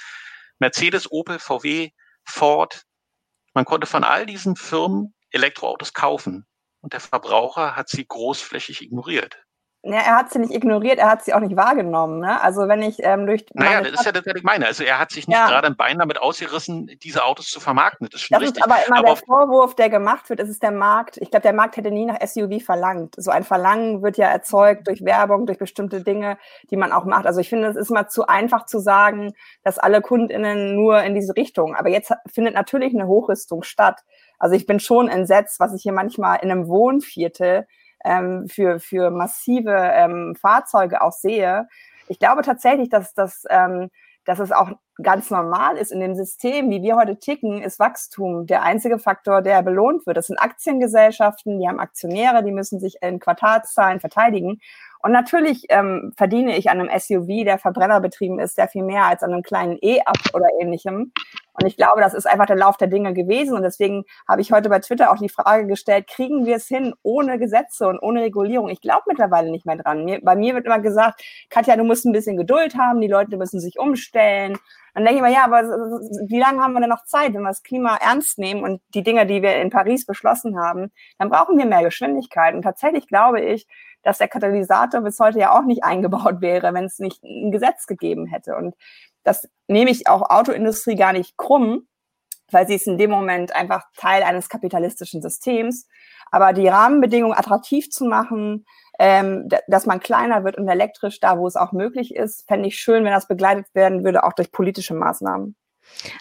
Mercedes, 0.57 1.11
Opel, 1.11 1.37
VW, 1.37 1.91
Ford. 2.23 2.83
Man 3.53 3.65
konnte 3.65 3.87
von 3.87 4.03
all 4.03 4.25
diesen 4.25 4.55
Firmen 4.55 5.13
Elektroautos 5.31 5.93
kaufen 5.93 6.47
und 6.79 6.93
der 6.93 7.01
Verbraucher 7.01 7.75
hat 7.75 7.89
sie 7.89 8.05
großflächig 8.07 8.81
ignoriert. 8.81 9.44
Ja, 9.87 9.97
er 9.97 10.15
hat 10.15 10.31
sie 10.31 10.39
nicht 10.39 10.51
ignoriert, 10.51 10.97
er 10.97 11.11
hat 11.11 11.23
sie 11.23 11.35
auch 11.35 11.39
nicht 11.39 11.55
wahrgenommen. 11.55 12.19
Ne? 12.19 12.41
Also 12.41 12.67
wenn 12.67 12.81
ich 12.81 12.97
ähm, 13.03 13.27
durch. 13.27 13.45
Naja, 13.53 13.81
das 13.81 13.91
ist 13.91 14.05
ja 14.05 14.11
das, 14.11 14.25
was 14.25 14.33
ich 14.35 14.41
meine. 14.41 14.65
Also 14.65 14.83
er 14.83 14.97
hat 14.97 15.11
sich 15.11 15.27
nicht 15.27 15.37
ja. 15.37 15.47
gerade 15.47 15.67
ein 15.67 15.75
Bein 15.75 15.99
damit 15.99 16.19
ausgerissen, 16.19 16.87
diese 17.03 17.23
Autos 17.23 17.51
zu 17.51 17.59
vermarkten. 17.59 18.07
Das 18.09 18.19
ist 18.19 18.27
schon 18.27 18.33
das 18.33 18.41
richtig. 18.41 18.65
Ist 18.65 18.71
aber 18.71 18.83
immer 18.87 18.97
aber 18.97 19.07
der 19.09 19.15
Vorwurf, 19.17 19.75
der 19.75 19.91
gemacht 19.91 20.27
wird, 20.29 20.39
ist 20.39 20.49
es 20.49 20.57
der 20.57 20.71
Markt. 20.71 21.17
Ich 21.17 21.29
glaube, 21.29 21.43
der 21.43 21.53
Markt 21.53 21.77
hätte 21.77 21.91
nie 21.91 22.07
nach 22.07 22.17
SUV 22.19 22.63
verlangt. 22.65 23.13
So 23.15 23.29
ein 23.29 23.43
Verlangen 23.43 24.01
wird 24.01 24.17
ja 24.17 24.27
erzeugt 24.27 24.87
durch 24.87 25.05
Werbung, 25.05 25.45
durch 25.45 25.59
bestimmte 25.59 26.01
Dinge, 26.01 26.39
die 26.71 26.77
man 26.77 26.91
auch 26.91 27.05
macht. 27.05 27.27
Also 27.27 27.39
ich 27.39 27.49
finde, 27.49 27.67
es 27.67 27.75
ist 27.75 27.91
mal 27.91 28.07
zu 28.07 28.25
einfach 28.25 28.65
zu 28.65 28.79
sagen, 28.79 29.33
dass 29.63 29.77
alle 29.77 30.01
KundInnen 30.01 30.75
nur 30.75 31.03
in 31.03 31.13
diese 31.13 31.35
Richtung. 31.35 31.75
Aber 31.75 31.89
jetzt 31.89 32.11
findet 32.25 32.55
natürlich 32.55 32.95
eine 32.95 33.05
Hochrüstung 33.05 33.61
statt. 33.61 34.01
Also 34.39 34.55
ich 34.55 34.65
bin 34.65 34.79
schon 34.79 35.09
entsetzt, 35.09 35.59
was 35.59 35.75
ich 35.75 35.83
hier 35.83 35.93
manchmal 35.93 36.39
in 36.41 36.49
einem 36.49 36.67
Wohnviertel 36.67 37.67
ähm, 38.05 38.47
für, 38.47 38.79
für 38.79 39.11
massive 39.11 39.71
ähm, 39.71 40.35
Fahrzeuge 40.39 41.01
auch 41.01 41.11
sehe. 41.11 41.67
Ich 42.07 42.19
glaube 42.19 42.43
tatsächlich, 42.43 42.89
dass, 42.89 43.13
dass, 43.13 43.43
ähm, 43.49 43.89
dass 44.23 44.39
es 44.39 44.51
auch 44.51 44.71
ganz 45.01 45.29
normal 45.29 45.77
ist 45.77 45.91
in 45.91 45.99
dem 45.99 46.15
System, 46.15 46.69
wie 46.69 46.81
wir 46.81 46.95
heute 46.95 47.19
ticken, 47.19 47.61
ist 47.61 47.79
Wachstum 47.79 48.45
der 48.45 48.63
einzige 48.63 48.97
Faktor, 48.97 49.41
der 49.41 49.61
belohnt 49.61 50.05
wird. 50.05 50.15
Das 50.15 50.27
sind 50.27 50.37
Aktiengesellschaften, 50.37 51.59
die 51.59 51.67
haben 51.67 51.79
Aktionäre, 51.79 52.43
die 52.43 52.51
müssen 52.51 52.79
sich 52.79 53.01
in 53.01 53.19
Quartalszahlen 53.19 53.99
verteidigen. 53.99 54.61
Und 55.05 55.11
natürlich 55.11 55.67
ähm, 55.69 56.13
verdiene 56.17 56.57
ich 56.57 56.71
an 56.71 56.79
einem 56.79 56.89
SUV, 56.99 57.45
der 57.45 57.59
verbrennerbetrieben 57.59 58.39
ist, 58.39 58.55
sehr 58.55 58.67
viel 58.67 58.81
mehr 58.81 59.03
als 59.03 59.21
an 59.21 59.33
einem 59.33 59.43
kleinen 59.43 59.77
E-Up 59.79 60.17
oder 60.33 60.47
ähnlichem. 60.59 61.13
Und 61.53 61.67
ich 61.67 61.77
glaube, 61.77 62.01
das 62.01 62.15
ist 62.15 62.25
einfach 62.25 62.47
der 62.47 62.55
Lauf 62.55 62.77
der 62.77 62.87
Dinge 62.87 63.13
gewesen. 63.13 63.55
Und 63.55 63.61
deswegen 63.61 64.05
habe 64.27 64.41
ich 64.41 64.51
heute 64.51 64.67
bei 64.67 64.79
Twitter 64.79 65.11
auch 65.11 65.19
die 65.19 65.29
Frage 65.29 65.67
gestellt, 65.67 66.07
kriegen 66.07 66.47
wir 66.47 66.55
es 66.55 66.67
hin 66.67 66.95
ohne 67.03 67.37
Gesetze 67.37 67.87
und 67.87 67.99
ohne 67.99 68.23
Regulierung? 68.23 68.69
Ich 68.69 68.81
glaube 68.81 69.03
mittlerweile 69.05 69.51
nicht 69.51 69.67
mehr 69.67 69.77
dran. 69.77 70.05
Mir, 70.05 70.21
bei 70.23 70.35
mir 70.35 70.55
wird 70.55 70.65
immer 70.65 70.79
gesagt, 70.79 71.23
Katja, 71.51 71.75
du 71.75 71.83
musst 71.83 72.05
ein 72.05 72.11
bisschen 72.11 72.35
Geduld 72.35 72.75
haben, 72.75 72.99
die 72.99 73.07
Leute 73.07 73.37
müssen 73.37 73.59
sich 73.59 73.77
umstellen. 73.77 74.57
Dann 74.95 75.05
denke 75.05 75.17
ich 75.17 75.21
mir, 75.21 75.33
ja, 75.33 75.43
aber 75.43 75.61
wie 76.27 76.39
lange 76.39 76.63
haben 76.63 76.73
wir 76.73 76.79
denn 76.79 76.89
noch 76.89 77.03
Zeit, 77.03 77.35
wenn 77.35 77.41
wir 77.41 77.49
das 77.49 77.61
Klima 77.61 77.97
ernst 77.97 78.39
nehmen 78.39 78.63
und 78.63 78.81
die 78.95 79.03
Dinge, 79.03 79.27
die 79.27 79.43
wir 79.43 79.57
in 79.57 79.69
Paris 79.69 80.07
beschlossen 80.07 80.57
haben, 80.57 80.91
dann 81.19 81.29
brauchen 81.29 81.59
wir 81.59 81.65
mehr 81.65 81.83
Geschwindigkeit. 81.83 82.55
Und 82.55 82.63
tatsächlich 82.63 83.07
glaube 83.07 83.41
ich, 83.41 83.67
dass 84.05 84.19
der 84.19 84.27
Katalysator 84.27 85.01
bis 85.01 85.19
heute 85.19 85.39
ja 85.39 85.57
auch 85.57 85.65
nicht 85.65 85.83
eingebaut 85.83 86.39
wäre, 86.39 86.73
wenn 86.73 86.85
es 86.85 86.99
nicht 86.99 87.21
ein 87.23 87.51
Gesetz 87.51 87.87
gegeben 87.87 88.27
hätte. 88.27 88.55
Und 88.55 88.75
das 89.23 89.49
nehme 89.67 89.89
ich 89.89 90.07
auch 90.07 90.29
Autoindustrie 90.29 90.95
gar 90.95 91.11
nicht 91.11 91.35
krumm, 91.37 91.87
weil 92.51 92.67
sie 92.67 92.75
ist 92.75 92.87
in 92.87 92.99
dem 92.99 93.09
Moment 93.09 93.53
einfach 93.55 93.83
Teil 93.97 94.21
eines 94.21 94.47
kapitalistischen 94.47 95.23
Systems. 95.23 95.87
Aber 96.31 96.53
die 96.53 96.67
Rahmenbedingungen 96.67 97.37
attraktiv 97.37 97.89
zu 97.89 98.05
machen, 98.05 98.65
ähm, 98.99 99.49
dass 99.67 99.87
man 99.87 99.99
kleiner 99.99 100.43
wird 100.43 100.57
und 100.57 100.67
elektrisch 100.67 101.19
da, 101.19 101.39
wo 101.39 101.47
es 101.47 101.55
auch 101.55 101.71
möglich 101.71 102.13
ist, 102.15 102.47
fände 102.47 102.67
ich 102.67 102.79
schön, 102.79 103.03
wenn 103.03 103.11
das 103.11 103.27
begleitet 103.27 103.65
werden 103.73 104.03
würde, 104.05 104.23
auch 104.23 104.33
durch 104.33 104.51
politische 104.51 104.93
Maßnahmen. 104.93 105.55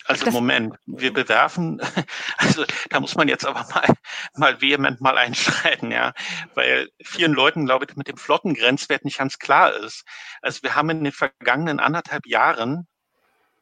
Also 0.05 0.25
das 0.25 0.35
Moment, 0.35 0.77
wir 0.87 1.12
bewerfen, 1.12 1.81
also 2.39 2.65
da 2.91 3.01
muss 3.01 3.15
man 3.15 3.29
jetzt 3.29 3.45
aber 3.45 3.67
mal, 3.75 3.95
mal 4.35 4.61
vehement 4.61 5.01
mal 5.01 5.19
einschreiten, 5.19 5.91
ja, 5.91 6.12
weil 6.55 6.91
vielen 7.03 7.33
Leuten, 7.33 7.67
glaube 7.67 7.87
ich, 7.89 7.97
mit 7.97 8.09
dem 8.09 8.17
Flottengrenzwert 8.17 9.05
nicht 9.05 9.19
ganz 9.19 9.39
klar 9.39 9.75
ist. 9.75 10.05
Also 10.43 10.62
wir 10.62 10.75
haben 10.75 10.91
in 10.91 11.05
den 11.05 11.12
vergangenen 11.12 11.81
anderthalb 11.81 12.27
Jahren 12.27 12.87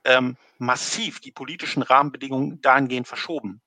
ähm, 0.04 0.36
massiv 0.58 1.20
die 1.20 1.32
politischen 1.32 1.82
Rahmenbedingungen 1.82 2.60
dahingehend 2.60 3.08
verschoben 3.08 3.62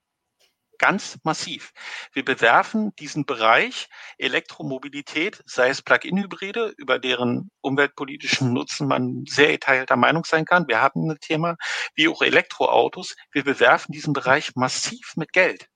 ganz 0.77 1.17
massiv. 1.23 1.71
Wir 2.13 2.25
bewerfen 2.25 2.95
diesen 2.95 3.25
Bereich 3.25 3.87
Elektromobilität, 4.17 5.41
sei 5.45 5.69
es 5.69 5.81
Plug-in-Hybride, 5.81 6.73
über 6.77 6.99
deren 6.99 7.49
umweltpolitischen 7.61 8.53
Nutzen 8.53 8.87
man 8.87 9.25
sehr 9.27 9.51
geteilter 9.51 9.95
Meinung 9.95 10.25
sein 10.25 10.45
kann. 10.45 10.67
Wir 10.67 10.81
hatten 10.81 11.09
ein 11.09 11.19
Thema, 11.19 11.55
wie 11.95 12.07
auch 12.07 12.21
Elektroautos. 12.21 13.15
Wir 13.31 13.43
bewerfen 13.43 13.91
diesen 13.91 14.13
Bereich 14.13 14.55
massiv 14.55 15.13
mit 15.15 15.33
Geld. 15.33 15.67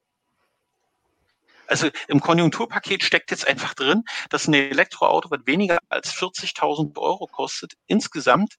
Also 1.68 1.90
im 2.08 2.20
Konjunkturpaket 2.20 3.04
steckt 3.04 3.30
jetzt 3.30 3.48
einfach 3.48 3.76
drin, 3.76 4.04
dass 4.30 4.48
ein 4.48 4.56
Elektroauto, 4.56 5.30
was 5.30 5.42
weniger 5.46 5.78
als 5.88 6.12
40.000 6.16 6.98
Euro 6.98 7.28
kostet, 7.28 7.74
insgesamt 7.86 8.56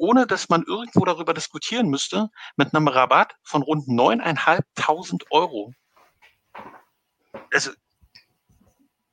ohne 0.00 0.26
dass 0.26 0.48
man 0.48 0.64
irgendwo 0.66 1.04
darüber 1.04 1.34
diskutieren 1.34 1.88
müsste, 1.88 2.30
mit 2.56 2.74
einem 2.74 2.88
Rabatt 2.88 3.34
von 3.42 3.62
rund 3.62 3.86
9.500 3.86 5.24
Euro 5.30 5.72
also 7.52 7.70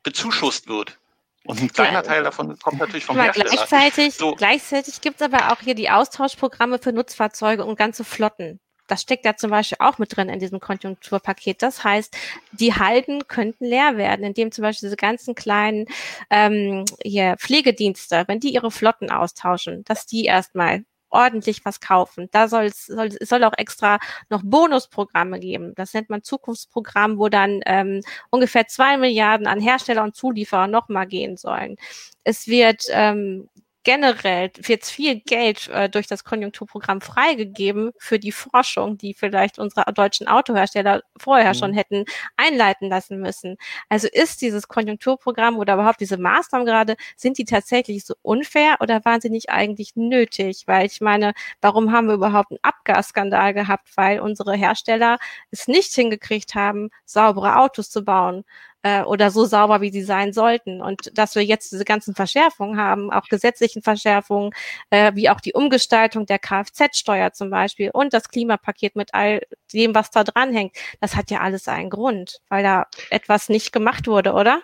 bezuschusst 0.04 0.68
wird. 0.68 0.98
Und 1.44 1.62
ein 1.62 1.72
kleiner 1.72 2.04
Teil 2.04 2.24
davon 2.24 2.58
kommt 2.60 2.80
natürlich 2.80 3.06
vom 3.06 3.20
Hersteller. 3.20 3.50
Gleichzeitig, 3.50 4.16
so. 4.16 4.36
gleichzeitig 4.36 5.02
gibt 5.02 5.22
es 5.22 5.26
aber 5.26 5.52
auch 5.52 5.62
hier 5.62 5.76
die 5.76 5.90
Austauschprogramme 5.90 6.80
für 6.80 6.92
Nutzfahrzeuge 6.92 7.66
und 7.66 7.78
ganze 7.78 8.04
Flotten. 8.04 8.60
Das 8.88 9.02
steckt 9.02 9.26
da 9.26 9.36
zum 9.38 9.52
Beispiel 9.52 9.78
auch 9.80 9.98
mit 9.98 10.16
drin 10.16 10.30
in 10.30 10.40
diesem 10.40 10.60
Konjunkturpaket. 10.60 11.62
Das 11.62 11.84
heißt, 11.84 12.16
die 12.52 12.74
Halden 12.74 13.28
könnten 13.28 13.66
leer 13.66 13.98
werden, 13.98 14.26
indem 14.26 14.52
zum 14.52 14.64
Beispiel 14.64 14.88
diese 14.88 14.98
ganzen 14.98 15.36
kleinen 15.36 15.86
ähm, 16.30 16.86
hier 17.04 17.36
Pflegedienste, 17.38 18.24
wenn 18.28 18.40
die 18.40 18.54
ihre 18.54 18.72
Flotten 18.72 19.12
austauschen, 19.12 19.84
dass 19.86 20.06
die 20.06 20.26
erstmal 20.26 20.84
ordentlich 21.10 21.64
was 21.66 21.80
kaufen. 21.80 22.28
Da 22.32 22.48
soll 22.48 22.66
es 22.66 22.86
soll, 22.86 23.12
soll 23.22 23.44
auch 23.44 23.54
extra 23.58 24.00
noch 24.30 24.42
Bonusprogramme 24.44 25.40
geben. 25.40 25.74
Das 25.76 25.94
nennt 25.94 26.10
man 26.10 26.24
Zukunftsprogramm, 26.24 27.18
wo 27.18 27.30
dann 27.30 27.62
ähm, 27.66 28.02
ungefähr 28.30 28.68
zwei 28.68 28.98
Milliarden 28.98 29.48
an 29.48 29.62
Hersteller 29.62 30.04
und 30.04 30.16
Zulieferer 30.16 30.68
nochmal 30.68 31.08
gehen 31.08 31.38
sollen. 31.38 31.78
Es 32.24 32.48
wird 32.48 32.84
ähm, 32.92 33.50
generell 33.88 34.52
wird 34.58 34.84
viel 34.84 35.22
Geld 35.22 35.70
äh, 35.70 35.90
durch 35.90 36.08
das 36.08 36.26
Konjunkturprogramm 36.26 37.00
freigegeben 37.00 37.94
für 37.98 38.20
die 38.20 38.34
Forschung, 38.34 38.98
die 38.98 39.14
vielleicht 39.14 39.60
unsere 39.60 39.94
deutschen 39.94 40.28
Autohersteller 40.28 41.04
vorher 41.18 41.54
mhm. 41.54 41.58
schon 41.58 41.74
hätten 41.74 42.04
einleiten 42.36 42.90
lassen 42.90 43.22
müssen. 43.22 43.56
Also 43.88 44.10
ist 44.12 44.42
dieses 44.42 44.68
Konjunkturprogramm 44.68 45.58
oder 45.58 45.76
überhaupt 45.76 46.02
diese 46.02 46.18
Maßnahmen 46.18 46.68
gerade, 46.68 46.98
sind 47.16 47.38
die 47.38 47.46
tatsächlich 47.46 48.04
so 48.04 48.16
unfair 48.24 48.76
oder 48.82 49.06
waren 49.06 49.22
sie 49.22 49.30
nicht 49.30 49.52
eigentlich 49.52 49.96
nötig? 49.96 50.64
Weil 50.66 50.88
ich 50.88 51.00
meine, 51.00 51.32
warum 51.62 51.94
haben 51.94 52.08
wir 52.08 52.16
überhaupt 52.16 52.52
einen 52.52 52.60
Abgasskandal 52.64 53.54
gehabt? 53.54 53.88
Weil 53.96 54.20
unsere 54.20 54.54
Hersteller 54.54 55.18
es 55.50 55.70
nicht 55.70 55.94
hingekriegt 55.94 56.56
haben, 56.56 56.90
saubere 57.06 57.56
Autos 57.56 57.90
zu 57.90 58.04
bauen 58.04 58.44
äh, 58.84 59.04
oder 59.04 59.32
so 59.32 59.46
sauber, 59.46 59.82
wie 59.82 59.92
sie 59.92 60.04
sein 60.04 60.34
sollten. 60.34 60.82
Und 60.82 61.18
dass 61.18 61.36
wir 61.36 61.44
jetzt 61.44 61.72
diese 61.72 61.86
ganzen 61.86 62.16
Verschärfungen 62.16 62.80
haben, 62.80 63.12
auch 63.12 63.28
gesetzlichen 63.28 63.82
Verschärfungen, 63.82 64.52
äh, 64.90 65.12
wie 65.16 65.30
auch 65.30 65.42
die 65.42 65.54
Umgestaltung 65.54 66.26
der 66.26 66.40
Kfz-Steuer 66.40 67.34
zum 67.34 67.50
Beispiel 67.50 67.90
und 67.92 68.14
das 68.14 68.30
Klimapaket 68.30 68.96
mit 68.96 69.14
all 69.14 69.42
dem, 69.74 69.96
was 69.96 70.12
da 70.12 70.24
dranhängt, 70.24 70.76
das 71.02 71.16
hat 71.16 71.32
ja 71.32 71.42
alles 71.42 71.68
einen 71.68 71.90
Grund, 71.90 72.40
weil 72.50 72.64
da 72.64 72.88
etwas 73.10 73.50
nicht 73.50 73.72
gemacht 73.72 74.08
wurde, 74.08 74.34
oder? 74.34 74.62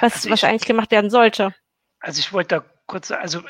Was, 0.00 0.14
also 0.14 0.28
ich, 0.28 0.32
was 0.32 0.44
eigentlich 0.44 0.66
gemacht 0.66 0.90
werden 0.92 1.10
sollte. 1.10 1.54
Also 1.98 2.20
ich 2.20 2.32
wollte 2.32 2.56
da 2.56 2.64
kurz, 2.86 3.10
also 3.10 3.42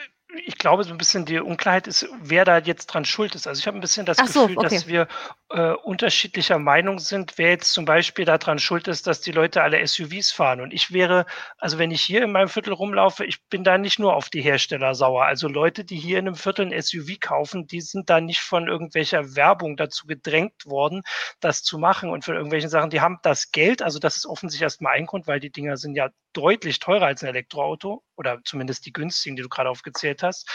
ich 0.45 0.59
glaube, 0.59 0.85
so 0.85 0.91
ein 0.91 0.99
bisschen 0.99 1.25
die 1.25 1.41
Unklarheit 1.41 1.87
ist, 1.87 2.09
wer 2.23 2.45
da 2.45 2.59
jetzt 2.59 2.87
dran 2.87 3.05
schuld 3.05 3.35
ist. 3.35 3.47
Also 3.47 3.59
ich 3.59 3.67
habe 3.67 3.79
ein 3.79 3.81
bisschen 3.81 4.07
das 4.07 4.19
so, 4.19 4.43
Gefühl, 4.43 4.59
okay. 4.59 4.69
dass 4.69 4.87
wir 4.87 5.09
äh, 5.51 5.73
unterschiedlicher 5.73 6.59
Meinung 6.59 6.99
sind, 6.99 7.37
wer 7.37 7.51
jetzt 7.51 7.73
zum 7.73 7.85
Beispiel 7.85 8.25
daran 8.25 8.59
schuld 8.59 8.89
ist, 8.89 9.07
dass 9.07 9.21
die 9.21 9.33
Leute 9.33 9.63
alle 9.63 9.85
SUVs 9.87 10.31
fahren. 10.31 10.61
Und 10.61 10.73
ich 10.73 10.93
wäre, 10.93 11.27
also 11.59 11.79
wenn 11.79 11.91
ich 11.91 12.03
hier 12.03 12.23
in 12.23 12.33
meinem 12.33 12.49
Viertel 12.49 12.73
rumlaufe, 12.73 13.25
ich 13.25 13.43
bin 13.49 13.65
da 13.65 13.79
nicht 13.79 13.99
nur 13.99 14.15
auf 14.15 14.29
die 14.29 14.43
Hersteller 14.43 14.95
sauer. 14.95 15.25
Also 15.25 15.49
Leute, 15.49 15.85
die 15.85 15.97
hier 15.97 16.19
in 16.19 16.29
einem 16.29 16.37
Viertel 16.37 16.67
ein 16.67 16.83
SUV 16.83 17.19
kaufen, 17.21 17.67
die 17.67 17.81
sind 17.81 18.11
da 18.11 18.21
nicht 18.21 18.41
von 18.41 18.69
irgendwelcher 18.69 19.35
Werbung 19.35 19.77
dazu 19.77 20.07
gedrängt 20.07 20.67
worden, 20.67 21.03
das 21.41 21.63
zu 21.63 21.79
machen 21.79 22.11
und 22.11 22.25
für 22.25 22.35
irgendwelche 22.35 22.69
Sachen, 22.69 22.91
die 22.91 23.01
haben 23.01 23.19
das 23.23 23.51
Geld, 23.51 23.83
also 23.83 23.99
das 23.99 24.17
ist 24.17 24.27
offensichtlich 24.27 24.63
erstmal 24.63 24.95
ein 24.95 25.07
Grund, 25.07 25.27
weil 25.27 25.41
die 25.41 25.51
Dinger 25.51 25.77
sind 25.77 25.95
ja 25.95 26.11
deutlich 26.33 26.79
teurer 26.79 27.07
als 27.07 27.23
ein 27.23 27.29
Elektroauto 27.29 28.03
oder 28.21 28.39
zumindest 28.45 28.85
die 28.85 28.93
günstigen, 28.93 29.35
die 29.35 29.43
du 29.43 29.49
gerade 29.49 29.71
aufgezählt 29.71 30.23
hast. 30.23 30.47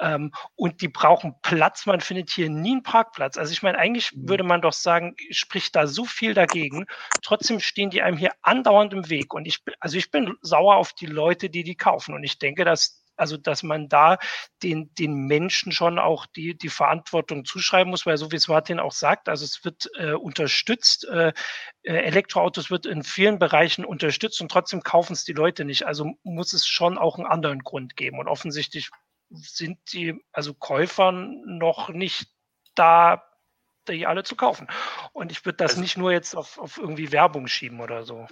Ähm, 0.00 0.32
und 0.56 0.80
die 0.80 0.88
brauchen 0.88 1.34
Platz. 1.42 1.84
Man 1.84 2.00
findet 2.00 2.30
hier 2.30 2.48
nie 2.48 2.72
einen 2.72 2.82
Parkplatz. 2.82 3.36
Also 3.36 3.52
ich 3.52 3.62
meine, 3.62 3.78
eigentlich 3.78 4.12
mhm. 4.12 4.28
würde 4.30 4.42
man 4.42 4.62
doch 4.62 4.72
sagen, 4.72 5.14
spricht 5.30 5.76
da 5.76 5.86
so 5.86 6.06
viel 6.06 6.32
dagegen. 6.32 6.86
Trotzdem 7.22 7.60
stehen 7.60 7.90
die 7.90 8.00
einem 8.00 8.16
hier 8.16 8.32
andauernd 8.40 8.94
im 8.94 9.10
Weg. 9.10 9.34
Und 9.34 9.44
ich, 9.44 9.62
also 9.80 9.98
ich 9.98 10.10
bin 10.10 10.34
sauer 10.40 10.76
auf 10.76 10.94
die 10.94 11.06
Leute, 11.06 11.50
die 11.50 11.62
die 11.62 11.76
kaufen. 11.76 12.14
Und 12.14 12.24
ich 12.24 12.38
denke, 12.38 12.64
dass 12.64 12.99
also 13.20 13.36
dass 13.36 13.62
man 13.62 13.88
da 13.88 14.18
den, 14.62 14.92
den 14.94 15.14
Menschen 15.26 15.72
schon 15.72 15.98
auch 15.98 16.26
die, 16.26 16.56
die 16.56 16.68
Verantwortung 16.68 17.44
zuschreiben 17.44 17.90
muss, 17.90 18.06
weil 18.06 18.16
so 18.16 18.32
wie 18.32 18.36
es 18.36 18.48
Martin 18.48 18.80
auch 18.80 18.92
sagt, 18.92 19.28
also 19.28 19.44
es 19.44 19.64
wird 19.64 19.88
äh, 19.98 20.12
unterstützt, 20.12 21.06
äh, 21.08 21.32
äh 21.82 21.96
Elektroautos 22.00 22.70
wird 22.70 22.86
in 22.86 23.02
vielen 23.02 23.38
Bereichen 23.38 23.84
unterstützt 23.84 24.40
und 24.40 24.50
trotzdem 24.50 24.82
kaufen 24.82 25.12
es 25.12 25.24
die 25.24 25.32
Leute 25.32 25.64
nicht. 25.64 25.86
Also 25.86 26.12
muss 26.22 26.52
es 26.52 26.66
schon 26.66 26.98
auch 26.98 27.18
einen 27.18 27.26
anderen 27.26 27.60
Grund 27.60 27.96
geben. 27.96 28.18
Und 28.18 28.28
offensichtlich 28.28 28.90
sind 29.30 29.78
die, 29.92 30.20
also 30.32 30.54
Käufer 30.54 31.12
noch 31.12 31.88
nicht 31.88 32.28
da, 32.74 33.22
die 33.88 34.06
alle 34.06 34.24
zu 34.24 34.36
kaufen. 34.36 34.68
Und 35.12 35.32
ich 35.32 35.44
würde 35.44 35.56
das 35.56 35.72
also, 35.72 35.82
nicht 35.82 35.96
nur 35.96 36.12
jetzt 36.12 36.34
auf, 36.34 36.58
auf 36.58 36.78
irgendwie 36.78 37.12
Werbung 37.12 37.46
schieben 37.46 37.80
oder 37.80 38.04
so. 38.04 38.26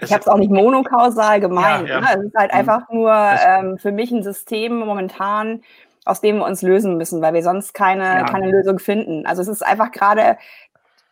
Ich 0.00 0.12
habe 0.12 0.20
es 0.20 0.28
auch 0.28 0.38
nicht 0.38 0.50
monokausal 0.50 1.40
gemeint. 1.40 1.88
Ja, 1.88 1.94
ja. 1.96 2.00
Ne? 2.00 2.06
Es 2.18 2.24
ist 2.24 2.34
halt 2.34 2.52
mhm. 2.52 2.58
einfach 2.58 2.88
nur 2.90 3.12
ähm, 3.14 3.78
für 3.78 3.92
mich 3.92 4.10
ein 4.10 4.22
System 4.22 4.78
momentan, 4.78 5.62
aus 6.04 6.20
dem 6.20 6.38
wir 6.38 6.46
uns 6.46 6.62
lösen 6.62 6.96
müssen, 6.96 7.22
weil 7.22 7.34
wir 7.34 7.42
sonst 7.42 7.74
keine, 7.74 8.04
ja. 8.04 8.24
keine 8.24 8.50
Lösung 8.50 8.78
finden. 8.78 9.26
Also 9.26 9.42
es 9.42 9.48
ist 9.48 9.62
einfach 9.62 9.92
gerade, 9.92 10.36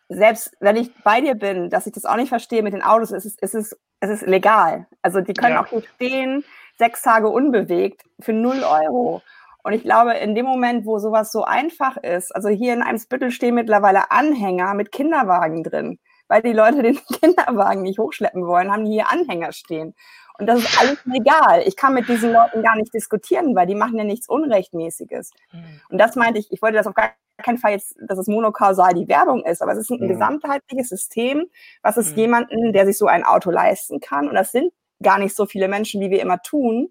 selbst 0.09 0.57
wenn 0.61 0.76
ich 0.76 0.93
bei 1.05 1.20
dir 1.20 1.35
bin, 1.35 1.70
dass 1.70 1.87
ich 1.87 1.93
das 1.93 2.05
auch 2.05 2.16
nicht 2.16 2.31
verstehe 2.31 2.62
mit 2.62 2.72
den 2.72 2.83
Autos, 2.83 3.12
es 3.12 3.24
ist, 3.24 3.39
es 3.41 3.55
ist, 3.55 3.78
es 4.01 4.11
ist 4.11 4.26
legal. 4.26 4.87
Also 5.03 5.20
die 5.20 5.35
können 5.35 5.57
auch 5.57 5.68
hier 5.68 5.83
stehen, 5.95 6.45
sechs 6.78 7.03
Tage 7.03 7.28
unbewegt 7.28 8.03
für 8.18 8.33
null 8.33 8.62
Euro. 8.64 9.22
Und 9.62 9.74
ich 9.74 9.83
glaube, 9.83 10.14
in 10.14 10.35
dem 10.35 10.47
Moment, 10.47 10.87
wo 10.87 10.99
sowas 10.99 11.31
so 11.31 11.45
einfach 11.45 11.99
ist, 11.99 12.35
also 12.35 12.49
hier 12.49 12.72
in 12.72 12.83
Eimsbüttel 12.83 13.31
stehen 13.31 13.55
mittlerweile 13.55 14.11
Anhänger 14.11 14.74
mit 14.74 14.91
Kinderwagen 14.91 15.62
drin, 15.62 15.99
weil 16.31 16.43
die 16.43 16.53
Leute 16.53 16.83
den 16.83 16.99
Kinderwagen 17.20 17.83
nicht 17.83 17.99
hochschleppen 17.99 18.47
wollen, 18.47 18.72
haben 18.72 18.85
die 18.85 18.93
hier 18.93 19.11
Anhänger 19.11 19.53
stehen. 19.53 19.95
Und 20.39 20.47
das 20.47 20.61
ist 20.61 20.81
alles 20.81 21.05
legal. 21.05 21.62
Ich 21.66 21.76
kann 21.76 21.93
mit 21.93 22.09
diesen 22.09 22.33
Leuten 22.33 22.62
gar 22.62 22.76
nicht 22.76 22.95
diskutieren, 22.95 23.55
weil 23.55 23.66
die 23.66 23.74
machen 23.74 23.99
ja 23.99 24.05
nichts 24.05 24.26
Unrechtmäßiges. 24.28 25.33
Mhm. 25.53 25.81
Und 25.91 25.99
das 25.99 26.16
meinte 26.16 26.39
ich, 26.39 26.51
ich 26.51 26.62
wollte 26.62 26.78
das 26.78 26.87
auf 26.87 26.95
gar 26.95 27.12
keinen 27.43 27.59
Fall 27.59 27.72
jetzt, 27.72 27.97
dass 28.01 28.16
es 28.16 28.26
monokausal 28.26 28.95
die 28.95 29.09
Werbung 29.09 29.45
ist, 29.45 29.61
aber 29.61 29.72
es 29.72 29.78
ist 29.78 29.91
ein 29.91 30.01
mhm. 30.01 30.09
gesamtheitliches 30.09 30.89
System, 30.89 31.47
was 31.83 31.97
es 31.99 32.12
mhm. 32.12 32.18
jemanden, 32.18 32.72
der 32.72 32.87
sich 32.87 32.97
so 32.97 33.07
ein 33.07 33.24
Auto 33.24 33.51
leisten 33.51 34.01
kann, 34.01 34.28
und 34.28 34.35
das 34.35 34.53
sind 34.53 34.72
gar 35.03 35.18
nicht 35.18 35.35
so 35.35 35.47
viele 35.47 35.68
Menschen, 35.68 36.01
wie 36.01 36.11
wir 36.11 36.22
immer 36.22 36.41
tun, 36.43 36.91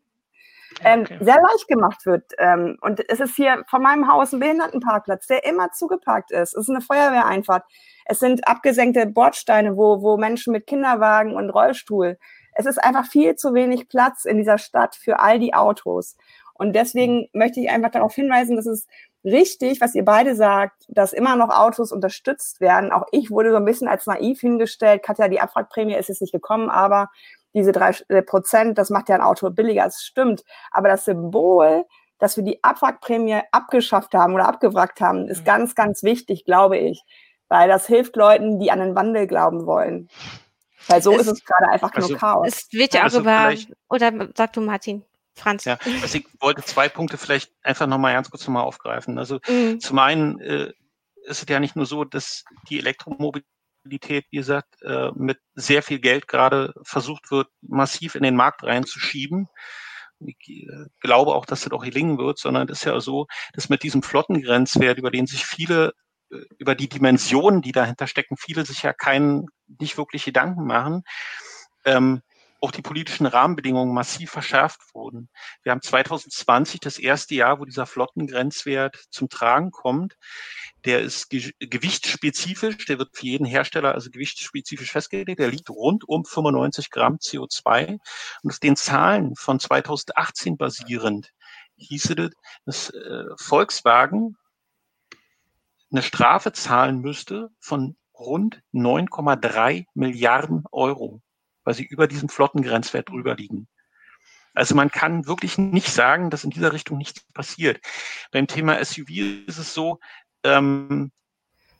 ähm, 0.83 1.01
okay. 1.01 1.17
sehr 1.21 1.41
leicht 1.41 1.67
gemacht 1.67 2.05
wird. 2.05 2.31
Ähm, 2.37 2.77
und 2.81 3.01
es 3.09 3.19
ist 3.19 3.35
hier 3.35 3.63
von 3.67 3.81
meinem 3.81 4.11
Haus 4.11 4.33
ein 4.33 4.39
Behindertenparkplatz, 4.39 5.27
der 5.27 5.45
immer 5.45 5.71
zugeparkt 5.71 6.31
ist. 6.31 6.55
Es 6.55 6.67
ist 6.67 6.69
eine 6.69 6.81
Feuerwehreinfahrt. 6.81 7.63
Es 8.05 8.19
sind 8.19 8.47
abgesenkte 8.47 9.05
Bordsteine, 9.05 9.77
wo, 9.77 10.01
wo 10.01 10.17
Menschen 10.17 10.53
mit 10.53 10.67
Kinderwagen 10.67 11.35
und 11.35 11.49
Rollstuhl. 11.49 12.17
Es 12.53 12.65
ist 12.65 12.83
einfach 12.83 13.05
viel 13.05 13.35
zu 13.35 13.53
wenig 13.53 13.87
Platz 13.87 14.25
in 14.25 14.37
dieser 14.37 14.57
Stadt 14.57 14.95
für 14.95 15.19
all 15.19 15.39
die 15.39 15.53
Autos. 15.53 16.17
Und 16.53 16.73
deswegen 16.73 17.29
möchte 17.31 17.61
ich 17.61 17.69
einfach 17.69 17.91
darauf 17.91 18.13
hinweisen, 18.13 18.57
dass 18.57 18.65
es 18.65 18.87
richtig, 19.23 19.81
was 19.81 19.95
ihr 19.95 20.03
beide 20.03 20.35
sagt, 20.35 20.85
dass 20.87 21.13
immer 21.13 21.35
noch 21.35 21.49
Autos 21.49 21.91
unterstützt 21.91 22.61
werden. 22.61 22.91
Auch 22.91 23.05
ich 23.11 23.31
wurde 23.31 23.51
so 23.51 23.57
ein 23.57 23.65
bisschen 23.65 23.87
als 23.87 24.07
naiv 24.07 24.41
hingestellt. 24.41 25.03
Katja, 25.03 25.27
die 25.27 25.39
Abwrackprämie 25.39 25.95
ist 25.95 26.09
jetzt 26.09 26.21
nicht 26.21 26.33
gekommen, 26.33 26.69
aber 26.69 27.09
diese 27.53 27.71
drei 27.71 27.95
äh, 28.09 28.21
Prozent, 28.21 28.77
das 28.77 28.89
macht 28.89 29.09
ja 29.09 29.15
ein 29.15 29.21
Auto 29.21 29.49
billiger, 29.49 29.85
das 29.85 30.03
stimmt. 30.03 30.43
Aber 30.71 30.89
das 30.89 31.05
Symbol, 31.05 31.85
dass 32.19 32.37
wir 32.37 32.43
die 32.43 32.63
Abwrackprämie 32.63 33.41
abgeschafft 33.51 34.13
haben 34.13 34.33
oder 34.33 34.47
abgewrackt 34.47 35.01
haben, 35.01 35.27
ist 35.27 35.41
mhm. 35.41 35.45
ganz, 35.45 35.75
ganz 35.75 36.03
wichtig, 36.03 36.45
glaube 36.45 36.77
ich. 36.77 37.03
Weil 37.47 37.67
das 37.67 37.87
hilft 37.87 38.15
Leuten, 38.15 38.59
die 38.59 38.71
an 38.71 38.79
den 38.79 38.95
Wandel 38.95 39.25
glauben 39.25 39.65
wollen. 39.65 40.09
Weil 40.87 41.01
so 41.01 41.13
es, 41.13 41.21
ist 41.21 41.27
es 41.27 41.45
gerade 41.45 41.71
einfach 41.71 41.93
also, 41.93 42.09
nur 42.09 42.17
Chaos. 42.17 42.47
Es 42.47 42.71
wird 42.71 42.93
ja 42.93 43.01
auch 43.01 43.05
also 43.05 43.21
über, 43.21 43.53
oder 43.89 44.29
sag 44.35 44.53
du 44.53 44.61
Martin. 44.61 45.03
Franz. 45.35 45.65
Ja, 45.65 45.77
also 46.01 46.17
ich 46.17 46.27
wollte 46.41 46.63
zwei 46.63 46.89
Punkte 46.89 47.17
vielleicht 47.17 47.51
einfach 47.63 47.87
nochmal 47.87 48.13
ganz 48.13 48.29
kurz 48.29 48.45
nochmal 48.45 48.63
aufgreifen. 48.63 49.17
Also 49.17 49.39
mhm. 49.47 49.79
zum 49.79 49.97
einen 49.99 50.39
äh, 50.41 50.73
ist 51.23 51.43
es 51.43 51.45
ja 51.47 51.59
nicht 51.59 51.75
nur 51.75 51.85
so, 51.85 52.03
dass 52.03 52.43
die 52.69 52.79
Elektromobilität 52.79 53.47
Mobilität, 53.83 54.25
wie 54.31 54.37
gesagt, 54.37 54.81
äh, 54.83 55.11
mit 55.15 55.39
sehr 55.55 55.83
viel 55.83 55.99
Geld 55.99 56.27
gerade 56.27 56.73
versucht 56.83 57.31
wird, 57.31 57.47
massiv 57.61 58.15
in 58.15 58.23
den 58.23 58.35
Markt 58.35 58.63
reinzuschieben. 58.63 59.47
Ich 60.19 60.35
äh, 60.49 60.85
glaube 60.99 61.33
auch, 61.33 61.45
dass 61.45 61.61
das 61.61 61.71
auch 61.71 61.83
gelingen 61.83 62.17
wird, 62.17 62.39
sondern 62.39 62.67
es 62.69 62.79
ist 62.79 62.85
ja 62.85 62.99
so, 62.99 63.27
dass 63.53 63.69
mit 63.69 63.83
diesem 63.83 64.03
Flottengrenzwert, 64.03 64.97
über 64.97 65.11
den 65.11 65.27
sich 65.27 65.45
viele, 65.45 65.93
äh, 66.31 66.39
über 66.57 66.75
die 66.75 66.89
Dimensionen, 66.89 67.61
die 67.61 67.71
dahinter 67.71 68.07
stecken, 68.07 68.35
viele 68.37 68.65
sich 68.65 68.83
ja 68.83 68.93
keinen, 68.93 69.47
nicht 69.79 69.97
wirklich 69.97 70.25
Gedanken 70.25 70.65
machen, 70.65 71.03
ähm, 71.85 72.21
auch 72.61 72.71
die 72.71 72.81
politischen 72.81 73.25
Rahmenbedingungen 73.25 73.93
massiv 73.93 74.31
verschärft 74.31 74.81
wurden. 74.93 75.29
Wir 75.63 75.71
haben 75.71 75.81
2020 75.81 76.79
das 76.79 76.99
erste 76.99 77.35
Jahr, 77.35 77.59
wo 77.59 77.65
dieser 77.65 77.85
Flottengrenzwert 77.85 78.97
zum 79.11 79.29
Tragen 79.29 79.71
kommt. 79.71 80.15
Der 80.85 81.01
ist 81.01 81.29
ge 81.29 81.51
gewichtsspezifisch, 81.59 82.85
der 82.85 82.99
wird 82.99 83.15
für 83.15 83.25
jeden 83.25 83.45
Hersteller 83.45 83.93
also 83.93 84.09
gewichtsspezifisch 84.09 84.91
festgelegt. 84.91 85.39
Der 85.39 85.49
liegt 85.49 85.69
rund 85.69 86.07
um 86.07 86.25
95 86.25 86.89
Gramm 86.89 87.15
CO2. 87.15 87.99
Und 88.43 88.51
aus 88.51 88.59
den 88.59 88.75
Zahlen 88.75 89.35
von 89.35 89.59
2018 89.59 90.57
basierend 90.57 91.31
hieße 91.77 92.15
das, 92.15 92.31
dass 92.65 92.89
äh, 92.89 93.25
Volkswagen 93.37 94.37
eine 95.91 96.03
Strafe 96.03 96.51
zahlen 96.51 96.99
müsste 96.99 97.49
von 97.59 97.95
rund 98.13 98.61
9,3 98.73 99.85
Milliarden 99.93 100.63
Euro, 100.71 101.21
weil 101.69 101.75
sie 101.75 101.85
über 101.85 102.07
diesem 102.07 102.29
Flottengrenzwert 102.29 103.09
drüber 103.09 103.35
liegen. 103.35 103.67
Also 104.55 104.73
man 104.73 104.89
kann 104.89 105.27
wirklich 105.27 105.59
nicht 105.59 105.93
sagen, 105.93 106.31
dass 106.31 106.43
in 106.43 106.49
dieser 106.49 106.73
Richtung 106.73 106.97
nichts 106.97 107.21
passiert. 107.31 107.79
Beim 108.31 108.47
Thema 108.47 108.83
SUV 108.83 109.45
ist 109.45 109.59
es 109.59 109.75
so, 109.75 109.99
ähm, 110.43 111.11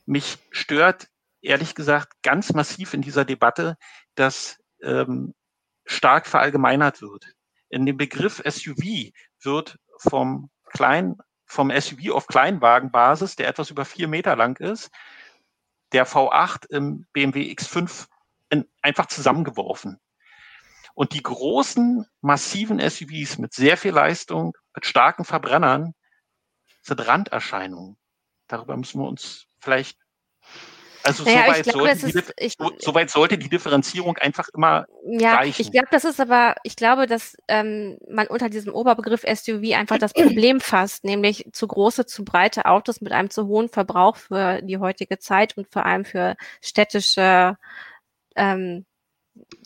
mich 0.06 0.38
stört 0.52 1.08
ehrlich 1.42 1.74
gesagt 1.74 2.22
ganz 2.22 2.52
massiv 2.52 2.94
in 2.94 3.02
dieser 3.02 3.24
Debatte, 3.24 3.76
dass 4.14 4.60
ähm, 4.80 5.34
stark 5.86 6.28
verallgemeinert 6.28 7.02
wird. 7.02 7.26
In 7.68 7.84
dem 7.84 7.96
Begriff 7.96 8.40
SUV 8.46 9.10
wird 9.42 9.76
vom 9.98 10.50
kleinen, 10.66 11.16
vom 11.46 11.72
SUV 11.72 12.12
auf 12.12 12.28
Kleinwagenbasis, 12.28 13.34
der 13.34 13.48
etwas 13.48 13.70
über 13.70 13.84
vier 13.84 14.06
Meter 14.06 14.36
lang 14.36 14.56
ist, 14.60 14.92
der 15.90 16.06
V8 16.06 16.70
im 16.70 17.08
BMW 17.12 17.52
X5 17.52 18.06
in, 18.06 18.06
einfach 18.82 19.06
zusammengeworfen. 19.06 19.98
Und 20.94 21.14
die 21.14 21.22
großen, 21.22 22.06
massiven 22.20 22.78
SUVs 22.78 23.38
mit 23.38 23.54
sehr 23.54 23.76
viel 23.76 23.92
Leistung, 23.92 24.56
mit 24.74 24.86
starken 24.86 25.24
Verbrennern, 25.24 25.94
sind 26.82 27.06
Randerscheinungen. 27.06 27.96
Darüber 28.48 28.76
müssen 28.76 29.00
wir 29.00 29.08
uns 29.08 29.46
vielleicht 29.60 29.98
also 31.02 31.24
naja, 31.24 31.46
soweit, 31.46 31.64
glaube, 31.64 31.96
sollte 31.96 32.06
ist, 32.06 32.34
die, 32.40 32.48
so, 32.58 32.70
soweit 32.78 33.10
sollte 33.10 33.38
die 33.38 33.48
Differenzierung 33.48 34.16
einfach 34.18 34.48
immer 34.54 34.86
ja, 35.06 35.34
reichen. 35.36 35.62
Ich 35.62 35.72
glaube, 35.72 35.88
das 35.90 36.04
ist 36.04 36.20
aber, 36.20 36.56
ich 36.62 36.76
glaube, 36.76 37.06
dass 37.06 37.36
ähm, 37.48 37.98
man 38.08 38.26
unter 38.26 38.48
diesem 38.48 38.74
Oberbegriff 38.74 39.22
SUV 39.22 39.74
einfach 39.74 39.98
das 39.98 40.12
Problem 40.12 40.60
fasst, 40.60 41.04
nämlich 41.04 41.46
zu 41.52 41.66
große, 41.66 42.06
zu 42.06 42.24
breite 42.24 42.66
Autos 42.66 43.00
mit 43.00 43.12
einem 43.12 43.30
zu 43.30 43.46
hohen 43.46 43.68
Verbrauch 43.68 44.16
für 44.16 44.60
die 44.62 44.78
heutige 44.78 45.18
Zeit 45.18 45.56
und 45.56 45.68
vor 45.72 45.86
allem 45.86 46.04
für 46.04 46.36
städtische 46.60 47.56
ähm, 48.40 48.86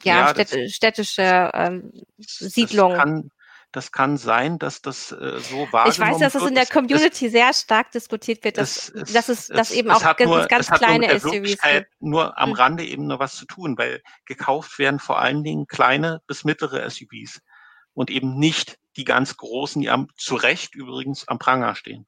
ja, 0.02 0.26
ja 0.26 0.28
städt, 0.28 0.70
städtische 0.72 1.50
ähm, 1.54 1.92
Siedlungen. 2.18 2.96
Das 2.96 3.04
kann, 3.04 3.30
das 3.72 3.92
kann 3.92 4.16
sein, 4.16 4.58
dass 4.58 4.82
das 4.82 5.12
äh, 5.12 5.38
so 5.40 5.66
war. 5.72 5.88
Ich 5.88 5.98
weiß, 5.98 6.18
dass 6.18 6.34
es 6.34 6.42
in 6.44 6.54
der 6.54 6.66
Community 6.66 7.26
es, 7.26 7.32
sehr 7.32 7.52
stark 7.52 7.90
diskutiert 7.92 8.44
wird, 8.44 8.58
dass, 8.58 8.88
es, 8.90 9.12
dass 9.12 9.28
es, 9.28 9.48
dass 9.48 9.70
eben 9.70 9.90
auch 9.90 10.02
ganz, 10.02 10.30
nur, 10.30 10.46
ganz 10.46 10.70
kleine 10.70 11.08
nur 11.08 11.18
SUVs 11.18 11.60
gibt. 11.60 11.86
Nur 12.00 12.38
am 12.38 12.50
hm. 12.50 12.56
Rande 12.56 12.84
eben 12.84 13.06
nur 13.06 13.18
was 13.18 13.36
zu 13.36 13.46
tun, 13.46 13.76
weil 13.78 14.02
gekauft 14.26 14.78
werden 14.78 14.98
vor 14.98 15.18
allen 15.18 15.42
Dingen 15.42 15.66
kleine 15.66 16.20
bis 16.26 16.44
mittlere 16.44 16.88
SUVs 16.88 17.40
und 17.94 18.10
eben 18.10 18.38
nicht 18.38 18.78
die 18.96 19.04
ganz 19.04 19.36
großen, 19.36 19.82
die 19.82 19.90
am, 19.90 20.08
zu 20.16 20.36
Recht 20.36 20.74
übrigens 20.74 21.26
am 21.26 21.38
Pranger 21.38 21.74
stehen. 21.74 22.06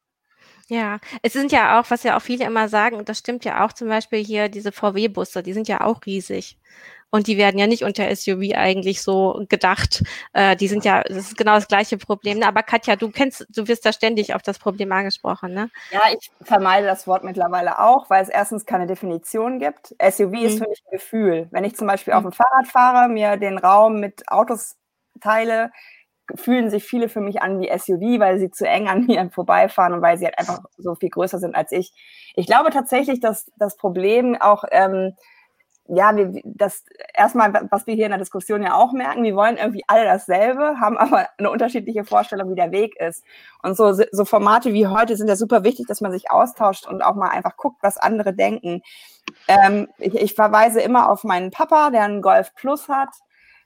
Ja, 0.69 0.99
es 1.23 1.33
sind 1.33 1.53
ja 1.53 1.79
auch, 1.79 1.91
was 1.91 2.03
ja 2.03 2.17
auch 2.17 2.23
viele 2.23 2.45
immer 2.45 2.69
sagen, 2.69 2.97
und 2.97 3.09
das 3.09 3.19
stimmt 3.19 3.45
ja 3.45 3.65
auch 3.65 3.73
zum 3.73 3.89
Beispiel 3.89 4.25
hier, 4.25 4.49
diese 4.49 4.73
VW-Busse, 4.73 5.43
die 5.43 5.53
sind 5.53 5.69
ja 5.69 5.83
auch 5.83 6.05
riesig. 6.07 6.59
Und 7.11 7.29
die 7.29 7.39
werden 7.39 7.59
ja 7.59 7.69
nicht 7.69 7.85
unter 7.85 8.15
SUV 8.15 8.53
eigentlich 8.55 9.01
so 9.01 9.47
gedacht. 9.49 10.03
Äh, 10.33 10.57
die 10.57 10.67
sind 10.67 10.85
ja, 10.85 11.03
das 11.05 11.19
ist 11.19 11.39
genau 11.39 11.55
das 11.55 11.69
gleiche 11.69 11.99
Problem. 11.99 12.43
Aber 12.43 12.65
Katja, 12.65 12.97
du 12.97 13.11
kennst, 13.11 13.47
du 13.49 13.69
wirst 13.69 13.87
da 13.87 13.93
ständig 13.93 14.35
auf 14.35 14.43
das 14.43 14.59
Problem 14.59 14.91
angesprochen, 14.91 15.55
ne? 15.55 15.71
Ja, 15.93 16.01
ich 16.13 16.31
vermeide 16.43 16.87
das 16.87 17.07
Wort 17.07 17.23
mittlerweile 17.23 17.79
auch, 17.79 18.11
weil 18.11 18.25
es 18.25 18.29
erstens 18.29 18.67
keine 18.67 18.89
Definition 18.89 19.61
gibt. 19.61 19.95
SUV 20.03 20.31
mhm. 20.31 20.35
ist 20.35 20.59
für 20.59 20.69
mich 20.69 20.83
ein 20.85 20.91
Gefühl. 20.91 21.49
Wenn 21.53 21.65
ich 21.65 21.77
zum 21.77 21.87
Beispiel 21.87 22.13
mhm. 22.13 22.19
auf 22.19 22.23
dem 22.25 22.33
Fahrrad 22.33 22.67
fahre, 22.67 23.09
mir 23.09 23.37
den 23.37 23.57
Raum 23.57 24.01
mit 24.01 24.29
Autos 24.29 24.77
teile, 25.21 25.71
fühlen 26.35 26.71
sich 26.71 26.85
viele 26.85 27.09
für 27.09 27.21
mich 27.21 27.43
an 27.43 27.61
wie 27.61 27.71
SUV, 27.71 28.21
weil 28.21 28.39
sie 28.39 28.51
zu 28.51 28.67
eng 28.67 28.89
an 28.89 29.05
mir 29.07 29.31
vorbeifahren 29.31 29.93
und 29.93 30.03
weil 30.03 30.19
sie 30.19 30.25
halt 30.27 30.39
einfach 30.39 30.65
so 30.77 30.95
viel 30.95 31.11
größer 31.11 31.39
sind 31.39 31.55
als 31.55 31.73
ich. 31.73 31.93
Ich 32.35 32.47
glaube 32.47 32.71
tatsächlich, 32.71 33.21
dass 33.21 33.51
das 33.57 33.77
Problem 33.77 34.37
auch 34.41 34.65
ähm, 34.71 35.15
ja, 35.89 36.17
wir, 36.17 36.41
das 36.45 36.85
erstmal, 37.15 37.53
was 37.71 37.87
wir 37.87 37.95
hier 37.95 38.07
in 38.07 38.11
der 38.11 38.19
Diskussion 38.19 38.63
ja 38.63 38.75
auch 38.75 38.93
merken, 38.93 39.23
wir 39.23 39.37
wollen 39.37 39.57
irgendwie 39.57 39.85
alle 39.87 40.05
dasselbe, 40.05 40.81
haben 40.81 40.97
aber 40.99 41.29
eine 41.39 41.51
unterschiedliche 41.51 42.05
Vorstellung, 42.05 42.51
wie 42.51 42.57
der 42.57 42.73
Weg 42.73 42.97
ist. 43.01 43.25
Und 43.63 43.77
so, 43.77 43.93
so 43.93 44.25
Formate 44.25 44.73
wie 44.73 44.87
heute 44.87 45.17
sind 45.17 45.29
ja 45.29 45.37
super 45.37 45.65
wichtig, 45.65 45.87
dass 45.87 46.01
man 46.01 46.13
sich 46.13 46.31
austauscht 46.31 46.87
und 46.87 47.03
auch 47.03 47.15
mal 47.15 47.29
einfach 47.29 47.57
guckt, 47.57 47.79
was 47.83 47.99
andere 47.99 48.35
denken. 48.35 48.83
Ähm, 49.49 49.89
ich, 49.99 50.15
ich 50.15 50.35
verweise 50.35 50.81
immer 50.81 51.11
auf 51.11 51.25
meinen 51.25 51.51
Papa, 51.51 51.91
der 51.91 52.03
einen 52.03 52.23
Golf 52.23 52.55
Plus 52.55 52.89
hat. 52.89 53.11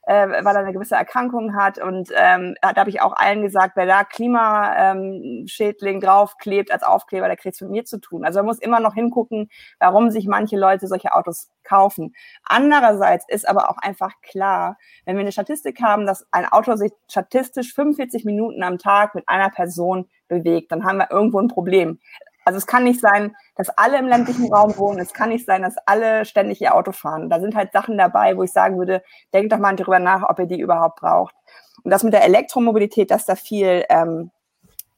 Äh, 0.03 0.29
weil 0.29 0.57
er 0.57 0.63
eine 0.63 0.73
gewisse 0.73 0.95
Erkrankung 0.95 1.55
hat. 1.55 1.79
Und 1.79 2.11
ähm, 2.17 2.55
da 2.63 2.75
habe 2.75 2.91
ich 2.91 3.03
auch 3.03 3.15
allen 3.17 3.43
gesagt, 3.43 3.77
wer 3.77 3.87
da 3.87 4.05
Klimaschädling 4.05 6.01
draufklebt 6.01 6.73
als 6.73 6.83
Aufkleber, 6.83 7.27
der 7.27 7.37
kriegt 7.37 7.55
es 7.55 7.61
mit 7.61 7.71
mir 7.71 7.85
zu 7.85 7.99
tun. 7.99 8.25
Also 8.25 8.39
man 8.41 8.47
muss 8.47 8.59
immer 8.59 8.81
noch 8.81 8.95
hingucken, 8.95 9.51
warum 9.79 10.11
sich 10.11 10.27
manche 10.27 10.57
Leute 10.57 10.87
solche 10.87 11.15
Autos 11.15 11.51
kaufen. 11.65 12.15
Andererseits 12.45 13.27
ist 13.29 13.49
aber 13.49 13.71
auch 13.71 13.79
einfach 13.79 14.13
klar, 14.23 14.79
wenn 15.05 15.17
wir 15.17 15.21
eine 15.21 15.33
Statistik 15.33 15.81
haben, 15.83 16.07
dass 16.07 16.27
ein 16.33 16.47
Auto 16.47 16.75
sich 16.77 16.93
statistisch 17.09 17.75
45 17.75 18.25
Minuten 18.25 18.63
am 18.63 18.79
Tag 18.79 19.15
mit 19.15 19.29
einer 19.29 19.51
Person 19.51 20.09
bewegt, 20.29 20.73
dann 20.73 20.85
haben 20.85 20.99
wir 20.99 21.11
irgendwo 21.11 21.41
ein 21.41 21.49
Problem. 21.49 22.01
Also 22.45 22.59
es 22.59 22.67
kann 22.67 22.85
nicht 22.85 23.01
sein, 23.01 23.37
dass 23.57 23.69
alle 23.71 23.99
im 23.99 24.07
ländlichen 24.07 24.53
Raum 24.53 24.77
wohnen. 24.79 24.99
Es 24.99 25.13
kann 25.13 25.29
nicht 25.29 25.47
sein, 25.47 25.63
dass 25.63 25.77
alle 25.87 26.25
ständig 26.25 26.61
ihr 26.61 26.75
Auto 26.75 26.93
fahren. 26.93 27.29
Da 27.29 27.41
sind 27.41 27.55
halt 27.55 27.73
Sachen 27.73 27.99
dabei, 27.99 28.37
wo 28.37 28.43
ich 28.43 28.53
sagen 28.53 28.79
würde, 28.79 29.03
denkt 29.35 29.53
doch 29.53 29.59
mal 29.59 29.75
darüber 29.77 29.99
nach, 29.99 30.29
ob 30.29 30.39
ihr 30.39 30.47
die 30.47 30.61
überhaupt 30.61 31.01
braucht. 31.01 31.35
Und 31.83 31.91
das 31.91 32.03
mit 32.03 32.13
der 32.13 32.25
Elektromobilität, 32.25 33.11
dass 33.11 33.27
da 33.27 33.37
viel 33.37 33.85
ähm, 33.89 34.31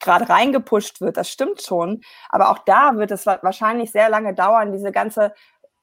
gerade 0.00 0.28
reingepusht 0.28 1.00
wird, 1.00 1.16
das 1.16 1.30
stimmt 1.30 1.62
schon. 1.62 2.02
Aber 2.28 2.50
auch 2.50 2.58
da 2.58 2.96
wird 2.96 3.10
es 3.10 3.26
wahrscheinlich 3.26 3.92
sehr 3.92 4.08
lange 4.08 4.34
dauern, 4.34 4.72
diese 4.72 4.92
ganze 4.92 5.32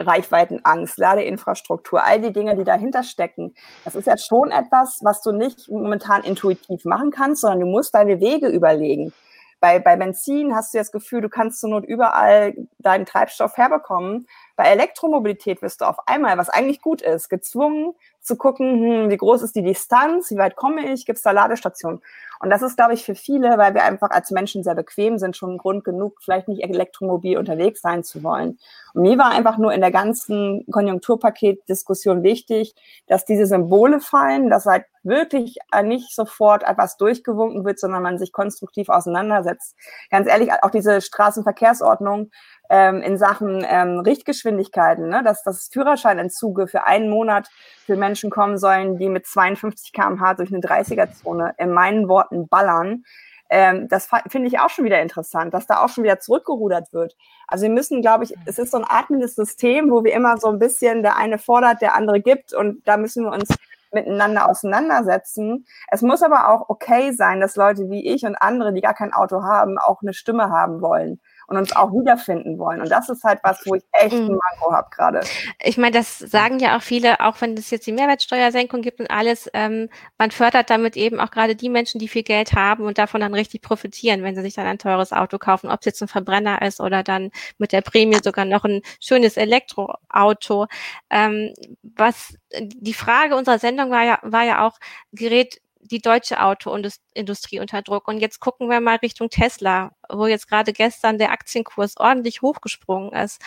Reichweitenangst, 0.02 0.98
Ladeinfrastruktur, 0.98 2.04
all 2.04 2.22
die 2.22 2.32
Dinge, 2.32 2.56
die 2.56 2.64
dahinter 2.64 3.04
stecken. 3.04 3.54
Das 3.84 3.96
ist 3.96 4.08
jetzt 4.08 4.28
schon 4.28 4.52
etwas, 4.52 5.00
was 5.04 5.22
du 5.22 5.32
nicht 5.32 5.70
momentan 5.70 6.24
intuitiv 6.24 6.86
machen 6.86 7.12
kannst, 7.12 7.42
sondern 7.42 7.62
du 7.62 7.66
musst 7.66 7.94
deine 7.94 8.20
Wege 8.20 8.48
überlegen. 8.48 9.14
Bei, 9.60 9.80
bei 9.80 9.96
Benzin 9.96 10.56
hast 10.56 10.74
du 10.74 10.78
das 10.78 10.92
Gefühl, 10.92 11.22
du 11.22 11.30
kannst 11.30 11.60
zur 11.60 11.70
Not 11.70 11.86
überall 11.86 12.56
deinen 12.78 13.06
Treibstoff 13.06 13.58
herbekommen. 13.58 14.28
Bei 14.56 14.66
Elektromobilität 14.66 15.62
wirst 15.62 15.82
du 15.82 15.86
auf 15.86 15.98
einmal, 16.08 16.38
was 16.38 16.50
eigentlich 16.50 16.82
gut 16.82 17.02
ist, 17.02 17.30
gezwungen 17.30 17.94
zu 18.30 18.38
gucken, 18.38 18.80
hm, 18.80 19.10
wie 19.10 19.18
groß 19.18 19.42
ist 19.42 19.56
die 19.56 19.64
Distanz, 19.64 20.32
wie 20.32 20.38
weit 20.38 20.56
komme 20.56 20.94
ich, 20.94 21.06
gibt 21.06 21.18
es 21.18 21.24
da 21.24 21.32
Ladestationen. 21.32 22.02
Und 22.40 22.50
das 22.52 22.62
ist, 22.62 22.78
glaube 22.78 22.94
ich, 22.94 23.04
für 23.04 23.16
viele, 23.16 23.58
weil 23.58 23.74
wir 23.74 23.84
einfach 23.84 24.12
als 24.12 24.32
Menschen 24.32 24.64
sehr 24.64 24.76
bequem 24.76 25.18
sind, 25.18 25.36
schon 25.36 25.58
Grund 25.58 25.84
genug, 25.84 26.22
vielleicht 26.22 26.48
nicht 26.48 26.64
elektromobil 26.64 27.38
unterwegs 27.38 27.82
sein 27.82 28.06
zu 28.06 28.24
wollen. 28.24 28.58
Und 28.94 29.02
mir 29.02 29.18
war 29.18 29.32
einfach 29.32 29.58
nur 29.58 29.74
in 29.74 29.82
der 29.82 29.92
ganzen 29.92 30.66
Konjunkturpaket-Diskussion 30.72 32.24
wichtig, 32.24 32.76
dass 33.08 33.26
diese 33.26 33.46
Symbole 33.46 34.00
fallen, 34.00 34.50
dass 34.50 34.66
halt 34.66 34.86
wirklich 35.04 35.58
nicht 35.84 36.16
sofort 36.16 36.64
etwas 36.64 36.96
durchgewunken 36.98 37.66
wird, 37.66 37.80
sondern 37.80 38.04
man 38.04 38.18
sich 38.18 38.32
konstruktiv 38.32 38.88
auseinandersetzt. 38.90 39.76
Ganz 40.10 40.28
ehrlich, 40.28 40.52
auch 40.62 40.72
diese 40.72 41.02
Straßenverkehrsordnung, 41.02 42.32
ähm, 42.70 43.02
in 43.02 43.18
Sachen 43.18 43.66
ähm, 43.68 44.00
Richtgeschwindigkeiten, 44.00 45.10
ne? 45.10 45.24
dass 45.24 45.44
das 45.44 45.70
Führerscheinentzuge 45.72 46.68
für 46.68 46.86
einen 46.86 47.10
Monat 47.10 47.50
für 47.86 47.96
Menschen 47.96 48.30
kommen 48.30 48.58
sollen, 48.58 48.98
die 48.98 49.10
mit 49.10 49.26
52 49.26 49.92
km/h 49.92 50.36
durch 50.36 50.54
eine 50.54 50.62
30er-Zone 50.62 51.56
in 51.58 51.72
meinen 51.72 52.08
Worten 52.08 52.48
ballern. 52.48 53.04
Ähm, 53.50 53.88
das 53.88 54.08
finde 54.28 54.48
ich 54.48 54.60
auch 54.60 54.70
schon 54.70 54.86
wieder 54.86 55.02
interessant, 55.02 55.56
dass 55.56 55.66
da 55.66 55.84
auch 55.84 55.90
schon 55.90 56.04
wieder 56.04 56.20
zurückgerudert 56.20 56.94
wird. 56.94 57.18
Also 57.48 57.64
wir 57.64 57.72
müssen, 57.72 58.02
glaube 58.02 58.24
ich, 58.24 58.36
es 58.46 58.60
ist 58.60 58.72
so 58.72 58.78
ein 58.78 58.86
atmendes 58.88 59.34
System, 59.36 59.90
wo 59.90 60.04
wir 60.04 60.14
immer 60.14 60.38
so 60.38 60.50
ein 60.50 60.60
bisschen 60.60 61.02
der 61.02 61.18
eine 61.18 61.40
fordert, 61.40 61.82
der 61.82 61.96
andere 61.96 62.22
gibt 62.22 62.54
und 62.54 62.88
da 62.88 62.98
müssen 62.98 63.26
wir 63.26 63.32
uns 63.32 63.50
miteinander 63.92 64.48
auseinandersetzen. 64.48 65.66
Es 65.88 66.04
muss 66.04 66.22
aber 66.22 66.50
auch 66.50 66.70
okay 66.70 67.12
sein, 67.12 67.40
dass 67.40 67.56
Leute 67.56 67.90
wie 67.90 68.08
ich 68.08 68.24
und 68.24 68.36
andere, 68.36 68.72
die 68.72 68.82
gar 68.82 68.94
kein 68.94 69.14
Auto 69.14 69.42
haben, 69.42 69.80
auch 69.80 70.04
eine 70.04 70.14
Stimme 70.14 70.52
haben 70.52 70.82
wollen 70.82 71.20
und 71.50 71.58
uns 71.58 71.76
auch 71.76 71.92
wiederfinden 71.92 72.58
wollen. 72.58 72.82
Und 72.82 72.90
das 72.90 73.10
ist 73.10 73.24
halt 73.24 73.40
was, 73.44 73.60
wo 73.66 73.76
ich 73.76 73.84
echt 73.92 74.14
ein 74.14 74.28
mhm. 74.28 74.40
Manko 74.52 74.72
habe 74.72 74.90
gerade. 74.92 75.22
Ich 75.62 75.78
meine, 75.78 75.98
das 75.98 76.20
sagen 76.20 76.60
ja 76.60 76.78
auch 76.78 76.82
viele, 76.82 77.20
auch 77.20 77.42
wenn 77.42 77.56
es 77.56 77.70
jetzt 77.72 77.88
die 77.88 77.92
Mehrwertsteuersenkung 77.92 78.82
gibt 78.82 79.00
und 79.00 79.10
alles, 79.10 79.50
ähm, 79.54 79.90
man 80.18 80.32
fördert 80.32 80.70
damit 80.70 80.96
eben 80.96 81.20
auch 81.20 81.32
gerade 81.32 81.56
die 81.56 81.70
Menschen, 81.70 82.00
die 82.00 82.08
viel 82.08 82.24
Geld 82.24 82.54
haben 82.54 82.84
und 82.84 82.98
davon 82.98 83.22
dann 83.22 83.34
richtig 83.34 83.62
profitieren, 83.62 84.24
wenn 84.24 84.36
sie 84.36 84.42
sich 84.42 84.54
dann 84.54 84.68
ein 84.68 84.78
teures 84.78 85.12
Auto 85.12 85.38
kaufen, 85.38 85.70
ob 85.70 85.80
es 85.80 85.86
jetzt 85.86 86.02
ein 86.02 86.08
Verbrenner 86.08 86.62
ist 86.62 86.80
oder 86.80 87.04
dann 87.04 87.32
mit 87.58 87.72
der 87.72 87.82
Prämie 87.82 88.20
sogar 88.24 88.46
noch 88.46 88.64
ein 88.64 88.82
schönes 89.00 89.38
Elektroauto. 89.38 90.68
Ähm, 91.10 91.54
was 91.82 92.36
die 92.60 92.94
Frage 92.94 93.36
unserer 93.36 93.60
Sendung 93.60 93.92
war 93.92 94.04
ja, 94.04 94.20
war 94.24 94.44
ja 94.44 94.68
auch, 94.68 94.80
gerät 95.12 95.62
die 95.92 96.00
deutsche 96.00 96.42
Autoindustrie 96.42 97.60
unter 97.60 97.82
Druck. 97.82 98.08
Und 98.08 98.20
jetzt 98.20 98.40
gucken 98.40 98.70
wir 98.70 98.80
mal 98.80 98.98
Richtung 98.98 99.30
Tesla, 99.30 99.92
wo 100.10 100.28
jetzt 100.28 100.48
gerade 100.48 100.74
gestern 100.74 101.18
der 101.18 101.32
Aktienkurs 101.32 101.98
ordentlich 101.98 102.42
hochgesprungen 102.42 103.14
ist. 103.14 103.42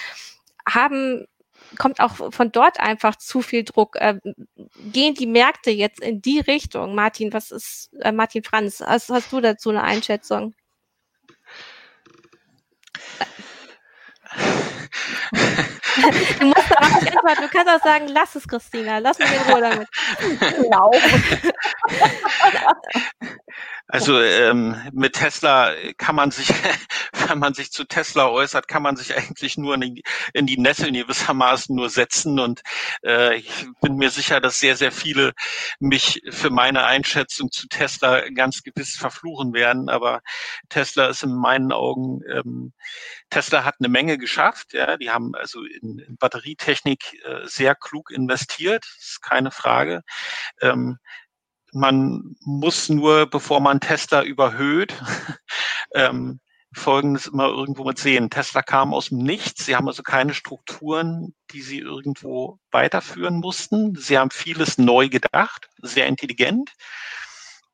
Haben 0.68 1.26
kommt 1.78 2.01
auch 2.01 2.32
von 2.32 2.53
dort 2.53 2.80
einfach 2.80 3.16
zu 3.16 3.40
viel 3.43 3.64
Druck. 3.64 3.97
Äh, 3.97 4.18
gehen 4.93 5.14
die 5.14 5.26
Märkte 5.26 5.70
jetzt 5.70 6.01
in 6.01 6.20
die 6.20 6.40
Richtung? 6.40 6.95
Martin, 6.95 7.32
was 7.32 7.51
ist, 7.51 7.90
äh, 8.01 8.12
Martin 8.12 8.43
Franz, 8.43 8.80
hast, 8.80 9.09
hast 9.11 9.32
du 9.32 9.40
dazu 9.40 9.70
eine 9.70 9.82
Einschätzung? 9.82 10.55
Du 16.38 16.47
musst 16.47 16.76
aber 16.76 16.88
nicht 16.88 17.16
antworten. 17.16 17.43
Du 17.43 17.49
kannst 17.49 17.68
auch 17.68 17.82
sagen, 17.82 18.09
lass 18.09 18.34
es, 18.34 18.47
Christina. 18.49 18.99
Lass 18.99 19.18
uns 19.18 19.30
in 19.30 19.53
Ruhe 19.53 19.61
damit. 19.61 19.88
Genau. 20.57 20.90
Also 23.88 24.20
ähm, 24.20 24.76
mit 24.92 25.14
Tesla 25.14 25.74
kann 25.98 26.14
man 26.14 26.30
sich, 26.30 26.48
wenn 27.28 27.38
man 27.38 27.54
sich 27.54 27.72
zu 27.72 27.84
Tesla 27.84 28.28
äußert, 28.28 28.68
kann 28.68 28.82
man 28.82 28.96
sich 28.96 29.16
eigentlich 29.16 29.58
nur 29.58 29.74
in 29.74 29.80
die, 29.80 30.02
in 30.32 30.46
die 30.46 30.58
Nesseln 30.58 30.94
gewissermaßen 30.94 31.74
nur 31.74 31.90
setzen. 31.90 32.38
Und 32.38 32.62
äh, 33.04 33.36
ich 33.36 33.66
bin 33.80 33.96
mir 33.96 34.10
sicher, 34.10 34.40
dass 34.40 34.60
sehr, 34.60 34.76
sehr 34.76 34.92
viele 34.92 35.32
mich 35.78 36.22
für 36.30 36.50
meine 36.50 36.84
Einschätzung 36.84 37.50
zu 37.50 37.68
Tesla 37.68 38.28
ganz 38.30 38.62
gewiss 38.62 38.96
verfluchen 38.96 39.52
werden. 39.52 39.88
Aber 39.88 40.20
Tesla 40.68 41.06
ist 41.06 41.22
in 41.22 41.34
meinen 41.34 41.72
Augen 41.72 42.20
ähm, 42.30 42.72
Tesla 43.30 43.64
hat 43.64 43.76
eine 43.80 43.88
Menge 43.88 44.18
geschafft. 44.18 44.74
Ja, 44.74 44.96
die 44.96 45.10
haben 45.10 45.34
also 45.34 45.64
in, 45.64 45.98
in 45.98 46.16
Batterietechnik 46.18 47.24
äh, 47.24 47.46
sehr 47.46 47.74
klug 47.74 48.10
investiert, 48.10 48.84
ist 48.98 49.22
keine 49.22 49.50
Frage. 49.50 50.02
Ähm, 50.60 50.98
man 51.72 52.36
muss 52.40 52.88
nur, 52.88 53.26
bevor 53.26 53.60
man 53.60 53.80
Tesla 53.80 54.22
überhöht, 54.22 54.94
ähm, 55.94 56.40
Folgendes 56.74 57.26
immer 57.26 57.48
irgendwo 57.48 57.84
mit 57.84 57.98
sehen. 57.98 58.30
Tesla 58.30 58.62
kam 58.62 58.94
aus 58.94 59.10
dem 59.10 59.18
Nichts. 59.18 59.66
Sie 59.66 59.76
haben 59.76 59.88
also 59.88 60.02
keine 60.02 60.32
Strukturen, 60.32 61.34
die 61.50 61.60
sie 61.60 61.78
irgendwo 61.78 62.58
weiterführen 62.70 63.40
mussten. 63.40 63.94
Sie 63.94 64.16
haben 64.16 64.30
vieles 64.30 64.78
neu 64.78 65.08
gedacht, 65.10 65.68
sehr 65.82 66.06
intelligent. 66.06 66.70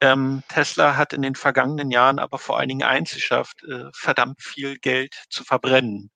Ähm, 0.00 0.42
Tesla 0.48 0.96
hat 0.96 1.12
in 1.12 1.22
den 1.22 1.36
vergangenen 1.36 1.90
Jahren 1.90 2.18
aber 2.18 2.38
vor 2.38 2.58
allen 2.58 2.68
Dingen 2.68 2.82
eins 2.82 3.12
geschafft, 3.14 3.62
äh, 3.64 3.84
verdammt 3.94 4.42
viel 4.42 4.78
Geld 4.78 5.14
zu 5.28 5.44
verbrennen. 5.44 6.10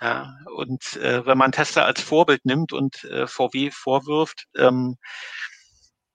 Ja, 0.00 0.36
und 0.56 0.96
äh, 0.96 1.24
wenn 1.24 1.38
man 1.38 1.52
Tesla 1.52 1.84
als 1.84 2.00
Vorbild 2.00 2.44
nimmt 2.44 2.72
und 2.72 3.04
äh, 3.04 3.26
VW 3.26 3.70
vorwirft, 3.70 4.46
ähm, 4.56 4.96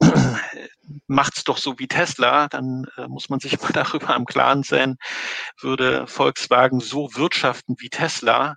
macht's 1.08 1.44
doch 1.44 1.58
so 1.58 1.80
wie 1.80 1.88
Tesla, 1.88 2.48
dann 2.48 2.88
äh, 2.98 3.08
muss 3.08 3.30
man 3.30 3.40
sich 3.40 3.60
mal 3.62 3.72
darüber 3.72 4.16
im 4.16 4.26
Klaren 4.26 4.64
sein, 4.64 4.98
würde 5.60 6.08
Volkswagen 6.08 6.80
so 6.80 7.10
wirtschaften 7.16 7.76
wie 7.80 7.90
Tesla, 7.90 8.56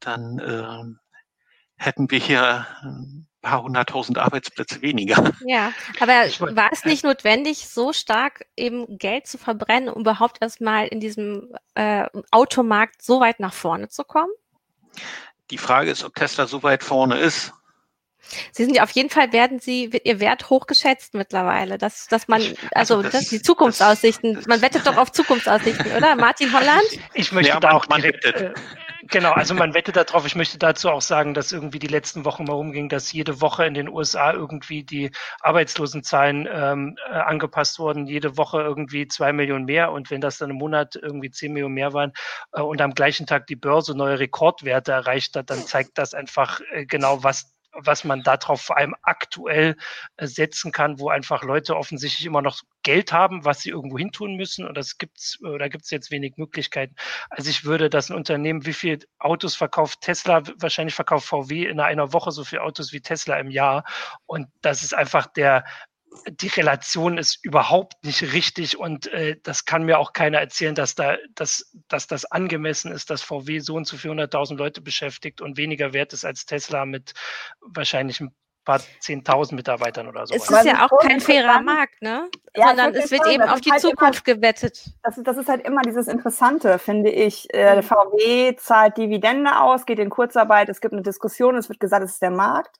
dann 0.00 0.38
äh, 0.38 1.82
hätten 1.82 2.10
wir 2.10 2.18
hier 2.18 2.66
äh, 2.82 3.22
paar 3.40 3.62
hunderttausend 3.62 4.18
Arbeitsplätze 4.18 4.82
weniger. 4.82 5.32
Ja, 5.46 5.72
aber 6.00 6.12
war 6.54 6.70
es 6.72 6.84
nicht 6.84 7.04
notwendig, 7.04 7.68
so 7.68 7.92
stark 7.92 8.46
eben 8.56 8.98
Geld 8.98 9.26
zu 9.26 9.38
verbrennen, 9.38 9.88
um 9.88 10.00
überhaupt 10.00 10.38
erstmal 10.40 10.88
in 10.88 11.00
diesem 11.00 11.54
äh, 11.74 12.06
Automarkt 12.30 13.02
so 13.02 13.20
weit 13.20 13.40
nach 13.40 13.54
vorne 13.54 13.88
zu 13.88 14.04
kommen? 14.04 14.32
Die 15.50 15.58
Frage 15.58 15.90
ist, 15.90 16.04
ob 16.04 16.14
Tesla 16.14 16.46
so 16.46 16.62
weit 16.62 16.82
vorne 16.82 17.18
ist. 17.18 17.52
Sie 18.52 18.64
sind 18.64 18.76
ja 18.76 18.82
auf 18.82 18.90
jeden 18.90 19.10
Fall 19.10 19.32
werden 19.32 19.60
Sie, 19.60 19.92
wird 19.92 20.06
Ihr 20.06 20.20
Wert 20.20 20.50
hochgeschätzt 20.50 21.14
mittlerweile, 21.14 21.78
dass, 21.78 22.06
dass 22.06 22.28
man, 22.28 22.40
also, 22.72 22.96
also 22.96 23.02
das, 23.02 23.12
das, 23.12 23.28
die 23.28 23.42
Zukunftsaussichten, 23.42 24.34
das, 24.34 24.46
man 24.46 24.62
wettet 24.62 24.86
doch 24.86 24.96
auf 24.96 25.12
Zukunftsaussichten, 25.12 25.92
oder? 25.96 26.16
Martin 26.16 26.52
Holland? 26.52 26.84
Ich 27.14 27.32
möchte 27.32 27.52
ja, 27.52 27.60
da 27.60 27.72
auch 27.72 27.86
direkt, 27.86 28.24
äh, 28.24 28.52
Genau, 29.10 29.32
also 29.32 29.54
man 29.54 29.72
wettet 29.72 29.96
darauf. 29.96 30.26
Ich 30.26 30.34
möchte 30.34 30.58
dazu 30.58 30.90
auch 30.90 31.00
sagen, 31.00 31.32
dass 31.32 31.50
irgendwie 31.50 31.78
die 31.78 31.86
letzten 31.86 32.26
Wochen 32.26 32.44
mal 32.44 32.52
rumging, 32.52 32.90
dass 32.90 33.10
jede 33.10 33.40
Woche 33.40 33.64
in 33.64 33.72
den 33.72 33.88
USA 33.88 34.32
irgendwie 34.32 34.84
die 34.84 35.10
Arbeitslosenzahlen 35.40 36.46
ähm, 36.52 36.96
äh, 37.08 37.14
angepasst 37.14 37.78
wurden. 37.78 38.06
Jede 38.06 38.36
Woche 38.36 38.60
irgendwie 38.60 39.08
zwei 39.08 39.32
Millionen 39.32 39.64
mehr. 39.64 39.92
Und 39.92 40.10
wenn 40.10 40.20
das 40.20 40.36
dann 40.36 40.50
im 40.50 40.56
Monat 40.56 40.94
irgendwie 41.00 41.30
zehn 41.30 41.54
Millionen 41.54 41.74
mehr 41.74 41.94
waren 41.94 42.12
äh, 42.52 42.60
und 42.60 42.82
am 42.82 42.92
gleichen 42.92 43.26
Tag 43.26 43.46
die 43.46 43.56
Börse 43.56 43.96
neue 43.96 44.18
Rekordwerte 44.18 44.92
erreicht 44.92 45.36
hat, 45.36 45.48
dann 45.48 45.64
zeigt 45.64 45.96
das 45.96 46.12
einfach 46.12 46.60
äh, 46.72 46.84
genau, 46.84 47.22
was 47.24 47.54
was 47.72 48.04
man 48.04 48.22
darauf 48.22 48.60
vor 48.60 48.76
allem 48.76 48.94
aktuell 49.02 49.76
äh, 50.16 50.26
setzen 50.26 50.72
kann, 50.72 50.98
wo 50.98 51.08
einfach 51.08 51.42
Leute 51.42 51.76
offensichtlich 51.76 52.26
immer 52.26 52.42
noch 52.42 52.60
Geld 52.82 53.12
haben, 53.12 53.44
was 53.44 53.60
sie 53.60 53.70
irgendwo 53.70 53.98
hin 53.98 54.12
tun 54.12 54.36
müssen. 54.36 54.66
Und 54.66 54.76
das 54.76 54.98
gibt's, 54.98 55.38
da 55.40 55.68
gibt 55.68 55.84
es 55.84 55.90
jetzt 55.90 56.10
wenig 56.10 56.36
Möglichkeiten. 56.36 56.94
Also 57.30 57.50
ich 57.50 57.64
würde 57.64 57.90
das 57.90 58.10
ein 58.10 58.16
Unternehmen, 58.16 58.66
wie 58.66 58.72
viel 58.72 58.98
Autos 59.18 59.54
verkauft 59.54 60.00
Tesla, 60.00 60.42
wahrscheinlich 60.56 60.94
verkauft 60.94 61.26
VW 61.26 61.66
in 61.66 61.80
einer 61.80 62.12
Woche 62.12 62.32
so 62.32 62.44
viele 62.44 62.62
Autos 62.62 62.92
wie 62.92 63.00
Tesla 63.00 63.38
im 63.38 63.50
Jahr. 63.50 63.84
Und 64.26 64.48
das 64.62 64.82
ist 64.82 64.94
einfach 64.94 65.26
der, 65.26 65.64
die 66.30 66.48
Relation 66.48 67.18
ist 67.18 67.44
überhaupt 67.44 68.04
nicht 68.04 68.32
richtig 68.32 68.78
und 68.78 69.06
äh, 69.08 69.36
das 69.42 69.64
kann 69.64 69.84
mir 69.84 69.98
auch 69.98 70.12
keiner 70.12 70.38
erzählen, 70.38 70.74
dass 70.74 70.94
da, 70.94 71.16
dass, 71.34 71.72
dass 71.88 72.06
das 72.06 72.24
angemessen 72.24 72.92
ist, 72.92 73.10
dass 73.10 73.22
VW 73.22 73.60
so 73.60 73.74
und 73.74 73.86
so 73.86 73.96
400.000 73.96 74.56
Leute 74.56 74.80
beschäftigt 74.80 75.40
und 75.40 75.56
weniger 75.56 75.92
wert 75.92 76.12
ist 76.12 76.24
als 76.24 76.46
Tesla 76.46 76.84
mit 76.84 77.12
wahrscheinlich 77.60 78.20
ein 78.20 78.34
paar 78.68 78.80
10.000 79.00 79.54
Mitarbeitern 79.54 80.08
oder 80.08 80.26
so. 80.26 80.34
Es 80.34 80.50
ist 80.50 80.64
ja 80.66 80.86
auch 80.86 80.98
kein 80.98 81.20
fairer 81.20 81.62
Markt, 81.62 82.02
ne? 82.02 82.28
Ja, 82.54 82.68
Sondern 82.68 82.94
es 82.94 83.10
wird 83.10 83.26
eben 83.26 83.42
auf 83.44 83.62
die 83.62 83.70
halt 83.70 83.80
Zukunft 83.80 84.28
immer, 84.28 84.36
gewettet. 84.36 84.90
Das, 85.02 85.18
das, 85.22 85.38
ist 85.38 85.48
halt 85.48 85.66
immer 85.66 85.80
dieses 85.80 86.06
Interessante, 86.06 86.78
finde 86.78 87.10
ich. 87.10 87.48
Äh, 87.54 87.76
mhm. 87.76 87.82
VW 87.82 88.56
zahlt 88.56 88.98
Dividende 88.98 89.58
aus, 89.60 89.86
geht 89.86 89.98
in 89.98 90.10
Kurzarbeit, 90.10 90.68
es 90.68 90.82
gibt 90.82 90.92
eine 90.92 91.02
Diskussion, 91.02 91.56
es 91.56 91.70
wird 91.70 91.80
gesagt, 91.80 92.04
es 92.04 92.12
ist 92.12 92.22
der 92.22 92.30
Markt. 92.30 92.78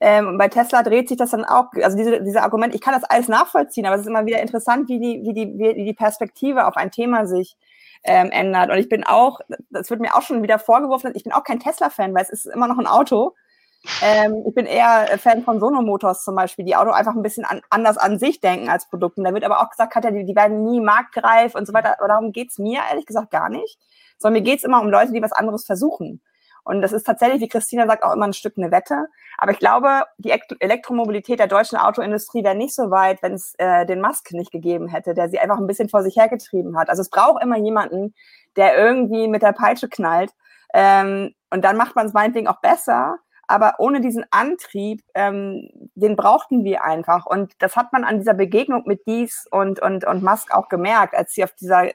Ähm, 0.00 0.38
bei 0.38 0.48
Tesla 0.48 0.82
dreht 0.82 1.08
sich 1.08 1.16
das 1.16 1.30
dann 1.30 1.44
auch, 1.44 1.66
also 1.82 1.96
diese, 1.96 2.22
diese 2.22 2.42
Argument, 2.42 2.74
ich 2.74 2.80
kann 2.80 2.94
das 2.94 3.04
alles 3.04 3.28
nachvollziehen, 3.28 3.86
aber 3.86 3.94
es 3.94 4.02
ist 4.02 4.08
immer 4.08 4.26
wieder 4.26 4.40
interessant, 4.40 4.88
wie 4.88 4.98
die, 4.98 5.22
wie 5.24 5.32
die, 5.32 5.58
wie 5.58 5.84
die 5.84 5.94
Perspektive 5.94 6.66
auf 6.66 6.76
ein 6.76 6.90
Thema 6.90 7.26
sich 7.26 7.56
ähm, 8.02 8.30
ändert. 8.30 8.70
Und 8.70 8.78
ich 8.78 8.88
bin 8.88 9.04
auch, 9.04 9.40
das 9.70 9.90
wird 9.90 10.00
mir 10.00 10.14
auch 10.14 10.22
schon 10.22 10.42
wieder 10.42 10.58
vorgeworfen, 10.58 11.12
ich 11.14 11.24
bin 11.24 11.32
auch 11.32 11.44
kein 11.44 11.60
Tesla-Fan, 11.60 12.14
weil 12.14 12.22
es 12.22 12.30
ist 12.30 12.46
immer 12.46 12.68
noch 12.68 12.78
ein 12.78 12.86
Auto. 12.86 13.34
Ähm, 14.02 14.44
ich 14.46 14.54
bin 14.54 14.66
eher 14.66 15.18
Fan 15.18 15.42
von 15.42 15.60
Sono 15.60 15.82
Motors 15.82 16.24
zum 16.24 16.34
Beispiel, 16.34 16.64
die 16.64 16.76
Auto 16.76 16.90
einfach 16.90 17.14
ein 17.14 17.22
bisschen 17.22 17.44
an, 17.44 17.60
anders 17.70 17.98
an 17.98 18.18
sich 18.18 18.40
denken 18.40 18.68
als 18.70 18.88
Produkten. 18.88 19.24
Da 19.24 19.34
wird 19.34 19.44
aber 19.44 19.60
auch 19.60 19.70
gesagt, 19.70 19.92
Katja, 19.92 20.10
die, 20.10 20.24
die 20.24 20.36
werden 20.36 20.64
nie 20.64 20.80
marktreif 20.80 21.54
und 21.54 21.66
so 21.66 21.74
weiter. 21.74 21.98
Aber 21.98 22.08
darum 22.08 22.32
geht's 22.32 22.58
mir 22.58 22.80
ehrlich 22.90 23.06
gesagt 23.06 23.30
gar 23.30 23.48
nicht. 23.48 23.78
Sondern 24.18 24.42
mir 24.42 24.50
geht's 24.50 24.64
immer 24.64 24.80
um 24.80 24.88
Leute, 24.88 25.12
die 25.12 25.22
was 25.22 25.32
anderes 25.32 25.66
versuchen. 25.66 26.22
Und 26.64 26.80
das 26.80 26.92
ist 26.92 27.04
tatsächlich, 27.04 27.42
wie 27.42 27.48
Christina 27.48 27.86
sagt, 27.86 28.02
auch 28.02 28.12
immer 28.12 28.26
ein 28.26 28.32
Stück 28.32 28.54
eine 28.56 28.70
Wette. 28.70 29.06
Aber 29.36 29.52
ich 29.52 29.58
glaube, 29.58 30.04
die 30.18 30.32
Elektromobilität 30.60 31.38
der 31.38 31.46
deutschen 31.46 31.78
Autoindustrie 31.78 32.42
wäre 32.42 32.54
nicht 32.54 32.74
so 32.74 32.90
weit, 32.90 33.22
wenn 33.22 33.34
es 33.34 33.54
äh, 33.58 33.84
den 33.84 34.00
Musk 34.00 34.32
nicht 34.32 34.50
gegeben 34.50 34.88
hätte, 34.88 35.12
der 35.12 35.28
sie 35.28 35.38
einfach 35.38 35.58
ein 35.58 35.66
bisschen 35.66 35.90
vor 35.90 36.02
sich 36.02 36.16
hergetrieben 36.16 36.78
hat. 36.78 36.88
Also 36.88 37.02
es 37.02 37.10
braucht 37.10 37.42
immer 37.42 37.58
jemanden, 37.58 38.14
der 38.56 38.78
irgendwie 38.78 39.28
mit 39.28 39.42
der 39.42 39.52
Peitsche 39.52 39.88
knallt. 39.88 40.32
Ähm, 40.72 41.34
und 41.50 41.64
dann 41.64 41.76
macht 41.76 41.96
man 41.96 42.06
es 42.06 42.14
meinetwegen 42.14 42.48
auch 42.48 42.60
besser. 42.60 43.18
Aber 43.46 43.74
ohne 43.78 44.00
diesen 44.00 44.24
Antrieb, 44.30 45.02
ähm, 45.14 45.68
den 45.94 46.16
brauchten 46.16 46.64
wir 46.64 46.82
einfach. 46.84 47.26
Und 47.26 47.52
das 47.58 47.76
hat 47.76 47.92
man 47.92 48.04
an 48.04 48.18
dieser 48.18 48.32
Begegnung 48.32 48.84
mit 48.86 49.06
Dies 49.06 49.46
und, 49.50 49.80
und, 49.80 50.06
und 50.06 50.22
Musk 50.22 50.50
auch 50.54 50.68
gemerkt, 50.70 51.14
als 51.14 51.34
sie 51.34 51.44
auf 51.44 51.52
dieser 51.52 51.88
äh, 51.88 51.92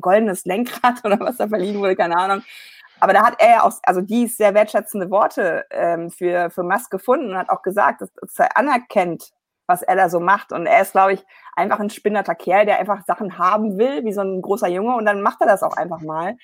goldenes 0.00 0.44
Lenkrad 0.44 0.96
oder 1.04 1.20
was 1.20 1.36
da 1.36 1.46
verliehen 1.46 1.78
wurde, 1.78 1.94
keine 1.94 2.16
Ahnung, 2.16 2.42
aber 3.00 3.12
da 3.12 3.24
hat 3.24 3.36
er 3.38 3.50
ja 3.50 3.62
auch, 3.62 3.72
also 3.82 4.00
die 4.00 4.26
sehr 4.26 4.54
wertschätzende 4.54 5.10
Worte 5.10 5.64
ähm, 5.70 6.10
für, 6.10 6.50
für 6.50 6.62
Musk 6.62 6.90
gefunden 6.90 7.30
und 7.30 7.38
hat 7.38 7.50
auch 7.50 7.62
gesagt, 7.62 8.00
dass, 8.00 8.12
dass 8.14 8.38
er 8.38 8.56
anerkennt, 8.56 9.32
was 9.66 9.82
er 9.82 9.96
da 9.96 10.08
so 10.08 10.20
macht. 10.20 10.52
Und 10.52 10.66
er 10.66 10.82
ist, 10.82 10.92
glaube 10.92 11.14
ich, 11.14 11.24
einfach 11.54 11.80
ein 11.80 11.90
spinnerter 11.90 12.34
Kerl, 12.34 12.66
der 12.66 12.78
einfach 12.78 13.04
Sachen 13.06 13.38
haben 13.38 13.78
will, 13.78 14.04
wie 14.04 14.12
so 14.12 14.22
ein 14.22 14.40
großer 14.40 14.68
Junge, 14.68 14.96
und 14.96 15.04
dann 15.04 15.22
macht 15.22 15.40
er 15.40 15.46
das 15.46 15.62
auch 15.62 15.76
einfach 15.76 16.00
mal. 16.00 16.36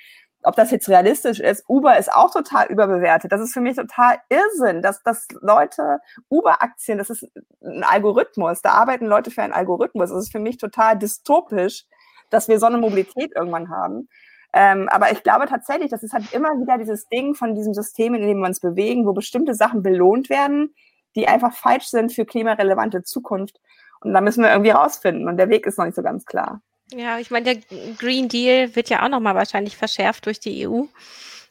Ob 0.44 0.56
das 0.56 0.72
jetzt 0.72 0.88
realistisch 0.88 1.38
ist, 1.38 1.64
Uber 1.68 1.96
ist 1.98 2.12
auch 2.12 2.32
total 2.32 2.66
überbewertet. 2.66 3.30
Das 3.30 3.40
ist 3.40 3.54
für 3.54 3.60
mich 3.60 3.76
total 3.76 4.16
Irrsinn, 4.28 4.82
dass, 4.82 5.00
dass 5.04 5.28
Leute 5.40 6.00
Uber-Aktien, 6.30 6.98
das 6.98 7.10
ist 7.10 7.28
ein 7.62 7.84
Algorithmus, 7.84 8.60
da 8.60 8.70
arbeiten 8.70 9.06
Leute 9.06 9.30
für 9.30 9.42
einen 9.42 9.52
Algorithmus. 9.52 10.10
Das 10.10 10.24
ist 10.24 10.32
für 10.32 10.40
mich 10.40 10.56
total 10.56 10.98
dystopisch, 10.98 11.84
dass 12.30 12.48
wir 12.48 12.58
so 12.58 12.66
eine 12.66 12.78
Mobilität 12.78 13.30
irgendwann 13.36 13.70
haben. 13.70 14.08
Ähm, 14.52 14.88
aber 14.90 15.12
ich 15.12 15.22
glaube 15.22 15.46
tatsächlich, 15.46 15.90
das 15.90 16.02
ist 16.02 16.12
halt 16.12 16.32
immer 16.32 16.50
wieder 16.60 16.76
dieses 16.78 17.08
Ding 17.08 17.34
von 17.34 17.54
diesem 17.54 17.72
System, 17.74 18.14
in 18.14 18.22
dem 18.22 18.40
wir 18.40 18.46
uns 18.46 18.60
bewegen, 18.60 19.06
wo 19.06 19.12
bestimmte 19.12 19.54
Sachen 19.54 19.82
belohnt 19.82 20.28
werden, 20.28 20.74
die 21.16 21.26
einfach 21.28 21.54
falsch 21.54 21.86
sind 21.86 22.12
für 22.12 22.24
klimarelevante 22.24 23.02
Zukunft. 23.02 23.60
Und 24.00 24.12
da 24.12 24.20
müssen 24.20 24.42
wir 24.42 24.50
irgendwie 24.50 24.70
rausfinden. 24.70 25.28
Und 25.28 25.36
der 25.36 25.48
Weg 25.48 25.66
ist 25.66 25.78
noch 25.78 25.86
nicht 25.86 25.94
so 25.94 26.02
ganz 26.02 26.26
klar. 26.26 26.60
Ja, 26.92 27.18
ich 27.18 27.30
meine, 27.30 27.54
der 27.54 27.62
Green 27.98 28.28
Deal 28.28 28.74
wird 28.76 28.90
ja 28.90 29.04
auch 29.04 29.08
nochmal 29.08 29.34
wahrscheinlich 29.34 29.76
verschärft 29.76 30.26
durch 30.26 30.40
die 30.40 30.66
EU, 30.66 30.84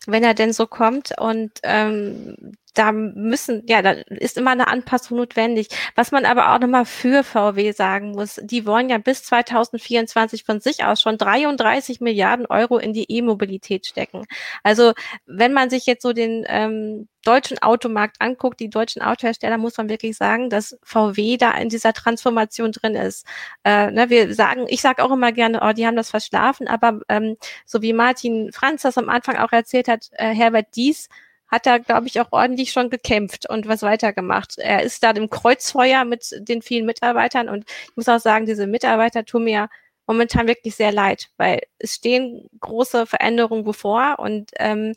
wenn 0.05 0.23
er 0.23 0.33
denn 0.33 0.53
so 0.53 0.67
kommt. 0.67 1.17
Und 1.17 1.51
ähm, 1.63 2.55
da 2.73 2.91
müssen, 2.91 3.63
ja, 3.67 3.81
da 3.81 3.91
ist 4.07 4.37
immer 4.37 4.51
eine 4.51 4.67
Anpassung 4.67 5.17
notwendig. 5.17 5.67
Was 5.95 6.11
man 6.11 6.25
aber 6.25 6.53
auch 6.53 6.59
nochmal 6.59 6.85
für 6.85 7.23
VW 7.23 7.71
sagen 7.71 8.11
muss, 8.11 8.39
die 8.43 8.65
wollen 8.65 8.89
ja 8.89 8.97
bis 8.97 9.23
2024 9.23 10.43
von 10.45 10.61
sich 10.61 10.83
aus 10.85 11.01
schon 11.01 11.17
33 11.17 11.99
Milliarden 12.01 12.45
Euro 12.45 12.77
in 12.77 12.93
die 12.93 13.11
E-Mobilität 13.11 13.85
stecken. 13.85 14.25
Also 14.63 14.93
wenn 15.25 15.53
man 15.53 15.69
sich 15.69 15.85
jetzt 15.85 16.03
so 16.03 16.13
den 16.13 16.45
ähm, 16.47 17.07
deutschen 17.23 17.59
Automarkt 17.61 18.17
anguckt, 18.19 18.59
die 18.59 18.69
deutschen 18.69 19.01
Autohersteller, 19.01 19.57
muss 19.57 19.77
man 19.77 19.89
wirklich 19.89 20.17
sagen, 20.17 20.49
dass 20.49 20.77
VW 20.83 21.37
da 21.37 21.51
in 21.51 21.69
dieser 21.69 21.93
Transformation 21.93 22.71
drin 22.71 22.95
ist. 22.95 23.25
Äh, 23.63 23.91
ne, 23.91 24.09
wir 24.09 24.33
sagen, 24.33 24.65
ich 24.69 24.81
sage 24.81 25.03
auch 25.03 25.11
immer 25.11 25.31
gerne, 25.31 25.59
oh, 25.61 25.73
die 25.73 25.85
haben 25.85 25.95
das 25.95 26.09
verschlafen, 26.09 26.67
aber 26.67 27.01
ähm, 27.09 27.37
so 27.65 27.81
wie 27.81 27.93
Martin 27.93 28.51
Franz 28.51 28.83
das 28.83 28.97
am 28.97 29.09
Anfang 29.09 29.37
auch 29.37 29.51
erzählt 29.51 29.87
hat, 29.87 30.09
äh, 30.13 30.33
Herbert 30.33 30.67
Dies, 30.75 31.09
hat 31.51 31.67
er, 31.67 31.79
glaube 31.79 32.07
ich, 32.07 32.19
auch 32.21 32.31
ordentlich 32.31 32.71
schon 32.71 32.89
gekämpft 32.89 33.49
und 33.49 33.67
was 33.67 33.81
weitergemacht. 33.81 34.57
Er 34.57 34.83
ist 34.83 35.03
da 35.03 35.11
im 35.11 35.29
Kreuzfeuer 35.29 36.05
mit 36.05 36.33
den 36.39 36.61
vielen 36.61 36.85
Mitarbeitern 36.85 37.49
und 37.49 37.69
ich 37.89 37.95
muss 37.95 38.09
auch 38.09 38.19
sagen, 38.19 38.45
diese 38.45 38.67
Mitarbeiter 38.67 39.25
tun 39.25 39.43
mir 39.43 39.69
momentan 40.07 40.47
wirklich 40.47 40.75
sehr 40.75 40.91
leid, 40.91 41.29
weil 41.37 41.61
es 41.77 41.95
stehen 41.95 42.49
große 42.59 43.05
Veränderungen 43.05 43.63
bevor 43.63 44.19
und 44.19 44.51
ähm, 44.59 44.93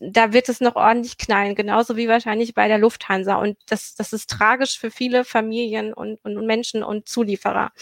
da 0.00 0.32
wird 0.32 0.48
es 0.48 0.60
noch 0.60 0.74
ordentlich 0.76 1.18
knallen, 1.18 1.54
genauso 1.54 1.96
wie 1.96 2.08
wahrscheinlich 2.08 2.54
bei 2.54 2.66
der 2.68 2.78
Lufthansa. 2.78 3.36
Und 3.36 3.56
das, 3.66 3.94
das 3.94 4.12
ist 4.12 4.30
tragisch 4.30 4.78
für 4.78 4.90
viele 4.90 5.24
Familien 5.24 5.92
und, 5.92 6.18
und 6.24 6.46
Menschen 6.46 6.82
und 6.82 7.08
Zulieferer. 7.08 7.72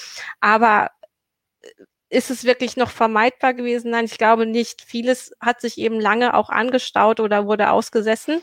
Aber 0.41 0.91
ist 2.11 2.31
es 2.31 2.45
wirklich 2.45 2.77
noch 2.77 2.91
vermeidbar 2.91 3.55
gewesen? 3.55 3.93
Nein, 3.93 4.05
ich 4.05 4.19
glaube 4.19 4.45
nicht. 4.45 4.83
Vieles 4.83 5.33
hat 5.41 5.61
sich 5.61 5.79
eben 5.79 6.01
lange 6.01 6.35
auch 6.35 6.51
angestaut 6.51 7.21
oder 7.21 7.47
wurde 7.47 7.71
ausgesessen. 7.71 8.43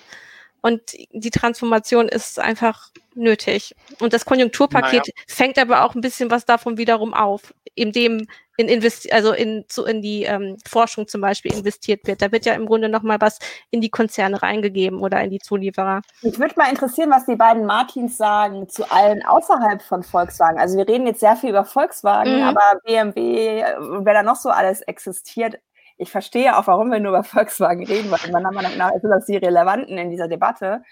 Und 0.61 0.82
die 1.11 1.30
Transformation 1.30 2.07
ist 2.09 2.39
einfach 2.39 2.89
nötig. 3.13 3.76
Und 3.99 4.13
das 4.13 4.26
Konjunkturpaket 4.26 5.07
naja. 5.07 5.13
fängt 5.28 5.59
aber 5.59 5.84
auch 5.84 5.95
ein 5.95 6.01
bisschen 6.01 6.32
was 6.32 6.45
davon 6.45 6.78
wiederum 6.78 7.13
auf, 7.13 7.53
in 7.78 7.91
dem 7.91 8.28
in 8.59 8.67
investi 8.69 9.11
also 9.11 9.34
in, 9.34 9.65
zu, 9.67 9.86
in 9.86 10.01
die 10.01 10.23
ähm, 10.23 10.57
Forschung 10.67 11.07
zum 11.07 11.21
Beispiel 11.21 11.53
investiert 11.53 12.07
wird. 12.07 12.23
Da 12.23 12.32
wird 12.32 12.45
ja 12.47 12.53
im 12.53 12.65
Grunde 12.65 12.89
nochmal 12.89 13.21
was 13.21 13.38
in 13.69 13.82
die 13.82 13.91
Konzerne 13.91 14.41
reingegeben 14.41 14.99
oder 14.99 15.21
in 15.21 15.30
die 15.30 15.38
Zulieferer. 15.38 16.01
Mich 16.23 16.39
würde 16.39 16.55
mal 16.57 16.69
interessieren, 16.69 17.11
was 17.11 17.28
die 17.28 17.36
beiden 17.36 17.67
Martins 17.67 18.17
sagen 18.17 18.67
zu 18.67 18.91
allen 18.91 19.23
außerhalb 19.23 19.84
von 19.84 20.01
Volkswagen. 20.01 20.59
Also 20.59 20.75
wir 20.75 20.88
reden 20.88 21.05
jetzt 21.05 21.19
sehr 21.19 21.36
viel 21.36 21.51
über 21.51 21.65
Volkswagen, 21.65 22.38
mhm. 22.38 22.43
aber 22.47 22.80
BMW, 22.84 23.61
äh, 23.61 23.75
wer 23.80 24.13
da 24.15 24.23
noch 24.23 24.38
so 24.38 24.49
alles 24.49 24.82
existiert, 24.82 25.59
ich 25.99 26.11
verstehe 26.11 26.55
auch, 26.57 26.67
warum 26.67 26.91
wir 26.91 26.99
nur 26.99 27.11
über 27.11 27.23
Volkswagen 27.23 27.86
reden, 27.86 28.11
weil 28.11 28.32
meiner 28.32 28.51
Meinung 28.51 28.78
nach 28.78 28.91
sind 28.91 29.09
das 29.09 29.25
die 29.25 29.38
Relevanten 29.38 29.97
in 29.97 30.09
dieser 30.09 30.28
Debatte. 30.28 30.84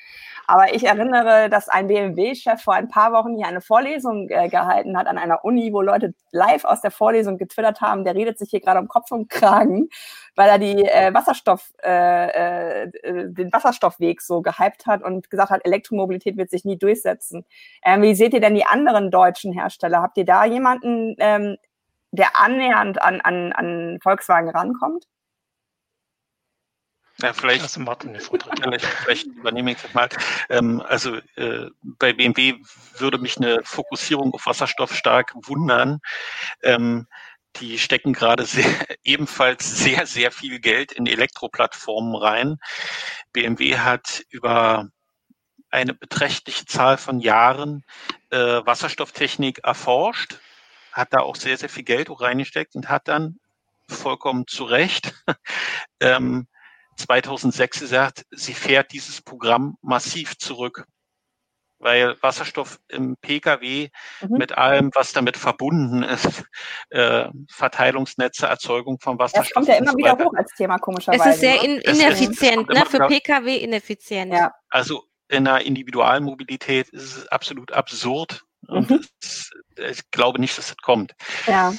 Aber 0.47 0.73
ich 0.73 0.83
erinnere, 0.83 1.49
dass 1.49 1.69
ein 1.69 1.87
BMW-Chef 1.87 2.61
vor 2.61 2.75
ein 2.75 2.87
paar 2.87 3.13
Wochen 3.13 3.35
hier 3.35 3.47
eine 3.47 3.61
Vorlesung 3.61 4.29
äh, 4.29 4.49
gehalten 4.49 4.97
hat 4.97 5.07
an 5.07 5.17
einer 5.17 5.43
Uni, 5.43 5.73
wo 5.73 5.81
Leute 5.81 6.13
live 6.31 6.65
aus 6.65 6.81
der 6.81 6.91
Vorlesung 6.91 7.37
getwittert 7.37 7.81
haben, 7.81 8.03
der 8.03 8.15
redet 8.15 8.37
sich 8.37 8.49
hier 8.49 8.61
gerade 8.61 8.79
um 8.79 8.87
Kopf 8.87 9.11
und 9.11 9.29
Kragen, 9.29 9.89
weil 10.35 10.49
er 10.49 10.59
die 10.59 10.83
äh, 10.83 11.13
Wasserstoff, 11.13 11.73
äh, 11.83 12.83
äh, 12.83 12.91
den 12.93 13.51
Wasserstoffweg 13.51 14.21
so 14.21 14.41
gehypt 14.41 14.85
hat 14.85 15.03
und 15.03 15.29
gesagt 15.29 15.51
hat, 15.51 15.65
Elektromobilität 15.65 16.37
wird 16.37 16.49
sich 16.49 16.65
nie 16.65 16.77
durchsetzen. 16.77 17.45
Ähm, 17.83 18.01
wie 18.01 18.15
seht 18.15 18.33
ihr 18.33 18.41
denn 18.41 18.55
die 18.55 18.65
anderen 18.65 19.11
deutschen 19.11 19.53
Hersteller? 19.53 20.01
Habt 20.01 20.17
ihr 20.17 20.25
da 20.25 20.45
jemanden, 20.45 21.15
ähm, 21.19 21.57
der 22.11 22.37
annähernd 22.39 23.01
an, 23.01 23.21
an, 23.21 23.51
an 23.51 23.99
Volkswagen 24.01 24.49
rankommt? 24.49 25.05
Ja, 27.21 27.31
vielleicht, 27.33 27.77
Martin, 27.77 28.17
vielleicht, 28.61 28.85
vielleicht 28.85 29.25
übernehme 29.27 29.71
ich 29.71 29.81
das 29.81 29.93
mal. 29.93 30.09
Ähm, 30.49 30.81
also 30.81 31.15
äh, 31.35 31.69
bei 31.81 32.13
BMW 32.13 32.55
würde 32.97 33.17
mich 33.17 33.37
eine 33.37 33.61
Fokussierung 33.63 34.33
auf 34.33 34.45
Wasserstoff 34.45 34.93
stark 34.93 35.33
wundern. 35.35 35.99
Ähm, 36.61 37.07
die 37.57 37.79
stecken 37.79 38.11
gerade 38.11 38.45
sehr, 38.45 38.65
ebenfalls 39.03 39.77
sehr, 39.77 40.05
sehr 40.05 40.31
viel 40.31 40.59
Geld 40.59 40.91
in 40.91 41.07
Elektroplattformen 41.07 42.15
rein. 42.15 42.57
BMW 43.31 43.77
hat 43.77 44.23
über 44.29 44.89
eine 45.69 45.93
beträchtliche 45.93 46.65
Zahl 46.65 46.97
von 46.97 47.19
Jahren 47.19 47.83
äh, 48.29 48.37
Wasserstofftechnik 48.37 49.59
erforscht, 49.59 50.39
hat 50.91 51.13
da 51.13 51.19
auch 51.19 51.35
sehr, 51.35 51.57
sehr 51.57 51.69
viel 51.69 51.83
Geld 51.83 52.09
reingesteckt 52.09 52.75
und 52.75 52.89
hat 52.89 53.07
dann 53.07 53.39
vollkommen 53.89 54.47
zu 54.47 54.63
Recht 54.65 55.13
ähm, 55.99 56.47
2006 56.95 57.79
gesagt, 57.79 58.25
sie 58.31 58.53
fährt 58.53 58.91
dieses 58.91 59.21
Programm 59.21 59.77
massiv 59.81 60.37
zurück 60.37 60.85
weil 61.79 62.15
Wasserstoff 62.21 62.79
im 62.87 63.15
Pkw 63.17 63.89
mhm. 64.21 64.37
mit 64.37 64.57
allem, 64.57 64.91
was 64.93 65.13
damit 65.13 65.37
verbunden 65.37 66.03
ist, 66.03 66.43
äh, 66.89 67.27
Verteilungsnetze, 67.49 68.47
Erzeugung 68.47 68.99
von 68.99 69.19
Wasserstoff. 69.19 69.45
Das 69.45 69.53
kommt 69.53 69.67
ja 69.67 69.75
immer 69.75 69.91
so 69.91 69.97
wieder 69.97 70.17
hoch 70.17 70.33
als 70.35 70.51
Thema, 70.53 70.77
komischerweise. 70.79 71.29
Es 71.29 71.35
ist 71.35 71.41
sehr 71.41 71.55
ne? 71.55 71.63
in, 71.63 71.81
ineffizient, 71.81 72.69
ne? 72.69 72.85
für 72.85 72.99
Pkw 72.99 73.57
ineffizient. 73.57 74.33
Ja. 74.33 74.51
Also 74.69 75.03
in 75.27 75.45
der 75.45 75.61
Individualmobilität 75.65 76.89
ist 76.89 77.17
es 77.17 77.27
absolut 77.27 77.71
absurd. 77.71 78.43
Und 78.67 78.89
mhm. 78.89 79.05
es, 79.21 79.51
ich 79.77 80.09
glaube 80.11 80.39
nicht, 80.39 80.57
dass 80.57 80.69
das 80.69 80.77
kommt. 80.77 81.13
Ja. 81.45 81.73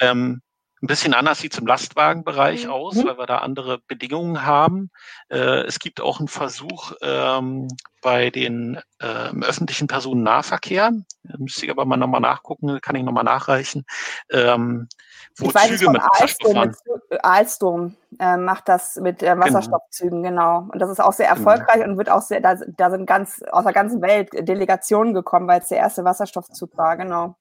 Ähm, 0.00 0.40
ein 0.82 0.86
bisschen 0.86 1.14
anders 1.14 1.40
sieht 1.40 1.52
es 1.52 1.58
im 1.58 1.66
Lastwagenbereich 1.66 2.66
mhm. 2.66 2.70
aus, 2.70 2.96
weil 3.04 3.18
wir 3.18 3.26
da 3.26 3.38
andere 3.38 3.78
Bedingungen 3.88 4.44
haben. 4.44 4.90
Äh, 5.28 5.64
es 5.66 5.78
gibt 5.78 6.00
auch 6.00 6.18
einen 6.20 6.28
Versuch 6.28 6.92
ähm, 7.02 7.68
bei 8.00 8.30
den 8.30 8.80
äh, 9.02 9.30
im 9.30 9.42
öffentlichen 9.42 9.88
Personennahverkehr. 9.88 10.92
Müsste 11.36 11.66
ich 11.66 11.70
aber 11.70 11.84
mal 11.84 11.96
nochmal 11.96 12.20
nachgucken, 12.20 12.80
kann 12.80 12.94
ich 12.94 13.02
nochmal 13.02 13.24
nachreichen. 13.24 13.84
Ähm, 14.30 14.88
wo 15.36 15.48
ich 15.48 15.54
weiß 15.54 15.68
Züge 15.68 15.90
mit 15.90 16.02
Alstom, 16.02 16.60
mit 16.60 17.24
Alstom 17.24 17.96
äh, 18.18 18.36
macht 18.36 18.68
das 18.68 18.96
mit 18.96 19.22
äh, 19.22 19.34
genau. 19.34 19.44
Wasserstoffzügen, 19.44 20.22
genau. 20.22 20.60
genau. 20.60 20.72
Und 20.72 20.78
das 20.80 20.90
ist 20.90 21.00
auch 21.00 21.12
sehr 21.12 21.28
genau. 21.28 21.50
erfolgreich 21.50 21.80
genau. 21.80 21.90
und 21.90 21.98
wird 21.98 22.10
auch 22.10 22.22
sehr, 22.22 22.40
da, 22.40 22.54
da 22.54 22.90
sind 22.90 23.06
ganz 23.06 23.42
aus 23.50 23.64
der 23.64 23.72
ganzen 23.72 24.00
Welt 24.00 24.30
Delegationen 24.32 25.14
gekommen, 25.14 25.48
weil 25.48 25.60
es 25.60 25.68
der 25.68 25.78
erste 25.78 26.04
Wasserstoffzug 26.04 26.76
war, 26.76 26.96
genau. 26.96 27.36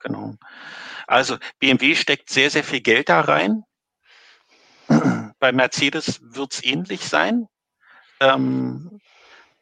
Genau. 0.00 0.34
Also 1.06 1.38
BMW 1.58 1.94
steckt 1.94 2.30
sehr, 2.30 2.50
sehr 2.50 2.64
viel 2.64 2.80
Geld 2.80 3.08
da 3.08 3.20
rein. 3.20 3.64
bei 5.38 5.52
Mercedes 5.52 6.20
wird 6.22 6.54
es 6.54 6.64
ähnlich 6.64 7.08
sein. 7.08 7.48
Ähm, 8.20 9.00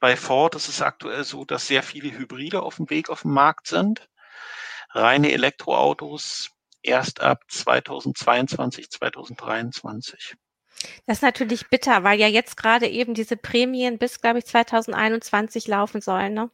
bei 0.01 0.17
Ford 0.17 0.55
ist 0.55 0.69
es 0.69 0.83
aktuell 0.83 1.25
so, 1.25 1.45
dass 1.45 1.67
sehr 1.67 1.83
viele 1.83 2.17
Hybride 2.17 2.63
auf 2.63 2.77
dem 2.77 2.91
Weg 2.91 3.09
auf 3.09 3.23
dem 3.23 3.33
Markt 3.33 3.67
sind. 3.67 4.09
Reine 4.91 5.33
Elektroautos 5.33 6.51
erst 6.83 7.21
ab 7.21 7.43
2022, 7.49 8.91
2023. 8.91 10.37
Das 11.07 11.19
ist 11.19 11.23
natürlich 11.23 11.69
bitter, 11.69 12.05
weil 12.05 12.21
ja 12.21 12.29
jetzt 12.29 12.57
gerade 12.57 12.87
eben 12.87 13.15
diese 13.15 13.37
Prämien 13.37 13.99
bis, 13.99 14.21
glaube 14.21 14.39
ich, 14.39 14.47
2021 14.47 15.67
laufen 15.67 16.01
sollen. 16.01 16.35
Ne? 16.35 16.51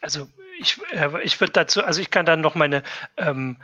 Also 0.00 0.28
ich, 0.58 0.80
ich 1.22 1.40
würde 1.40 1.52
dazu, 1.52 1.84
also 1.84 2.00
ich 2.00 2.10
kann 2.10 2.26
dann 2.26 2.40
noch 2.40 2.54
meine 2.54 2.82
ähm, 3.16 3.56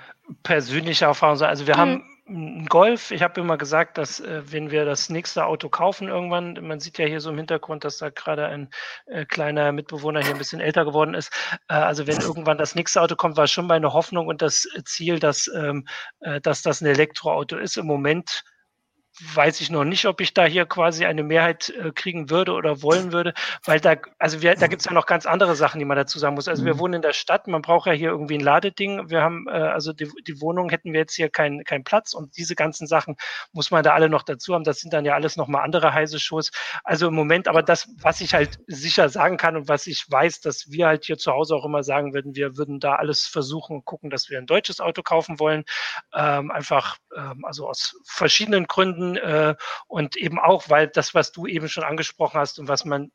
persönliche 0.43 1.07
Erfahrung 1.07 1.37
sagen. 1.37 1.51
Also 1.51 1.67
wir 1.67 1.77
mhm. 1.77 1.81
haben 1.81 2.05
einen 2.31 2.67
Golf. 2.67 3.11
Ich 3.11 3.23
habe 3.23 3.41
immer 3.41 3.59
gesagt, 3.59 3.99
dass 3.99 4.21
äh, 4.21 4.43
wenn 4.47 4.71
wir 4.71 4.85
das 4.85 5.11
nächste 5.11 5.45
Auto 5.45 5.69
kaufen 5.69 6.09
irgendwann, 6.09 6.59
man 6.63 6.81
sieht 6.81 6.99
ja 6.99 7.07
hier 7.07 7.21
so 7.21 7.31
im 7.31 7.39
Hintergrund, 7.39 7.85
dass 7.85 7.99
da 7.99 8.11
gerade 8.11 8.47
ein 8.47 8.69
äh, 9.07 9.25
kleiner 9.25 9.73
Mitbewohner 9.73 10.21
hier 10.21 10.33
ein 10.33 10.39
bisschen 10.39 10.61
älter 10.61 10.85
geworden 10.85 11.15
ist. 11.15 11.33
Äh, 11.69 11.75
also 11.75 12.07
wenn 12.07 12.21
irgendwann 12.21 12.59
das 12.59 12.75
nächste 12.75 13.03
Auto 13.03 13.17
kommt, 13.17 13.37
war 13.37 13.47
schon 13.47 13.67
meine 13.67 13.93
Hoffnung 13.93 14.29
und 14.29 14.43
das 14.43 14.69
Ziel, 14.85 15.19
dass, 15.19 15.51
ähm, 15.55 15.87
äh, 16.21 16.41
dass 16.41 16.63
das 16.63 16.81
ein 16.81 16.87
Elektroauto 16.87 17.57
ist. 17.57 17.77
Im 17.77 17.87
Moment 17.87 18.45
weiß 19.35 19.61
ich 19.61 19.71
noch 19.71 19.85
nicht, 19.85 20.07
ob 20.07 20.21
ich 20.21 20.35
da 20.35 20.45
hier 20.45 20.67
quasi 20.67 21.05
eine 21.05 21.23
Mehrheit 21.23 21.71
äh, 21.71 21.91
kriegen 21.93 22.31
würde 22.31 22.53
oder 22.53 22.83
wollen 22.83 23.13
würde, 23.13 23.35
weil 23.65 23.81
da, 23.81 23.97
also 24.19 24.43
wir, 24.43 24.55
da 24.55 24.67
gibt 24.67 24.81
es 24.81 24.87
ja 24.87 24.93
noch 24.93 25.07
ganz 25.07 25.27
andere 25.27 25.57
Sachen, 25.57 25.79
die 25.79 25.85
man 25.85 25.97
dazu 25.97 26.19
sagen 26.19 26.35
muss. 26.35 26.49
Also 26.49 26.65
wir 26.65 26.75
mhm. 26.75 26.79
wohnen 26.79 26.95
in 26.95 27.03
der 27.03 27.13
Stadt, 27.13 27.47
man 27.47 27.63
braucht 27.63 27.87
ja 27.87 27.93
hier 27.93 28.11
irgendwie 28.11 28.39
ein 28.39 28.41
Ladeding. 28.41 29.11
Wir 29.11 29.23
haben, 29.23 29.47
äh, 29.49 29.53
also 29.53 29.93
die, 29.93 30.11
die 30.27 30.41
Wohnung 30.41 30.71
hätten 30.71 30.93
wir 30.93 31.01
jetzt 31.01 31.15
hier 31.15 31.29
keinen 31.29 31.65
keinen 31.65 31.85
Platz 31.85 32.15
und 32.15 32.37
diese 32.37 32.55
ganzen 32.55 32.87
Sachen 32.87 33.17
muss 33.53 33.71
man 33.71 33.83
da 33.83 33.95
alle 33.95 34.09
noch 34.09 34.23
dazu 34.23 34.55
haben. 34.55 34.65
Das 34.65 34.81
sind 34.81 34.93
dann 34.93 35.05
ja 35.05 35.15
alles 35.15 35.37
nochmal 35.37 35.65
andere 35.65 35.93
heiße 35.93 36.19
Shows. 36.19 36.51
Also 36.85 37.09
im 37.09 37.15
Moment, 37.15 37.49
aber 37.49 37.63
das, 37.63 37.89
was 38.01 38.21
ich 38.21 38.35
halt 38.35 38.59
sicher 38.67 39.09
sagen 39.09 39.37
kann 39.37 39.57
und 39.57 39.69
was 39.69 39.87
ich 39.87 40.05
weiß, 40.09 40.41
dass 40.41 40.71
wir 40.71 40.87
halt 40.87 41.05
hier 41.05 41.19
zu 41.19 41.33
Hause 41.33 41.55
auch 41.55 41.65
immer 41.65 41.83
sagen 41.83 42.15
würden, 42.15 42.35
wir 42.35 42.57
würden 42.57 42.81
da 42.81 42.97
alles 42.97 43.27
versuchen 43.27 43.77
und 43.77 43.85
gucken, 43.85 44.11
dass 44.11 44.31
wir 44.31 44.39
ein 44.39 44.47
deutsches 44.47 44.81
Auto 44.81 45.03
kaufen 45.03 45.39
wollen. 45.39 45.65
Ähm, 46.15 46.51
einfach, 46.51 46.99
ähm, 47.17 47.45
also 47.45 47.69
aus 47.69 47.97
verschiedenen 48.05 48.67
Gründen 48.67 49.10
und 49.87 50.17
eben 50.17 50.39
auch, 50.39 50.69
weil 50.69 50.89
das, 50.89 51.15
was 51.15 51.33
du 51.33 51.47
eben 51.47 51.69
schon 51.69 51.85
angesprochen 51.85 52.41
hast 52.41 52.59
und 52.59 52.69
was 52.69 52.85
man 52.85 53.11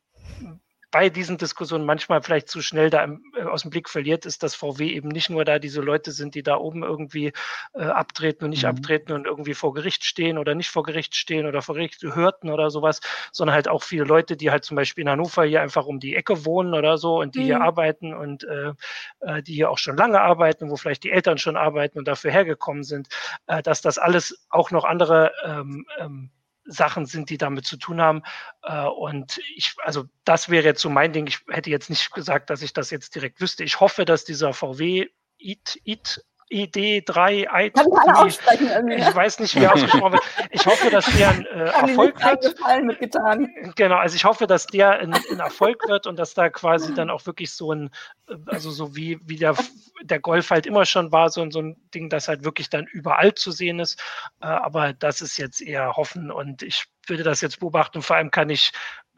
bei 0.95 1.09
diesen 1.09 1.37
Diskussionen 1.37 1.85
manchmal 1.85 2.21
vielleicht 2.21 2.47
zu 2.47 2.61
schnell 2.61 2.89
da 2.89 3.03
im, 3.03 3.21
äh, 3.35 3.43
aus 3.43 3.63
dem 3.63 3.69
Blick 3.69 3.89
verliert, 3.89 4.25
ist, 4.25 4.43
dass 4.43 4.55
VW 4.55 4.87
eben 4.87 5.09
nicht 5.09 5.29
nur 5.29 5.43
da 5.43 5.59
diese 5.59 5.81
Leute 5.81 6.13
sind, 6.13 6.35
die 6.35 6.41
da 6.41 6.55
oben 6.55 6.83
irgendwie 6.83 7.33
äh, 7.73 7.83
abtreten 7.83 8.45
und 8.45 8.51
nicht 8.51 8.63
mhm. 8.63 8.69
abtreten 8.69 9.11
und 9.11 9.25
irgendwie 9.25 9.55
vor 9.55 9.73
Gericht 9.73 10.05
stehen 10.05 10.37
oder 10.37 10.55
nicht 10.55 10.69
vor 10.69 10.83
Gericht 10.83 11.13
stehen 11.13 11.47
oder 11.47 11.61
vor 11.61 11.75
Gericht 11.75 12.01
hörten 12.01 12.49
oder 12.49 12.69
sowas, 12.69 13.01
sondern 13.33 13.55
halt 13.55 13.67
auch 13.67 13.83
viele 13.83 14.05
Leute, 14.05 14.37
die 14.37 14.51
halt 14.51 14.63
zum 14.63 14.75
Beispiel 14.75 15.01
in 15.01 15.09
Hannover 15.09 15.43
hier 15.43 15.61
einfach 15.61 15.85
um 15.85 15.99
die 15.99 16.15
Ecke 16.15 16.45
wohnen 16.45 16.73
oder 16.73 16.97
so 16.97 17.19
und 17.19 17.35
die 17.35 17.39
mhm. 17.39 17.43
hier 17.43 17.61
arbeiten 17.61 18.13
und 18.13 18.45
äh, 18.45 18.71
äh, 19.19 19.43
die 19.43 19.53
hier 19.53 19.71
auch 19.71 19.79
schon 19.79 19.97
lange 19.97 20.21
arbeiten, 20.21 20.69
wo 20.69 20.77
vielleicht 20.77 21.03
die 21.03 21.11
Eltern 21.11 21.37
schon 21.37 21.57
arbeiten 21.57 21.99
und 21.99 22.07
dafür 22.07 22.31
hergekommen 22.31 22.85
sind, 22.85 23.09
äh, 23.47 23.61
dass 23.61 23.81
das 23.81 23.97
alles 23.97 24.47
auch 24.49 24.71
noch 24.71 24.85
andere 24.85 25.33
ähm, 25.45 25.85
ähm, 25.99 26.29
Sachen 26.66 27.05
sind, 27.05 27.30
die 27.30 27.38
damit 27.38 27.66
zu 27.66 27.78
tun 27.78 28.01
haben. 28.01 28.24
Äh, 28.63 28.86
und 28.86 29.39
ich, 29.55 29.76
also 29.84 30.05
das 30.24 30.49
wäre 30.49 30.66
jetzt 30.66 30.82
so 30.82 30.89
mein 30.89 31.13
Ding. 31.13 31.28
Ich 31.28 31.39
hätte 31.47 31.70
jetzt 31.70 31.89
nicht 31.89 32.11
gesagt, 32.11 32.49
dass 32.49 32.61
ich 32.61 32.74
das 32.74 32.89
jetzt 32.89 33.16
direkt 33.16 33.39
wüsste. 33.41 33.63
Ich 33.63 33.80
hoffe, 33.80 34.05
dass 34.05 34.26
dieser 34.26 34.53
VW 34.53 35.07
IT, 35.38 35.80
IT 35.84 36.24
ID3, 36.51 37.47
IT, 37.65 37.73
ich 37.75 38.43
ne? 38.43 39.15
weiß 39.15 39.39
nicht, 39.39 39.55
wie 39.55 39.67
ausgesprochen 39.67 40.13
wird. 40.13 40.23
Ich 40.51 40.65
hoffe, 40.65 40.91
dass 40.91 41.05
der 41.17 41.29
ein 41.29 41.45
äh, 41.47 41.69
Erfolg 41.69 42.23
wird. 42.23 42.55
Mitgetan. 42.83 43.49
Genau, 43.75 43.95
also 43.95 44.15
ich 44.15 44.25
hoffe, 44.25 44.45
dass 44.45 44.67
der 44.67 44.91
ein, 44.99 45.13
ein, 45.13 45.39
Erfolg 45.39 45.87
wird 45.87 46.05
und 46.05 46.19
dass 46.19 46.35
da 46.35 46.49
quasi 46.49 46.93
dann 46.93 47.09
auch 47.09 47.25
wirklich 47.25 47.51
so 47.51 47.71
ein, 47.71 47.89
äh, 48.29 48.35
also 48.45 48.69
so 48.69 48.95
wie, 48.95 49.19
wie 49.25 49.37
der, 49.37 49.55
der 50.03 50.19
Golf 50.19 50.51
halt 50.51 50.67
immer 50.67 50.85
schon 50.85 51.11
war, 51.11 51.29
so, 51.29 51.49
so 51.49 51.61
ein 51.61 51.77
Ding, 51.95 52.09
das 52.09 52.27
halt 52.27 52.43
wirklich 52.43 52.69
dann 52.69 52.85
überall 52.85 53.33
zu 53.33 53.51
sehen 53.51 53.79
ist. 53.79 53.99
Äh, 54.39 54.45
aber 54.45 54.93
das 54.93 55.21
ist 55.21 55.37
jetzt 55.37 55.61
eher 55.61 55.95
hoffen 55.95 56.29
und 56.29 56.61
ich 56.61 56.85
würde 57.07 57.23
das 57.23 57.41
jetzt 57.41 57.59
beobachten 57.59 58.01
vor 58.01 58.15
allem 58.15 58.31
kann 58.31 58.49
ich 58.49 58.71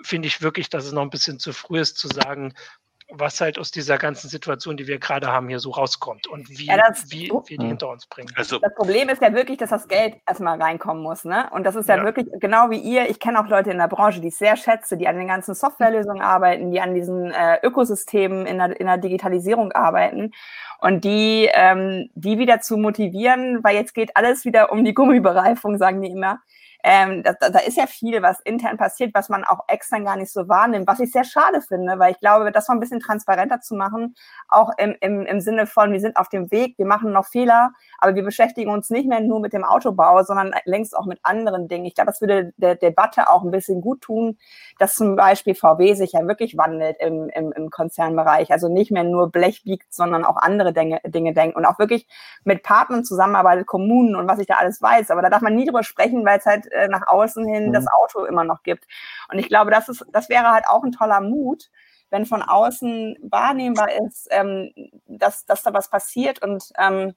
finde 0.04 0.28
ich 0.28 0.42
wirklich, 0.42 0.70
dass 0.70 0.86
es 0.86 0.92
noch 0.92 1.02
ein 1.02 1.10
bisschen 1.10 1.40
zu 1.40 1.54
früh 1.54 1.80
ist 1.80 1.98
zu 1.98 2.08
sagen, 2.08 2.54
was 3.10 3.40
halt 3.40 3.58
aus 3.58 3.72
dieser 3.72 3.98
ganzen 3.98 4.28
Situation, 4.28 4.76
die 4.76 4.86
wir 4.86 5.00
gerade 5.00 5.28
haben, 5.28 5.48
hier 5.48 5.60
so 5.60 5.72
rauskommt 5.72 6.28
und 6.28 6.50
wie, 6.50 6.66
ja, 6.66 6.78
das, 6.78 7.10
wie 7.10 7.30
wir 7.30 7.58
die 7.58 7.66
hinter 7.66 7.90
uns 7.90 8.06
bringen. 8.06 8.30
Also, 8.36 8.60
das 8.60 8.76
Problem 8.76 9.08
ist 9.08 9.22
ja 9.22 9.34
wirklich, 9.34 9.58
dass 9.58 9.70
das 9.70 9.88
Geld 9.88 10.16
erstmal 10.28 10.62
reinkommen 10.62 11.02
muss. 11.02 11.24
Ne? 11.24 11.50
Und 11.52 11.64
das 11.64 11.76
ist 11.76 11.88
ja, 11.88 11.98
ja. 11.98 12.04
wirklich, 12.04 12.28
genau 12.40 12.70
wie 12.70 12.80
ihr, 12.80 13.10
ich 13.10 13.20
kenne 13.20 13.40
auch 13.40 13.48
Leute 13.48 13.72
in 13.72 13.78
der 13.78 13.88
Branche, 13.88 14.20
die 14.20 14.28
ich 14.28 14.36
sehr 14.36 14.58
schätze, 14.58 14.98
die 14.98 15.08
an 15.08 15.18
den 15.18 15.28
ganzen 15.28 15.56
Softwarelösungen 15.56 16.22
arbeiten, 16.22 16.72
die 16.72 16.82
an 16.82 16.94
diesen 16.94 17.32
äh, 17.32 17.60
Ökosystemen 17.64 18.46
in 18.46 18.58
der, 18.58 18.78
in 18.80 18.88
der 18.88 18.98
Digitalisierung 18.98 19.72
arbeiten 19.72 20.34
und 20.80 21.06
die, 21.06 21.50
ähm, 21.54 22.10
die 22.16 22.38
wieder 22.38 22.60
zu 22.60 22.78
motivieren, 22.78 23.64
weil 23.64 23.76
jetzt 23.76 23.94
geht 23.94 24.18
alles 24.18 24.44
wieder 24.44 24.72
um 24.72 24.84
die 24.84 24.94
Gummibereifung, 24.94 25.78
sagen 25.78 26.02
die 26.02 26.12
immer. 26.12 26.40
Ähm, 26.84 27.24
da, 27.24 27.34
da 27.34 27.60
ist 27.60 27.78
ja 27.78 27.88
viel, 27.88 28.22
was 28.22 28.40
intern 28.42 28.78
passiert, 28.78 29.14
was 29.14 29.30
man 29.30 29.44
auch 29.44 29.62
extern 29.68 30.06
gar 30.06 30.16
nicht 30.16 30.32
so 30.32 30.48
wahrnimmt, 30.48 30.88
was 30.88 31.00
ich 31.00 31.12
sehr 31.12 31.24
schade 31.24 31.62
finde, 31.62 31.98
weil 32.00 32.12
ich 32.12 32.20
glaube, 32.20 32.52
das 32.52 32.68
mal 32.68 32.76
ein 32.76 32.80
bisschen 32.80 33.00
transparenter 33.00 33.60
zu 33.62 33.76
machen, 33.76 34.16
auch 34.48 34.72
im, 34.78 34.96
im, 35.02 35.26
im 35.26 35.42
Sinne 35.42 35.68
von, 35.68 35.92
wir 35.92 36.00
sind 36.00 36.18
auf 36.18 36.30
dem 36.30 36.52
Weg, 36.52 36.78
wir 36.78 36.86
machen 36.86 37.12
noch 37.12 37.26
Fehler, 37.26 37.72
aber 38.00 38.16
wir 38.16 38.24
beschäftigen 38.24 38.72
uns 38.72 38.90
nicht 38.90 39.08
mehr 39.08 39.22
nur 39.22 39.40
mit 39.40 39.54
dem 39.54 39.64
Autobau, 39.64 40.24
sondern 40.24 40.54
längst 40.66 40.96
auch 40.96 41.06
mit 41.06 41.20
anderen 41.24 41.68
Dingen. 41.68 41.86
Ich 41.86 41.96
glaube, 41.96 42.12
das 42.12 42.22
würde 42.22 42.54
der 42.58 42.76
Debatte 42.76 43.30
auch 43.30 43.44
ein 43.44 43.52
bisschen 43.52 43.82
gut 43.82 44.02
tun, 44.02 44.38
dass 44.78 44.96
zum 44.96 45.16
Beispiel 45.16 45.56
VW 45.56 45.94
sich 45.96 46.14
ja 46.14 46.28
wirklich 46.28 46.58
wandelt 46.58 46.98
im, 47.00 47.30
im, 47.30 47.52
im 47.52 47.70
Konzernbereich, 47.70 48.52
also 48.52 48.70
nicht 48.70 48.92
mehr 48.92 49.04
nur 49.04 49.32
Blech 49.32 49.64
biegt, 49.64 49.94
sondern 49.94 50.24
auch 50.24 50.38
andere 50.38 50.74
Dinge, 50.74 51.02
Dinge 51.06 51.34
denkt 51.34 51.58
und 51.58 51.66
auch 51.66 51.80
wirklich 51.80 52.08
mit 52.44 52.64
Partnern 52.64 53.04
zusammenarbeitet, 53.04 53.66
Kommunen 53.66 54.16
und 54.16 54.28
was 54.28 54.40
ich 54.40 54.48
da 54.48 54.56
alles 54.56 54.82
weiß. 54.82 55.12
Aber 55.12 55.22
da 55.22 55.30
darf 55.30 55.42
man 55.42 55.56
nie 55.56 55.66
drüber 55.66 55.84
sprechen, 55.84 56.26
weil 56.26 56.40
es 56.40 56.46
halt 56.46 56.67
äh, 56.72 56.88
nach 56.88 57.08
außen 57.08 57.46
hin 57.48 57.68
mhm. 57.68 57.74
das 57.74 57.86
Auto 57.88 58.26
immer 58.26 58.44
noch 58.44 58.64
gibt. 58.64 58.86
Und 59.32 59.40
ich 59.40 59.48
glaube, 59.48 59.72
das 59.72 59.90
ist, 59.90 60.06
das 60.12 60.30
wäre 60.30 60.52
halt 60.52 60.68
auch 60.68 60.84
ein 60.84 60.92
toller 60.92 61.22
Mut, 61.22 61.70
wenn 62.10 62.26
von 62.26 62.42
außen 62.42 63.18
wahrnehmbar 63.22 63.90
ist, 64.06 64.28
ähm, 64.32 64.72
dass, 65.08 65.46
dass 65.46 65.64
da 65.64 65.74
was 65.74 65.90
passiert 65.90 66.42
und 66.42 66.72
ähm, 66.78 67.14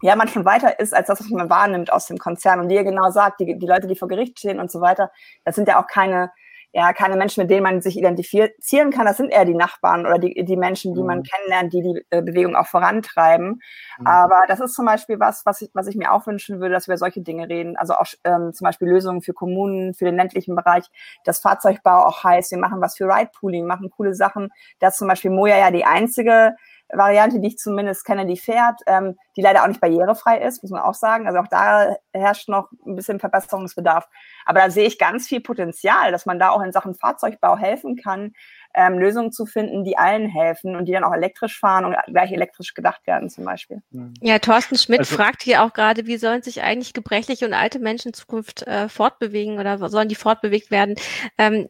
ja, 0.00 0.14
man 0.14 0.28
schon 0.28 0.44
weiter 0.44 0.78
ist, 0.78 0.94
als 0.94 1.08
das, 1.08 1.20
was 1.20 1.30
man 1.30 1.50
wahrnimmt 1.50 1.92
aus 1.92 2.06
dem 2.06 2.18
Konzern. 2.18 2.60
Und 2.60 2.68
wie 2.68 2.74
ihr 2.74 2.84
genau 2.84 3.10
sagt, 3.10 3.40
die, 3.40 3.58
die 3.58 3.66
Leute, 3.66 3.88
die 3.88 3.96
vor 3.96 4.06
Gericht 4.06 4.38
stehen 4.38 4.60
und 4.60 4.70
so 4.70 4.80
weiter, 4.80 5.10
das 5.44 5.56
sind 5.56 5.66
ja 5.66 5.82
auch 5.82 5.88
keine 5.88 6.30
ja 6.72 6.92
keine 6.92 7.16
Menschen, 7.16 7.42
mit 7.42 7.50
denen 7.50 7.62
man 7.62 7.80
sich 7.80 7.96
identifizieren 7.96 8.90
kann. 8.90 9.06
Das 9.06 9.16
sind 9.16 9.30
eher 9.30 9.44
die 9.44 9.54
Nachbarn 9.54 10.06
oder 10.06 10.18
die, 10.18 10.44
die 10.44 10.56
Menschen, 10.56 10.94
die 10.94 11.02
man 11.02 11.18
mhm. 11.18 11.22
kennenlernt, 11.22 11.72
die 11.72 11.82
die 11.82 12.06
äh, 12.10 12.22
Bewegung 12.22 12.56
auch 12.56 12.66
vorantreiben. 12.66 13.60
Mhm. 13.98 14.06
Aber 14.06 14.42
das 14.48 14.60
ist 14.60 14.74
zum 14.74 14.86
Beispiel 14.86 15.18
was, 15.18 15.46
was 15.46 15.62
ich, 15.62 15.70
was 15.72 15.86
ich 15.86 15.96
mir 15.96 16.12
auch 16.12 16.26
wünschen 16.26 16.60
würde, 16.60 16.74
dass 16.74 16.86
wir 16.86 16.92
über 16.92 16.98
solche 16.98 17.22
Dinge 17.22 17.48
reden. 17.48 17.76
Also 17.76 17.94
auch 17.94 18.06
ähm, 18.24 18.52
zum 18.52 18.64
Beispiel 18.64 18.88
Lösungen 18.88 19.22
für 19.22 19.32
Kommunen, 19.32 19.94
für 19.94 20.04
den 20.04 20.16
ländlichen 20.16 20.54
Bereich, 20.54 20.84
das 21.24 21.40
Fahrzeugbau 21.40 22.04
auch 22.04 22.22
heißt, 22.22 22.50
wir 22.50 22.58
machen 22.58 22.80
was 22.80 22.96
für 22.96 23.04
Ride-Pooling, 23.04 23.66
machen 23.66 23.90
coole 23.90 24.14
Sachen. 24.14 24.50
Da 24.78 24.88
ist 24.88 24.98
zum 24.98 25.08
Beispiel 25.08 25.30
Moja 25.30 25.56
ja 25.56 25.70
die 25.70 25.84
einzige 25.84 26.54
Variante, 26.90 27.40
die 27.40 27.48
ich 27.48 27.58
zumindest 27.58 28.04
kenne, 28.04 28.26
die 28.26 28.36
fährt, 28.36 28.80
ähm, 28.86 29.16
die 29.36 29.42
leider 29.42 29.62
auch 29.62 29.68
nicht 29.68 29.80
barrierefrei 29.80 30.38
ist, 30.38 30.62
muss 30.62 30.70
man 30.70 30.80
auch 30.80 30.94
sagen. 30.94 31.26
Also 31.26 31.38
auch 31.40 31.48
da 31.48 31.96
herrscht 32.12 32.48
noch 32.48 32.70
ein 32.86 32.96
bisschen 32.96 33.20
Verbesserungsbedarf. 33.20 34.08
Aber 34.46 34.60
da 34.60 34.70
sehe 34.70 34.86
ich 34.86 34.98
ganz 34.98 35.26
viel 35.26 35.40
Potenzial, 35.40 36.12
dass 36.12 36.26
man 36.26 36.38
da 36.38 36.50
auch 36.50 36.62
in 36.62 36.72
Sachen 36.72 36.94
Fahrzeugbau 36.94 37.56
helfen 37.56 37.96
kann, 37.96 38.32
ähm, 38.74 38.98
Lösungen 38.98 39.32
zu 39.32 39.46
finden, 39.46 39.84
die 39.84 39.98
allen 39.98 40.28
helfen 40.28 40.76
und 40.76 40.86
die 40.86 40.92
dann 40.92 41.04
auch 41.04 41.12
elektrisch 41.12 41.58
fahren 41.58 41.84
und 41.84 41.96
gleich 42.06 42.32
elektrisch 42.32 42.74
gedacht 42.74 43.06
werden 43.06 43.28
zum 43.28 43.44
Beispiel. 43.44 43.82
Hm. 43.92 44.14
Ja, 44.20 44.38
Thorsten 44.38 44.76
Schmidt 44.76 45.00
also, 45.00 45.16
fragt 45.16 45.42
hier 45.42 45.62
auch 45.64 45.72
gerade, 45.72 46.06
wie 46.06 46.16
sollen 46.16 46.42
sich 46.42 46.62
eigentlich 46.62 46.92
gebrechliche 46.92 47.46
und 47.46 47.54
alte 47.54 47.78
Menschen 47.78 48.08
in 48.08 48.14
Zukunft 48.14 48.62
äh, 48.62 48.88
fortbewegen 48.88 49.58
oder 49.58 49.78
sollen 49.88 50.08
die 50.08 50.14
fortbewegt 50.14 50.70
werden? 50.70 50.94
Ähm, 51.38 51.68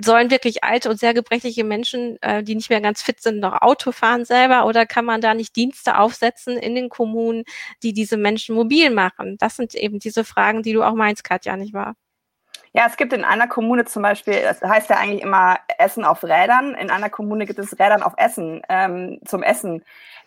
sollen 0.00 0.30
wirklich 0.30 0.64
alte 0.64 0.90
und 0.90 0.98
sehr 0.98 1.14
gebrechliche 1.14 1.64
Menschen, 1.64 2.20
äh, 2.22 2.42
die 2.42 2.54
nicht 2.54 2.70
mehr 2.70 2.80
ganz 2.80 3.02
fit 3.02 3.20
sind, 3.20 3.40
noch 3.40 3.60
Auto 3.62 3.92
fahren 3.92 4.24
selber 4.24 4.66
oder 4.66 4.86
kann 4.86 5.04
man 5.04 5.20
da 5.20 5.34
nicht 5.34 5.56
Dienste 5.56 5.98
aufsetzen 5.98 6.56
in 6.56 6.74
den 6.74 6.88
Kommunen, 6.88 7.44
die 7.82 7.92
diese 7.92 8.16
Menschen 8.16 8.54
mobil 8.54 8.90
machen? 8.90 9.36
Das 9.38 9.56
sind 9.56 9.74
eben 9.74 9.98
diese 9.98 10.24
Fragen, 10.24 10.62
die 10.62 10.72
du 10.72 10.82
auch 10.82 10.94
meinst, 10.94 11.24
Katja, 11.24 11.56
nicht 11.56 11.74
wahr? 11.74 11.94
Ja, 12.72 12.86
es 12.86 12.96
gibt 12.96 13.12
in 13.12 13.24
einer 13.24 13.48
Kommune 13.48 13.86
zum 13.86 14.02
Beispiel, 14.02 14.42
das 14.42 14.60
heißt 14.60 14.90
ja 14.90 14.98
eigentlich 14.98 15.22
immer 15.22 15.56
Essen 15.78 16.04
auf 16.04 16.22
Rädern. 16.22 16.74
In 16.74 16.90
einer 16.90 17.08
Kommune 17.08 17.46
gibt 17.46 17.58
es 17.58 17.72
Rädern 17.72 18.02
auf 18.02 18.12
Essen, 18.18 18.62
ähm, 18.68 19.20
zum 19.24 19.42
Essen. 19.42 19.82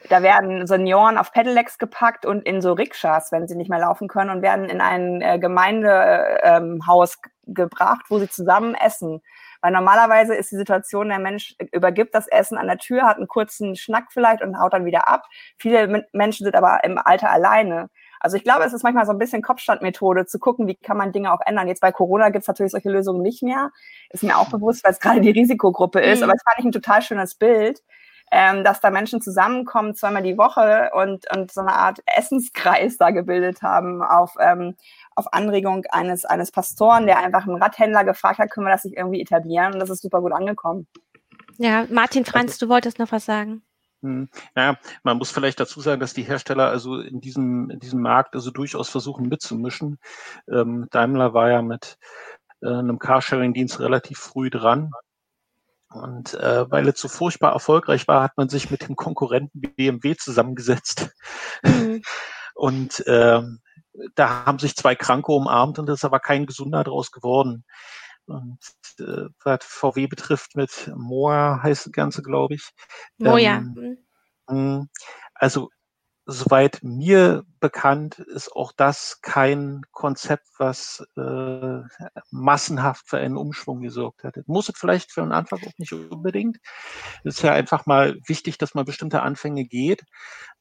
Da 0.10 0.24
werden 0.24 0.66
Senioren 0.66 1.18
auf 1.18 1.32
Pedelecs 1.32 1.78
gepackt 1.78 2.26
und 2.26 2.44
in 2.44 2.62
so 2.62 2.74
Rikschas, 2.74 3.32
wenn 3.32 3.48
sie 3.48 3.56
nicht 3.56 3.70
mehr 3.70 3.80
laufen 3.80 4.08
können, 4.08 4.32
und 4.32 4.42
werden 4.42 4.66
in 4.66 4.82
ein 4.82 5.22
äh, 5.22 5.38
Gemeindehaus 5.38 7.20
ähm, 7.24 7.54
gebracht, 7.54 8.06
wo 8.10 8.18
sie 8.18 8.30
zusammen 8.30 8.74
essen. 8.74 9.22
Weil 9.62 9.72
normalerweise 9.72 10.36
ist 10.36 10.52
die 10.52 10.58
Situation, 10.58 11.10
der 11.10 11.20
Mensch 11.20 11.56
übergibt 11.72 12.16
das 12.16 12.28
Essen 12.28 12.58
an 12.58 12.68
der 12.68 12.78
Tür, 12.78 13.04
hat 13.04 13.18
einen 13.18 13.28
kurzen 13.28 13.76
Schnack 13.76 14.08
vielleicht 14.12 14.42
und 14.42 14.60
haut 14.60 14.74
dann 14.74 14.86
wieder 14.86 15.08
ab. 15.08 15.28
Viele 15.58 16.06
Menschen 16.14 16.46
sind 16.46 16.56
aber 16.56 16.84
im 16.84 16.98
Alter 16.98 17.30
alleine. 17.30 17.90
Also 18.20 18.38
ich 18.38 18.44
glaube, 18.44 18.64
es 18.64 18.74
ist 18.74 18.84
manchmal 18.84 19.08
so 19.08 19.12
ein 19.12 19.18
bisschen 19.18 19.42
Kopfstandmethode 19.42 20.28
zu 20.28 20.38
gucken, 20.38 20.68
wie 20.68 20.76
kann 20.76 20.96
man 20.96 21.12
Dinge 21.12 21.34
auch 21.34 21.42
ändern. 21.44 21.68
Jetzt 21.68 21.82
bei 21.82 21.92
Corona 21.92 22.30
gibt 22.30 22.44
es 22.44 22.48
natürlich 22.48 22.72
solche 22.72 22.92
Lösungen 22.92 23.24
nicht 23.24 23.42
mehr. 23.42 23.72
Ist 24.12 24.24
mir 24.24 24.38
auch 24.38 24.50
bewusst, 24.50 24.84
weil 24.84 24.92
es 24.92 25.00
gerade 25.00 25.22
die 25.22 25.32
Risikogruppe 25.32 26.00
ist. 26.00 26.20
Mhm. 26.20 26.26
Aber 26.26 26.34
es 26.36 26.44
fand 26.44 26.60
ich 26.60 26.66
ein 26.66 26.72
total 26.72 27.02
schönes 27.02 27.34
Bild, 27.34 27.82
ähm, 28.32 28.64
dass 28.64 28.80
da 28.80 28.92
Menschen 28.92 29.22
zusammenkommen, 29.22 29.96
zweimal 29.96 30.22
die 30.22 30.38
Woche 30.38 30.92
und, 30.94 31.26
und 31.36 31.52
so 31.52 31.62
eine 31.62 31.74
Art 31.74 32.04
Essenskreis 32.06 32.98
da 32.98 33.10
gebildet 33.10 33.64
haben 33.64 34.04
auf, 34.04 34.36
ähm, 34.40 34.76
auf 35.16 35.34
Anregung 35.34 35.86
eines, 35.92 36.26
eines 36.26 36.52
Pastoren, 36.52 37.06
der 37.06 37.20
einfach 37.20 37.48
einen 37.48 37.62
Radhändler 37.62 38.04
gefragt 38.04 38.40
hat, 38.40 38.50
können 38.50 38.66
wir 38.66 38.72
das 38.72 38.86
nicht 38.86 38.98
irgendwie 38.98 39.22
etablieren? 39.22 39.74
Und 39.74 39.80
das 39.80 39.90
ist 39.90 40.02
super 40.02 40.22
gut 40.22 40.32
angekommen. 40.32 40.88
Ja, 41.58 41.86
Martin 41.90 42.26
Franz, 42.26 42.54
also, 42.54 42.66
du 42.66 42.72
wolltest 42.72 43.00
noch 43.00 43.12
was 43.12 43.26
sagen. 43.26 43.62
Hm. 44.02 44.30
Naja, 44.56 44.78
man 45.04 45.18
muss 45.18 45.32
vielleicht 45.32 45.60
dazu 45.60 45.80
sagen, 45.80 46.02
dass 46.02 46.14
die 46.14 46.24
Hersteller 46.24 46.70
also 46.70 47.00
in 47.00 47.22
diesem, 47.22 47.70
in 47.70 47.80
diesem 47.80 48.02
Markt 48.02 48.34
also 48.36 48.50
durchaus 48.50 48.90
versuchen 48.90 49.28
mitzumischen. 49.28 50.00
Ähm, 50.52 50.88
Daimler 50.90 51.34
war 51.34 51.52
ja 51.52 51.62
mit 51.62 51.98
äh, 52.62 52.68
einem 52.68 52.98
Carsharing-Dienst 52.98 53.80
relativ 53.80 54.18
früh 54.18 54.50
dran. 54.50 54.92
Und 55.90 56.34
äh, 56.36 56.72
weil 56.72 56.88
es 56.88 57.00
so 57.00 57.10
furchtbar 57.10 57.52
erfolgreich 57.52 58.08
war, 58.08 58.24
hat 58.24 58.38
man 58.38 58.50
sich 58.50 58.72
mit 58.72 58.88
dem 58.88 58.96
Konkurrenten 58.96 59.62
BMW 59.62 60.16
zusammengesetzt. 60.16 61.10
Mhm. 61.64 62.02
Und 62.56 63.06
äh, 63.08 63.42
da 64.16 64.46
haben 64.46 64.60
sich 64.60 64.76
zwei 64.76 64.96
Kranke 64.96 65.32
umarmt 65.32 65.80
und 65.80 65.90
es 65.90 66.00
ist 66.00 66.06
aber 66.06 66.20
kein 66.20 66.46
Gesunder 66.46 66.84
daraus 66.84 67.12
geworden. 67.12 67.66
Und 68.26 68.60
äh, 69.00 69.28
was 69.44 69.60
VW 69.62 70.08
betrifft 70.08 70.56
mit 70.56 70.92
Moa 70.96 71.62
heißt 71.62 71.88
das 71.88 71.92
Ganze, 71.92 72.22
glaube 72.22 72.56
ich. 72.56 72.70
Moja. 73.18 73.58
Ähm, 73.58 73.98
mhm. 74.48 74.90
also 75.34 75.70
soweit 76.32 76.80
mir 76.82 77.44
bekannt 77.60 78.20
ist 78.20 78.52
auch 78.54 78.72
das 78.72 79.22
kein 79.22 79.82
Konzept, 79.92 80.48
was 80.58 81.06
äh, 81.16 81.82
massenhaft 82.32 83.08
für 83.08 83.18
einen 83.18 83.38
Umschwung 83.38 83.82
gesorgt 83.82 84.24
hat. 84.24 84.36
Muss 84.48 84.70
es 84.70 84.78
vielleicht 84.78 85.12
für 85.12 85.22
einen 85.22 85.32
Anfang 85.32 85.60
auch 85.66 85.78
nicht 85.78 85.94
unbedingt. 85.94 86.58
Es 87.24 87.38
ist 87.38 87.44
ja 87.44 87.54
einfach 87.54 87.86
mal 87.86 88.18
wichtig, 88.26 88.58
dass 88.58 88.74
man 88.74 88.86
bestimmte 88.86 89.22
Anfänge 89.22 89.66
geht. 89.66 90.04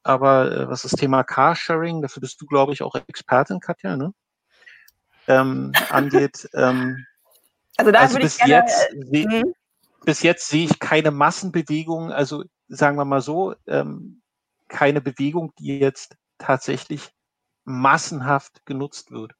Aber 0.02 0.50
äh, 0.50 0.68
was 0.68 0.82
das 0.82 0.92
Thema 0.92 1.24
Carsharing, 1.24 2.02
dafür 2.02 2.20
bist 2.20 2.40
du, 2.40 2.46
glaube 2.46 2.72
ich, 2.72 2.82
auch 2.82 2.94
Expertin, 3.06 3.60
Katja, 3.60 3.96
ne? 3.96 4.12
Ähm, 5.28 5.72
angeht, 5.90 6.48
ähm, 6.54 7.06
also, 7.76 7.92
da 7.92 8.00
also 8.00 8.18
bis, 8.18 8.38
gerne, 8.38 8.52
jetzt, 8.52 8.92
äh, 9.12 9.24
hm? 9.24 9.54
bis 10.04 10.22
jetzt 10.22 10.48
sehe 10.48 10.64
ich 10.66 10.78
keine 10.78 11.10
Massenbewegung, 11.10 12.12
also 12.12 12.44
sagen 12.68 12.96
wir 12.96 13.04
mal 13.04 13.20
so, 13.20 13.54
ähm, 13.66 14.19
keine 14.70 15.02
Bewegung, 15.02 15.52
die 15.58 15.78
jetzt 15.78 16.16
tatsächlich 16.38 17.10
massenhaft 17.64 18.64
genutzt 18.64 19.10
wird. 19.10 19.34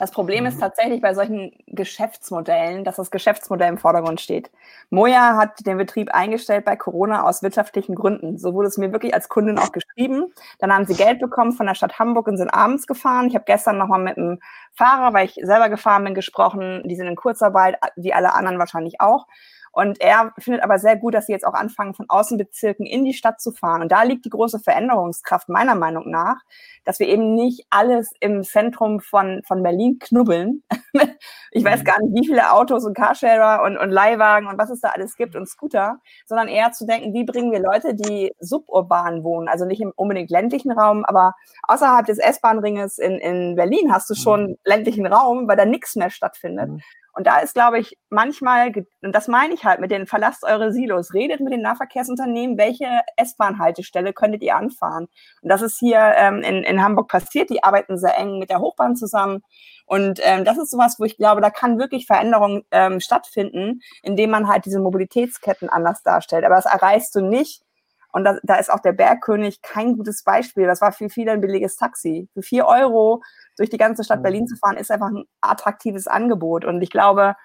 Das 0.00 0.12
Problem 0.12 0.46
ist 0.46 0.56
mhm. 0.56 0.60
tatsächlich 0.60 1.02
bei 1.02 1.12
solchen 1.12 1.52
Geschäftsmodellen, 1.66 2.84
dass 2.84 2.96
das 2.96 3.10
Geschäftsmodell 3.10 3.68
im 3.68 3.76
Vordergrund 3.76 4.18
steht. 4.22 4.50
Moja 4.88 5.36
hat 5.36 5.66
den 5.66 5.76
Betrieb 5.76 6.14
eingestellt 6.14 6.64
bei 6.64 6.74
Corona 6.74 7.24
aus 7.24 7.42
wirtschaftlichen 7.42 7.94
Gründen. 7.94 8.38
So 8.38 8.54
wurde 8.54 8.68
es 8.68 8.78
mir 8.78 8.92
wirklich 8.92 9.12
als 9.12 9.28
Kundin 9.28 9.58
auch 9.58 9.72
geschrieben. 9.72 10.32
Dann 10.58 10.72
haben 10.72 10.86
sie 10.86 10.94
Geld 10.94 11.20
bekommen 11.20 11.52
von 11.52 11.66
der 11.66 11.74
Stadt 11.74 11.98
Hamburg 11.98 12.28
und 12.28 12.38
sind 12.38 12.48
abends 12.48 12.86
gefahren. 12.86 13.26
Ich 13.28 13.34
habe 13.34 13.44
gestern 13.44 13.76
nochmal 13.76 14.00
mit 14.00 14.16
einem 14.16 14.38
Fahrer, 14.72 15.12
weil 15.12 15.26
ich 15.26 15.34
selber 15.34 15.68
gefahren 15.68 16.04
bin, 16.04 16.14
gesprochen. 16.14 16.82
Die 16.86 16.96
sind 16.96 17.06
in 17.06 17.14
Kurzarbeit, 17.14 17.76
wie 17.96 18.14
alle 18.14 18.32
anderen 18.32 18.58
wahrscheinlich 18.58 19.02
auch. 19.02 19.26
Und 19.72 20.00
er 20.00 20.32
findet 20.38 20.64
aber 20.64 20.78
sehr 20.78 20.96
gut, 20.96 21.14
dass 21.14 21.26
sie 21.26 21.32
jetzt 21.32 21.46
auch 21.46 21.54
anfangen, 21.54 21.94
von 21.94 22.06
Außenbezirken 22.08 22.86
in 22.86 23.04
die 23.04 23.14
Stadt 23.14 23.40
zu 23.40 23.52
fahren. 23.52 23.82
Und 23.82 23.92
da 23.92 24.02
liegt 24.02 24.24
die 24.24 24.30
große 24.30 24.58
Veränderungskraft 24.58 25.48
meiner 25.48 25.76
Meinung 25.76 26.10
nach, 26.10 26.36
dass 26.84 26.98
wir 26.98 27.06
eben 27.06 27.34
nicht 27.34 27.66
alles 27.70 28.10
im 28.18 28.42
Zentrum 28.42 29.00
von, 29.00 29.42
von 29.46 29.62
Berlin 29.62 29.98
knubbeln. 30.00 30.64
ich 31.52 31.64
weiß 31.64 31.80
mhm. 31.80 31.84
gar 31.84 32.00
nicht, 32.02 32.20
wie 32.20 32.26
viele 32.26 32.52
Autos 32.52 32.84
und 32.84 32.96
Carsharer 32.96 33.62
und, 33.62 33.76
und 33.76 33.90
Leihwagen 33.90 34.48
und 34.48 34.58
was 34.58 34.70
es 34.70 34.80
da 34.80 34.88
alles 34.88 35.14
gibt 35.14 35.36
und 35.36 35.46
Scooter, 35.46 36.00
sondern 36.26 36.48
eher 36.48 36.72
zu 36.72 36.84
denken, 36.84 37.14
wie 37.14 37.24
bringen 37.24 37.52
wir 37.52 37.60
Leute, 37.60 37.94
die 37.94 38.32
suburban 38.40 39.22
wohnen, 39.22 39.48
also 39.48 39.66
nicht 39.66 39.80
im 39.80 39.92
unbedingt 39.94 40.30
ländlichen 40.30 40.72
Raum, 40.72 41.04
aber 41.04 41.34
außerhalb 41.62 42.06
des 42.06 42.18
S-Bahn-Ringes 42.18 42.98
in, 42.98 43.18
in 43.18 43.54
Berlin 43.54 43.92
hast 43.92 44.10
du 44.10 44.14
schon 44.14 44.42
mhm. 44.42 44.56
ländlichen 44.64 45.06
Raum, 45.06 45.46
weil 45.46 45.56
da 45.56 45.64
nichts 45.64 45.94
mehr 45.94 46.10
stattfindet. 46.10 46.70
Und 47.12 47.26
da 47.26 47.38
ist, 47.40 47.54
glaube 47.54 47.78
ich, 47.78 47.98
manchmal, 48.08 48.72
und 49.02 49.14
das 49.14 49.28
meine 49.28 49.54
ich 49.54 49.64
halt 49.64 49.80
mit 49.80 49.90
den 49.90 50.06
verlasst 50.06 50.44
eure 50.44 50.72
Silos, 50.72 51.12
redet 51.12 51.40
mit 51.40 51.52
den 51.52 51.62
Nahverkehrsunternehmen, 51.62 52.56
welche 52.56 52.86
S-Bahn-Haltestelle 53.16 54.12
könntet 54.12 54.42
ihr 54.42 54.56
anfahren. 54.56 55.08
Und 55.42 55.48
das 55.48 55.62
ist 55.62 55.78
hier 55.78 55.98
ähm, 56.16 56.42
in, 56.42 56.62
in 56.62 56.82
Hamburg 56.82 57.08
passiert. 57.08 57.50
Die 57.50 57.64
arbeiten 57.64 57.98
sehr 57.98 58.16
eng 58.16 58.38
mit 58.38 58.50
der 58.50 58.60
Hochbahn 58.60 58.96
zusammen. 58.96 59.42
Und 59.86 60.20
ähm, 60.22 60.44
das 60.44 60.56
ist 60.56 60.70
sowas, 60.70 61.00
wo 61.00 61.04
ich 61.04 61.16
glaube, 61.16 61.40
da 61.40 61.50
kann 61.50 61.78
wirklich 61.78 62.06
Veränderung 62.06 62.62
ähm, 62.70 63.00
stattfinden, 63.00 63.80
indem 64.02 64.30
man 64.30 64.46
halt 64.46 64.64
diese 64.64 64.78
Mobilitätsketten 64.78 65.68
anders 65.68 66.02
darstellt. 66.04 66.44
Aber 66.44 66.54
das 66.54 66.66
erreichst 66.66 67.14
du 67.16 67.20
nicht, 67.22 67.62
und 68.12 68.24
da, 68.24 68.38
da 68.42 68.56
ist 68.56 68.72
auch 68.72 68.80
der 68.80 68.92
Bergkönig 68.92 69.62
kein 69.62 69.96
gutes 69.96 70.24
Beispiel. 70.24 70.66
Das 70.66 70.80
war 70.80 70.92
für 70.92 71.08
viele 71.08 71.32
ein 71.32 71.40
billiges 71.40 71.76
Taxi. 71.76 72.28
Für 72.34 72.42
vier 72.42 72.66
Euro 72.66 73.22
durch 73.56 73.70
die 73.70 73.78
ganze 73.78 74.04
Stadt 74.04 74.22
Berlin 74.22 74.46
zu 74.46 74.56
fahren, 74.56 74.76
ist 74.76 74.90
einfach 74.90 75.10
ein 75.10 75.24
attraktives 75.40 76.06
Angebot. 76.06 76.64
Und 76.64 76.82
ich 76.82 76.90
glaube, 76.90 77.36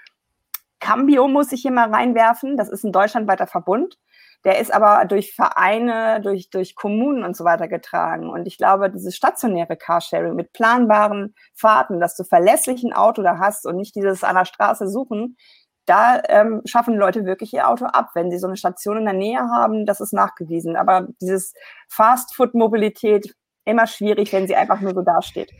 Cambio 0.79 1.27
muss 1.27 1.51
ich 1.51 1.61
hier 1.61 1.71
mal 1.71 1.93
reinwerfen. 1.93 2.57
Das 2.57 2.69
ist 2.69 2.83
ein 2.83 2.91
deutschlandweiter 2.91 3.47
Verbund. 3.47 3.97
Der 4.43 4.59
ist 4.59 4.71
aber 4.71 5.05
durch 5.05 5.33
Vereine, 5.33 6.21
durch, 6.21 6.51
durch 6.51 6.75
Kommunen 6.75 7.23
und 7.23 7.35
so 7.35 7.43
weiter 7.43 7.67
getragen. 7.67 8.29
Und 8.29 8.45
ich 8.45 8.57
glaube, 8.57 8.91
dieses 8.91 9.15
stationäre 9.15 9.75
Carsharing 9.75 10.35
mit 10.35 10.53
planbaren 10.53 11.33
Fahrten, 11.55 11.99
dass 11.99 12.15
du 12.15 12.23
verlässlich 12.23 12.83
ein 12.83 12.93
Auto 12.93 13.23
da 13.23 13.39
hast 13.39 13.65
und 13.65 13.75
nicht 13.75 13.95
dieses 13.95 14.23
an 14.23 14.35
der 14.35 14.45
Straße 14.45 14.87
suchen, 14.87 15.37
da 15.85 16.21
ähm, 16.27 16.61
schaffen 16.65 16.95
Leute 16.95 17.25
wirklich 17.25 17.53
ihr 17.53 17.69
Auto 17.69 17.85
ab, 17.85 18.09
wenn 18.15 18.31
sie 18.31 18.39
so 18.39 18.47
eine 18.47 18.57
Station 18.57 18.97
in 18.97 19.05
der 19.05 19.13
Nähe 19.13 19.39
haben, 19.39 19.85
das 19.85 20.01
ist 20.01 20.13
nachgewiesen. 20.13 20.75
Aber 20.75 21.07
dieses 21.21 21.53
Fast-Food-Mobilität 21.89 23.35
immer 23.65 23.87
schwierig, 23.87 24.33
wenn 24.33 24.47
sie 24.47 24.55
einfach 24.55 24.81
nur 24.81 24.93
so 24.93 25.01
dasteht 25.01 25.51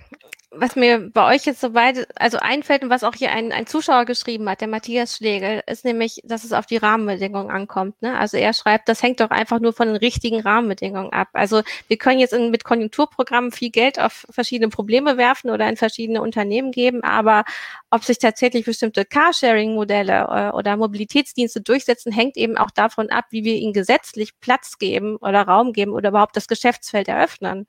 was 0.51 0.75
mir 0.75 1.11
bei 1.13 1.33
euch 1.33 1.45
jetzt 1.45 1.61
so 1.61 1.73
weit, 1.73 2.07
also 2.15 2.37
einfällt 2.37 2.83
und 2.83 2.89
was 2.89 3.03
auch 3.03 3.15
hier 3.15 3.31
ein, 3.31 3.51
ein 3.51 3.67
Zuschauer 3.67 4.05
geschrieben 4.05 4.49
hat, 4.49 4.61
der 4.61 4.67
Matthias 4.67 5.17
Schlegel, 5.17 5.61
ist 5.67 5.85
nämlich, 5.85 6.21
dass 6.23 6.43
es 6.43 6.53
auf 6.53 6.65
die 6.65 6.77
Rahmenbedingungen 6.77 7.49
ankommt. 7.49 8.01
Ne? 8.01 8.17
Also 8.17 8.37
er 8.37 8.53
schreibt, 8.53 8.89
das 8.89 9.03
hängt 9.03 9.19
doch 9.19 9.29
einfach 9.29 9.59
nur 9.59 9.73
von 9.73 9.87
den 9.87 9.97
richtigen 9.97 10.41
Rahmenbedingungen 10.41 11.11
ab. 11.11 11.29
Also 11.33 11.61
wir 11.87 11.97
können 11.97 12.19
jetzt 12.19 12.33
in, 12.33 12.51
mit 12.51 12.63
Konjunkturprogrammen 12.63 13.51
viel 13.51 13.69
Geld 13.69 13.99
auf 13.99 14.25
verschiedene 14.29 14.69
Probleme 14.69 15.17
werfen 15.17 15.49
oder 15.49 15.67
in 15.67 15.77
verschiedene 15.77 16.21
Unternehmen 16.21 16.71
geben, 16.71 17.03
aber 17.03 17.43
ob 17.89 18.03
sich 18.03 18.19
tatsächlich 18.19 18.65
bestimmte 18.65 19.05
Carsharing-Modelle 19.05 20.27
äh, 20.29 20.55
oder 20.55 20.77
Mobilitätsdienste 20.77 21.61
durchsetzen, 21.61 22.11
hängt 22.11 22.37
eben 22.37 22.57
auch 22.57 22.71
davon 22.71 23.09
ab, 23.09 23.25
wie 23.29 23.43
wir 23.43 23.55
ihnen 23.55 23.73
gesetzlich 23.73 24.39
Platz 24.39 24.77
geben 24.77 25.17
oder 25.17 25.43
Raum 25.43 25.73
geben 25.73 25.91
oder 25.91 26.09
überhaupt 26.09 26.35
das 26.35 26.47
Geschäftsfeld 26.47 27.07
eröffnen. 27.07 27.67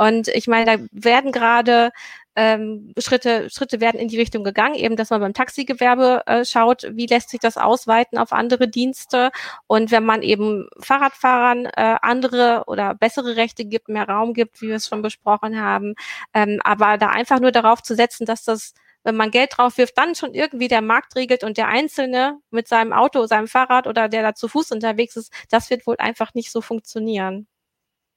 Und 0.00 0.28
ich 0.28 0.46
meine, 0.46 0.78
da 0.78 0.84
werden 0.92 1.30
gerade 1.30 1.90
ähm, 2.34 2.94
Schritte, 2.98 3.50
Schritte 3.50 3.82
werden 3.82 4.00
in 4.00 4.08
die 4.08 4.16
Richtung 4.16 4.44
gegangen, 4.44 4.74
eben, 4.74 4.96
dass 4.96 5.10
man 5.10 5.20
beim 5.20 5.34
Taxigewerbe 5.34 6.22
äh, 6.24 6.44
schaut, 6.46 6.86
wie 6.92 7.04
lässt 7.04 7.28
sich 7.28 7.40
das 7.40 7.58
ausweiten 7.58 8.16
auf 8.16 8.32
andere 8.32 8.66
Dienste. 8.66 9.30
Und 9.66 9.90
wenn 9.90 10.06
man 10.06 10.22
eben 10.22 10.70
Fahrradfahrern 10.80 11.66
äh, 11.66 11.96
andere 12.00 12.64
oder 12.66 12.94
bessere 12.94 13.36
Rechte 13.36 13.66
gibt, 13.66 13.90
mehr 13.90 14.08
Raum 14.08 14.32
gibt, 14.32 14.62
wie 14.62 14.68
wir 14.68 14.76
es 14.76 14.88
schon 14.88 15.02
besprochen 15.02 15.60
haben, 15.60 15.94
ähm, 16.32 16.60
aber 16.64 16.96
da 16.96 17.08
einfach 17.10 17.38
nur 17.38 17.52
darauf 17.52 17.82
zu 17.82 17.94
setzen, 17.94 18.24
dass 18.24 18.42
das 18.44 18.72
wenn 19.02 19.16
man 19.16 19.30
Geld 19.30 19.56
drauf 19.56 19.78
wirft, 19.78 19.96
dann 19.96 20.14
schon 20.14 20.34
irgendwie 20.34 20.68
der 20.68 20.82
Markt 20.82 21.16
regelt 21.16 21.42
und 21.42 21.56
der 21.56 21.68
Einzelne 21.68 22.38
mit 22.50 22.68
seinem 22.68 22.92
Auto, 22.92 23.26
seinem 23.26 23.48
Fahrrad 23.48 23.86
oder 23.86 24.08
der 24.10 24.22
da 24.22 24.34
zu 24.34 24.46
Fuß 24.48 24.72
unterwegs 24.72 25.16
ist, 25.16 25.32
das 25.50 25.70
wird 25.70 25.86
wohl 25.86 25.96
einfach 25.98 26.34
nicht 26.34 26.52
so 26.52 26.60
funktionieren. 26.60 27.48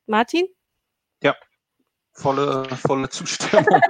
Martin? 0.07 0.45
Ja, 1.21 1.35
volle, 2.13 2.67
volle 2.85 3.09
Zustimmung. 3.09 3.65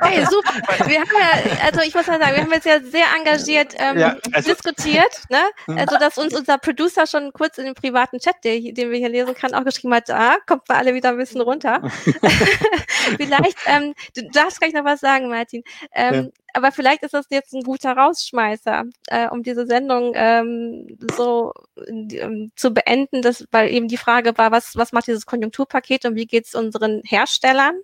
hey, 0.00 0.24
super. 0.26 0.88
Wir 0.88 1.00
haben 1.00 1.08
ja, 1.18 1.64
also 1.64 1.80
ich 1.80 1.94
muss 1.94 2.06
mal 2.06 2.18
sagen, 2.18 2.34
wir 2.36 2.42
haben 2.42 2.52
jetzt 2.52 2.66
ja 2.66 2.80
sehr 2.80 3.06
engagiert 3.16 3.74
ähm, 3.78 3.98
ja, 3.98 4.16
also, 4.32 4.50
diskutiert, 4.50 5.22
ne? 5.30 5.42
Mhm. 5.66 5.78
Also 5.78 5.98
dass 5.98 6.18
uns 6.18 6.34
unser 6.34 6.58
Producer 6.58 7.06
schon 7.06 7.32
kurz 7.32 7.58
in 7.58 7.64
den 7.64 7.74
privaten 7.74 8.18
Chat, 8.18 8.36
der, 8.44 8.60
den 8.60 8.90
wir 8.90 8.98
hier 8.98 9.08
lesen 9.08 9.34
können, 9.34 9.54
auch 9.54 9.64
geschrieben 9.64 9.94
hat, 9.94 10.10
ah, 10.10 10.36
kommt 10.46 10.68
mal 10.68 10.78
alle 10.78 10.94
wieder 10.94 11.10
ein 11.10 11.16
bisschen 11.16 11.40
runter. 11.40 11.82
Vielleicht, 13.16 13.58
ähm, 13.66 13.94
du 14.14 14.28
darfst 14.30 14.60
gleich 14.60 14.72
noch 14.72 14.84
was 14.84 15.00
sagen, 15.00 15.28
Martin. 15.28 15.62
Ähm, 15.94 16.32
aber 16.54 16.72
vielleicht 16.72 17.02
ist 17.02 17.14
das 17.14 17.26
jetzt 17.30 17.54
ein 17.54 17.62
guter 17.62 17.96
Rausschmeißer, 17.96 18.84
äh, 19.06 19.28
um 19.28 19.42
diese 19.42 19.66
Sendung 19.66 20.12
ähm, 20.14 20.98
so 21.16 21.52
ähm, 21.86 22.52
zu 22.56 22.72
beenden, 22.72 23.22
dass, 23.22 23.46
weil 23.50 23.70
eben 23.70 23.88
die 23.88 23.96
Frage 23.96 24.36
war, 24.36 24.50
was, 24.50 24.76
was 24.76 24.92
macht 24.92 25.06
dieses 25.06 25.26
Konjunkturpaket 25.26 26.04
und 26.04 26.14
wie 26.14 26.26
geht 26.26 26.46
es 26.46 26.54
unseren 26.54 27.02
Herstellern 27.04 27.74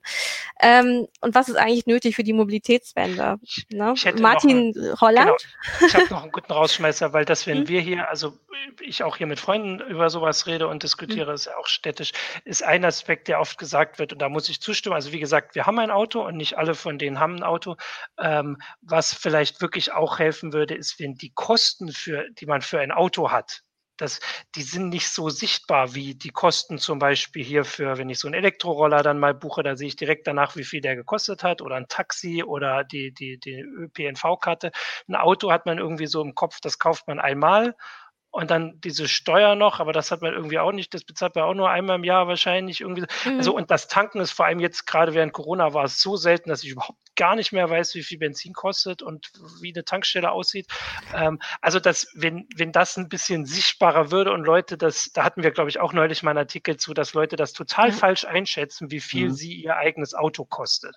ähm, 0.60 1.06
und 1.20 1.34
was 1.34 1.48
ist 1.48 1.56
eigentlich 1.56 1.86
nötig 1.86 2.16
für 2.16 2.24
die 2.24 2.32
Mobilitätswende? 2.32 3.38
Ne? 3.70 3.94
Martin 4.20 4.74
einen, 4.76 5.00
Holland? 5.00 5.30
Genau, 5.78 5.86
ich 5.86 5.94
habe 5.94 6.06
noch 6.10 6.22
einen 6.22 6.32
guten 6.32 6.52
Rausschmeißer, 6.52 7.12
weil 7.12 7.24
das, 7.24 7.46
wenn 7.46 7.58
hm? 7.58 7.68
wir 7.68 7.80
hier, 7.80 8.08
also 8.08 8.36
ich 8.80 9.02
auch 9.02 9.16
hier 9.16 9.26
mit 9.26 9.40
Freunden 9.40 9.80
über 9.80 10.10
sowas 10.10 10.46
rede 10.46 10.68
und 10.68 10.82
diskutiere, 10.82 11.28
hm. 11.28 11.34
ist 11.34 11.46
ja 11.46 11.56
auch 11.56 11.66
städtisch, 11.66 12.12
ist 12.44 12.62
ein 12.62 12.84
Aspekt, 12.84 13.28
der 13.28 13.40
oft 13.40 13.56
gesagt 13.56 13.98
wird 13.98 14.12
und 14.12 14.20
da 14.20 14.28
muss 14.28 14.48
ich 14.48 14.60
zustimmen. 14.60 14.94
Also 14.94 15.12
wie 15.12 15.20
gesagt, 15.20 15.54
wir 15.54 15.66
haben 15.66 15.78
ein 15.78 15.90
Auto 15.90 16.24
und 16.24 16.36
nicht 16.36 16.58
alle 16.58 16.74
von 16.74 16.98
denen 16.98 17.18
haben 17.18 17.36
ein 17.36 17.42
Auto. 17.42 17.76
Ähm, 18.18 18.57
was 18.80 19.14
vielleicht 19.14 19.60
wirklich 19.60 19.92
auch 19.92 20.18
helfen 20.18 20.52
würde, 20.52 20.74
ist, 20.74 20.98
wenn 20.98 21.14
die 21.14 21.30
Kosten, 21.30 21.92
für, 21.92 22.28
die 22.30 22.46
man 22.46 22.62
für 22.62 22.80
ein 22.80 22.92
Auto 22.92 23.30
hat, 23.30 23.62
das, 23.98 24.20
die 24.54 24.62
sind 24.62 24.88
nicht 24.88 25.08
so 25.10 25.28
sichtbar 25.28 25.94
wie 25.94 26.14
die 26.14 26.30
Kosten 26.30 26.78
zum 26.78 26.98
Beispiel 26.98 27.44
hier 27.44 27.64
für, 27.64 27.98
wenn 27.98 28.08
ich 28.08 28.18
so 28.18 28.28
einen 28.28 28.34
Elektroroller 28.34 29.02
dann 29.02 29.18
mal 29.18 29.34
buche, 29.34 29.62
da 29.62 29.76
sehe 29.76 29.88
ich 29.88 29.96
direkt 29.96 30.26
danach, 30.26 30.56
wie 30.56 30.64
viel 30.64 30.80
der 30.80 30.96
gekostet 30.96 31.42
hat 31.42 31.60
oder 31.60 31.76
ein 31.76 31.88
Taxi 31.88 32.42
oder 32.42 32.84
die, 32.84 33.12
die, 33.12 33.38
die 33.38 33.60
ÖPNV-Karte. 33.60 34.70
Ein 35.08 35.16
Auto 35.16 35.50
hat 35.50 35.66
man 35.66 35.78
irgendwie 35.78 36.06
so 36.06 36.22
im 36.22 36.34
Kopf, 36.34 36.60
das 36.60 36.78
kauft 36.78 37.08
man 37.08 37.18
einmal 37.18 37.74
und 38.38 38.52
dann 38.52 38.80
diese 38.82 39.08
Steuer 39.08 39.56
noch, 39.56 39.80
aber 39.80 39.92
das 39.92 40.12
hat 40.12 40.22
man 40.22 40.32
irgendwie 40.32 40.60
auch 40.60 40.70
nicht, 40.70 40.94
das 40.94 41.02
bezahlt 41.02 41.34
man 41.34 41.42
auch 41.42 41.54
nur 41.54 41.70
einmal 41.70 41.96
im 41.96 42.04
Jahr 42.04 42.28
wahrscheinlich 42.28 42.80
irgendwie. 42.80 43.02
Also, 43.02 43.30
mhm. 43.30 43.36
Also 43.38 43.56
und 43.56 43.70
das 43.72 43.88
Tanken 43.88 44.20
ist 44.20 44.30
vor 44.30 44.46
allem 44.46 44.60
jetzt 44.60 44.86
gerade 44.86 45.12
während 45.12 45.32
Corona 45.32 45.74
war 45.74 45.82
es 45.82 46.00
so 46.00 46.14
selten, 46.14 46.48
dass 46.48 46.62
ich 46.62 46.70
überhaupt 46.70 47.00
gar 47.16 47.34
nicht 47.34 47.50
mehr 47.50 47.68
weiß, 47.68 47.96
wie 47.96 48.04
viel 48.04 48.18
Benzin 48.18 48.52
kostet 48.52 49.02
und 49.02 49.32
wie 49.60 49.74
eine 49.74 49.84
Tankstelle 49.84 50.30
aussieht. 50.30 50.68
Ähm, 51.12 51.40
also 51.60 51.80
dass, 51.80 52.06
wenn, 52.14 52.46
wenn 52.54 52.70
das 52.70 52.96
ein 52.96 53.08
bisschen 53.08 53.44
sichtbarer 53.44 54.12
würde 54.12 54.32
und 54.32 54.44
Leute 54.44 54.78
das, 54.78 55.10
da 55.12 55.24
hatten 55.24 55.42
wir, 55.42 55.50
glaube 55.50 55.70
ich, 55.70 55.80
auch 55.80 55.92
neulich 55.92 56.22
mal 56.22 56.30
einen 56.30 56.38
Artikel 56.38 56.76
zu, 56.76 56.94
dass 56.94 57.14
Leute 57.14 57.34
das 57.34 57.52
total 57.54 57.88
ja. 57.88 57.94
falsch 57.94 58.24
einschätzen, 58.24 58.92
wie 58.92 59.00
viel 59.00 59.30
mhm. 59.30 59.34
sie 59.34 59.54
ihr 59.54 59.76
eigenes 59.76 60.14
Auto 60.14 60.44
kostet. 60.44 60.94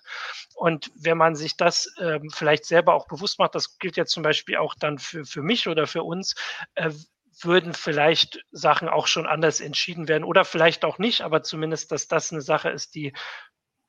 Und 0.54 0.92
wenn 0.94 1.18
man 1.18 1.34
sich 1.34 1.56
das 1.56 1.92
ähm, 2.00 2.30
vielleicht 2.32 2.66
selber 2.66 2.94
auch 2.94 3.08
bewusst 3.08 3.40
macht, 3.40 3.56
das 3.56 3.80
gilt 3.80 3.96
ja 3.96 4.04
zum 4.04 4.22
Beispiel 4.22 4.58
auch 4.58 4.76
dann 4.76 5.00
für, 5.00 5.24
für 5.24 5.42
mich 5.42 5.66
oder 5.66 5.88
für 5.88 6.04
uns, 6.04 6.36
äh, 6.76 6.92
würden 7.44 7.74
vielleicht 7.74 8.44
Sachen 8.50 8.88
auch 8.88 9.06
schon 9.06 9.26
anders 9.26 9.60
entschieden 9.60 10.08
werden 10.08 10.24
oder 10.24 10.44
vielleicht 10.44 10.84
auch 10.84 10.98
nicht, 10.98 11.22
aber 11.22 11.42
zumindest, 11.42 11.92
dass 11.92 12.08
das 12.08 12.32
eine 12.32 12.42
Sache 12.42 12.70
ist, 12.70 12.94
die 12.94 13.12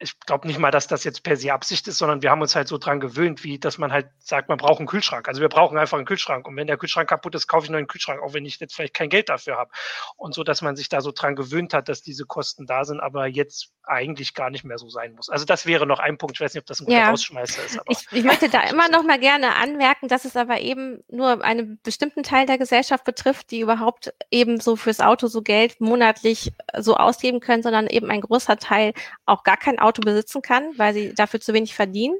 ich 0.03 0.19
glaube 0.19 0.47
nicht 0.47 0.59
mal, 0.59 0.71
dass 0.71 0.87
das 0.87 1.03
jetzt 1.03 1.23
per 1.23 1.37
se 1.37 1.53
Absicht 1.53 1.87
ist, 1.87 1.97
sondern 1.97 2.21
wir 2.21 2.29
haben 2.29 2.41
uns 2.41 2.55
halt 2.55 2.67
so 2.67 2.77
dran 2.77 2.99
gewöhnt, 2.99 3.43
wie 3.43 3.57
dass 3.57 3.77
man 3.77 3.91
halt 3.91 4.07
sagt, 4.19 4.49
man 4.49 4.57
braucht 4.57 4.79
einen 4.79 4.87
Kühlschrank. 4.87 5.27
Also 5.27 5.41
wir 5.41 5.49
brauchen 5.49 5.77
einfach 5.77 5.97
einen 5.97 6.05
Kühlschrank. 6.05 6.45
Und 6.45 6.55
wenn 6.57 6.67
der 6.67 6.77
Kühlschrank 6.77 7.09
kaputt 7.09 7.33
ist, 7.35 7.47
kaufe 7.47 7.65
ich 7.65 7.69
einen 7.69 7.77
neuen 7.77 7.87
Kühlschrank, 7.87 8.21
auch 8.21 8.33
wenn 8.33 8.45
ich 8.45 8.59
jetzt 8.59 8.75
vielleicht 8.75 8.93
kein 8.93 9.09
Geld 9.09 9.29
dafür 9.29 9.57
habe. 9.57 9.71
Und 10.17 10.33
so, 10.33 10.43
dass 10.43 10.61
man 10.61 10.75
sich 10.75 10.89
da 10.89 11.01
so 11.01 11.11
dran 11.11 11.35
gewöhnt 11.35 11.73
hat, 11.73 11.87
dass 11.87 12.01
diese 12.01 12.25
Kosten 12.25 12.65
da 12.65 12.83
sind, 12.83 12.99
aber 12.99 13.27
jetzt 13.27 13.71
eigentlich 13.85 14.33
gar 14.33 14.49
nicht 14.49 14.63
mehr 14.63 14.77
so 14.77 14.89
sein 14.89 15.13
muss. 15.13 15.29
Also 15.29 15.45
das 15.45 15.65
wäre 15.65 15.85
noch 15.85 15.99
ein 15.99 16.17
Punkt. 16.17 16.37
Ich 16.37 16.41
weiß 16.41 16.53
nicht, 16.53 16.61
ob 16.61 16.65
das 16.67 16.79
ein 16.79 16.85
guter 16.85 16.97
ja. 16.97 17.09
Rausschmeißer 17.09 17.65
ist. 17.65 17.79
Ich, 17.89 18.07
ich, 18.11 18.23
möchte 18.23 18.49
da 18.49 18.61
immer 18.63 18.89
noch 18.89 19.03
mal 19.03 19.19
gerne 19.19 19.55
anmerken, 19.55 20.07
dass 20.07 20.25
es 20.25 20.35
aber 20.35 20.61
eben 20.61 21.03
nur 21.09 21.43
einen 21.43 21.79
bestimmten 21.83 22.23
Teil 22.23 22.45
der 22.45 22.57
Gesellschaft 22.57 23.03
betrifft, 23.03 23.51
die 23.51 23.59
überhaupt 23.59 24.13
eben 24.31 24.59
so 24.59 24.75
fürs 24.75 25.01
Auto 25.01 25.27
so 25.27 25.41
Geld 25.41 25.81
monatlich 25.81 26.53
so 26.77 26.95
ausgeben 26.95 27.39
können, 27.39 27.63
sondern 27.63 27.87
eben 27.87 28.09
ein 28.09 28.21
großer 28.21 28.57
Teil 28.57 28.93
auch 29.25 29.43
gar 29.43 29.57
kein 29.57 29.79
Auto 29.79 29.92
besitzen 30.01 30.41
kann, 30.41 30.71
weil 30.77 30.93
sie 30.93 31.13
dafür 31.13 31.39
zu 31.39 31.53
wenig 31.53 31.75
verdienen. 31.75 32.17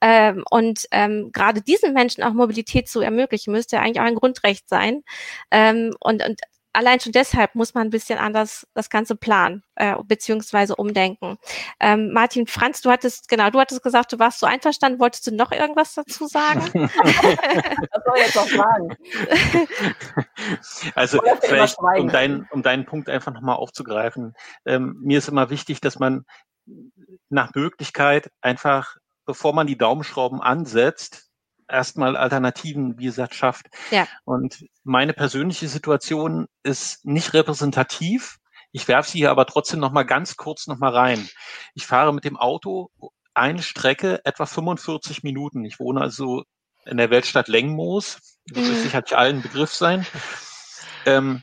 Ähm, 0.00 0.44
und 0.50 0.86
ähm, 0.90 1.30
gerade 1.32 1.62
diesen 1.62 1.92
Menschen 1.92 2.22
auch 2.22 2.32
Mobilität 2.32 2.88
zu 2.88 3.00
ermöglichen, 3.00 3.52
müsste 3.52 3.80
eigentlich 3.80 4.00
auch 4.00 4.06
ein 4.06 4.14
Grundrecht 4.14 4.68
sein. 4.68 5.02
Ähm, 5.50 5.94
und, 6.00 6.24
und 6.24 6.40
allein 6.72 7.00
schon 7.00 7.12
deshalb 7.12 7.54
muss 7.54 7.74
man 7.74 7.86
ein 7.86 7.90
bisschen 7.90 8.18
anders 8.18 8.66
das 8.74 8.90
Ganze 8.90 9.16
planen 9.16 9.62
äh, 9.76 9.94
beziehungsweise 10.04 10.76
umdenken. 10.76 11.36
Ähm, 11.80 12.12
Martin 12.12 12.46
Franz, 12.46 12.80
du 12.80 12.90
hattest 12.90 13.28
genau, 13.28 13.50
du 13.50 13.60
hattest 13.60 13.82
gesagt, 13.82 14.12
du 14.12 14.18
warst 14.18 14.40
so 14.40 14.46
einverstanden. 14.46 14.98
Wolltest 14.98 15.26
du 15.26 15.34
noch 15.34 15.52
irgendwas 15.52 15.94
dazu 15.94 16.26
sagen? 16.26 16.60
Was 16.74 18.04
soll 18.04 18.14
ich 18.16 18.24
jetzt 18.24 18.36
noch 18.36 18.48
sagen? 18.48 18.96
Also 20.94 21.20
vielleicht 21.40 21.78
um 21.78 22.08
deinen, 22.08 22.48
um 22.50 22.62
deinen 22.62 22.84
Punkt 22.84 23.08
einfach 23.08 23.32
nochmal 23.32 23.56
aufzugreifen. 23.56 24.34
Ähm, 24.66 24.96
mir 25.00 25.18
ist 25.18 25.28
immer 25.28 25.50
wichtig, 25.50 25.80
dass 25.80 25.98
man 25.98 26.24
nach 27.32 27.54
Möglichkeit 27.54 28.30
einfach, 28.40 28.96
bevor 29.24 29.54
man 29.54 29.66
die 29.66 29.78
Daumenschrauben 29.78 30.40
ansetzt, 30.40 31.30
erstmal 31.68 32.16
Alternativen, 32.16 32.98
wie 32.98 33.06
gesagt, 33.06 33.34
schafft. 33.34 33.66
Ja. 33.90 34.06
Und 34.24 34.64
meine 34.84 35.14
persönliche 35.14 35.68
Situation 35.68 36.46
ist 36.62 37.04
nicht 37.04 37.32
repräsentativ. 37.32 38.38
Ich 38.72 38.88
werfe 38.88 39.10
sie 39.10 39.18
hier 39.18 39.30
aber 39.30 39.46
trotzdem 39.46 39.80
noch 39.80 39.92
mal 39.92 40.04
ganz 40.04 40.36
kurz 40.36 40.66
noch 40.66 40.78
mal 40.78 40.94
rein. 40.94 41.28
Ich 41.74 41.86
fahre 41.86 42.12
mit 42.12 42.24
dem 42.24 42.36
Auto 42.36 42.90
eine 43.34 43.62
Strecke 43.62 44.20
etwa 44.24 44.46
45 44.46 45.22
Minuten. 45.22 45.64
Ich 45.64 45.80
wohne 45.80 46.00
also 46.00 46.44
in 46.84 46.96
der 46.96 47.10
Weltstadt 47.10 47.48
Lengmoos. 47.48 48.38
Das 48.46 48.64
wird 48.64 48.76
mhm. 48.76 48.82
sicherlich 48.82 49.16
allen 49.16 49.42
Begriff 49.42 49.72
sein. 49.72 50.06
Ähm, 51.06 51.42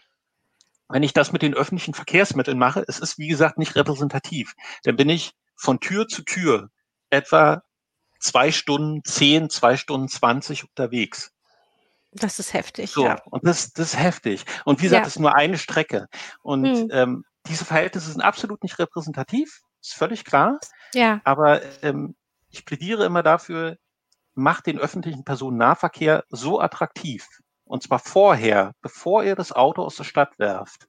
wenn 0.90 1.04
ich 1.04 1.14
das 1.14 1.32
mit 1.32 1.42
den 1.42 1.54
öffentlichen 1.54 1.94
Verkehrsmitteln 1.94 2.58
mache, 2.58 2.84
es 2.88 3.00
ist 3.00 3.18
wie 3.18 3.28
gesagt 3.28 3.58
nicht 3.58 3.76
repräsentativ. 3.76 4.54
Dann 4.84 4.96
bin 4.96 5.10
ich 5.10 5.34
von 5.60 5.80
Tür 5.82 6.08
zu 6.08 6.24
Tür 6.24 6.70
etwa 7.10 7.62
zwei 8.20 8.52
Stunden 8.52 9.04
zehn, 9.04 9.50
zwei 9.50 9.76
Stunden 9.76 10.08
zwanzig 10.08 10.64
unterwegs. 10.64 11.32
Das 12.12 12.40
ist 12.40 12.54
heftig. 12.54 12.92
So, 12.92 13.06
ja. 13.06 13.22
und 13.26 13.46
das, 13.46 13.72
das 13.74 13.94
ist 13.94 14.00
heftig. 14.00 14.46
Und 14.66 14.80
wie 14.80 14.84
gesagt, 14.84 15.02
ja. 15.02 15.04
das 15.04 15.16
ist 15.16 15.20
nur 15.20 15.36
eine 15.36 15.58
Strecke. 15.58 16.08
Und 16.42 16.66
hm. 16.66 16.90
ähm, 16.92 17.24
diese 17.48 17.66
Verhältnisse 17.66 18.12
sind 18.12 18.22
absolut 18.22 18.64
nicht 18.64 18.80
repräsentativ, 18.80 19.62
ist 19.82 19.94
völlig 19.94 20.26
klar. 20.26 20.60
Ja. 20.94 21.22
Aber 21.24 21.62
ähm, 21.84 22.16
ich 22.50 22.66
plädiere 22.66 23.06
immer 23.06 23.22
dafür, 23.22 23.78
macht 24.34 24.66
den 24.66 24.80
öffentlichen 24.80 25.24
Personennahverkehr 25.24 26.24
so 26.30 26.60
attraktiv. 26.60 27.28
Und 27.66 27.84
zwar 27.84 28.00
vorher, 28.00 28.74
bevor 28.82 29.24
ihr 29.24 29.36
das 29.36 29.52
Auto 29.52 29.84
aus 29.84 29.98
der 29.98 30.06
Stadt 30.06 30.40
werft. 30.40 30.88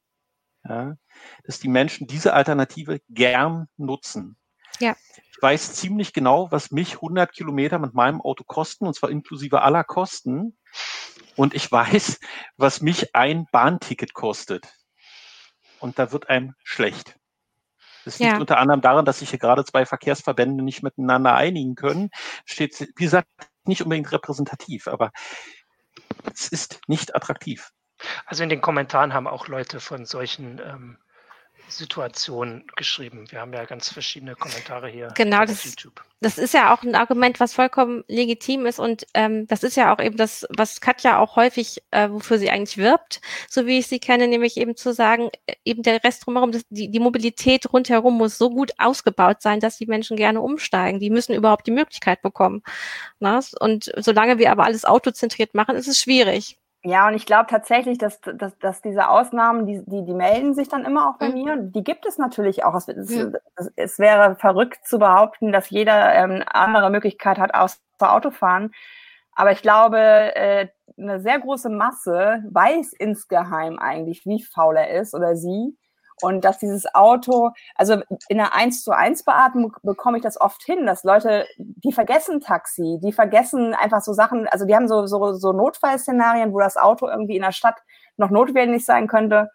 Ja, 0.63 0.95
dass 1.45 1.59
die 1.59 1.69
Menschen 1.69 2.07
diese 2.07 2.35
Alternative 2.35 3.01
gern 3.09 3.67
nutzen. 3.79 4.37
Ja. 4.81 4.97
Ich 5.33 5.43
weiß 5.43 5.75
ziemlich 5.75 6.13
genau, 6.13 6.51
was 6.51 6.71
mich 6.71 6.97
100 6.97 7.33
Kilometer 7.33 7.79
mit 7.79 7.95
meinem 7.95 8.21
Auto 8.21 8.45
kosten, 8.45 8.87
und 8.87 8.95
zwar 8.95 9.11
inklusive 9.11 9.63
aller 9.63 9.85
Kosten. 9.85 10.57
Und 11.37 11.55
ich 11.55 11.71
weiß, 11.71 12.21
was 12.57 12.81
mich 12.81 13.15
ein 13.15 13.47
Bahnticket 13.51 14.13
kostet. 14.13 14.69
Und 15.79 15.99
da 15.99 16.13
wird 16.13 16.29
einem 16.29 16.55
schlecht. 16.63 17.17
Das 18.05 18.19
liegt 18.19 18.33
ja. 18.33 18.39
unter 18.39 18.59
anderem 18.59 18.81
daran, 18.81 19.05
dass 19.05 19.19
sich 19.19 19.31
hier 19.31 19.39
gerade 19.39 19.65
zwei 19.65 19.87
Verkehrsverbände 19.87 20.65
nicht 20.65 20.83
miteinander 20.83 21.35
einigen 21.35 21.75
können. 21.75 22.11
Steht, 22.45 22.81
wie 22.81 23.05
gesagt, 23.05 23.29
nicht 23.65 23.83
unbedingt 23.83 24.11
repräsentativ, 24.13 24.89
aber 24.89 25.13
es 26.33 26.49
ist 26.49 26.81
nicht 26.87 27.15
attraktiv. 27.15 27.71
Also 28.25 28.43
in 28.43 28.49
den 28.49 28.63
Kommentaren 28.63 29.13
haben 29.13 29.27
auch 29.27 29.49
Leute 29.49 29.81
von 29.81 30.07
solchen 30.07 30.59
ähm, 30.59 30.99
Situation 31.71 32.65
geschrieben. 32.77 33.31
Wir 33.31 33.41
haben 33.41 33.53
ja 33.53 33.65
ganz 33.65 33.93
verschiedene 33.93 34.35
Kommentare 34.35 34.89
hier 34.89 35.09
genau, 35.15 35.43
auf 35.43 35.65
YouTube. 35.65 36.05
Das 36.23 36.37
ist 36.37 36.53
ja 36.53 36.75
auch 36.75 36.83
ein 36.83 36.95
Argument, 36.95 37.41
was 37.41 37.55
vollkommen 37.55 38.05
legitim 38.07 38.67
ist 38.67 38.79
und 38.79 39.07
ähm, 39.15 39.47
das 39.47 39.63
ist 39.63 39.77
ja 39.77 39.95
auch 39.95 40.01
eben 40.01 40.19
das, 40.19 40.47
was 40.51 40.83
Katja 40.83 41.19
auch 41.19 41.37
häufig, 41.37 41.83
äh, 41.93 42.11
wofür 42.11 42.39
sie 42.39 42.51
eigentlich 42.51 42.77
wirbt, 42.77 43.23
so 43.49 43.67
wie 43.67 43.79
ich 43.79 43.87
sie 43.87 44.01
kenne, 44.01 44.29
nämlich 44.29 44.59
eben 44.59 44.77
zu 44.77 44.93
sagen, 44.93 45.31
äh, 45.47 45.55
eben 45.65 45.83
der 45.83 46.05
Rest 46.05 46.27
drumherum, 46.27 46.53
das, 46.53 46.63
die, 46.69 46.91
die 46.91 47.01
Mobilität 47.01 47.73
rundherum 47.73 48.19
muss 48.19 48.37
so 48.37 48.51
gut 48.51 48.73
ausgebaut 48.77 49.41
sein, 49.41 49.61
dass 49.61 49.79
die 49.79 49.87
Menschen 49.87 50.19
gerne 50.19 50.43
umsteigen. 50.43 51.01
Die 51.01 51.09
müssen 51.09 51.35
überhaupt 51.35 51.67
die 51.67 51.71
Möglichkeit 51.71 52.21
bekommen. 52.21 52.63
Na? 53.19 53.41
Und 53.59 53.91
solange 53.97 54.39
wir 54.39 54.53
aber 54.53 54.65
alles 54.65 54.85
autozentriert 54.85 55.55
machen, 55.55 55.77
ist 55.77 55.89
es 55.89 55.99
schwierig. 55.99 56.60
Ja, 56.83 57.09
und 57.09 57.15
ich 57.15 57.27
glaube 57.27 57.47
tatsächlich, 57.49 57.99
dass, 57.99 58.21
dass, 58.23 58.59
dass 58.59 58.81
diese 58.81 59.09
Ausnahmen, 59.09 59.67
die, 59.67 59.85
die, 59.85 60.05
die 60.05 60.15
melden 60.15 60.55
sich 60.55 60.69
dann 60.69 60.87
immer 60.87 61.11
auch 61.11 61.19
bei 61.19 61.29
mhm. 61.29 61.35
mir. 61.35 61.57
Die 61.59 61.85
gibt 61.85 62.07
es 62.07 62.17
natürlich 62.17 62.65
auch. 62.65 62.75
Es, 62.75 62.87
mhm. 62.87 63.37
es, 63.57 63.71
es 63.77 63.99
wäre 63.99 64.37
verrückt 64.37 64.87
zu 64.87 64.99
behaupten, 64.99 65.53
dass 65.53 65.69
jeder 65.69 66.15
ähm, 66.15 66.43
andere 66.47 66.91
Möglichkeit 66.91 67.39
hat, 67.39 67.55
außer 67.55 67.79
Autofahren. 68.01 68.73
Aber 69.33 69.53
ich 69.53 69.61
glaube, 69.61 69.99
äh, 69.99 70.69
eine 70.97 71.21
sehr 71.21 71.39
große 71.39 71.69
Masse 71.69 72.43
weiß 72.51 72.95
insgeheim 72.95 73.79
eigentlich, 73.79 74.25
wie 74.25 74.43
faul 74.43 74.77
er 74.77 75.01
ist 75.01 75.15
oder 75.15 75.37
sie. 75.37 75.77
Und 76.23 76.45
dass 76.45 76.59
dieses 76.59 76.93
Auto, 76.95 77.51
also 77.75 78.03
in 78.29 78.39
der 78.39 78.55
1 78.55 78.83
zu 78.83 78.93
1 78.93 79.25
Beatmung 79.25 79.77
bekomme 79.83 80.19
ich 80.19 80.23
das 80.23 80.41
oft 80.41 80.63
hin, 80.63 80.87
dass 80.87 81.05
Leute, 81.05 81.47
die 81.59 81.93
vergessen 81.93 82.41
Taxi, 82.41 82.99
die 83.03 83.13
vergessen 83.13 83.75
einfach 83.75 84.01
so 84.01 84.13
Sachen, 84.13 84.47
also 84.49 84.67
die 84.67 84.75
haben 84.75 84.89
so, 84.89 85.07
so, 85.07 85.33
so 85.33 85.53
Notfallszenarien, 85.53 86.53
wo 86.53 86.61
das 86.61 86.77
Auto 86.77 87.09
irgendwie 87.09 87.37
in 87.37 87.43
der 87.43 87.53
Stadt 87.53 87.77
noch 88.17 88.31
notwendig 88.31 88.85
sein 88.85 89.07
könnte. 89.07 89.51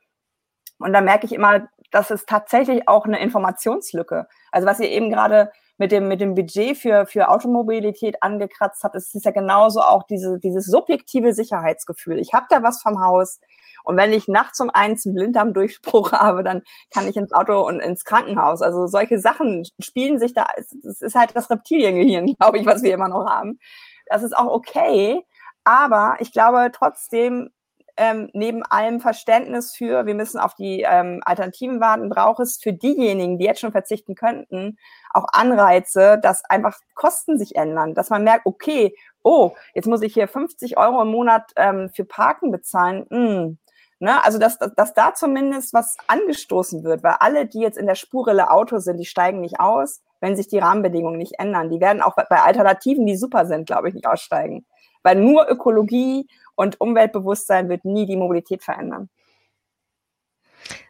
Und 0.79 0.93
da 0.93 1.01
merke 1.01 1.25
ich 1.25 1.33
immer, 1.33 1.67
das 1.91 2.11
ist 2.11 2.27
tatsächlich 2.27 2.87
auch 2.87 3.05
eine 3.05 3.19
Informationslücke. 3.19 4.27
Also 4.51 4.67
was 4.67 4.79
ihr 4.79 4.89
eben 4.89 5.09
gerade 5.09 5.51
mit 5.77 5.91
dem, 5.91 6.07
mit 6.07 6.21
dem 6.21 6.35
Budget 6.35 6.77
für, 6.77 7.05
für 7.05 7.29
Automobilität 7.29 8.21
angekratzt 8.21 8.83
habt, 8.83 8.95
ist, 8.95 9.13
ist 9.13 9.25
ja 9.25 9.31
genauso 9.31 9.81
auch 9.81 10.03
diese, 10.03 10.39
dieses 10.39 10.65
subjektive 10.65 11.33
Sicherheitsgefühl. 11.33 12.19
Ich 12.19 12.33
habe 12.33 12.45
da 12.49 12.63
was 12.63 12.81
vom 12.81 13.03
Haus, 13.03 13.39
und 13.85 13.97
wenn 13.97 14.11
ich 14.13 14.27
nachts 14.27 14.59
um 14.59 14.69
eins 14.71 15.05
einen 15.05 15.15
Blinddarmdurchbruch 15.15 16.11
habe, 16.11 16.43
dann 16.43 16.63
kann 16.91 17.07
ich 17.07 17.15
ins 17.15 17.31
Auto 17.31 17.65
und 17.65 17.79
ins 17.79 18.03
Krankenhaus. 18.03 18.61
Also 18.61 18.87
solche 18.87 19.19
Sachen 19.19 19.63
spielen 19.79 20.19
sich 20.19 20.33
da, 20.33 20.47
es 20.57 20.73
ist 21.01 21.15
halt 21.15 21.35
das 21.35 21.49
Reptiliengehirn, 21.49 22.35
glaube 22.39 22.57
ich, 22.57 22.65
was 22.65 22.83
wir 22.83 22.93
immer 22.93 23.07
noch 23.07 23.29
haben. 23.29 23.59
Das 24.07 24.23
ist 24.23 24.35
auch 24.35 24.47
okay. 24.47 25.21
Aber 25.63 26.17
ich 26.19 26.31
glaube 26.31 26.71
trotzdem, 26.73 27.49
ähm, 27.97 28.29
neben 28.33 28.63
allem 28.63 28.99
Verständnis 28.99 29.73
für, 29.75 30.05
wir 30.05 30.15
müssen 30.15 30.39
auf 30.39 30.55
die 30.55 30.81
ähm, 30.81 31.21
Alternativen 31.25 31.79
warten, 31.79 32.09
braucht 32.09 32.41
es 32.41 32.57
für 32.57 32.73
diejenigen, 32.73 33.37
die 33.37 33.45
jetzt 33.45 33.61
schon 33.61 33.71
verzichten 33.71 34.15
könnten, 34.15 34.77
auch 35.13 35.25
Anreize, 35.31 36.19
dass 36.21 36.43
einfach 36.45 36.77
Kosten 36.93 37.37
sich 37.37 37.55
ändern, 37.55 37.93
dass 37.93 38.09
man 38.09 38.23
merkt, 38.23 38.45
okay, 38.45 38.95
oh, 39.23 39.51
jetzt 39.73 39.87
muss 39.87 40.01
ich 40.01 40.13
hier 40.13 40.27
50 40.27 40.77
Euro 40.77 41.01
im 41.01 41.09
Monat 41.09 41.51
ähm, 41.55 41.89
für 41.93 42.05
Parken 42.05 42.51
bezahlen. 42.51 43.05
Hm, 43.09 43.57
Ne? 43.99 44.23
Also, 44.23 44.37
dass, 44.39 44.59
dass 44.59 44.93
da 44.93 45.13
zumindest 45.13 45.73
was 45.73 45.97
angestoßen 46.07 46.83
wird, 46.83 47.01
weil 47.01 47.15
alle, 47.19 47.45
die 47.45 47.59
jetzt 47.59 47.77
in 47.77 47.87
der 47.87 47.95
Spurrille 47.95 48.51
Auto 48.51 48.79
sind, 48.79 48.97
die 48.97 49.05
steigen 49.05 49.39
nicht 49.39 49.59
aus, 49.59 50.01
wenn 50.19 50.35
sich 50.35 50.47
die 50.47 50.59
Rahmenbedingungen 50.59 51.17
nicht 51.17 51.39
ändern. 51.39 51.69
Die 51.69 51.79
werden 51.79 52.01
auch 52.01 52.15
bei 52.15 52.41
Alternativen, 52.41 53.05
die 53.05 53.15
super 53.15 53.45
sind, 53.45 53.67
glaube 53.67 53.87
ich, 53.87 53.95
nicht 53.95 54.07
aussteigen. 54.07 54.65
Weil 55.01 55.15
nur 55.15 55.47
Ökologie 55.49 56.27
und 56.55 56.79
Umweltbewusstsein 56.81 57.69
wird 57.69 57.85
nie 57.85 58.05
die 58.05 58.15
Mobilität 58.15 58.63
verändern. 58.63 59.09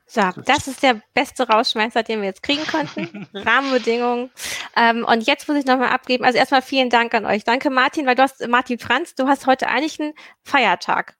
So, 0.08 0.22
das 0.46 0.68
ist 0.68 0.84
der 0.84 1.02
beste 1.14 1.48
Rausschmeißer, 1.48 2.04
den 2.04 2.22
wir 2.22 2.28
jetzt 2.28 2.44
kriegen 2.44 2.66
konnten. 2.66 3.28
Rahmenbedingungen. 3.34 4.32
Ähm, 4.76 5.04
und 5.04 5.26
jetzt 5.26 5.48
muss 5.48 5.58
ich 5.58 5.66
nochmal 5.66 5.90
abgeben. 5.90 6.24
Also 6.24 6.38
erstmal 6.38 6.62
vielen 6.62 6.90
Dank 6.90 7.14
an 7.14 7.26
euch. 7.26 7.44
Danke, 7.44 7.70
Martin, 7.70 8.06
weil 8.06 8.16
du 8.16 8.22
hast, 8.22 8.48
Martin 8.48 8.80
Franz, 8.80 9.16
du 9.16 9.28
hast 9.28 9.48
heute 9.48 9.68
eigentlich 9.68 10.00
einen 10.00 10.14
Feiertag. 10.44 11.18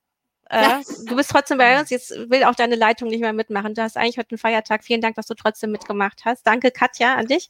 Äh, 0.56 0.84
du 1.06 1.16
bist 1.16 1.30
trotzdem 1.32 1.58
bei 1.58 1.80
uns. 1.80 1.90
Jetzt 1.90 2.12
will 2.30 2.44
auch 2.46 2.56
deine 2.56 2.76
Leitung 2.76 3.10
nicht 3.10 3.20
mehr 3.20 3.34
mitmachen. 3.34 3.74
Du 3.74 3.82
hast 3.82 3.98
eigentlich 3.98 4.18
heute 4.18 4.32
einen 4.32 4.38
Feiertag. 4.38 4.84
Vielen 4.84 5.02
Dank, 5.02 5.16
dass 5.16 5.28
du 5.28 5.34
trotzdem 5.34 5.72
mitgemacht 5.72 6.22
hast. 6.24 6.48
Danke, 6.48 6.72
Katja, 6.72 7.16
an 7.16 7.28
dich. 7.28 7.50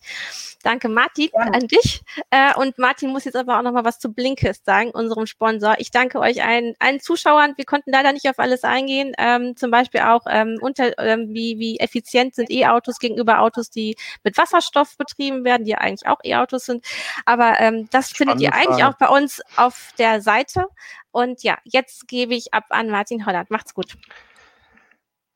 Danke, 0.64 0.90
Martin, 0.90 1.30
ja. 1.34 1.41
an 1.41 1.68
dich. 1.68 2.02
Äh, 2.32 2.56
und 2.56 2.80
Martin 2.80 3.11
muss 3.11 3.26
jetzt 3.26 3.36
aber 3.36 3.60
auch 3.60 3.61
noch 3.61 3.73
mal 3.73 3.86
was 3.86 3.99
zu 3.99 4.11
Blinkist 4.11 4.65
sagen, 4.65 4.90
unserem 4.91 5.27
Sponsor. 5.27 5.76
Ich 5.77 5.91
danke 5.91 6.19
euch 6.19 6.44
allen, 6.44 6.73
allen 6.80 6.99
Zuschauern. 6.99 7.53
Wir 7.57 7.65
konnten 7.65 7.91
leider 7.91 8.11
nicht 8.11 8.27
auf 8.27 8.40
alles 8.40 8.64
eingehen. 8.64 9.14
Ähm, 9.18 9.56
zum 9.56 9.69
Beispiel 9.69 10.02
auch, 10.02 10.26
ähm, 10.27 10.57
unter, 10.61 10.98
ähm, 10.98 11.27
wie, 11.30 11.60
wie 11.60 11.80
effizient 11.80 12.34
sind 12.34 12.49
E-Autos 12.49 12.98
gegenüber 12.98 13.41
Autos, 13.41 13.69
die 13.69 13.95
mit 14.23 14.38
Wasserstoff 14.38 14.98
betrieben 14.98 15.44
werden, 15.44 15.65
die 15.65 15.72
ja 15.72 15.77
eigentlich 15.77 16.07
auch 16.07 16.19
E-Autos 16.23 16.65
sind. 16.65 16.86
Aber 17.26 17.60
ähm, 17.60 17.88
das 17.91 18.10
Spannende 18.10 18.40
findet 18.40 18.41
ihr 18.41 18.53
eigentlich 18.53 18.84
Frage. 18.84 18.88
auch 18.88 18.98
bei 18.98 19.07
uns 19.10 19.41
auf 19.56 19.90
der 19.99 20.22
Seite. 20.22 20.65
Und 21.16 21.44
ja, 21.44 21.58
jetzt 21.64 22.10
gebe 22.10 22.36
ich 22.36 22.54
ab 22.54 22.66
an 22.72 22.90
Martin 22.90 23.26
Holland. 23.26 23.50
Macht's 23.50 23.74
gut. 23.74 23.96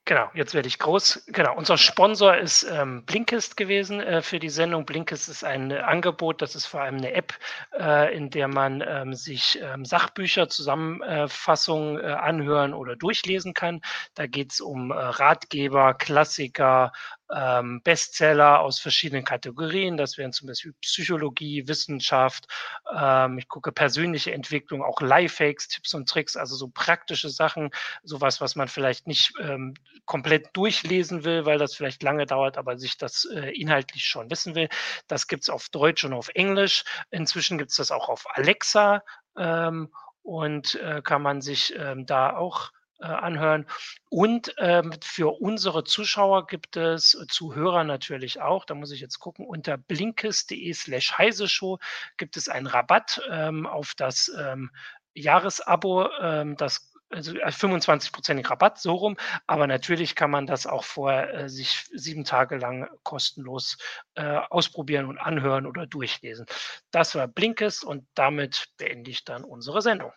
Genau, 0.03 0.29
jetzt 0.33 0.53
werde 0.53 0.67
ich 0.67 0.77
groß. 0.77 1.23
Genau, 1.27 1.55
unser 1.55 1.77
Sponsor 1.77 2.35
ist 2.35 2.63
ähm, 2.63 3.05
Blinkist 3.05 3.55
gewesen 3.55 4.01
äh, 4.01 4.21
für 4.21 4.39
die 4.39 4.49
Sendung. 4.49 4.85
Blinkist 4.85 5.29
ist 5.29 5.45
ein 5.45 5.71
Angebot, 5.71 6.41
das 6.41 6.55
ist 6.55 6.65
vor 6.65 6.81
allem 6.81 6.97
eine 6.97 7.13
App, 7.13 7.33
äh, 7.79 8.13
in 8.13 8.29
der 8.29 8.49
man 8.49 8.83
ähm, 8.85 9.13
sich 9.13 9.57
ähm, 9.61 9.85
Sachbücher, 9.85 10.49
Zusammenfassungen 10.49 12.03
äh, 12.03 12.07
anhören 12.07 12.73
oder 12.73 12.97
durchlesen 12.97 13.53
kann. 13.53 13.81
Da 14.15 14.27
geht 14.27 14.51
es 14.51 14.59
um 14.59 14.91
äh, 14.91 14.95
Ratgeber, 14.95 15.93
Klassiker, 15.93 16.91
ähm, 17.35 17.81
Bestseller 17.83 18.59
aus 18.61 18.79
verschiedenen 18.79 19.23
Kategorien. 19.23 19.97
Das 19.97 20.17
wären 20.17 20.33
zum 20.33 20.47
Beispiel 20.47 20.73
Psychologie, 20.81 21.67
Wissenschaft. 21.67 22.47
Ähm, 22.95 23.37
ich 23.37 23.47
gucke 23.47 23.71
persönliche 23.71 24.31
Entwicklung, 24.33 24.83
auch 24.83 25.01
Lifehacks, 25.01 25.67
Tipps 25.67 25.93
und 25.93 26.09
Tricks, 26.09 26.35
also 26.35 26.55
so 26.55 26.67
praktische 26.69 27.29
Sachen, 27.29 27.71
sowas, 28.03 28.41
was 28.41 28.55
man 28.55 28.67
vielleicht 28.67 29.07
nicht 29.07 29.33
ähm, 29.39 29.75
komplett 30.05 30.49
durchlesen 30.53 31.23
will, 31.23 31.45
weil 31.45 31.57
das 31.57 31.75
vielleicht 31.75 32.03
lange 32.03 32.25
dauert, 32.25 32.57
aber 32.57 32.77
sich 32.77 32.97
das 32.97 33.25
äh, 33.25 33.51
inhaltlich 33.51 34.05
schon 34.05 34.29
wissen 34.31 34.55
will. 34.55 34.69
Das 35.07 35.27
gibt's 35.27 35.49
auf 35.49 35.69
Deutsch 35.69 36.03
und 36.03 36.13
auf 36.13 36.29
Englisch. 36.33 36.83
Inzwischen 37.11 37.57
gibt's 37.57 37.75
das 37.75 37.91
auch 37.91 38.09
auf 38.09 38.25
Alexa 38.35 39.03
ähm, 39.37 39.93
und 40.23 40.75
äh, 40.75 41.01
kann 41.03 41.21
man 41.21 41.41
sich 41.41 41.73
ähm, 41.77 42.05
da 42.05 42.35
auch 42.35 42.71
anhören. 43.05 43.65
Und 44.09 44.53
ähm, 44.57 44.93
für 45.01 45.39
unsere 45.41 45.83
Zuschauer 45.83 46.47
gibt 46.47 46.77
es, 46.77 47.15
äh, 47.15 47.27
Zuhörer 47.27 47.83
natürlich 47.83 48.41
auch, 48.41 48.65
da 48.65 48.75
muss 48.75 48.91
ich 48.91 49.01
jetzt 49.01 49.19
gucken, 49.19 49.45
unter 49.45 49.77
blinkes.de 49.77 50.73
slash 50.73 51.17
heise 51.17 51.47
show 51.47 51.79
gibt 52.17 52.37
es 52.37 52.49
einen 52.49 52.67
Rabatt 52.67 53.21
ähm, 53.29 53.65
auf 53.65 53.93
das 53.95 54.31
ähm, 54.37 54.71
Jahresabo, 55.13 56.09
ähm, 56.21 56.55
das 56.57 56.89
also 57.11 57.31
25% 57.33 58.37
äh, 58.37 58.45
Rabatt, 58.45 58.79
so 58.79 58.93
rum. 58.93 59.17
Aber 59.47 59.67
natürlich 59.67 60.15
kann 60.15 60.31
man 60.31 60.45
das 60.45 60.67
auch 60.67 60.83
vorher 60.83 61.33
äh, 61.33 61.49
sich 61.49 61.85
sieben 61.91 62.23
Tage 62.23 62.57
lang 62.57 62.87
kostenlos 63.03 63.77
äh, 64.15 64.39
ausprobieren 64.49 65.05
und 65.05 65.17
anhören 65.17 65.65
oder 65.65 65.87
durchlesen. 65.87 66.45
Das 66.91 67.15
war 67.15 67.27
Blinkes 67.27 67.83
und 67.83 68.07
damit 68.13 68.69
beende 68.77 69.09
ich 69.09 69.25
dann 69.25 69.43
unsere 69.43 69.81
Sendung. 69.81 70.11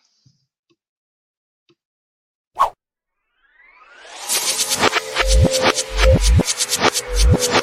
嗯。 7.11 7.62